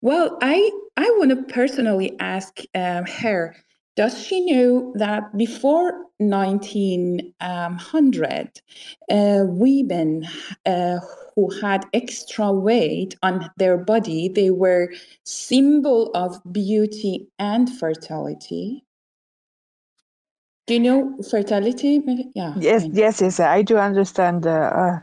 well, 0.00 0.38
I 0.40 0.70
I 0.96 1.12
want 1.18 1.30
to 1.30 1.42
personally 1.52 2.16
ask 2.20 2.60
um, 2.74 3.06
her. 3.06 3.56
Does 3.96 4.20
she 4.20 4.40
know 4.40 4.92
that 4.96 5.36
before 5.36 6.06
1900, 6.18 8.60
uh, 9.08 9.44
women 9.46 10.26
uh, 10.66 10.98
who 11.34 11.50
had 11.60 11.86
extra 11.92 12.52
weight 12.52 13.16
on 13.22 13.50
their 13.56 13.76
body, 13.76 14.28
they 14.28 14.50
were 14.50 14.92
symbol 15.24 16.10
of 16.14 16.40
beauty 16.52 17.28
and 17.38 17.70
fertility? 17.78 18.84
Do 20.66 20.74
you 20.74 20.80
know 20.80 21.16
fertility? 21.30 22.02
Yeah. 22.34 22.54
Yes, 22.56 22.86
yes, 22.90 23.20
yes. 23.20 23.38
I 23.40 23.62
do 23.62 23.76
understand. 23.76 24.46
Uh, 24.46 24.98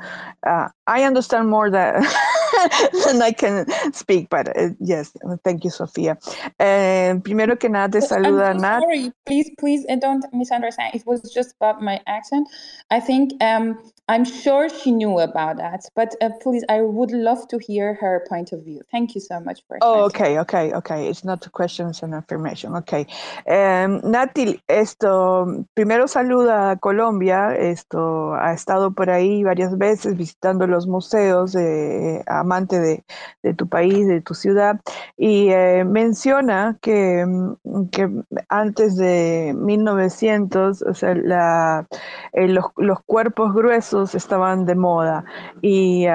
uh, 0.46 0.70
I 0.88 1.04
understand 1.04 1.50
more 1.50 1.70
than 1.70 2.04
than 3.06 3.22
I 3.22 3.32
can 3.32 3.66
speak, 3.94 4.30
but 4.30 4.56
uh, 4.58 4.70
yes, 4.80 5.14
thank 5.44 5.64
you, 5.64 5.70
Soofia. 5.70 6.18
Eh, 6.60 7.16
primero 7.24 7.58
que 7.58 7.70
nada, 7.70 8.00
te 8.00 8.06
I'm 8.06 8.10
saluda 8.10 8.54
so 8.54 8.60
Nat. 8.60 8.82
sorry. 8.82 9.12
Please, 9.26 9.52
please 9.60 9.86
uh, 9.90 9.96
don't 9.96 10.26
misunderstand. 10.34 10.96
It 10.96 11.06
was 11.06 11.22
just 11.34 11.56
about 11.60 11.82
my 11.82 12.02
accent. 12.08 12.48
I 12.90 13.00
think 13.00 13.32
um, 13.42 13.80
I'm 14.08 14.26
sure 14.26 14.68
she 14.68 14.92
knew 14.92 15.20
about 15.20 15.58
that, 15.58 15.86
but 15.96 16.16
uh, 16.22 16.32
please, 16.42 16.66
I 16.68 16.82
would 16.82 17.12
love 17.12 17.48
to 17.48 17.58
hear 17.58 17.94
her 17.96 18.26
point 18.28 18.52
of 18.52 18.64
view. 18.66 18.82
Thank 18.92 19.16
you 19.16 19.22
so 19.22 19.40
much 19.40 19.62
for 19.68 19.78
Oh, 19.82 20.04
okay, 20.06 20.40
okay, 20.40 20.74
okay. 20.74 21.08
It's 21.08 21.24
not 21.24 21.46
a 21.46 21.50
question, 21.50 21.88
it's 21.88 22.04
an 22.04 22.14
affirmation. 22.14 22.76
Okay. 22.76 23.08
Um, 23.48 24.02
Nati, 24.04 24.62
esto, 24.68 25.66
primero 25.74 26.08
saluda 26.08 26.72
a 26.72 26.76
Colombia. 26.78 27.56
Esto, 27.56 28.34
ha 28.34 28.52
estado 28.54 28.92
por 28.92 29.10
ahí 29.10 29.44
varias 29.44 29.78
veces 29.78 30.18
visitando 30.18 30.68
los 30.68 30.88
museos, 30.88 31.56
eh, 31.56 32.22
amante 32.42 32.80
de, 32.80 33.04
de 33.44 33.54
tu 33.54 33.68
país, 33.68 34.08
de 34.08 34.22
tu 34.22 34.34
ciudad, 34.34 34.80
y 35.18 35.50
eh, 35.50 35.84
menciona 35.86 36.78
que, 36.82 37.26
mm, 37.26 37.90
que 37.90 38.10
antes 38.50 38.98
de 38.98 39.54
1900, 39.56 40.82
o 40.82 40.94
sea, 40.94 41.16
la, 41.16 41.88
eh, 42.34 42.48
los, 42.48 42.66
los 42.78 43.00
cuerpos 43.06 43.54
gruesos 43.54 44.16
estaban 44.16 44.66
de 44.66 44.76
moda. 44.76 45.24
Y 45.62 46.06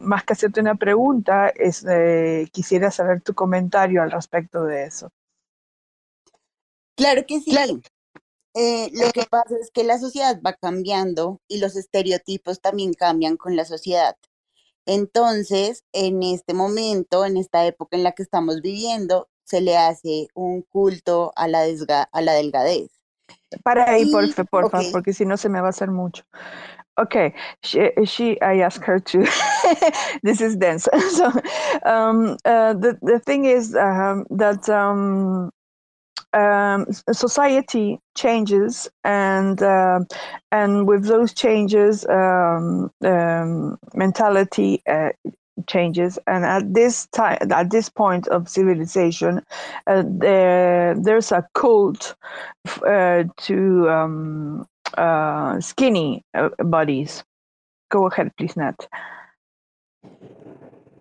más 0.00 0.24
que 0.24 0.32
hacerte 0.32 0.60
una 0.60 0.74
pregunta, 0.74 1.48
es, 1.48 1.84
eh, 1.88 2.48
quisiera 2.52 2.90
saber 2.90 3.22
tu 3.22 3.34
comentario 3.34 4.02
al 4.02 4.10
respecto 4.10 4.64
de 4.64 4.84
eso. 4.84 5.10
Claro 6.96 7.24
que 7.26 7.40
sí. 7.40 7.56
Eh, 8.54 8.90
lo 8.92 9.10
que 9.12 9.24
pasa 9.24 9.56
es 9.60 9.70
que 9.70 9.82
la 9.82 9.98
sociedad 9.98 10.40
va 10.44 10.52
cambiando 10.52 11.40
y 11.48 11.58
los 11.58 11.74
estereotipos 11.74 12.60
también 12.60 12.92
cambian 12.92 13.36
con 13.36 13.56
la 13.56 13.64
sociedad. 13.64 14.16
Entonces, 14.86 15.84
en 15.92 16.22
este 16.22 16.54
momento, 16.54 17.24
en 17.24 17.36
esta 17.36 17.64
época 17.66 17.96
en 17.96 18.02
la 18.02 18.12
que 18.12 18.22
estamos 18.22 18.60
viviendo, 18.62 19.28
se 19.44 19.60
le 19.60 19.76
hace 19.76 20.28
un 20.34 20.62
culto 20.62 21.32
a 21.36 21.46
la, 21.48 21.66
desga- 21.66 22.08
a 22.12 22.20
la 22.20 22.32
delgadez. 22.32 22.90
Para 23.62 23.90
ahí, 23.90 24.06
porfa, 24.50 24.78
ok. 24.78 24.92
porque 24.92 25.12
si 25.12 25.24
no 25.26 25.36
se 25.36 25.48
me 25.48 25.60
va 25.60 25.68
a 25.68 25.70
hacer 25.70 25.90
mucho. 25.90 26.24
Okay, 26.98 27.32
she, 27.62 27.90
she 28.04 28.38
I 28.42 28.60
asked 28.60 28.84
her 28.84 29.00
to. 29.00 29.24
this 30.22 30.40
is 30.42 30.56
dense. 30.56 30.88
so, 31.16 31.26
um, 31.86 32.36
uh, 32.44 32.74
the 32.74 32.98
the 33.00 33.18
thing 33.18 33.46
is 33.46 33.74
um, 33.74 34.26
that 34.30 34.68
um, 34.68 35.50
um, 36.34 36.86
society 37.12 38.00
changes, 38.16 38.88
and 39.04 39.62
uh, 39.62 40.00
and 40.50 40.86
with 40.86 41.04
those 41.04 41.32
changes, 41.32 42.06
um, 42.06 42.90
um, 43.04 43.78
mentality 43.94 44.82
uh, 44.88 45.10
changes. 45.66 46.18
And 46.26 46.44
at 46.44 46.72
this 46.74 47.06
time, 47.08 47.38
at 47.50 47.70
this 47.70 47.88
point 47.88 48.28
of 48.28 48.48
civilization, 48.48 49.42
uh, 49.86 50.02
there 50.06 50.94
there's 50.94 51.32
a 51.32 51.46
cult 51.54 52.14
uh, 52.86 53.24
to 53.38 53.90
um, 53.90 54.66
uh, 54.96 55.60
skinny 55.60 56.24
uh, 56.34 56.50
bodies. 56.58 57.24
Go 57.90 58.06
ahead, 58.06 58.32
please, 58.36 58.56
Nat. 58.56 58.86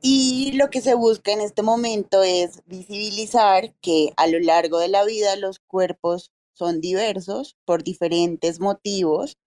Y 0.01 0.53
lo 0.53 0.69
que 0.69 0.81
se 0.81 0.95
busca 0.95 1.31
en 1.31 1.41
este 1.41 1.61
momento 1.61 2.23
es 2.23 2.63
visibilizar 2.65 3.73
que 3.81 4.13
a 4.17 4.25
lo 4.25 4.39
largo 4.39 4.79
de 4.79 4.87
la 4.87 5.05
vida 5.05 5.35
los 5.35 5.59
cuerpos 5.59 6.31
son 6.53 6.81
diversos 6.81 7.55
por 7.65 7.83
diferentes 7.83 8.59
motivos 8.59 9.37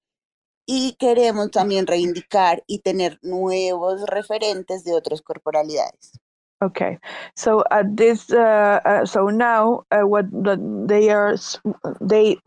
y 0.66 0.94
queremos 0.98 1.50
también 1.50 1.86
reivindicar 1.86 2.62
y 2.66 2.78
tener 2.78 3.18
nuevos 3.22 4.06
referentes 4.06 4.84
de 4.84 4.94
otras 4.94 5.22
corporalidades. 5.22 6.12
Okay, 6.62 6.98
so 7.34 7.62
at 7.70 7.96
this, 7.96 8.30
uh, 8.30 8.80
uh, 8.86 9.04
so 9.04 9.28
now, 9.28 9.84
uh, 9.90 10.06
what 10.06 10.24
the, 10.30 10.56
they 10.86 11.10
are, 11.10 11.36
they, 12.00 12.38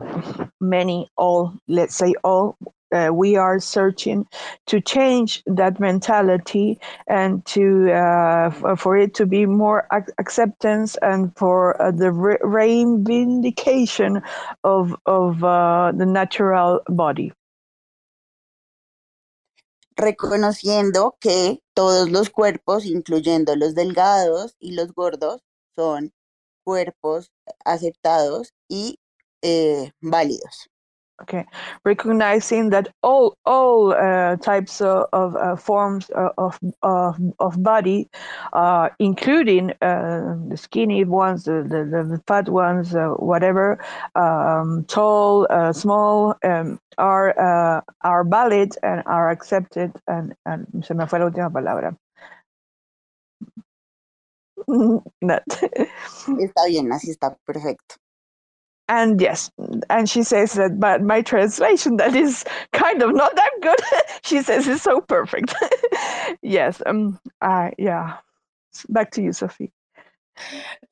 many, 0.60 1.08
all, 1.16 1.52
let's 1.68 1.94
say 1.94 2.14
all, 2.24 2.56
uh, 2.92 3.10
we 3.12 3.36
are 3.36 3.60
searching 3.60 4.26
to 4.66 4.80
change 4.80 5.42
that 5.46 5.80
mentality 5.80 6.78
and 7.08 7.44
to 7.46 7.92
uh, 7.92 8.76
for 8.76 8.96
it 8.96 9.14
to 9.14 9.26
be 9.26 9.46
more 9.46 9.86
ac- 9.92 10.12
acceptance 10.18 10.96
and 11.02 11.36
for 11.36 11.80
uh, 11.82 11.90
the 11.90 12.12
re- 12.12 12.38
reivindication 12.42 14.22
of 14.64 14.94
of 15.06 15.44
uh, 15.44 15.92
the 15.94 16.06
natural 16.06 16.80
body. 16.88 17.32
reconociendo 19.96 21.16
que 21.20 21.60
todos 21.74 22.10
los 22.10 22.30
cuerpos, 22.30 22.86
incluyendo 22.86 23.56
los 23.56 23.74
delgados 23.74 24.56
y 24.60 24.72
los 24.72 24.92
gordos, 24.94 25.42
son 25.74 26.12
cuerpos 26.64 27.32
aceptados 27.64 28.54
y 28.68 29.00
eh, 29.42 29.92
válidos. 30.00 30.70
Okay, 31.22 31.44
recognizing 31.84 32.70
that 32.70 32.88
all 33.02 33.36
all 33.44 33.92
uh, 33.92 34.36
types 34.36 34.80
of, 34.80 35.06
of 35.12 35.34
uh, 35.34 35.56
forms 35.56 36.10
uh, 36.10 36.28
of 36.38 36.60
of 36.82 37.16
of 37.40 37.60
body, 37.60 38.08
uh, 38.52 38.88
including 39.00 39.72
uh, 39.82 40.36
the 40.48 40.56
skinny 40.56 41.02
ones, 41.04 41.44
the 41.44 41.66
the, 41.68 41.84
the 41.84 42.22
fat 42.28 42.48
ones, 42.48 42.94
uh, 42.94 43.08
whatever, 43.18 43.78
um, 44.14 44.84
tall, 44.84 45.46
small, 45.72 46.36
um, 46.44 46.78
are 46.98 47.82
are 48.02 48.24
valid 48.24 48.76
and 48.84 49.02
are 49.06 49.30
accepted. 49.30 49.90
And, 50.06 50.36
and 50.46 50.84
se 50.84 50.94
me 50.94 51.06
fue 51.08 51.18
la 51.18 51.26
última 51.26 51.50
palabra. 51.50 51.96
Está 56.38 56.66
bien, 56.66 56.92
así 56.92 57.10
está 57.10 57.36
perfecto. 57.44 57.96
And 58.88 59.20
yes, 59.20 59.50
and 59.90 60.08
she 60.08 60.22
says 60.22 60.54
that, 60.54 60.80
but 60.80 61.02
my 61.02 61.22
translation 61.22 61.96
that 61.98 62.14
is 62.14 62.44
kind 62.72 63.02
of 63.02 63.14
not 63.14 63.36
that 63.36 63.52
good. 63.62 63.80
she 64.22 64.42
says 64.42 64.68
it's 64.68 64.82
so 64.82 65.00
perfect. 65.02 65.54
yes, 66.42 66.82
um, 66.86 67.18
uh, 67.42 67.70
yeah. 67.78 68.18
Back 68.88 69.12
to 69.12 69.22
you, 69.22 69.32
Sophie. 69.32 69.72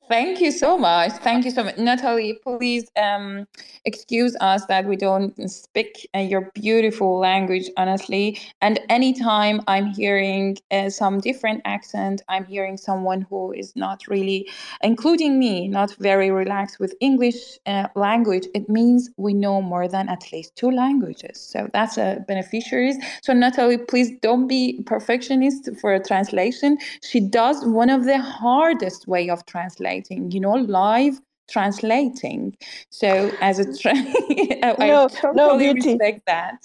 Thank 0.09 0.39
you 0.39 0.51
so 0.51 0.77
much. 0.77 1.11
Thank 1.11 1.43
you 1.43 1.51
so 1.51 1.65
much. 1.65 1.75
Nataly, 1.75 2.41
please 2.41 2.89
um, 2.95 3.45
excuse 3.83 4.37
us 4.39 4.65
that 4.67 4.85
we 4.85 4.95
don't 4.95 5.33
speak 5.51 6.07
uh, 6.15 6.19
your 6.19 6.49
beautiful 6.55 7.19
language, 7.19 7.69
honestly. 7.75 8.39
And 8.61 8.79
anytime 8.87 9.59
I'm 9.67 9.87
hearing 9.87 10.59
uh, 10.71 10.89
some 10.91 11.19
different 11.19 11.61
accent, 11.65 12.21
I'm 12.29 12.45
hearing 12.45 12.77
someone 12.77 13.23
who 13.29 13.51
is 13.51 13.75
not 13.75 14.07
really, 14.07 14.49
including 14.81 15.39
me, 15.39 15.67
not 15.67 15.93
very 15.99 16.31
relaxed 16.31 16.79
with 16.79 16.95
English 17.01 17.59
uh, 17.65 17.89
language, 17.95 18.47
it 18.55 18.69
means 18.69 19.09
we 19.17 19.33
know 19.33 19.61
more 19.61 19.89
than 19.89 20.07
at 20.07 20.31
least 20.31 20.55
two 20.55 20.71
languages. 20.71 21.37
So 21.37 21.69
that's 21.73 21.97
a 21.97 22.23
beneficiaries. 22.29 22.95
So 23.23 23.33
Nataly, 23.33 23.85
please 23.85 24.11
don't 24.21 24.47
be 24.47 24.81
perfectionist 24.85 25.69
for 25.81 25.93
a 25.93 26.01
translation. 26.01 26.77
She 27.03 27.19
does 27.19 27.65
one 27.65 27.89
of 27.89 28.05
the 28.05 28.21
hardest 28.21 29.05
way 29.05 29.29
of 29.29 29.45
translating 29.45 29.96
translating, 29.97 30.31
you 30.31 30.39
know, 30.39 30.53
live 30.53 31.19
translating. 31.49 32.55
So 32.89 33.31
as 33.41 33.59
a 33.59 33.77
tra- 33.77 33.93
I 33.95 34.87
no, 34.87 35.07
totally 35.07 35.35
no, 35.35 35.57
beauty. 35.73 35.91
respect 35.91 36.21
that. 36.27 36.55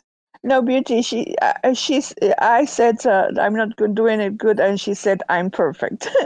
No, 0.44 0.60
beauty. 0.60 1.02
She, 1.02 1.36
uh, 1.40 1.72
she's. 1.72 2.12
I 2.38 2.64
said 2.64 3.06
uh, 3.06 3.28
I'm 3.40 3.54
not 3.54 3.76
good, 3.76 3.94
doing 3.94 4.20
it 4.20 4.36
good, 4.36 4.58
and 4.58 4.80
she 4.80 4.92
said 4.94 5.22
I'm 5.28 5.50
perfect. 5.50 6.08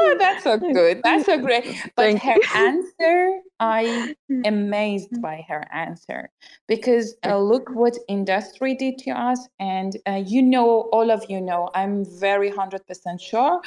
oh, 0.00 0.16
that's 0.18 0.44
so 0.44 0.58
good. 0.58 1.00
That's 1.02 1.24
so 1.24 1.38
great. 1.38 1.64
But 1.96 2.20
Thank 2.20 2.22
her 2.22 2.36
answer, 2.54 3.40
I 3.58 4.14
am 4.28 4.44
amazed 4.44 5.22
by 5.22 5.46
her 5.48 5.64
answer 5.72 6.28
because 6.68 7.16
uh, 7.24 7.38
look 7.38 7.70
what 7.70 7.96
industry 8.08 8.74
did 8.74 8.98
to 8.98 9.12
us, 9.12 9.48
and 9.58 9.96
uh, 10.06 10.22
you 10.26 10.42
know, 10.42 10.90
all 10.92 11.10
of 11.10 11.24
you 11.30 11.40
know, 11.40 11.70
I'm 11.74 12.04
very 12.04 12.50
hundred 12.50 12.86
percent 12.86 13.22
sure. 13.22 13.62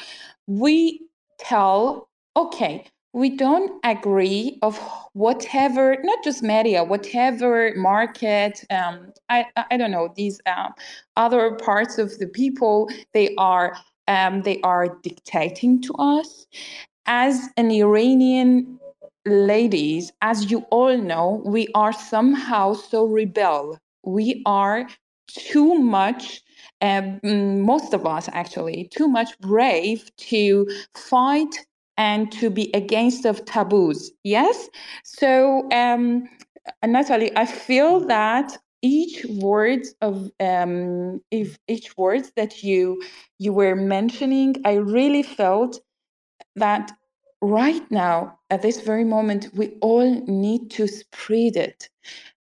We 0.45 1.01
tell, 1.39 2.07
okay, 2.35 2.85
we 3.13 3.29
don't 3.29 3.79
agree 3.83 4.57
of 4.63 4.79
whatever, 5.13 5.97
not 6.03 6.23
just 6.23 6.41
media, 6.41 6.83
whatever 6.83 7.71
market, 7.75 8.63
um, 8.71 9.13
I, 9.29 9.45
I 9.69 9.77
don't 9.77 9.91
know, 9.91 10.11
these 10.15 10.41
um, 10.47 10.73
other 11.15 11.55
parts 11.55 11.99
of 11.99 12.17
the 12.17 12.27
people, 12.27 12.89
they 13.13 13.35
are 13.37 13.77
um, 14.07 14.41
they 14.41 14.59
are 14.61 14.97
dictating 15.01 15.81
to 15.83 15.93
us. 15.93 16.45
As 17.05 17.47
an 17.55 17.71
Iranian 17.71 18.79
ladies, 19.25 20.11
as 20.21 20.51
you 20.51 20.65
all 20.71 20.97
know, 20.97 21.41
we 21.45 21.69
are 21.73 21.93
somehow 21.93 22.73
so 22.73 23.05
rebel. 23.05 23.77
We 24.03 24.41
are 24.45 24.87
too 25.27 25.75
much 25.75 26.41
um, 26.81 27.19
most 27.61 27.93
of 27.93 28.05
us 28.05 28.27
actually 28.33 28.89
too 28.91 29.07
much 29.07 29.39
brave 29.39 30.13
to 30.17 30.67
fight 30.95 31.65
and 31.97 32.31
to 32.31 32.49
be 32.49 32.72
against 32.73 33.25
of 33.25 33.45
taboos 33.45 34.11
yes? 34.23 34.69
So 35.03 35.69
um, 35.72 36.27
nataly 36.83 37.31
i 37.35 37.45
feel 37.45 37.99
that 37.99 38.57
each 38.81 39.25
words 39.39 39.95
of 40.01 40.30
um, 40.39 41.22
if 41.31 41.57
each 41.67 41.97
words 41.97 42.31
that 42.35 42.63
you 42.63 43.01
you 43.39 43.53
were 43.53 43.75
mentioning 43.75 44.55
i 44.65 44.73
really 44.73 45.23
felt 45.23 45.80
that 46.55 46.91
right 47.41 47.89
now 47.91 48.38
at 48.49 48.61
this 48.61 48.81
very 48.81 49.03
moment 49.03 49.49
we 49.53 49.77
all 49.81 50.09
need 50.27 50.72
to 50.72 50.88
spread 50.88 51.57
it. 51.57 51.89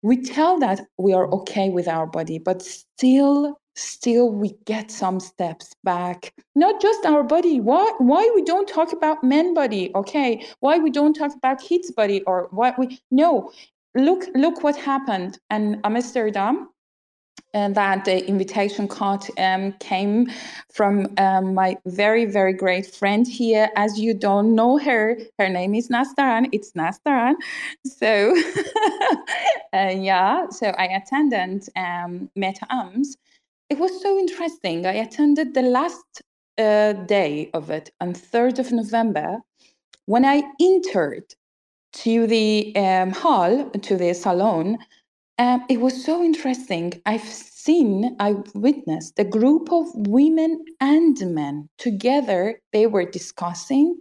We 0.04 0.22
tell 0.22 0.60
that 0.60 0.82
we 0.98 1.14
are 1.14 1.28
okay 1.32 1.70
with 1.70 1.88
our 1.88 2.06
body 2.06 2.38
but 2.38 2.62
still 2.62 3.60
still 3.76 4.30
we 4.30 4.56
get 4.66 4.92
some 4.92 5.20
steps 5.20 5.76
back. 5.84 6.34
Not 6.56 6.82
just 6.82 7.06
our 7.06 7.24
body. 7.24 7.60
Why 7.60 7.92
why 7.98 8.32
we 8.36 8.44
don't 8.44 8.68
talk 8.68 8.94
about 8.94 9.24
men 9.24 9.54
body 9.54 9.92
okay? 9.96 10.46
Why 10.60 10.78
we 10.78 10.90
don't 10.90 11.14
talk 11.14 11.34
about 11.36 11.60
kids 11.60 11.92
body 11.92 12.22
or 12.24 12.48
what 12.52 12.78
we 12.78 13.00
no. 13.12 13.52
Look 13.96 14.26
look 14.36 14.64
what 14.64 14.76
happened 14.76 15.38
in 15.52 15.80
amsterdam 15.84 16.70
and 17.54 17.76
that 17.76 18.06
the 18.06 18.28
invitation 18.28 18.88
card 18.88 19.22
um, 19.38 19.74
came 19.74 20.32
from 20.72 21.08
um, 21.18 21.54
my 21.54 21.78
very 21.86 22.26
very 22.26 22.54
great 22.54 22.88
friend 22.88 23.28
here. 23.28 23.70
As 23.76 24.00
you 24.00 24.14
don't 24.14 24.56
know 24.56 24.78
her 24.80 25.18
her 25.38 25.50
name 25.50 25.76
is 25.76 25.90
nastaran 25.90 26.50
it's 26.52 26.72
nastaran 26.72 27.36
so 27.86 28.36
uh, 29.74 29.94
yeah. 29.96 30.50
So 30.50 30.68
i 30.70 30.86
attended 30.86 31.68
um, 31.76 32.30
meta 32.36 32.66
ams 32.72 33.18
it 33.70 33.80
was 33.80 34.02
so 34.02 34.18
interesting. 34.18 34.86
I 34.86 34.94
attended 34.94 35.54
the 35.54 35.62
last 35.62 36.22
uh, 36.58 36.94
day 36.94 37.50
of 37.54 37.70
it 37.70 37.92
on 38.00 38.14
3rd 38.14 38.60
of 38.60 38.72
November. 38.72 39.40
When 40.06 40.26
I 40.26 40.44
entered 40.62 41.34
to 41.94 42.28
the 42.28 42.76
um, 42.76 43.12
hall, 43.12 43.70
to 43.70 43.98
the 43.98 44.14
salon, 44.14 44.78
um, 45.40 45.64
it 45.70 45.80
was 45.80 46.04
so 46.06 46.24
interesting. 46.24 46.94
I've 47.06 47.24
seen, 47.24 48.16
I 48.20 48.36
witnessed 48.54 49.18
a 49.18 49.24
group 49.24 49.72
of 49.72 49.88
women 49.96 50.64
and 50.80 51.18
men 51.34 51.70
together. 51.78 52.60
They 52.72 52.88
were 52.88 53.06
discussing 53.06 53.98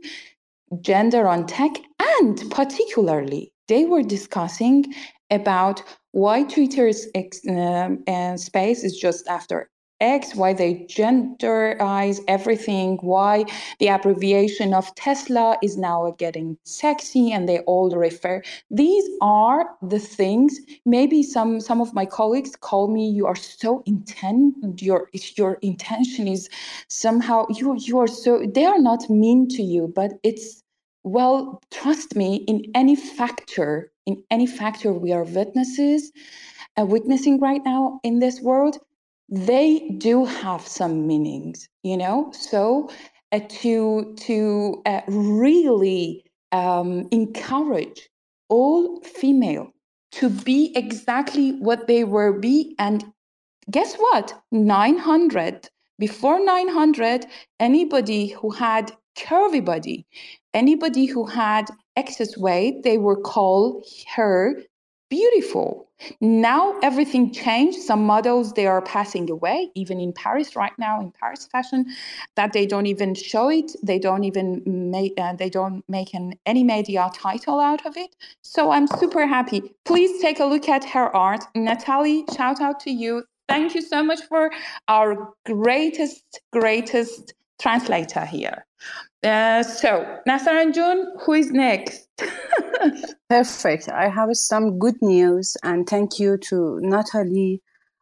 gender 0.81 1.27
on 1.27 1.47
tech, 1.47 1.73
and 2.19 2.43
particularly, 2.51 3.53
they 3.69 3.85
were 3.85 4.03
discussing 4.03 4.93
about 5.31 5.83
why 6.13 6.45
Twitter's 6.45 7.07
um, 7.49 8.05
uh, 8.07 8.37
space 8.37 8.85
is 8.85 8.97
just 8.99 9.27
after 9.29 9.69
X, 10.01 10.35
why 10.35 10.53
they 10.53 10.85
genderize 10.91 12.19
everything, 12.27 12.99
why 13.03 13.45
the 13.79 13.87
abbreviation 13.89 14.75
of 14.75 14.93
Tesla 14.97 15.57
is 15.63 15.79
now 15.79 16.13
getting 16.19 16.59
sexy 16.65 17.31
and 17.31 17.49
they 17.49 17.61
all 17.61 17.89
refer. 17.91 18.43
These 18.71 19.05
are 19.23 19.67
the 19.81 20.01
things. 20.01 20.59
Maybe 20.85 21.23
some 21.23 21.61
some 21.61 21.81
of 21.81 21.95
my 21.95 22.05
colleagues 22.05 22.57
call 22.57 22.89
me, 22.89 23.09
you 23.11 23.27
are 23.27 23.37
so 23.37 23.83
intent, 23.87 24.83
your 24.83 25.09
your 25.37 25.55
intention 25.63 26.27
is 26.27 26.49
somehow 26.89 27.47
you 27.51 27.77
you 27.79 27.99
are 27.99 28.09
so 28.09 28.45
they 28.53 28.65
are 28.65 28.81
not 28.81 29.09
mean 29.09 29.49
to 29.51 29.63
you, 29.63 29.93
but 29.95 30.15
it's 30.25 30.62
well, 31.05 31.61
trust 31.71 32.17
me, 32.17 32.37
in 32.49 32.65
any 32.75 32.97
factor, 32.97 33.93
in 34.07 34.23
any 34.31 34.47
factor 34.47 34.93
we 34.93 35.13
are 35.13 35.25
witnesses, 35.25 36.13
uh, 36.79 36.85
witnessing 36.85 37.41
right 37.41 37.63
now 37.65 38.01
in 38.03 38.19
this 38.19 38.41
world, 38.41 38.79
they 39.29 39.89
do 39.99 40.25
have 40.25 40.67
some 40.67 41.07
meanings, 41.07 41.69
you 41.83 41.97
know. 41.97 42.31
So 42.33 42.91
uh, 43.33 43.41
to 43.49 44.15
to 44.21 44.83
uh, 44.87 45.01
really 45.09 46.25
um, 46.53 47.09
encourage 47.11 48.09
all 48.49 49.01
female 49.01 49.73
to 50.13 50.29
be 50.29 50.73
exactly 50.77 51.53
what 51.53 51.87
they 51.87 52.05
were 52.05 52.39
be, 52.39 52.75
and 52.79 53.05
guess 53.71 53.95
what? 53.97 54.35
Nine 54.51 54.99
hundred 54.99 55.69
before 55.99 56.45
nine 56.45 56.69
hundred, 56.69 57.27
anybody 57.61 58.27
who 58.27 58.51
had 58.51 58.93
curvy 59.17 59.65
body, 59.65 60.05
anybody 60.55 61.07
who 61.07 61.27
had 61.27 61.71
excess 61.97 62.37
weight, 62.37 62.83
they 62.83 62.99
were 62.99 63.21
called 63.21 63.85
her 64.15 64.63
beautiful. 65.13 65.91
Now 66.23 66.75
everything 66.83 67.33
changed. 67.33 67.79
Some 67.81 68.07
models 68.07 68.55
they 68.55 68.67
are 68.67 68.81
passing 68.81 69.31
away, 69.31 69.71
even 69.75 70.01
in 70.01 70.13
Paris 70.15 70.57
right 70.57 70.73
now, 70.79 71.01
in 71.01 71.13
Paris 71.13 71.47
fashion, 71.53 71.85
that 72.35 72.55
they 72.55 72.65
don't 72.65 72.87
even 72.87 73.15
show 73.15 73.51
it. 73.51 73.73
They 73.83 73.99
don't 73.99 74.25
even 74.25 74.63
make. 74.65 75.13
Uh, 75.19 75.35
they 75.35 75.51
don't 75.51 75.85
make 75.87 76.15
an 76.15 76.35
any 76.47 76.65
media 76.65 77.11
title 77.15 77.61
out 77.61 77.85
of 77.85 77.97
it. 77.99 78.17
So 78.41 78.73
I'm 78.73 78.87
super 78.87 79.27
happy. 79.27 79.61
Please 79.85 80.21
take 80.23 80.41
a 80.41 80.47
look 80.47 80.67
at 80.69 80.83
her 80.85 81.15
art, 81.15 81.45
Nataly. 81.55 82.25
Shout 82.35 82.63
out 82.63 82.81
to 82.81 82.91
you. 82.91 83.25
Thank 83.49 83.75
you 83.75 83.83
so 83.83 84.03
much 84.03 84.23
for 84.23 84.51
our 84.89 85.35
greatest, 85.45 86.41
greatest 86.53 87.35
translator 87.63 88.27
here. 88.27 88.67
Uh, 89.23 89.63
so, 89.63 90.19
June, 90.73 91.13
who 91.21 91.33
is 91.33 91.53
next? 91.53 92.09
Perfect. 93.29 93.89
I 93.89 94.09
have 94.09 94.31
some 94.33 94.79
good 94.79 95.01
news, 95.01 95.57
and 95.63 95.89
thank 95.89 96.19
you 96.19 96.37
to 96.39 96.81
Nataly 96.83 97.61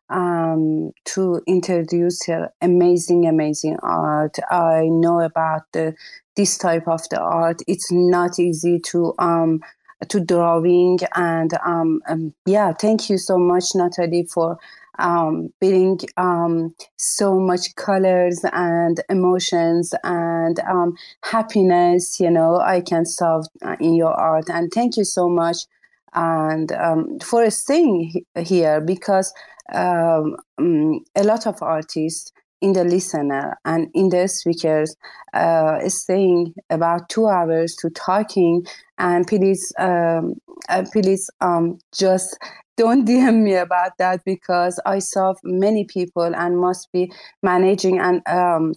um, 0.09 0.93
to 1.05 1.43
introduce 1.47 2.25
her 2.27 2.51
amazing, 2.63 3.27
amazing 3.27 3.77
art. 3.83 4.39
I 4.51 4.89
know 4.91 5.21
about 5.21 5.63
the, 5.73 5.95
this 6.37 6.57
type 6.57 6.89
of 6.89 7.07
the 7.11 7.21
art. 7.21 7.61
It's 7.69 7.93
not 7.93 8.39
easy 8.39 8.81
to 8.87 9.15
um, 9.19 9.61
to 10.09 10.21
drawing, 10.21 10.99
and 11.15 11.53
um, 11.67 12.01
um, 12.09 12.33
yeah, 12.47 12.73
thank 12.73 13.11
you 13.11 13.19
so 13.19 13.37
much, 13.37 13.75
Nataly, 13.75 14.31
for 14.31 14.59
um, 15.01 15.53
um, 16.17 16.75
so 16.97 17.41
much 17.41 17.75
colors 17.77 18.41
and 18.53 19.01
emotions 19.09 19.95
and 20.05 20.61
um, 20.61 20.95
happiness. 21.23 22.20
You 22.20 22.31
know, 22.31 22.61
I 22.61 22.81
can 22.81 23.05
solve 23.05 23.47
uh, 23.62 23.77
in 23.81 23.95
your 23.95 24.12
art. 24.12 24.49
And 24.49 24.70
thank 24.73 24.97
you 24.97 25.05
so 25.05 25.29
much 25.29 25.67
and 26.15 26.73
um, 26.73 27.19
for 27.20 27.49
staying 27.51 28.25
here 28.39 28.81
because 28.81 29.33
um, 29.73 30.37
mm, 30.59 30.99
a 31.15 31.23
lot 31.23 31.47
of 31.47 31.62
artists 31.62 32.33
in 32.61 32.73
the 32.75 32.85
listener 32.85 33.57
and 33.65 33.89
in 33.95 34.11
the 34.11 34.29
speakers 34.29 34.95
uh, 35.33 35.89
staying 35.89 36.55
about 36.69 37.09
two 37.09 37.27
hours 37.27 37.75
to 37.77 37.89
talking 37.91 38.65
and 38.99 39.27
please 39.27 39.73
um, 39.79 40.35
please 40.93 41.31
um, 41.41 41.79
just 41.93 42.39
don't 42.81 43.07
DM 43.07 43.42
me 43.42 43.57
about 43.57 43.99
that 43.99 44.25
because 44.25 44.81
I 44.86 45.00
serve 45.00 45.36
many 45.44 45.84
people 45.84 46.34
and 46.34 46.59
must 46.59 46.91
be 46.92 47.12
managing 47.42 47.99
and 47.99 48.23
um, 48.26 48.73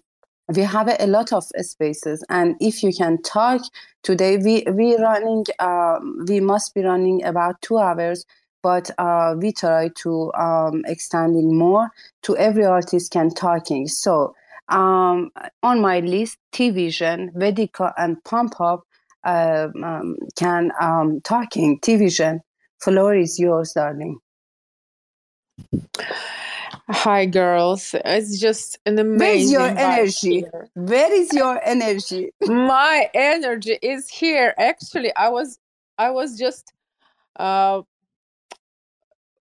we 0.54 0.64
have 0.64 0.94
a 1.00 1.08
lot 1.08 1.32
of 1.32 1.46
spaces. 1.62 2.22
And 2.28 2.58
if 2.60 2.84
you 2.84 2.92
can 2.92 3.22
talk 3.22 3.62
today 4.04 4.36
we 4.36 4.66
we 4.70 4.98
running 4.98 5.46
uh, 5.58 6.00
we 6.28 6.42
must 6.42 6.76
be 6.76 6.82
running 6.84 7.24
about 7.24 7.62
two 7.62 7.78
hours 7.78 8.26
but 8.62 8.92
uh, 8.98 9.36
we 9.38 9.54
try 9.54 9.90
to 10.04 10.34
um, 10.34 10.84
extending 10.86 11.58
more 11.58 11.88
to 12.24 12.36
every 12.36 12.66
artist 12.66 13.10
can 13.14 13.30
talking. 13.30 13.88
So 13.88 14.36
um, 14.68 15.32
on 15.62 15.80
my 15.80 16.02
list 16.02 16.38
t-vision 16.52 17.32
vedika 17.38 17.94
and 17.98 18.22
Ponpop 18.26 18.82
uh, 19.24 19.70
um, 19.82 20.18
can 20.36 20.74
um, 20.82 21.22
talking. 21.22 21.80
T-vision 21.80 22.42
floor 22.84 23.16
is 23.16 23.40
yours 23.40 23.74
darling 23.74 24.18
Hi, 26.90 27.26
girls. 27.26 27.96
It's 28.04 28.40
just 28.40 28.78
an 28.86 29.00
amazing. 29.00 29.18
Where 29.20 29.36
is 29.36 29.52
your 29.52 29.68
energy? 29.80 30.40
here. 30.42 30.70
Where 30.76 31.14
is 31.14 31.34
your 31.34 31.62
energy? 31.64 32.32
My 32.42 33.10
energy 33.14 33.80
is 33.82 34.10
here. 34.10 34.54
Actually, 34.58 35.16
I 35.16 35.30
was, 35.30 35.60
I 35.98 36.10
was 36.10 36.38
just, 36.38 36.74
uh, 37.38 37.84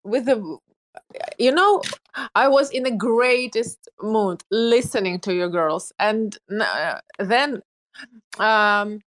with 0.03 0.25
the, 0.25 0.59
you 1.39 1.53
know, 1.53 1.83
I 2.35 2.49
was 2.49 2.71
in 2.71 2.85
the 2.85 2.91
greatest 2.91 3.87
mood 4.01 4.43
listening 4.51 5.21
to 5.21 5.35
you 5.35 5.51
girls, 5.51 5.93
and 5.99 6.39
uh, 6.59 7.01
then, 7.19 7.63
um, 8.39 9.01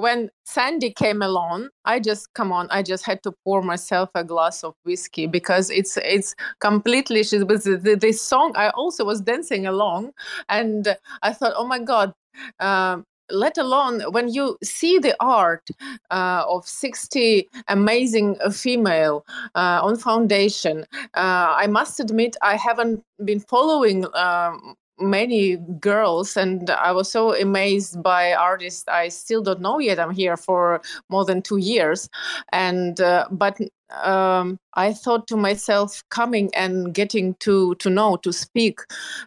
when 0.00 0.30
Sandy 0.44 0.90
came 0.90 1.22
along, 1.22 1.68
I 1.84 2.00
just 2.00 2.32
come 2.34 2.52
on. 2.52 2.68
I 2.70 2.82
just 2.82 3.04
had 3.04 3.22
to 3.22 3.32
pour 3.44 3.62
myself 3.62 4.10
a 4.14 4.24
glass 4.24 4.64
of 4.64 4.74
whiskey 4.84 5.26
because 5.26 5.70
it's 5.70 5.96
it's 5.98 6.34
completely. 6.60 7.22
She 7.22 7.38
was 7.42 7.64
this 7.64 8.22
song. 8.22 8.52
I 8.56 8.70
also 8.70 9.04
was 9.04 9.20
dancing 9.20 9.66
along, 9.66 10.12
and 10.48 10.96
I 11.22 11.32
thought, 11.32 11.52
oh 11.56 11.66
my 11.66 11.78
god. 11.78 12.12
Um, 12.58 13.04
let 13.32 13.58
alone 13.58 14.00
when 14.10 14.28
you 14.28 14.56
see 14.62 14.98
the 14.98 15.14
art 15.20 15.68
uh, 16.10 16.44
of 16.48 16.66
60 16.66 17.48
amazing 17.68 18.36
female 18.50 19.24
uh, 19.54 19.80
on 19.82 19.96
foundation 19.96 20.84
uh, 21.14 21.54
i 21.56 21.66
must 21.68 22.00
admit 22.00 22.36
i 22.42 22.56
haven't 22.56 23.00
been 23.24 23.38
following 23.38 24.04
um, 24.14 24.74
many 25.00 25.56
girls 25.56 26.36
and 26.36 26.70
i 26.70 26.92
was 26.92 27.10
so 27.10 27.34
amazed 27.34 28.02
by 28.02 28.32
artists. 28.32 28.84
I 28.88 29.08
still 29.08 29.42
don't 29.42 29.60
know 29.60 29.78
yet. 29.78 29.98
I'm 29.98 30.10
here 30.10 30.36
for 30.36 30.80
more 31.08 31.24
than 31.24 31.42
two 31.42 31.58
years. 31.58 32.08
And 32.52 33.00
uh, 33.00 33.26
but 33.30 33.58
um, 34.04 34.56
i 34.74 34.92
thought 34.92 35.26
to 35.26 35.36
myself 35.36 36.04
coming 36.10 36.48
and 36.54 36.94
getting 36.94 37.34
to 37.40 37.74
to 37.76 37.90
know 37.90 38.16
to 38.18 38.32
speak 38.32 38.78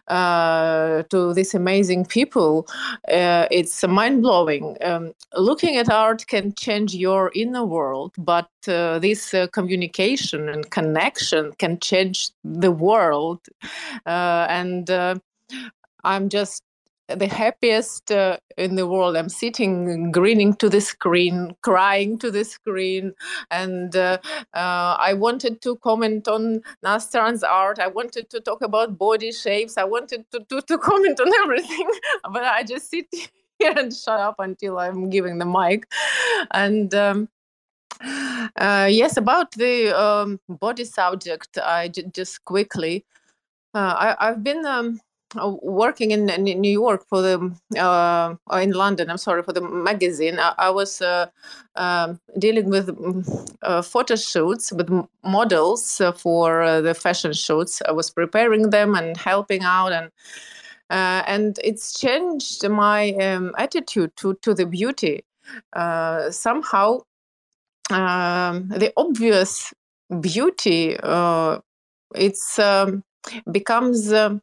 uh, 0.08 1.02
to 1.10 1.34
these 1.34 1.54
amazing 1.54 2.06
people 2.06 2.66
uh, 3.12 3.46
it's 3.50 3.86
mind-blowing. 3.86 4.78
Um, 4.80 5.12
looking 5.36 5.76
at 5.76 5.90
art 5.90 6.26
can 6.26 6.54
change 6.54 6.94
your 6.94 7.30
inner 7.34 7.64
world 7.64 8.14
but 8.16 8.48
uh, 8.66 8.98
this 9.00 9.34
uh, 9.34 9.46
communication 9.48 10.48
and 10.48 10.70
connection 10.70 11.52
can 11.58 11.78
change 11.78 12.30
the 12.42 12.70
world. 12.70 13.40
Uh, 14.06 14.46
and 14.48 14.88
I'm 16.04 16.28
just 16.28 16.62
the 17.08 17.26
happiest 17.26 18.10
uh, 18.10 18.38
in 18.56 18.76
the 18.76 18.86
world. 18.86 19.16
I'm 19.16 19.28
sitting, 19.28 20.10
grinning 20.10 20.54
to 20.54 20.68
the 20.68 20.80
screen, 20.80 21.54
crying 21.62 22.18
to 22.18 22.30
the 22.30 22.44
screen, 22.44 23.12
and 23.50 23.94
uh, 23.94 24.18
uh, 24.54 24.96
I 24.98 25.14
wanted 25.14 25.60
to 25.62 25.76
comment 25.76 26.28
on 26.28 26.62
Nastaran's 26.82 27.42
art. 27.42 27.78
I 27.78 27.88
wanted 27.88 28.30
to 28.30 28.40
talk 28.40 28.62
about 28.62 28.96
body 28.96 29.32
shapes. 29.32 29.76
I 29.76 29.84
wanted 29.84 30.24
to 30.32 30.40
to, 30.48 30.62
to 30.62 30.78
comment 30.78 31.20
on 31.20 31.30
everything, 31.44 31.88
but 32.32 32.44
I 32.44 32.62
just 32.62 32.90
sit 32.90 33.06
here 33.58 33.74
and 33.76 33.94
shut 33.94 34.20
up 34.20 34.36
until 34.38 34.78
I'm 34.78 35.10
giving 35.10 35.38
the 35.38 35.46
mic, 35.46 35.86
and. 36.52 36.94
Um, 36.94 37.28
uh, 38.56 38.88
yes, 38.90 39.16
about 39.16 39.52
the 39.52 39.98
um, 39.98 40.38
body 40.48 40.84
subject, 40.84 41.56
I 41.58 41.88
j- 41.88 42.10
just 42.12 42.44
quickly. 42.44 43.04
Uh, 43.72 44.14
I, 44.18 44.28
I've 44.28 44.42
been 44.42 44.66
um, 44.66 45.00
working 45.62 46.10
in, 46.10 46.28
in 46.30 46.60
New 46.60 46.70
York 46.70 47.06
for 47.08 47.22
the 47.22 47.52
uh, 47.78 48.34
in 48.58 48.72
London. 48.72 49.10
I'm 49.10 49.18
sorry 49.18 49.42
for 49.42 49.52
the 49.52 49.60
magazine. 49.60 50.38
I, 50.38 50.54
I 50.58 50.70
was 50.70 51.00
uh, 51.00 51.26
um, 51.76 52.20
dealing 52.38 52.70
with 52.70 52.90
uh, 53.62 53.82
photo 53.82 54.16
shoots 54.16 54.72
with 54.72 54.90
models 55.22 56.00
uh, 56.00 56.12
for 56.12 56.62
uh, 56.62 56.80
the 56.80 56.94
fashion 56.94 57.32
shoots. 57.32 57.82
I 57.88 57.92
was 57.92 58.10
preparing 58.10 58.70
them 58.70 58.94
and 58.94 59.16
helping 59.16 59.62
out 59.62 59.92
and. 59.92 60.10
and 60.90 61.58
it's 61.64 61.98
changed 61.98 62.68
my 62.68 63.12
um, 63.14 63.52
attitude 63.58 64.12
to, 64.16 64.34
to 64.42 64.54
the 64.54 64.66
beauty. 64.66 65.24
somehow, 66.30 67.00
um, 67.90 68.68
the 68.68 68.92
obvious 68.96 69.72
beauty 70.20 70.96
it's 72.14 72.58
um, 72.58 73.02
becomes 73.50 74.12
um, 74.12 74.40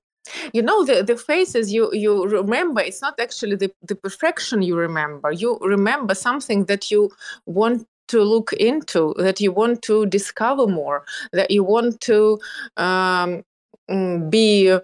you 0.53 0.61
know 0.61 0.85
the, 0.85 1.03
the 1.03 1.17
faces 1.17 1.73
you 1.73 1.89
you 1.93 2.25
remember 2.27 2.81
it's 2.81 3.01
not 3.01 3.19
actually 3.19 3.55
the, 3.55 3.71
the 3.83 3.95
perfection 3.95 4.61
you 4.61 4.75
remember. 4.75 5.31
You 5.31 5.57
remember 5.61 6.15
something 6.15 6.65
that 6.65 6.91
you 6.91 7.11
want 7.45 7.87
to 8.09 8.21
look 8.23 8.53
into 8.53 9.13
that 9.17 9.39
you 9.39 9.51
want 9.51 9.81
to 9.83 10.05
discover 10.05 10.67
more 10.67 11.03
that 11.31 11.49
you 11.49 11.63
want 11.63 12.01
to 12.01 12.39
um, 12.77 13.43
mm, 13.89 14.29
be 14.29 14.77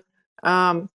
um, 0.43 0.89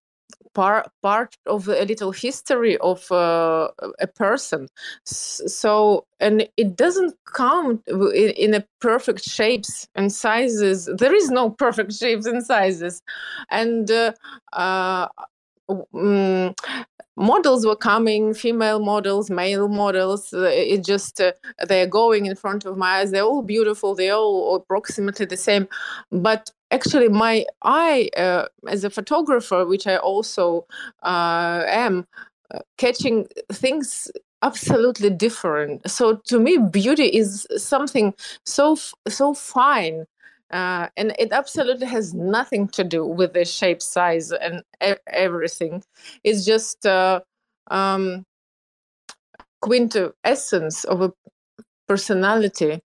part 0.59 0.87
part 1.01 1.37
of 1.45 1.67
a 1.69 1.85
little 1.85 2.11
history 2.11 2.75
of 2.91 2.99
uh, 3.11 3.69
a 3.99 4.07
person. 4.07 4.67
So 5.05 6.05
and 6.19 6.47
it 6.57 6.75
doesn't 6.75 7.13
come 7.25 7.81
in, 7.87 8.29
in 8.45 8.53
a 8.53 8.65
perfect 8.81 9.23
shapes 9.23 9.87
and 9.95 10.11
sizes. 10.11 10.89
There 11.01 11.15
is 11.15 11.29
no 11.29 11.49
perfect 11.49 11.93
shapes 11.93 12.25
and 12.25 12.45
sizes. 12.45 13.01
And 13.49 13.89
uh, 13.89 14.13
uh, 14.53 15.07
um, 15.69 16.53
models 17.19 17.65
were 17.65 17.75
coming 17.75 18.33
female 18.33 18.79
models 18.79 19.29
male 19.29 19.67
models 19.67 20.33
uh, 20.33 20.43
it 20.43 20.85
just 20.85 21.19
uh, 21.21 21.33
they're 21.67 21.85
going 21.87 22.25
in 22.25 22.35
front 22.35 22.65
of 22.65 22.77
my 22.77 22.99
eyes. 22.99 23.11
They're 23.11 23.23
all 23.23 23.41
beautiful. 23.43 23.93
They're 23.93 24.15
all 24.15 24.55
approximately 24.55 25.25
the 25.25 25.37
same. 25.37 25.67
But 26.11 26.51
actually 26.71 27.09
my 27.09 27.45
eye 27.63 28.09
uh, 28.15 28.45
as 28.67 28.83
a 28.83 28.89
photographer 28.89 29.65
which 29.65 29.87
i 29.87 29.97
also 29.97 30.65
uh, 31.03 31.63
am 31.67 32.07
uh, 32.53 32.59
catching 32.77 33.27
things 33.51 34.11
absolutely 34.41 35.09
different. 35.09 35.89
So 35.89 36.17
to 36.27 36.39
me 36.39 36.57
beauty 36.57 37.05
is 37.05 37.45
something 37.57 38.13
so 38.45 38.77
so 39.07 39.33
fine 39.33 40.05
uh, 40.51 40.87
and 40.97 41.13
it 41.19 41.31
absolutely 41.31 41.87
has 41.87 42.13
nothing 42.13 42.67
to 42.69 42.83
do 42.83 43.05
with 43.05 43.33
the 43.33 43.45
shape 43.45 43.81
size 43.81 44.31
and 44.31 44.63
e- 44.83 44.95
everything. 45.07 45.83
It's 46.23 46.43
just 46.45 46.85
uh, 46.85 47.21
um, 47.69 48.25
quintessence 49.61 50.83
of 50.85 51.01
a 51.01 51.13
personality. 51.87 52.81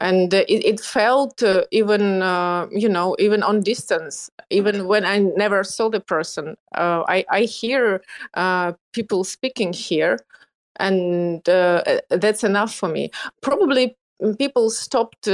And 0.00 0.32
it, 0.32 0.48
it, 0.48 0.80
felt 0.80 1.42
uh, 1.42 1.64
even 1.72 2.22
uh, 2.22 2.68
you 2.70 2.88
know 2.88 3.16
even 3.18 3.42
on 3.42 3.60
distance. 3.60 4.30
Even 4.50 4.86
when 4.86 5.04
i 5.04 5.18
never 5.18 5.64
saw 5.64 5.88
the 5.88 6.00
person 6.00 6.56
uh, 6.76 7.02
I, 7.08 7.24
I 7.28 7.42
hear 7.42 8.00
uh, 8.34 8.72
people 8.92 9.24
speaking 9.24 9.72
here. 9.72 10.18
And 10.76 11.42
that's 11.44 12.42
enough 12.44 12.72
for 12.74 12.88
me. 12.88 13.10
Probably 13.42 13.96
people 14.38 14.70
stopped 14.70 15.28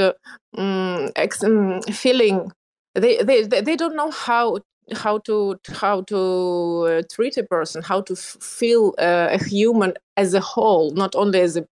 ex- 1.16 1.44
um, 1.44 1.80
feeling 1.82 2.52
they, 2.94 3.22
they 3.22 3.42
they 3.44 3.76
don't 3.76 3.96
know 3.96 4.10
how 4.10 4.58
how 4.94 5.18
to 5.18 5.58
how 5.72 6.02
to 6.02 7.02
treat 7.12 7.36
a 7.36 7.42
person 7.42 7.82
how 7.82 8.00
to 8.00 8.12
f- 8.14 8.36
feel 8.40 8.94
a 8.98 9.38
human 9.44 9.92
as 10.16 10.34
a 10.34 10.40
whole 10.40 10.90
not 10.92 11.14
only 11.16 11.40
as 11.40 11.56
a 11.56 11.66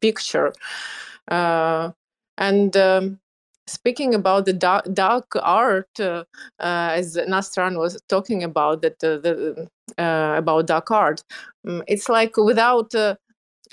picture 0.00 0.52
and 2.38 2.76
um, 2.76 3.18
speaking 3.66 4.14
about 4.14 4.46
the 4.46 4.52
dark, 4.52 4.86
dark 4.92 5.26
art, 5.42 5.88
uh, 6.00 6.24
uh, 6.60 6.90
as 6.94 7.16
Nastaran 7.16 7.78
was 7.78 8.00
talking 8.08 8.42
about 8.42 8.82
that 8.82 9.02
uh, 9.04 9.18
the 9.18 9.68
uh, 9.98 10.34
about 10.38 10.66
dark 10.66 10.90
art, 10.90 11.22
it's 11.86 12.08
like 12.08 12.36
without. 12.36 12.94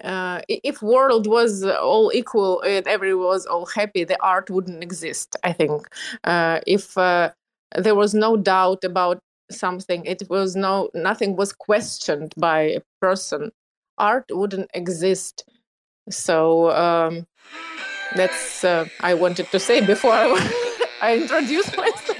Uh, 0.03 0.42
if 0.48 0.82
world 0.82 1.27
was 1.27 1.64
all 1.64 2.11
equal 2.14 2.61
and 2.61 2.88
everyone 2.88 3.26
was 3.26 3.45
all 3.45 3.66
happy, 3.66 4.03
the 4.03 4.17
art 4.22 4.50
wouldn't 4.50 4.84
exist. 4.84 5.35
I 5.43 5.53
think 5.53 5.88
uh, 6.24 6.59
if 6.67 6.98
uh, 6.98 7.32
there 7.76 7.95
was 7.95 8.14
no 8.14 8.38
doubt 8.38 8.84
about 8.84 9.19
something, 9.50 10.06
it 10.06 10.24
was 10.30 10.56
no 10.56 10.90
nothing 10.93 11.35
was 11.35 11.53
questioned 11.53 12.34
by 12.38 12.61
a 12.61 12.82
person. 13.01 13.51
Art 13.98 14.26
wouldn't 14.30 14.69
exist. 14.74 15.43
So 16.09 16.72
um, 16.72 17.26
that's 18.16 18.64
uh, 18.64 18.88
I 19.01 19.14
wanted 19.16 19.48
to 19.51 19.59
say 19.59 19.85
before 19.85 20.11
I 21.01 21.17
introduce 21.22 21.76
myself. 21.77 22.17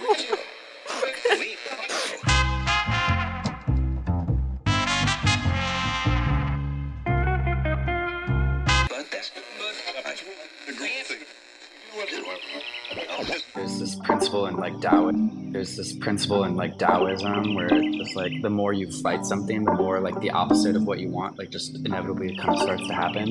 There's 13.56 13.80
this 13.80 13.96
principle 13.96 14.46
in 14.46 14.58
like 14.58 14.80
Taoism. 14.80 15.52
There's 15.52 15.76
this 15.76 15.96
principle 15.98 16.44
in 16.44 16.56
like 16.56 16.78
Taoism 16.78 17.56
where 17.56 17.68
it's 17.72 18.16
like 18.16 18.32
the 18.44 18.50
more 18.50 18.74
you 18.74 18.92
fight 19.02 19.26
something, 19.26 19.64
the 19.64 19.74
more 19.74 20.00
like 20.00 20.20
the 20.22 20.30
opposite 20.30 20.76
of 20.76 20.84
what 20.84 21.00
you 21.00 21.10
want, 21.10 21.40
like 21.40 21.50
just 21.50 21.76
inevitably 21.76 22.38
kind 22.38 22.50
of 22.52 22.62
starts 22.62 22.88
to 22.88 22.94
happen. 22.94 23.28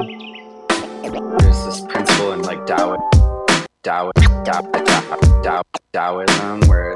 There's 1.38 1.64
this 1.66 1.80
principle 1.82 2.32
in 2.32 2.42
like 2.42 2.66
Taoism. 2.66 3.00
Tao, 3.84 4.10
Tao, 4.44 4.62
Tao, 5.44 5.62
Taoism, 5.92 6.60
where 6.68 6.95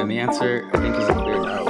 And 0.00 0.10
the 0.10 0.18
answer, 0.18 0.66
I 0.72 0.78
think, 0.78 0.96
is 0.96 1.08
a 1.10 1.12
clear 1.12 1.42
no. 1.42 1.69